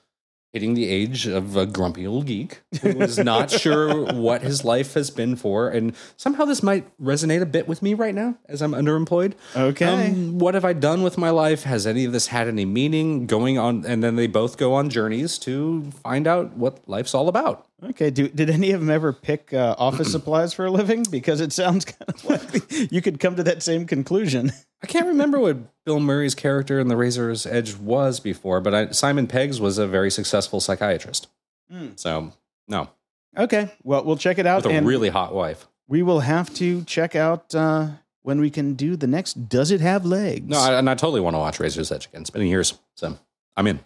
hitting 0.52 0.74
the 0.74 0.88
age 0.88 1.26
of 1.26 1.54
a 1.54 1.66
grumpy 1.66 2.06
old 2.06 2.24
geek 2.26 2.62
who 2.80 2.88
is 3.02 3.18
not 3.32 3.50
sure 3.50 4.10
what 4.14 4.40
his 4.40 4.64
life 4.64 4.94
has 4.94 5.10
been 5.10 5.36
for, 5.36 5.68
and 5.68 5.94
somehow 6.16 6.44
this 6.44 6.62
might 6.62 6.86
resonate 6.98 7.42
a 7.42 7.46
bit 7.46 7.68
with 7.68 7.82
me 7.82 7.94
right 7.94 8.14
now 8.14 8.36
as 8.48 8.62
I'm 8.62 8.72
underemployed. 8.72 9.34
okay. 9.54 10.08
Um, 10.08 10.38
what 10.38 10.54
have 10.54 10.64
I 10.64 10.72
done 10.72 11.02
with 11.02 11.18
my 11.18 11.30
life? 11.30 11.64
Has 11.64 11.86
any 11.86 12.04
of 12.04 12.12
this 12.12 12.28
had 12.28 12.48
any 12.48 12.64
meaning? 12.64 13.26
Going 13.26 13.58
on, 13.58 13.84
and 13.86 14.02
then 14.02 14.16
they 14.16 14.26
both 14.26 14.56
go 14.56 14.74
on 14.74 14.88
journeys 14.90 15.38
to 15.40 15.90
find 16.02 16.26
out 16.26 16.56
what 16.56 16.88
life's 16.88 17.14
all 17.14 17.28
about. 17.28 17.66
okay. 17.90 18.10
Do, 18.10 18.26
did 18.28 18.48
any 18.48 18.70
of 18.72 18.80
them 18.80 18.90
ever 18.90 19.12
pick 19.12 19.52
uh, 19.52 19.74
office 19.78 20.10
supplies 20.12 20.52
for 20.54 20.64
a 20.64 20.70
living? 20.70 21.04
Because 21.10 21.40
it 21.40 21.52
sounds 21.52 21.84
kind 21.84 22.08
of 22.08 22.24
like 22.24 22.90
you 22.90 23.02
could 23.02 23.20
come 23.20 23.36
to 23.36 23.42
that 23.44 23.62
same 23.62 23.86
conclusion. 23.86 24.52
I 24.86 24.88
can't 24.88 25.06
remember 25.08 25.40
what 25.40 25.56
Bill 25.84 25.98
Murray's 25.98 26.36
character 26.36 26.78
in 26.78 26.86
The 26.86 26.96
Razor's 26.96 27.44
Edge 27.44 27.74
was 27.74 28.20
before, 28.20 28.60
but 28.60 28.72
I, 28.72 28.90
Simon 28.92 29.26
Pegg's 29.26 29.60
was 29.60 29.78
a 29.78 29.86
very 29.88 30.12
successful 30.12 30.60
psychiatrist. 30.60 31.26
Hmm. 31.68 31.88
So 31.96 32.32
no, 32.68 32.90
Okay. 33.36 33.68
Well, 33.82 34.04
we'll 34.04 34.16
check 34.16 34.38
it 34.38 34.46
out. 34.46 34.62
with 34.62 34.72
a 34.72 34.76
and 34.76 34.86
really 34.86 35.08
hot 35.08 35.34
wife. 35.34 35.66
we 35.88 36.04
will 36.04 36.20
have 36.20 36.54
to 36.54 36.84
check 36.84 37.16
out 37.16 37.52
uh, 37.52 37.88
when 38.22 38.38
we 38.40 38.48
can 38.48 38.74
do 38.74 38.94
the 38.94 39.08
next 39.08 39.48
Does 39.48 39.72
It 39.72 39.80
Have 39.80 40.06
Legs? 40.06 40.46
No, 40.46 40.56
I, 40.60 40.78
and 40.78 40.88
I 40.88 40.94
totally 40.94 41.20
want 41.20 41.34
to 41.34 41.38
watch 41.40 41.58
Razor's 41.58 41.90
Edge 41.90 42.06
again. 42.06 42.20
It's 42.20 42.30
been 42.30 42.46
years, 42.46 42.78
so 42.94 43.18
I'm 43.56 43.66
in. 43.66 43.80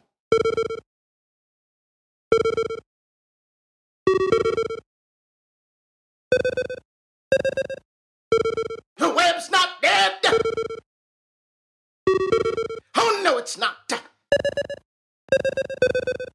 The 8.99 9.09
web's 9.15 9.51
not 9.51 9.69
dead. 9.83 10.13
No, 13.41 13.43
it's 13.43 13.57
not. 13.57 13.77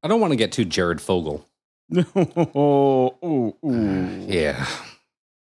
I 0.02 0.08
don't 0.08 0.20
want 0.20 0.32
to 0.32 0.36
get 0.36 0.50
too 0.50 0.64
Jared 0.64 1.00
Fogle. 1.00 1.46
oh, 1.94 3.14
ooh, 3.24 3.54
ooh. 3.64 4.26
Yeah. 4.26 4.66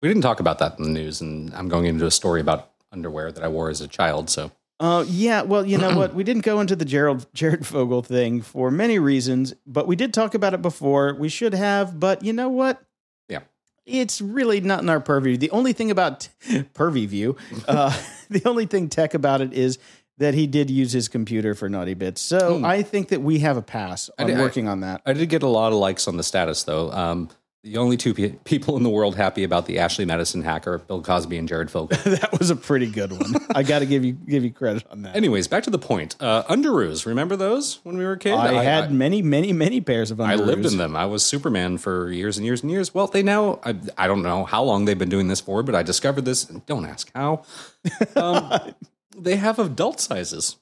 We 0.01 0.09
didn't 0.09 0.23
talk 0.23 0.39
about 0.39 0.61
that 0.61 0.79
in 0.79 0.85
the 0.85 0.91
news, 0.91 1.21
and 1.21 1.53
I'm 1.55 1.69
going 1.69 1.87
into 1.87 2.07
a 2.07 2.11
story 2.13 2.41
about 2.41 2.71
underwear 2.93 3.33
that 3.33 3.43
I 3.43 3.49
wore 3.49 3.69
as 3.69 3.81
a 3.81 3.89
child. 3.89 4.31
So, 4.31 4.53
Uh, 4.79 5.05
yeah, 5.09 5.43
well, 5.43 5.67
you 5.67 5.77
know 5.77 5.97
what? 5.97 6.15
We 6.15 6.23
didn't 6.23 6.45
go 6.45 6.61
into 6.61 6.77
the 6.77 6.85
Gerald 6.85 7.27
Jared 7.35 7.67
Fogle 7.67 8.03
thing 8.03 8.43
for 8.43 8.71
many 8.71 9.01
reasons, 9.01 9.53
but 9.67 9.89
we 9.89 9.97
did 9.97 10.15
talk 10.15 10.35
about 10.37 10.55
it 10.55 10.63
before. 10.63 11.15
We 11.15 11.29
should 11.29 11.55
have, 11.55 11.99
but 11.99 12.25
you 12.25 12.33
know 12.33 12.49
what? 12.49 12.81
Yeah. 13.29 13.41
It's 13.87 14.21
really 14.21 14.61
not 14.61 14.83
in 14.83 14.89
our 14.89 15.01
purview. 15.01 15.37
The 15.37 15.51
only 15.51 15.73
thing 15.73 15.91
about 15.91 16.29
purview 16.75 17.09
view, 17.09 17.37
uh, 17.67 17.97
the 18.31 18.43
only 18.45 18.67
thing 18.67 18.89
tech 18.89 19.15
about 19.15 19.41
it 19.41 19.53
is 19.53 19.79
that 20.21 20.35
he 20.35 20.47
did 20.47 20.71
use 20.71 20.93
his 20.93 21.09
computer 21.09 21.55
for 21.55 21.69
naughty 21.69 21.95
bits. 21.95 22.23
So 22.23 22.59
Hmm. 22.59 22.65
I 22.65 22.83
think 22.83 23.09
that 23.09 23.21
we 23.23 23.41
have 23.41 23.57
a 23.57 23.63
pass 23.63 24.09
I 24.19 24.23
on 24.23 24.29
did- 24.29 24.39
I- 24.39 24.41
working 24.41 24.69
on 24.69 24.81
that. 24.81 25.03
I 25.05 25.13
did 25.15 25.29
get 25.29 25.43
a 25.43 25.49
lot 25.49 25.73
of 25.73 25.79
likes 25.79 26.07
on 26.07 26.17
the 26.17 26.23
status, 26.23 26.63
though. 26.63 26.91
Um, 26.93 27.29
the 27.63 27.77
only 27.77 27.99
two 27.99 28.15
pe- 28.15 28.37
people 28.45 28.79
in 28.79 28.83
the 28.85 28.89
world 28.89 29.17
happy 29.17 29.45
about 29.45 29.67
the 29.67 29.79
Ashley 29.81 30.07
Madison 30.07 30.41
hacker, 30.43 30.79
Bill 30.79 31.03
Cosby 31.03 31.37
and 31.37 31.47
Jared 31.47 31.71
Fogle. 31.71 31.99
that 32.05 32.39
was 32.39 32.49
a 32.49 32.57
pretty 32.57 32.87
good 32.87 33.13
one. 33.13 33.35
I 33.55 33.63
got 33.63 33.81
to 33.81 33.87
give 33.87 34.03
you 34.03 34.13
give 34.15 34.45
you 34.45 34.51
credit 34.51 34.85
on 34.91 35.03
that. 35.03 35.15
Anyways, 35.15 35.47
back 35.47 35.65
to 35.65 35.71
the 35.71 35.79
point. 35.79 36.17
Uh, 36.21 36.43
underoos, 36.45 37.05
remember 37.05 37.37
those 37.37 37.81
when 37.83 37.99
we 37.99 38.05
were 38.07 38.17
kids? 38.17 38.41
kid? 38.41 38.55
I, 38.55 38.63
had 38.63 38.91
many, 38.93 39.21
many, 39.21 39.53
many 39.53 39.83
pairs 39.83 40.11
of 40.11 40.23
I 40.23 40.37
lived 40.37 40.65
in 40.65 40.79
them. 40.79 40.97
I 40.97 41.05
was 41.05 41.23
Superman 41.23 41.77
for 41.77 42.11
years 42.11 42.39
and 42.39 42.47
years 42.47 42.63
and 42.63 42.71
years. 42.71 42.95
Well, 42.95 43.09
they 43.09 43.23
now, 43.23 43.59
I, 43.63 43.77
I 43.99 44.07
don't 44.07 44.23
know 44.23 44.45
how 44.47 44.63
long 44.63 44.87
they've 44.87 44.99
been 44.99 45.11
doing 45.11 45.29
this 45.29 45.41
for, 45.43 45.63
but 45.63 45.75
I 45.75 45.83
discovered 45.83 46.25
this. 46.25 46.45
Don't 46.45 46.87
ask 46.87 47.11
how. 47.15 47.43
Um, 48.17 48.75
they 49.21 49.37
have 49.37 49.59
adult 49.59 50.01
sizes. 50.01 50.57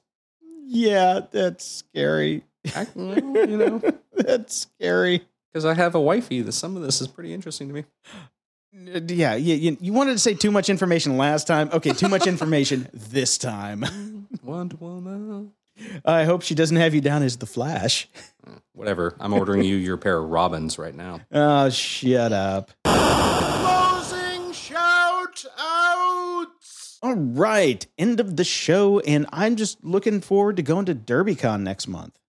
Yeah, 0.65 1.21
that's 1.31 1.65
scary. 1.65 2.43
I, 2.75 2.85
you 2.95 3.57
know, 3.57 3.81
That's 4.15 4.55
scary. 4.55 5.25
because 5.51 5.65
I 5.65 5.73
have 5.73 5.95
a 5.95 5.99
wifey. 6.01 6.41
The, 6.41 6.51
some 6.51 6.75
of 6.75 6.83
this 6.83 7.01
is 7.01 7.07
pretty 7.07 7.33
interesting 7.33 7.69
to 7.69 7.73
me. 7.73 7.85
Yeah, 8.71 9.35
you, 9.35 9.55
you, 9.55 9.77
you 9.81 9.93
wanted 9.93 10.11
to 10.13 10.19
say 10.19 10.33
too 10.35 10.51
much 10.51 10.69
information 10.69 11.17
last 11.17 11.47
time. 11.47 11.69
Okay, 11.73 11.91
too 11.91 12.07
much 12.09 12.27
information 12.27 12.87
this 12.93 13.37
time. 13.37 14.27
Wonder 14.43 14.75
Woman. 14.79 15.53
I 16.05 16.25
hope 16.25 16.41
she 16.43 16.53
doesn't 16.53 16.77
have 16.77 16.93
you 16.93 17.01
down 17.01 17.23
as 17.23 17.37
the 17.37 17.45
Flash. 17.45 18.07
Whatever. 18.73 19.15
I'm 19.19 19.33
ordering 19.33 19.63
you 19.63 19.75
your 19.77 19.97
pair 19.97 20.17
of 20.17 20.29
Robins 20.29 20.77
right 20.77 20.93
now. 20.93 21.21
Oh, 21.31 21.69
shut 21.69 22.31
up. 22.33 22.71
All 27.01 27.15
right, 27.15 27.85
end 27.97 28.19
of 28.19 28.35
the 28.35 28.43
show, 28.43 28.99
and 28.99 29.25
I'm 29.31 29.55
just 29.55 29.83
looking 29.83 30.19
forward 30.19 30.57
to 30.57 30.61
going 30.63 30.85
to 30.85 30.95
DerbyCon 30.95 31.61
next 31.61 31.87
month. 31.87 32.19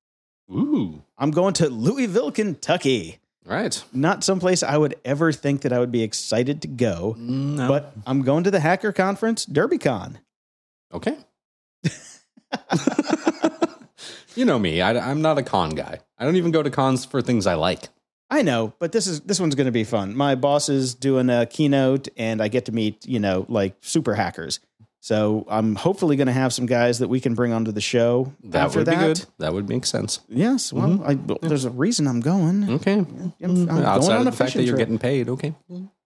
Ooh. 0.50 1.02
I'm 1.18 1.32
going 1.32 1.54
to 1.54 1.68
Louisville, 1.68 2.30
Kentucky. 2.30 3.18
Right. 3.44 3.82
Not 3.92 4.22
someplace 4.22 4.62
I 4.62 4.76
would 4.76 4.94
ever 5.04 5.32
think 5.32 5.62
that 5.62 5.72
I 5.72 5.80
would 5.80 5.90
be 5.90 6.02
excited 6.04 6.62
to 6.62 6.68
go, 6.68 7.16
mm, 7.18 7.56
No. 7.56 7.66
but 7.68 7.92
I'm 8.06 8.22
going 8.22 8.44
to 8.44 8.50
the 8.50 8.60
hacker 8.60 8.92
conference, 8.92 9.44
DerbyCon. 9.46 10.16
okay. 10.92 11.16
you 14.36 14.44
know 14.44 14.58
me. 14.58 14.80
I, 14.80 15.10
I'm 15.10 15.22
not 15.22 15.38
a 15.38 15.42
con 15.42 15.70
guy. 15.70 16.00
I 16.18 16.24
don't 16.24 16.36
even 16.36 16.52
go 16.52 16.62
to 16.62 16.70
cons 16.70 17.04
for 17.04 17.22
things 17.22 17.46
I 17.46 17.54
like. 17.54 17.88
I 18.30 18.42
know, 18.42 18.72
but 18.78 18.92
this 18.92 19.06
is 19.06 19.20
this 19.22 19.40
one's 19.40 19.54
going 19.54 19.66
to 19.66 19.72
be 19.72 19.84
fun. 19.84 20.16
My 20.16 20.34
boss 20.36 20.68
is 20.68 20.94
doing 20.94 21.28
a 21.30 21.46
keynote, 21.46 22.08
and 22.16 22.40
I 22.40 22.48
get 22.48 22.66
to 22.66 22.72
meet 22.72 23.04
you 23.06 23.18
know 23.18 23.44
like 23.48 23.74
super 23.80 24.14
hackers. 24.14 24.60
So 25.02 25.46
I'm 25.48 25.76
hopefully 25.76 26.16
going 26.16 26.26
to 26.26 26.32
have 26.34 26.52
some 26.52 26.66
guys 26.66 26.98
that 26.98 27.08
we 27.08 27.20
can 27.20 27.34
bring 27.34 27.54
onto 27.54 27.72
the 27.72 27.80
show. 27.80 28.34
That 28.44 28.66
after 28.66 28.80
would 28.80 28.86
that. 28.86 28.98
be 28.98 29.06
good. 29.06 29.24
That 29.38 29.54
would 29.54 29.66
make 29.66 29.86
sense. 29.86 30.20
Yes. 30.28 30.74
Well, 30.74 31.02
I, 31.02 31.14
well, 31.14 31.38
there's 31.40 31.64
a 31.64 31.70
reason 31.70 32.06
I'm 32.06 32.20
going. 32.20 32.68
Okay. 32.68 32.98
I'm, 32.98 33.32
I'm 33.42 33.66
going 33.66 33.82
Outside 33.82 34.16
on 34.16 34.20
of 34.20 34.26
a 34.26 34.30
the 34.30 34.36
fact 34.36 34.52
that 34.54 34.62
you're 34.64 34.76
trip. 34.76 34.80
getting 34.80 34.98
paid. 34.98 35.30
Okay. 35.30 35.54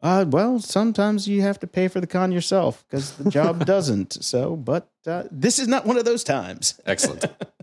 Uh, 0.01 0.25
well, 0.29 0.61
sometimes 0.61 1.27
you 1.27 1.43
have 1.43 1.59
to 1.59 1.67
pay 1.67 1.89
for 1.89 2.01
the 2.01 2.07
con 2.07 2.31
yourself 2.31 2.85
because 2.89 3.11
the 3.17 3.29
job 3.31 3.67
doesn't. 3.67 4.23
So, 4.25 4.55
but 4.55 4.89
uh, 5.09 5.25
this 5.29 5.59
is 5.59 5.67
not 5.67 5.87
one 5.87 5.99
of 5.99 6.05
those 6.05 6.23
times. 6.23 6.81
Excellent. 6.87 7.25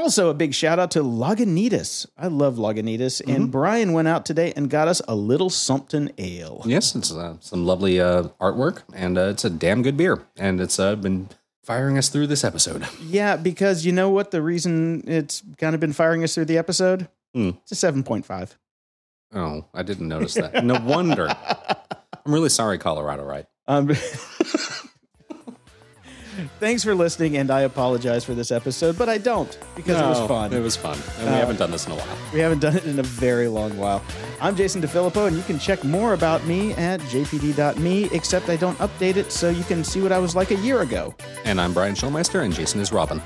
Also, 0.00 0.30
a 0.30 0.34
big 0.34 0.54
shout 0.54 0.78
out 0.78 0.90
to 0.92 1.00
Lagunitas. 1.02 2.06
I 2.16 2.28
love 2.28 2.54
Lagunitas, 2.56 3.20
Mm-hmm. 3.20 3.30
and 3.36 3.50
Brian 3.52 3.92
went 3.92 4.08
out 4.08 4.24
today 4.24 4.52
and 4.56 4.70
got 4.70 4.88
us 4.88 5.02
a 5.06 5.14
little 5.14 5.50
something 5.50 6.10
ale. 6.16 6.62
yes, 6.64 6.94
it's 6.94 7.12
uh, 7.12 7.36
some 7.40 7.66
lovely 7.66 8.00
uh, 8.00 8.24
artwork, 8.40 8.82
and 8.94 9.18
uh, 9.18 9.22
it's 9.28 9.44
a 9.44 9.50
damn 9.50 9.82
good 9.82 9.96
beer, 9.98 10.22
and 10.38 10.58
it's 10.60 10.78
uh, 10.78 10.96
been 10.96 11.28
firing 11.64 11.98
us 11.98 12.08
through 12.08 12.28
this 12.28 12.44
episode. 12.44 12.86
Yeah, 13.02 13.36
because 13.36 13.84
you 13.84 13.92
know 13.92 14.08
what? 14.10 14.30
The 14.30 14.40
reason 14.40 15.04
it's 15.06 15.42
kind 15.58 15.74
of 15.74 15.80
been 15.80 15.92
firing 15.92 16.24
us 16.24 16.34
through 16.34 16.46
the 16.46 16.56
episode? 16.58 17.08
Hmm. 17.34 17.50
It's 17.62 17.72
a 17.72 17.74
seven 17.76 18.02
point 18.02 18.24
five. 18.24 18.56
Oh, 19.34 19.66
I 19.74 19.82
didn't 19.82 20.08
notice 20.08 20.34
that. 20.34 20.64
No 20.64 20.80
wonder. 20.80 21.28
I'm 22.24 22.32
really 22.34 22.48
sorry, 22.48 22.78
Colorado. 22.78 23.22
Right? 23.24 23.46
Um, 23.68 23.90
thanks 26.60 26.82
for 26.84 26.94
listening, 26.94 27.36
and 27.36 27.50
I 27.50 27.62
apologize 27.62 28.24
for 28.24 28.34
this 28.34 28.50
episode, 28.50 28.96
but 28.98 29.08
I 29.08 29.18
don't 29.18 29.58
because 29.76 30.00
it 30.00 30.04
was 30.04 30.28
fun. 30.28 30.52
It 30.52 30.60
was 30.60 30.76
fun, 30.76 30.98
and 31.18 31.28
we 31.28 31.34
Uh, 31.34 31.38
haven't 31.38 31.56
done 31.58 31.70
this 31.70 31.86
in 31.86 31.92
a 31.92 31.96
while. 31.96 32.16
We 32.32 32.40
haven't 32.40 32.60
done 32.60 32.76
it 32.76 32.84
in 32.84 32.98
a 32.98 33.02
very 33.02 33.48
long 33.48 33.76
while. 33.76 34.02
I'm 34.40 34.56
Jason 34.56 34.80
DeFilippo, 34.82 35.26
and 35.26 35.36
you 35.36 35.42
can 35.42 35.58
check 35.58 35.82
more 35.84 36.12
about 36.14 36.44
me 36.46 36.72
at 36.74 37.00
jpd.me, 37.00 38.08
except 38.12 38.48
I 38.48 38.56
don't 38.56 38.78
update 38.78 39.16
it 39.16 39.30
so 39.32 39.50
you 39.50 39.64
can 39.64 39.84
see 39.84 40.00
what 40.00 40.12
I 40.12 40.18
was 40.18 40.34
like 40.34 40.50
a 40.50 40.56
year 40.56 40.80
ago. 40.82 41.14
And 41.44 41.60
I'm 41.60 41.72
Brian 41.74 41.94
Schulmeister, 41.94 42.44
and 42.44 42.54
Jason 42.54 42.80
is 42.80 42.92
Robin. 42.92 43.20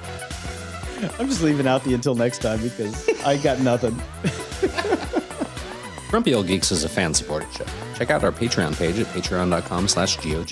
I'm 1.19 1.29
just 1.29 1.43
leaving 1.43 1.67
out 1.67 1.85
the 1.85 1.93
until 1.95 2.15
next 2.15 2.41
time 2.41 2.61
because 2.63 3.09
I 3.25 3.37
got 3.37 3.61
nothing. 3.61 3.95
Grumpy 6.09 6.33
Old 6.35 6.47
Geeks 6.47 6.71
is 6.71 6.85
a 6.85 6.89
fan-supported 6.89 7.53
show. 7.53 7.65
Check 7.97 8.11
out 8.11 8.23
our 8.23 8.31
Patreon 8.33 8.77
page 8.79 8.99
at 9.01 9.07
patreon.com 9.09 9.89
slash 9.89 10.17
GOG. 10.19 10.51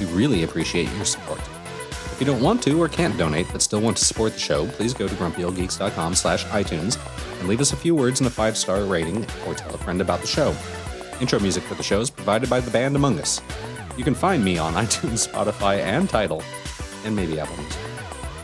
We 0.00 0.06
really 0.06 0.42
appreciate 0.44 0.90
your 0.94 1.04
support. 1.04 1.40
If 2.22 2.28
you 2.28 2.34
don't 2.34 2.42
want 2.44 2.62
to 2.62 2.80
or 2.80 2.88
can't 2.88 3.18
donate 3.18 3.48
but 3.50 3.62
still 3.62 3.80
want 3.80 3.96
to 3.96 4.04
support 4.04 4.34
the 4.34 4.38
show, 4.38 4.68
please 4.68 4.94
go 4.94 5.08
to 5.08 5.14
grumpyoldgeeks.com 5.16 6.14
slash 6.14 6.44
iTunes 6.44 6.96
and 7.40 7.48
leave 7.48 7.60
us 7.60 7.72
a 7.72 7.76
few 7.76 7.96
words 7.96 8.20
and 8.20 8.28
a 8.28 8.30
five-star 8.30 8.84
rating 8.84 9.26
or 9.44 9.54
tell 9.54 9.74
a 9.74 9.78
friend 9.78 10.00
about 10.00 10.20
the 10.20 10.28
show. 10.28 10.54
Intro 11.20 11.40
music 11.40 11.64
for 11.64 11.74
the 11.74 11.82
show 11.82 12.00
is 12.00 12.10
provided 12.10 12.48
by 12.48 12.60
the 12.60 12.70
band 12.70 12.94
Among 12.94 13.18
Us. 13.18 13.40
You 13.96 14.04
can 14.04 14.14
find 14.14 14.44
me 14.44 14.56
on 14.56 14.74
iTunes, 14.84 15.26
Spotify, 15.26 15.78
and 15.78 16.08
Tidal, 16.08 16.44
and 17.04 17.16
maybe 17.16 17.40
Apple 17.40 17.56
Music. 17.56 17.80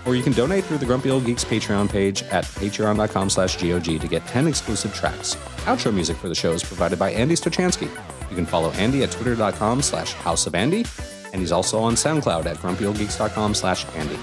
Or 0.06 0.16
you 0.16 0.24
can 0.24 0.32
donate 0.32 0.64
through 0.64 0.78
the 0.78 0.86
Grumpy 0.86 1.10
Old 1.10 1.24
Geeks 1.24 1.44
Patreon 1.44 1.88
page 1.88 2.24
at 2.24 2.46
patreon.com 2.46 3.30
slash 3.30 3.62
GOG 3.62 4.00
to 4.00 4.08
get 4.08 4.26
10 4.26 4.48
exclusive 4.48 4.92
tracks. 4.92 5.36
Outro 5.66 5.94
music 5.94 6.16
for 6.16 6.28
the 6.28 6.34
show 6.34 6.50
is 6.50 6.64
provided 6.64 6.98
by 6.98 7.12
Andy 7.12 7.36
Stochansky. 7.36 7.88
You 8.28 8.34
can 8.34 8.44
follow 8.44 8.72
Andy 8.72 9.04
at 9.04 9.12
twitter.com 9.12 9.82
slash 9.82 10.14
house 10.14 10.48
of 10.48 10.56
Andy, 10.56 10.84
and 11.32 11.40
he's 11.40 11.52
also 11.52 11.78
on 11.80 11.94
SoundCloud 11.94 12.46
at 12.46 12.56
grumpyoldgeeks.com 12.58 13.54
slash 13.54 13.86
Andy. 13.94 14.18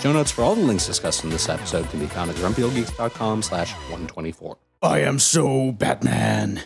Show 0.00 0.12
notes 0.12 0.30
for 0.30 0.42
all 0.42 0.54
the 0.54 0.62
links 0.62 0.86
discussed 0.86 1.24
in 1.24 1.30
this 1.30 1.48
episode 1.48 1.88
can 1.90 2.00
be 2.00 2.06
found 2.06 2.30
at 2.30 2.36
grumpyoldgeeks.com 2.36 3.42
slash 3.42 3.72
124. 3.72 4.56
I 4.82 5.00
am 5.00 5.18
so 5.18 5.72
Batman. 5.72 6.62